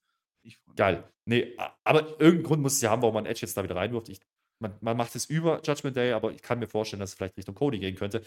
Geil. 0.76 1.03
Nee, 1.26 1.55
aber 1.84 2.20
irgendeinen 2.20 2.43
Grund 2.43 2.61
muss 2.61 2.74
es 2.74 2.82
ja 2.82 2.89
haben, 2.89 3.01
warum 3.01 3.16
man 3.16 3.26
Edge 3.26 3.41
jetzt 3.41 3.55
da 3.57 3.64
wieder 3.64 3.76
reinwirft. 3.76 4.09
Ich, 4.09 4.20
man, 4.59 4.76
man 4.82 4.97
macht 4.97 5.16
es 5.16 5.26
über 5.26 5.61
Judgment 5.64 5.95
Day, 5.95 6.14
aber 6.14 6.32
ich 6.32 6.41
kann 6.41 6.59
mir 6.59 6.68
vorstellen, 6.68 6.99
dass 6.99 7.11
es 7.11 7.16
vielleicht 7.16 7.38
Richtung 7.38 7.55
Cody 7.55 7.80
gehen 7.80 7.95
könnte. 7.95 8.24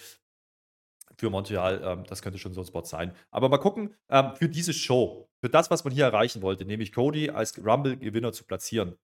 Für 1.19 1.31
Montreal, 1.31 1.81
ähm, 1.83 2.05
das 2.05 2.23
könnte 2.23 2.39
schon 2.39 2.53
so 2.53 2.61
ein 2.61 2.67
Spot 2.67 2.85
sein. 2.85 3.15
Aber 3.31 3.49
mal 3.49 3.59
gucken, 3.59 3.95
ähm, 4.11 4.35
für 4.37 4.49
diese 4.49 4.73
Show, 4.73 5.29
für 5.41 5.49
das, 5.49 5.71
was 5.71 5.85
man 5.85 5.93
hier 5.93 6.05
erreichen 6.05 6.43
wollte, 6.43 6.65
nämlich 6.65 6.93
Cody 6.93 7.31
als 7.31 7.57
Rumble-Gewinner 7.65 8.33
zu 8.33 8.45
platzieren, 8.45 8.97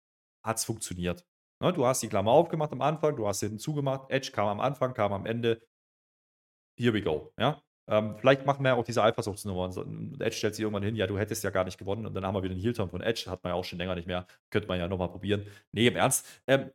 hat 0.45 0.59
es 0.59 0.65
funktioniert. 0.65 1.25
Ne, 1.63 1.73
du 1.73 1.87
hast 1.87 2.03
die 2.03 2.09
Klammer 2.09 2.33
aufgemacht 2.33 2.73
am 2.73 2.83
Anfang, 2.83 3.15
du 3.17 3.27
hast 3.27 3.39
sie 3.41 3.57
zugemacht. 3.57 4.11
Edge 4.11 4.33
kam 4.33 4.49
am 4.49 4.61
Anfang, 4.61 4.95
kam 4.95 5.13
am 5.13 5.27
Ende. 5.27 5.63
Here 6.77 6.93
we 6.93 7.03
go. 7.03 7.33
Ja? 7.39 7.63
Ähm, 7.89 8.17
vielleicht 8.19 8.47
machen 8.47 8.65
wir 8.65 8.75
auch 8.77 8.85
diese 8.85 9.03
Eifersuchtsnummer. 9.03 9.65
Und 9.65 10.21
Edge 10.21 10.37
stellt 10.37 10.57
sich 10.57 10.63
irgendwann 10.63 10.83
hin, 10.83 10.97
ja, 10.97 11.07
du 11.07 11.19
hättest 11.19 11.45
ja 11.45 11.51
gar 11.51 11.65
nicht 11.65 11.79
gewonnen. 11.79 12.07
Und 12.07 12.15
dann 12.15 12.27
haben 12.27 12.35
wir 12.35 12.43
wieder 12.43 12.55
einen 12.55 12.63
Heel-Turn 12.63 12.91
von 12.91 13.01
Edge. 13.01 13.31
Hat 13.31 13.45
man 13.45 13.53
ja 13.53 13.55
auch 13.55 13.65
schon 13.65 13.79
länger 13.79 13.95
nicht 13.95 14.09
mehr. 14.09 14.27
Könnte 14.51 14.67
man 14.69 14.79
ja 14.81 14.89
nochmal 14.89 15.09
probieren. 15.09 15.47
Nee, 15.73 15.87
im 15.87 15.97
Ernst. 15.97 16.27
Ähm, 16.49 16.73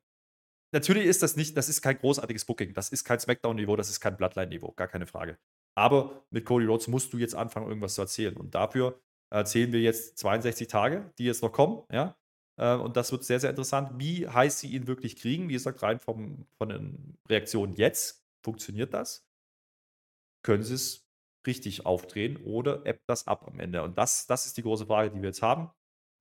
natürlich 0.78 1.06
ist 1.06 1.24
das 1.24 1.36
nicht, 1.36 1.58
das 1.58 1.70
ist 1.70 1.82
kein 1.82 1.98
großartiges 1.98 2.46
Booking. 2.46 2.74
Das 2.74 2.90
ist 2.90 3.04
kein 3.04 3.20
Smackdown-Niveau, 3.20 3.76
das 3.76 3.90
ist 3.90 4.00
kein 4.00 4.16
Bloodline-Niveau. 4.16 4.74
Gar 4.74 4.88
keine 4.88 5.08
Frage. 5.08 5.38
Aber 5.76 6.26
mit 6.30 6.46
Cody 6.46 6.66
Rhodes 6.66 6.88
musst 6.88 7.14
du 7.14 7.18
jetzt 7.18 7.36
anfangen, 7.36 7.68
irgendwas 7.68 7.96
zu 7.96 8.02
erzählen. 8.02 8.38
Und 8.38 8.56
dafür 8.56 9.00
erzählen 9.30 9.72
wir 9.72 9.82
jetzt 9.82 10.18
62 10.20 10.68
Tage, 10.68 11.12
die 11.18 11.26
jetzt 11.26 11.42
noch 11.42 11.52
kommen. 11.52 11.84
Ja? 11.92 12.16
Äh, 12.58 12.76
und 12.76 12.96
das 12.96 13.12
wird 13.12 13.24
sehr, 13.24 13.40
sehr 13.40 13.50
interessant, 13.50 13.92
wie 14.00 14.28
heiß 14.28 14.60
sie 14.60 14.68
ihn 14.68 14.88
wirklich 14.88 15.16
kriegen. 15.16 15.50
Wie 15.50 15.54
gesagt, 15.54 15.82
rein 15.84 16.00
vom, 16.00 16.46
von 16.58 16.70
den 16.70 17.18
Reaktionen 17.30 17.76
jetzt 17.76 18.24
funktioniert 18.44 18.94
das. 18.94 19.28
Können 20.44 20.64
sie 20.64 20.76
es 20.76 21.08
richtig 21.46 21.86
aufdrehen 21.86 22.38
oder 22.38 22.86
ebbt 22.86 23.04
das 23.08 23.28
ab 23.28 23.48
am 23.48 23.60
Ende? 23.60 23.84
Und 23.84 23.98
das, 23.98 24.28
das 24.28 24.46
ist 24.46 24.58
die 24.58 24.64
große 24.64 24.86
Frage, 24.86 25.12
die 25.12 25.22
wir 25.22 25.30
jetzt 25.30 25.42
haben. 25.42 25.72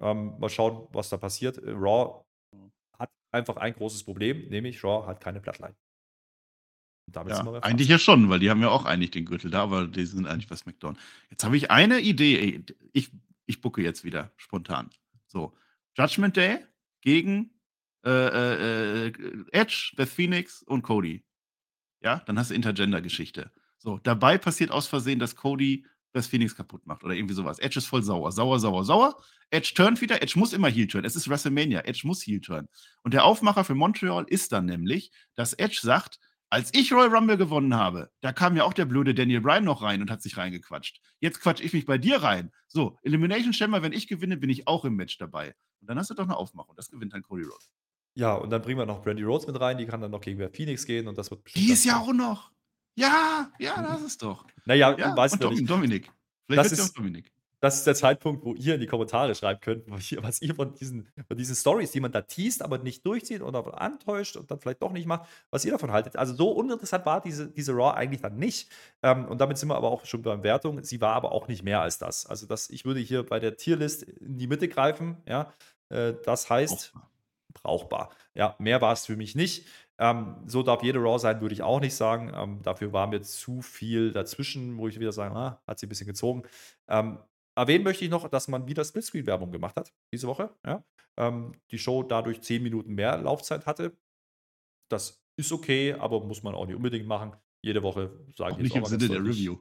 Ähm, 0.01 0.39
mal 0.39 0.51
schauen, 0.51 0.89
was 0.93 1.09
da 1.09 1.17
passiert. 1.17 1.59
Äh, 1.59 1.71
Raw 1.71 2.26
einfach 3.37 3.57
ein 3.57 3.75
großes 3.75 4.05
Problem, 4.05 4.49
nämlich 4.49 4.83
Raw 4.83 5.07
hat 5.07 5.21
keine 5.21 5.41
Bloodline. 5.41 5.75
Ja, 7.15 7.61
eigentlich 7.63 7.89
ja 7.89 8.01
schon, 8.01 8.29
weil 8.29 8.41
die 8.41 8.51
haben 8.51 8.61
ja 8.61 8.69
auch 8.69 8.85
eigentlich 8.85 9.13
den 9.13 9.27
Gürtel 9.27 9.51
da, 9.51 9.63
aber 9.63 9.87
die 9.87 10.05
sind 10.05 10.27
eigentlich 10.27 10.49
bei 10.49 10.57
SmackDown. 10.57 10.99
Jetzt 11.31 11.45
habe 11.45 11.57
ich 11.57 11.71
eine 11.71 12.01
Idee. 12.01 12.65
Ich, 12.93 13.13
ich 13.47 13.61
bucke 13.61 13.81
jetzt 13.81 14.03
wieder 14.03 14.33
spontan. 14.37 14.91
So, 15.29 15.57
Judgment 15.97 16.37
Day 16.37 16.59
gegen 17.03 17.51
äh, 18.05 18.11
äh, 18.11 19.07
äh, 19.07 19.13
Edge, 19.53 19.93
Beth 19.97 20.09
Phoenix 20.09 20.63
und 20.63 20.83
Cody. 20.83 21.25
Ja, 22.03 22.23
dann 22.27 22.39
hast 22.39 22.51
du 22.51 22.55
Intergender-Geschichte. 22.55 23.53
So, 23.79 23.99
dabei 23.99 24.37
passiert 24.37 24.71
aus 24.71 24.89
Versehen, 24.89 25.19
dass 25.19 25.37
Cody 25.37 25.87
Beth 26.17 26.25
Phoenix 26.25 26.57
kaputt 26.57 26.87
macht 26.87 27.05
oder 27.05 27.15
irgendwie 27.15 27.35
sowas. 27.35 27.59
Edge 27.59 27.79
ist 27.79 27.87
voll 27.87 28.03
sauer, 28.03 28.33
sauer, 28.33 28.59
sauer, 28.59 28.85
sauer. 28.85 29.23
Edge 29.51 29.73
turnt 29.75 30.01
wieder. 30.01 30.23
Edge 30.23 30.39
muss 30.39 30.55
immer 30.55 30.69
Heel 30.69 30.87
turn. 30.87 31.05
Es 31.05 31.15
ist 31.15 31.29
WrestleMania. 31.29 31.81
Edge 31.85 32.07
muss 32.07 32.23
Heel 32.23 32.41
turn. 32.41 32.69
Und 33.03 33.13
der 33.13 33.27
Aufmacher 33.27 33.65
für 33.65 33.75
Montreal 33.75 34.25
ist 34.27 34.53
dann 34.53 34.65
nämlich, 34.65 35.13
dass 35.35 35.53
Edge 35.53 35.79
sagt, 35.83 36.19
als 36.49 36.73
ich 36.73 36.91
Royal 36.91 37.15
Rumble 37.15 37.37
gewonnen 37.37 37.75
habe, 37.75 38.11
da 38.23 38.33
kam 38.33 38.57
ja 38.57 38.65
auch 38.65 38.73
der 38.73 38.87
blöde 38.87 39.15
Daniel 39.15 39.43
Bryan 39.43 39.65
noch 39.65 39.83
rein 39.83 40.01
und 40.01 40.11
hat 40.11 40.23
sich 40.23 40.39
reingequatscht. 40.39 41.03
Jetzt 41.21 41.41
quatsch 41.43 41.61
ich 41.61 41.75
mich 41.75 41.85
bei 41.85 41.99
dir 41.99 42.23
rein. 42.23 42.51
So, 42.67 42.97
Elimination 43.03 43.53
Chamber, 43.53 43.83
wenn 43.83 43.93
ich 43.93 44.09
gewinne, 44.09 44.39
bin 44.39 44.49
ich 44.49 44.67
auch 44.67 44.87
im 44.87 44.97
Match 44.97 45.19
dabei. 45.19 45.55
Und 45.83 45.91
dann 45.91 45.99
hast 45.99 46.09
du 46.09 46.15
doch 46.15 46.25
eine 46.25 46.37
Aufmachung. 46.37 46.75
Das 46.77 46.89
gewinnt 46.89 47.13
dann 47.13 47.23
Cody 47.23 47.43
Rhodes. 47.43 47.71
Ja, 48.15 48.33
und 48.33 48.49
dann 48.49 48.63
bringen 48.63 48.79
wir 48.79 48.87
noch 48.87 49.03
Brandy 49.03 49.23
Rhodes 49.23 49.47
mit 49.47 49.61
rein. 49.61 49.77
Die 49.77 49.85
kann 49.85 50.01
dann 50.01 50.13
noch 50.13 50.23
gegen 50.23 50.51
Phoenix 50.51 50.87
gehen 50.87 51.09
und 51.09 51.19
das 51.19 51.31
wird 51.31 51.43
Die 51.55 51.71
ist 51.71 51.85
ja 51.85 51.99
auch 51.99 52.15
noch. 52.15 52.56
Ja, 52.97 53.51
ja, 53.59 53.83
das 53.83 54.03
ist 54.03 54.23
doch. 54.23 54.45
Naja, 54.65 54.97
ja, 54.99 55.17
weiß 55.17 55.35
und 55.35 55.51
nicht. 55.51 55.71
Dominik. 55.71 56.11
Vielleicht 56.47 56.73
das 56.73 56.79
ist, 56.79 56.91
auch 56.91 56.95
Dominik 56.95 57.31
das 57.61 57.79
ist 57.79 57.87
der 57.87 57.95
Zeitpunkt, 57.95 58.45
wo 58.45 58.55
ihr 58.55 58.75
in 58.75 58.81
die 58.81 58.87
Kommentare 58.87 59.35
schreiben 59.35 59.61
könnt, 59.61 59.91
was 59.91 60.43
ihr 60.43 60.55
von 60.55 60.75
diesen, 60.75 61.09
von 61.27 61.37
diesen 61.37 61.57
Stories, 61.57 61.91
die 61.91 62.01
man 62.01 62.13
da 62.13 62.23
teast, 62.23 62.63
aber 62.63 62.79
nicht 62.79 63.05
durchzieht 63.07 63.41
oder 63.41 63.81
antäuscht 63.81 64.37
und 64.37 64.51
dann 64.51 64.61
vielleicht 64.61 64.83
doch 64.83 64.93
nicht 64.93 65.07
macht, 65.07 65.29
was 65.51 65.65
ihr 65.65 65.73
davon 65.73 65.91
haltet. 65.91 66.17
Also 66.17 66.35
so 66.35 66.51
uninteressant 66.51 67.07
war 67.07 67.21
diese, 67.21 67.51
diese 67.51 67.73
Raw 67.73 67.97
eigentlich 67.97 68.21
dann 68.21 68.37
nicht. 68.37 68.71
Ähm, 69.03 69.27
und 69.27 69.41
damit 69.41 69.59
sind 69.59 69.69
wir 69.69 69.77
aber 69.77 69.91
auch 69.91 70.05
schon 70.05 70.23
beim 70.23 70.43
Wertung. 70.43 70.83
Sie 70.85 71.01
war 71.01 71.15
aber 71.15 71.33
auch 71.33 71.49
nicht 71.49 71.63
mehr 71.63 71.81
als 71.81 71.99
das. 71.99 72.27
Also 72.27 72.47
das, 72.47 72.69
ich 72.69 72.85
würde 72.85 73.01
hier 73.01 73.25
bei 73.25 73.41
der 73.41 73.57
Tierlist 73.57 74.03
in 74.03 74.39
die 74.39 74.47
Mitte 74.47 74.69
greifen. 74.69 75.17
Ja, 75.27 75.53
äh, 75.89 76.13
das 76.25 76.51
heißt 76.51 76.93
brauchbar. 76.93 77.11
brauchbar. 77.55 78.11
Ja, 78.35 78.55
mehr 78.59 78.83
war 78.83 78.93
es 78.93 79.07
für 79.07 79.17
mich 79.17 79.35
nicht. 79.35 79.67
Ähm, 79.99 80.37
so 80.47 80.63
darf 80.63 80.83
jede 80.83 80.99
Raw 80.99 81.19
sein, 81.19 81.41
würde 81.41 81.55
ich 81.55 81.63
auch 81.63 81.81
nicht 81.81 81.95
sagen. 81.95 82.33
Ähm, 82.35 82.63
dafür 82.63 82.93
war 82.93 83.07
mir 83.07 83.23
zu 83.23 83.63
viel 83.63 84.13
dazwischen, 84.13 84.77
wo 84.79 84.89
ich 84.89 85.01
wieder 85.01 85.13
sagen, 85.13 85.37
ah, 85.37 85.63
hat 85.67 85.79
sie 85.79 85.87
ein 85.87 85.89
bisschen 85.89 86.07
gezogen. 86.07 86.43
Ähm, 86.89 87.19
Erwähnen 87.55 87.85
möchte 87.85 88.05
ich 88.05 88.11
noch, 88.11 88.29
dass 88.29 88.49
man 88.49 88.69
wieder 88.69 88.85
Splitscreen-Werbung 88.85 89.51
gemacht 89.51 89.77
hat 89.77 89.93
diese 90.13 90.27
Woche. 90.27 90.51
Ja? 90.65 90.85
Ähm, 91.17 91.53
die 91.71 91.79
Show 91.79 92.03
dadurch 92.03 92.43
10 92.43 92.63
Minuten 92.63 92.95
mehr 92.95 93.17
Laufzeit 93.17 93.65
hatte. 93.65 93.97
Das 94.91 95.23
ist 95.37 95.53
okay, 95.53 95.95
aber 95.95 96.23
muss 96.23 96.43
man 96.43 96.55
auch 96.55 96.67
nicht 96.67 96.77
unbedingt 96.77 97.07
machen. 97.07 97.35
Jede 97.63 97.83
Woche 97.83 98.11
sage 98.37 98.57
ich 98.57 98.63
Nicht 98.63 98.77
im 98.77 98.85
Sinne 98.85 99.09
der 99.09 99.25
Review. 99.25 99.59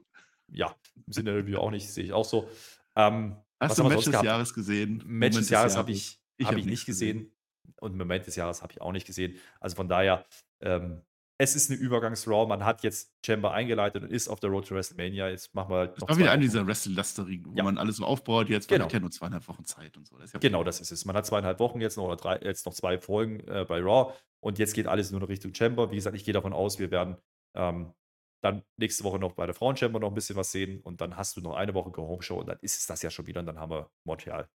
Ja, 0.48 0.76
im 0.94 1.12
Sinne 1.12 1.32
der 1.32 1.42
Review 1.42 1.58
auch 1.58 1.70
nicht, 1.70 1.90
sehe 1.90 2.04
ich 2.04 2.12
auch 2.12 2.24
so. 2.24 2.48
Ähm, 2.94 3.36
Hast 3.58 3.78
du 3.78 3.84
Match 3.84 4.04
des 4.04 4.22
Jahres 4.22 4.52
gesehen? 4.52 5.02
Match 5.06 5.36
des 5.36 5.48
Jahres 5.48 5.76
habe 5.76 5.90
ich, 5.90 6.20
ich, 6.36 6.46
hab 6.46 6.56
ich 6.56 6.66
nicht 6.66 6.84
gesehen. 6.84 7.18
gesehen. 7.18 7.35
Und 7.80 7.96
Moment 7.96 8.26
des 8.26 8.36
Jahres 8.36 8.62
habe 8.62 8.72
ich 8.72 8.80
auch 8.80 8.92
nicht 8.92 9.06
gesehen. 9.06 9.38
Also 9.60 9.76
von 9.76 9.88
daher, 9.88 10.24
ähm, 10.60 11.02
es 11.38 11.54
ist 11.54 11.70
eine 11.70 11.78
Übergangs-Raw. 11.78 12.46
Man 12.46 12.64
hat 12.64 12.82
jetzt 12.82 13.12
Chamber 13.24 13.52
eingeleitet 13.52 14.02
und 14.02 14.10
ist 14.10 14.28
auf 14.28 14.40
der 14.40 14.50
Road 14.50 14.66
to 14.66 14.74
WrestleMania. 14.74 15.28
Jetzt 15.28 15.54
machen 15.54 15.70
wir 15.70 15.76
halt 15.78 16.00
Das 16.00 16.08
war 16.08 16.16
wieder 16.16 16.30
eine 16.30 16.42
dieser 16.42 16.66
Wrestle-Lasterigen, 16.66 17.52
wo 17.52 17.56
ja. 17.56 17.62
man 17.62 17.76
alles 17.76 17.96
so 17.96 18.04
aufbaut. 18.04 18.48
Jetzt 18.48 18.68
genau. 18.68 18.88
ja 18.88 19.00
nur 19.00 19.10
zweieinhalb 19.10 19.46
Wochen 19.48 19.64
Zeit 19.64 19.96
und 19.96 20.06
so. 20.06 20.16
Das 20.16 20.32
ja 20.32 20.38
genau, 20.38 20.64
das 20.64 20.80
ist 20.80 20.92
es. 20.92 21.04
Man 21.04 21.14
hat 21.14 21.26
zweieinhalb 21.26 21.60
Wochen 21.60 21.80
jetzt 21.80 21.96
noch 21.96 22.04
oder 22.04 22.16
drei, 22.16 22.38
jetzt 22.38 22.64
noch 22.64 22.72
zwei 22.72 22.98
Folgen 22.98 23.40
äh, 23.40 23.66
bei 23.68 23.80
Raw 23.80 24.14
und 24.40 24.58
jetzt 24.58 24.74
geht 24.74 24.86
alles 24.86 25.10
nur 25.10 25.20
noch 25.20 25.28
Richtung 25.28 25.54
Chamber. 25.54 25.90
Wie 25.90 25.96
gesagt, 25.96 26.16
ich 26.16 26.24
gehe 26.24 26.34
davon 26.34 26.54
aus, 26.54 26.78
wir 26.78 26.90
werden 26.90 27.16
ähm, 27.54 27.92
dann 28.42 28.62
nächste 28.78 29.04
Woche 29.04 29.18
noch 29.18 29.32
bei 29.32 29.44
der 29.46 29.54
Frauen-Chamber 29.54 30.00
noch 30.00 30.08
ein 30.08 30.14
bisschen 30.14 30.36
was 30.36 30.52
sehen 30.52 30.80
und 30.80 31.00
dann 31.00 31.16
hast 31.16 31.36
du 31.36 31.40
noch 31.40 31.54
eine 31.54 31.74
Woche 31.74 31.90
Go-Home-Show 31.90 32.40
und 32.40 32.46
dann 32.46 32.58
ist 32.60 32.78
es 32.78 32.86
das 32.86 33.02
ja 33.02 33.10
schon 33.10 33.26
wieder 33.26 33.40
und 33.40 33.46
dann 33.46 33.58
haben 33.58 33.70
wir 33.70 33.90
Montreal. 34.04 34.48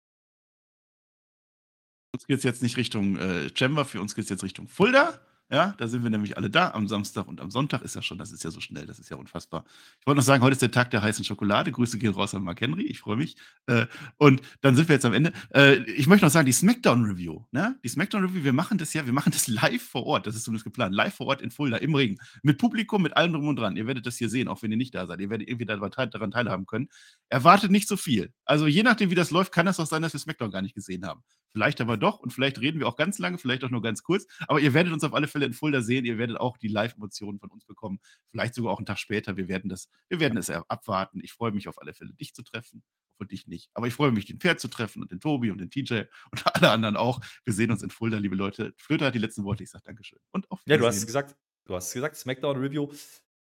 Uns 2.13 2.27
geht 2.27 2.39
es 2.39 2.43
jetzt 2.43 2.61
nicht 2.61 2.75
Richtung 2.75 3.17
äh, 3.17 3.49
Chamber, 3.55 3.85
für 3.85 4.01
uns 4.01 4.15
geht 4.15 4.25
es 4.25 4.29
jetzt 4.29 4.43
Richtung 4.43 4.67
Fulda. 4.67 5.21
Ja, 5.49 5.75
da 5.77 5.89
sind 5.89 6.03
wir 6.03 6.09
nämlich 6.09 6.37
alle 6.37 6.49
da. 6.49 6.71
Am 6.71 6.87
Samstag 6.87 7.27
und 7.27 7.41
am 7.41 7.51
Sonntag 7.51 7.81
ist 7.81 7.93
ja 7.93 8.01
schon, 8.01 8.17
das 8.17 8.31
ist 8.31 8.41
ja 8.45 8.51
so 8.51 8.61
schnell, 8.61 8.85
das 8.85 8.99
ist 8.99 9.09
ja 9.09 9.17
unfassbar. 9.17 9.65
Ich 9.99 10.07
wollte 10.07 10.19
noch 10.19 10.25
sagen, 10.25 10.41
heute 10.43 10.53
ist 10.53 10.61
der 10.61 10.71
Tag 10.71 10.91
der 10.91 11.01
heißen 11.01 11.25
Schokolade. 11.25 11.73
Grüße 11.73 11.97
gehen 11.97 12.13
raus 12.13 12.33
an 12.33 12.43
Mark 12.43 12.61
Henry, 12.61 12.83
ich 12.83 12.99
freue 12.99 13.17
mich. 13.17 13.35
Äh, 13.65 13.85
und 14.17 14.41
dann 14.61 14.77
sind 14.77 14.87
wir 14.87 14.95
jetzt 14.95 15.03
am 15.03 15.13
Ende. 15.13 15.33
Äh, 15.53 15.83
ich 15.91 16.07
möchte 16.07 16.25
noch 16.25 16.31
sagen, 16.31 16.45
die 16.45 16.53
Smackdown-Review, 16.53 17.43
ne? 17.51 17.77
Die 17.83 17.89
Smackdown-Review, 17.89 18.45
wir 18.45 18.53
machen 18.53 18.77
das 18.77 18.93
ja, 18.93 19.05
wir 19.05 19.11
machen 19.11 19.33
das 19.33 19.47
live 19.47 19.83
vor 19.83 20.05
Ort. 20.05 20.25
Das 20.25 20.35
ist 20.35 20.43
zumindest 20.43 20.63
geplant. 20.63 20.95
Live 20.95 21.15
vor 21.15 21.27
Ort 21.27 21.41
in 21.41 21.51
Fulda, 21.51 21.77
im 21.77 21.95
Ring. 21.95 22.17
Mit 22.43 22.57
Publikum, 22.57 23.01
mit 23.01 23.17
allem 23.17 23.33
drum 23.33 23.47
und 23.49 23.57
dran. 23.57 23.75
Ihr 23.75 23.87
werdet 23.87 24.05
das 24.05 24.17
hier 24.17 24.29
sehen, 24.29 24.47
auch 24.47 24.61
wenn 24.61 24.71
ihr 24.71 24.77
nicht 24.77 24.95
da 24.95 25.05
seid. 25.05 25.19
Ihr 25.19 25.29
werdet 25.29 25.49
irgendwie 25.49 25.65
daran 25.65 26.31
teilhaben 26.31 26.65
können. 26.65 26.87
Erwartet 27.27 27.71
nicht 27.71 27.89
so 27.89 27.97
viel. 27.97 28.31
Also 28.45 28.67
je 28.67 28.83
nachdem, 28.83 29.09
wie 29.11 29.15
das 29.15 29.31
läuft, 29.31 29.51
kann 29.51 29.65
das 29.65 29.81
auch 29.81 29.87
sein, 29.87 30.01
dass 30.01 30.13
wir 30.13 30.19
Smackdown 30.21 30.51
gar 30.51 30.61
nicht 30.61 30.75
gesehen 30.75 31.05
haben. 31.05 31.23
Vielleicht 31.53 31.81
aber 31.81 31.97
doch 31.97 32.19
und 32.19 32.31
vielleicht 32.31 32.59
reden 32.61 32.79
wir 32.79 32.87
auch 32.87 32.95
ganz 32.95 33.19
lange, 33.19 33.37
vielleicht 33.37 33.63
auch 33.63 33.69
nur 33.69 33.81
ganz 33.81 34.03
kurz. 34.03 34.25
Aber 34.47 34.59
ihr 34.59 34.73
werdet 34.73 34.93
uns 34.93 35.03
auf 35.03 35.13
alle 35.13 35.27
Fälle 35.27 35.45
in 35.45 35.53
Fulda 35.53 35.81
sehen. 35.81 36.05
Ihr 36.05 36.17
werdet 36.17 36.37
auch 36.37 36.57
die 36.57 36.67
Live-Emotionen 36.67 37.39
von 37.39 37.49
uns 37.49 37.65
bekommen. 37.65 37.99
Vielleicht 38.29 38.53
sogar 38.53 38.73
auch 38.73 38.77
einen 38.77 38.85
Tag 38.85 38.99
später. 38.99 39.37
Wir 39.37 39.47
werden 39.47 39.69
das, 39.69 39.89
wir 40.09 40.19
werden 40.19 40.37
es 40.37 40.49
abwarten. 40.49 41.19
Ich 41.23 41.33
freue 41.33 41.51
mich 41.51 41.67
auf 41.67 41.81
alle 41.81 41.93
Fälle, 41.93 42.13
dich 42.13 42.33
zu 42.33 42.43
treffen. 42.43 42.83
Und 43.17 43.31
dich 43.31 43.45
nicht. 43.45 43.69
Aber 43.75 43.85
ich 43.85 43.93
freue 43.93 44.11
mich, 44.11 44.25
den 44.25 44.39
Pferd 44.39 44.59
zu 44.59 44.67
treffen 44.67 45.03
und 45.03 45.11
den 45.11 45.19
Tobi 45.19 45.51
und 45.51 45.59
den 45.59 45.69
TJ 45.69 46.05
und 46.31 46.41
alle 46.55 46.71
anderen 46.71 46.97
auch. 46.97 47.21
Wir 47.45 47.53
sehen 47.53 47.69
uns 47.69 47.83
in 47.83 47.91
Fulda, 47.91 48.17
liebe 48.17 48.35
Leute. 48.35 48.73
Flöter 48.77 49.05
hat 49.05 49.13
die 49.13 49.19
letzten 49.19 49.43
Worte. 49.43 49.61
Ich 49.63 49.69
sage 49.69 49.83
Dankeschön. 49.85 50.17
Und 50.31 50.49
auf 50.49 50.59
Ja, 50.65 50.77
du 50.77 50.87
hast 50.87 50.97
es 50.97 51.05
gesagt. 51.05 51.35
Du 51.65 51.75
hast 51.75 51.89
es 51.89 51.93
gesagt, 51.93 52.15
Smackdown 52.15 52.57
Review 52.57 52.89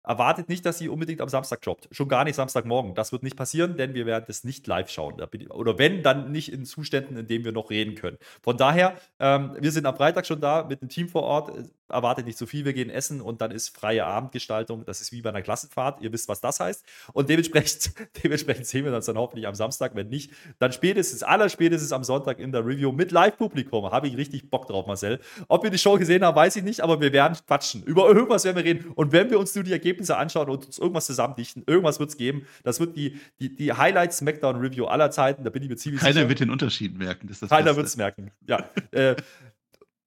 erwartet 0.05 0.49
nicht, 0.49 0.65
dass 0.65 0.77
sie 0.77 0.89
unbedingt 0.89 1.21
am 1.21 1.29
Samstag 1.29 1.61
droppt. 1.61 1.87
Schon 1.91 2.07
gar 2.07 2.23
nicht 2.23 2.35
Samstagmorgen. 2.35 2.95
Das 2.95 3.11
wird 3.11 3.23
nicht 3.23 3.35
passieren, 3.35 3.77
denn 3.77 3.93
wir 3.93 4.05
werden 4.05 4.25
das 4.27 4.43
nicht 4.43 4.67
live 4.67 4.89
schauen. 4.89 5.21
Oder 5.49 5.77
wenn, 5.77 6.03
dann 6.03 6.31
nicht 6.31 6.51
in 6.51 6.65
Zuständen, 6.65 7.17
in 7.17 7.27
denen 7.27 7.45
wir 7.45 7.51
noch 7.51 7.69
reden 7.69 7.95
können. 7.95 8.17
Von 8.41 8.57
daher, 8.57 8.95
ähm, 9.19 9.55
wir 9.59 9.71
sind 9.71 9.85
am 9.85 9.95
Freitag 9.95 10.25
schon 10.25 10.41
da 10.41 10.63
mit 10.63 10.81
dem 10.81 10.89
Team 10.89 11.09
vor 11.09 11.23
Ort 11.23 11.51
erwartet 11.89 12.25
nicht 12.25 12.37
zu 12.37 12.47
viel, 12.47 12.65
wir 12.65 12.73
gehen 12.73 12.89
essen 12.89 13.21
und 13.21 13.41
dann 13.41 13.51
ist 13.51 13.75
freie 13.75 14.05
Abendgestaltung. 14.05 14.85
Das 14.85 15.01
ist 15.01 15.11
wie 15.11 15.21
bei 15.21 15.29
einer 15.29 15.41
Klassenfahrt. 15.41 16.01
Ihr 16.01 16.11
wisst, 16.11 16.27
was 16.27 16.41
das 16.41 16.59
heißt. 16.59 16.83
Und 17.13 17.29
dementsprechend, 17.29 17.91
dementsprechend 18.23 18.65
sehen 18.65 18.85
wir 18.85 18.95
uns 18.95 19.05
dann 19.05 19.17
hoffentlich 19.17 19.47
am 19.47 19.55
Samstag. 19.55 19.95
Wenn 19.95 20.09
nicht, 20.09 20.31
dann 20.59 20.71
spätestens, 20.71 21.23
allerspätestens 21.23 21.91
am 21.91 22.03
Sonntag 22.03 22.39
in 22.39 22.51
der 22.51 22.65
Review 22.65 22.91
mit 22.91 23.11
Live-Publikum. 23.11 23.91
Habe 23.91 24.07
ich 24.07 24.17
richtig 24.17 24.49
Bock 24.49 24.67
drauf, 24.67 24.87
Marcel. 24.87 25.19
Ob 25.47 25.63
wir 25.63 25.69
die 25.69 25.77
Show 25.77 25.97
gesehen 25.97 26.23
haben, 26.23 26.35
weiß 26.35 26.55
ich 26.55 26.63
nicht, 26.63 26.81
aber 26.81 26.99
wir 26.99 27.13
werden 27.13 27.37
quatschen. 27.45 27.83
Über 27.83 28.07
irgendwas 28.07 28.45
werden 28.45 28.57
wir 28.57 28.63
reden. 28.63 28.91
Und 28.95 29.11
wenn 29.11 29.29
wir 29.29 29.39
uns 29.39 29.53
nur 29.53 29.63
die 29.63 29.71
Ergebnisse 29.71 29.94
anschauen 30.17 30.49
und 30.49 30.65
uns 30.65 30.77
irgendwas 30.77 31.05
zusammendichten, 31.05 31.63
irgendwas 31.67 31.99
wird 31.99 32.09
es 32.09 32.17
geben. 32.17 32.45
Das 32.63 32.79
wird 32.79 32.95
die, 32.95 33.19
die, 33.39 33.55
die 33.55 33.73
Highlights 33.73 34.17
Smackdown 34.17 34.57
Review 34.57 34.85
aller 34.85 35.11
Zeiten. 35.11 35.43
Da 35.43 35.49
bin 35.49 35.63
ich 35.63 35.69
mir 35.69 35.75
ziemlich 35.75 36.01
Keiner 36.01 36.13
sicher. 36.13 36.29
wird 36.29 36.39
den 36.39 36.49
Unterschied 36.49 36.97
merken. 36.97 37.29
Keiner 37.47 37.75
wird 37.75 37.87
es 37.87 37.97
merken. 37.97 38.31
Ja. 38.47 38.69
äh, 38.91 39.15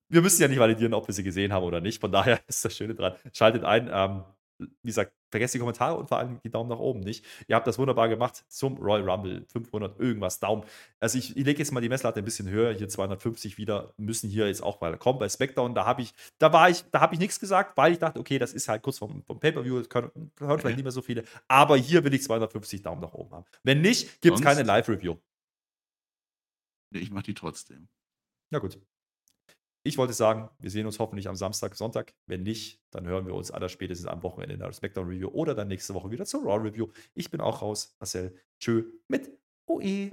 wir 0.08 0.22
müssen 0.22 0.40
ja 0.40 0.48
nicht 0.48 0.58
validieren, 0.58 0.94
ob 0.94 1.06
wir 1.06 1.14
sie 1.14 1.22
gesehen 1.22 1.52
haben 1.52 1.64
oder 1.64 1.80
nicht. 1.80 2.00
Von 2.00 2.12
daher 2.12 2.40
ist 2.46 2.64
das 2.64 2.76
Schöne 2.76 2.94
dran. 2.94 3.14
Schaltet 3.32 3.64
ein. 3.64 3.90
Ähm, 3.92 4.22
wie 4.58 4.68
gesagt, 4.82 5.12
vergesst 5.30 5.54
die 5.54 5.58
Kommentare 5.58 5.96
und 5.96 6.08
vor 6.08 6.18
allem 6.18 6.40
die 6.42 6.50
Daumen 6.50 6.68
nach 6.68 6.78
oben 6.78 7.00
nicht. 7.00 7.24
Ihr 7.46 7.56
habt 7.56 7.66
das 7.66 7.78
wunderbar 7.78 8.08
gemacht 8.08 8.44
zum 8.48 8.76
Royal 8.78 9.08
Rumble. 9.08 9.46
500 9.52 9.98
irgendwas 9.98 10.40
Daumen. 10.40 10.64
Also 11.00 11.18
ich, 11.18 11.36
ich 11.36 11.44
lege 11.44 11.58
jetzt 11.58 11.70
mal 11.72 11.80
die 11.80 11.88
Messlatte 11.88 12.20
ein 12.20 12.24
bisschen 12.24 12.48
höher. 12.48 12.72
Hier 12.72 12.88
250 12.88 13.58
wieder 13.58 13.92
müssen 13.96 14.28
hier 14.28 14.48
jetzt 14.48 14.62
auch 14.62 14.80
mal 14.80 14.96
kommen. 14.98 15.18
Bei 15.18 15.28
SmackDown, 15.28 15.74
da 15.74 15.84
habe 15.84 16.02
ich, 16.02 16.12
da 16.38 16.52
war 16.52 16.70
ich, 16.70 16.84
da 16.90 17.00
habe 17.00 17.14
ich 17.14 17.20
nichts 17.20 17.38
gesagt, 17.38 17.76
weil 17.76 17.92
ich 17.92 17.98
dachte, 17.98 18.18
okay, 18.18 18.38
das 18.38 18.52
ist 18.52 18.68
halt 18.68 18.82
kurz 18.82 18.98
vom, 18.98 19.22
vom 19.22 19.38
Pay-Per-View, 19.38 19.84
hören 19.92 20.30
vielleicht 20.58 20.76
nicht 20.76 20.84
mehr 20.84 20.92
so 20.92 21.02
viele. 21.02 21.24
Aber 21.46 21.76
hier 21.76 22.02
will 22.04 22.14
ich 22.14 22.22
250 22.22 22.82
Daumen 22.82 23.00
nach 23.00 23.14
oben 23.14 23.32
haben. 23.32 23.44
Wenn 23.62 23.80
nicht, 23.80 24.20
gibt 24.20 24.36
es 24.36 24.42
keine 24.42 24.62
Live-Review. 24.62 25.16
Ich 26.90 27.10
mache 27.10 27.24
die 27.24 27.34
trotzdem. 27.34 27.88
Na 28.50 28.58
gut. 28.58 28.80
Ich 29.88 29.96
wollte 29.96 30.12
sagen, 30.12 30.50
wir 30.58 30.68
sehen 30.68 30.84
uns 30.84 30.98
hoffentlich 30.98 31.28
am 31.28 31.34
Samstag, 31.34 31.74
Sonntag. 31.74 32.12
Wenn 32.26 32.42
nicht, 32.42 32.82
dann 32.90 33.06
hören 33.06 33.26
wir 33.26 33.32
uns 33.32 33.50
aller 33.50 33.70
spätestens 33.70 34.06
am 34.06 34.22
Wochenende 34.22 34.52
in 34.52 34.60
der 34.60 34.70
Spectrum 34.70 35.08
Review 35.08 35.28
oder 35.28 35.54
dann 35.54 35.68
nächste 35.68 35.94
Woche 35.94 36.10
wieder 36.10 36.26
zur 36.26 36.42
Raw 36.42 36.62
Review. 36.62 36.88
Ich 37.14 37.30
bin 37.30 37.40
auch 37.40 37.62
raus. 37.62 37.96
Marcel, 37.98 38.36
tschö 38.60 38.84
mit 39.08 39.30
OE. 39.64 40.10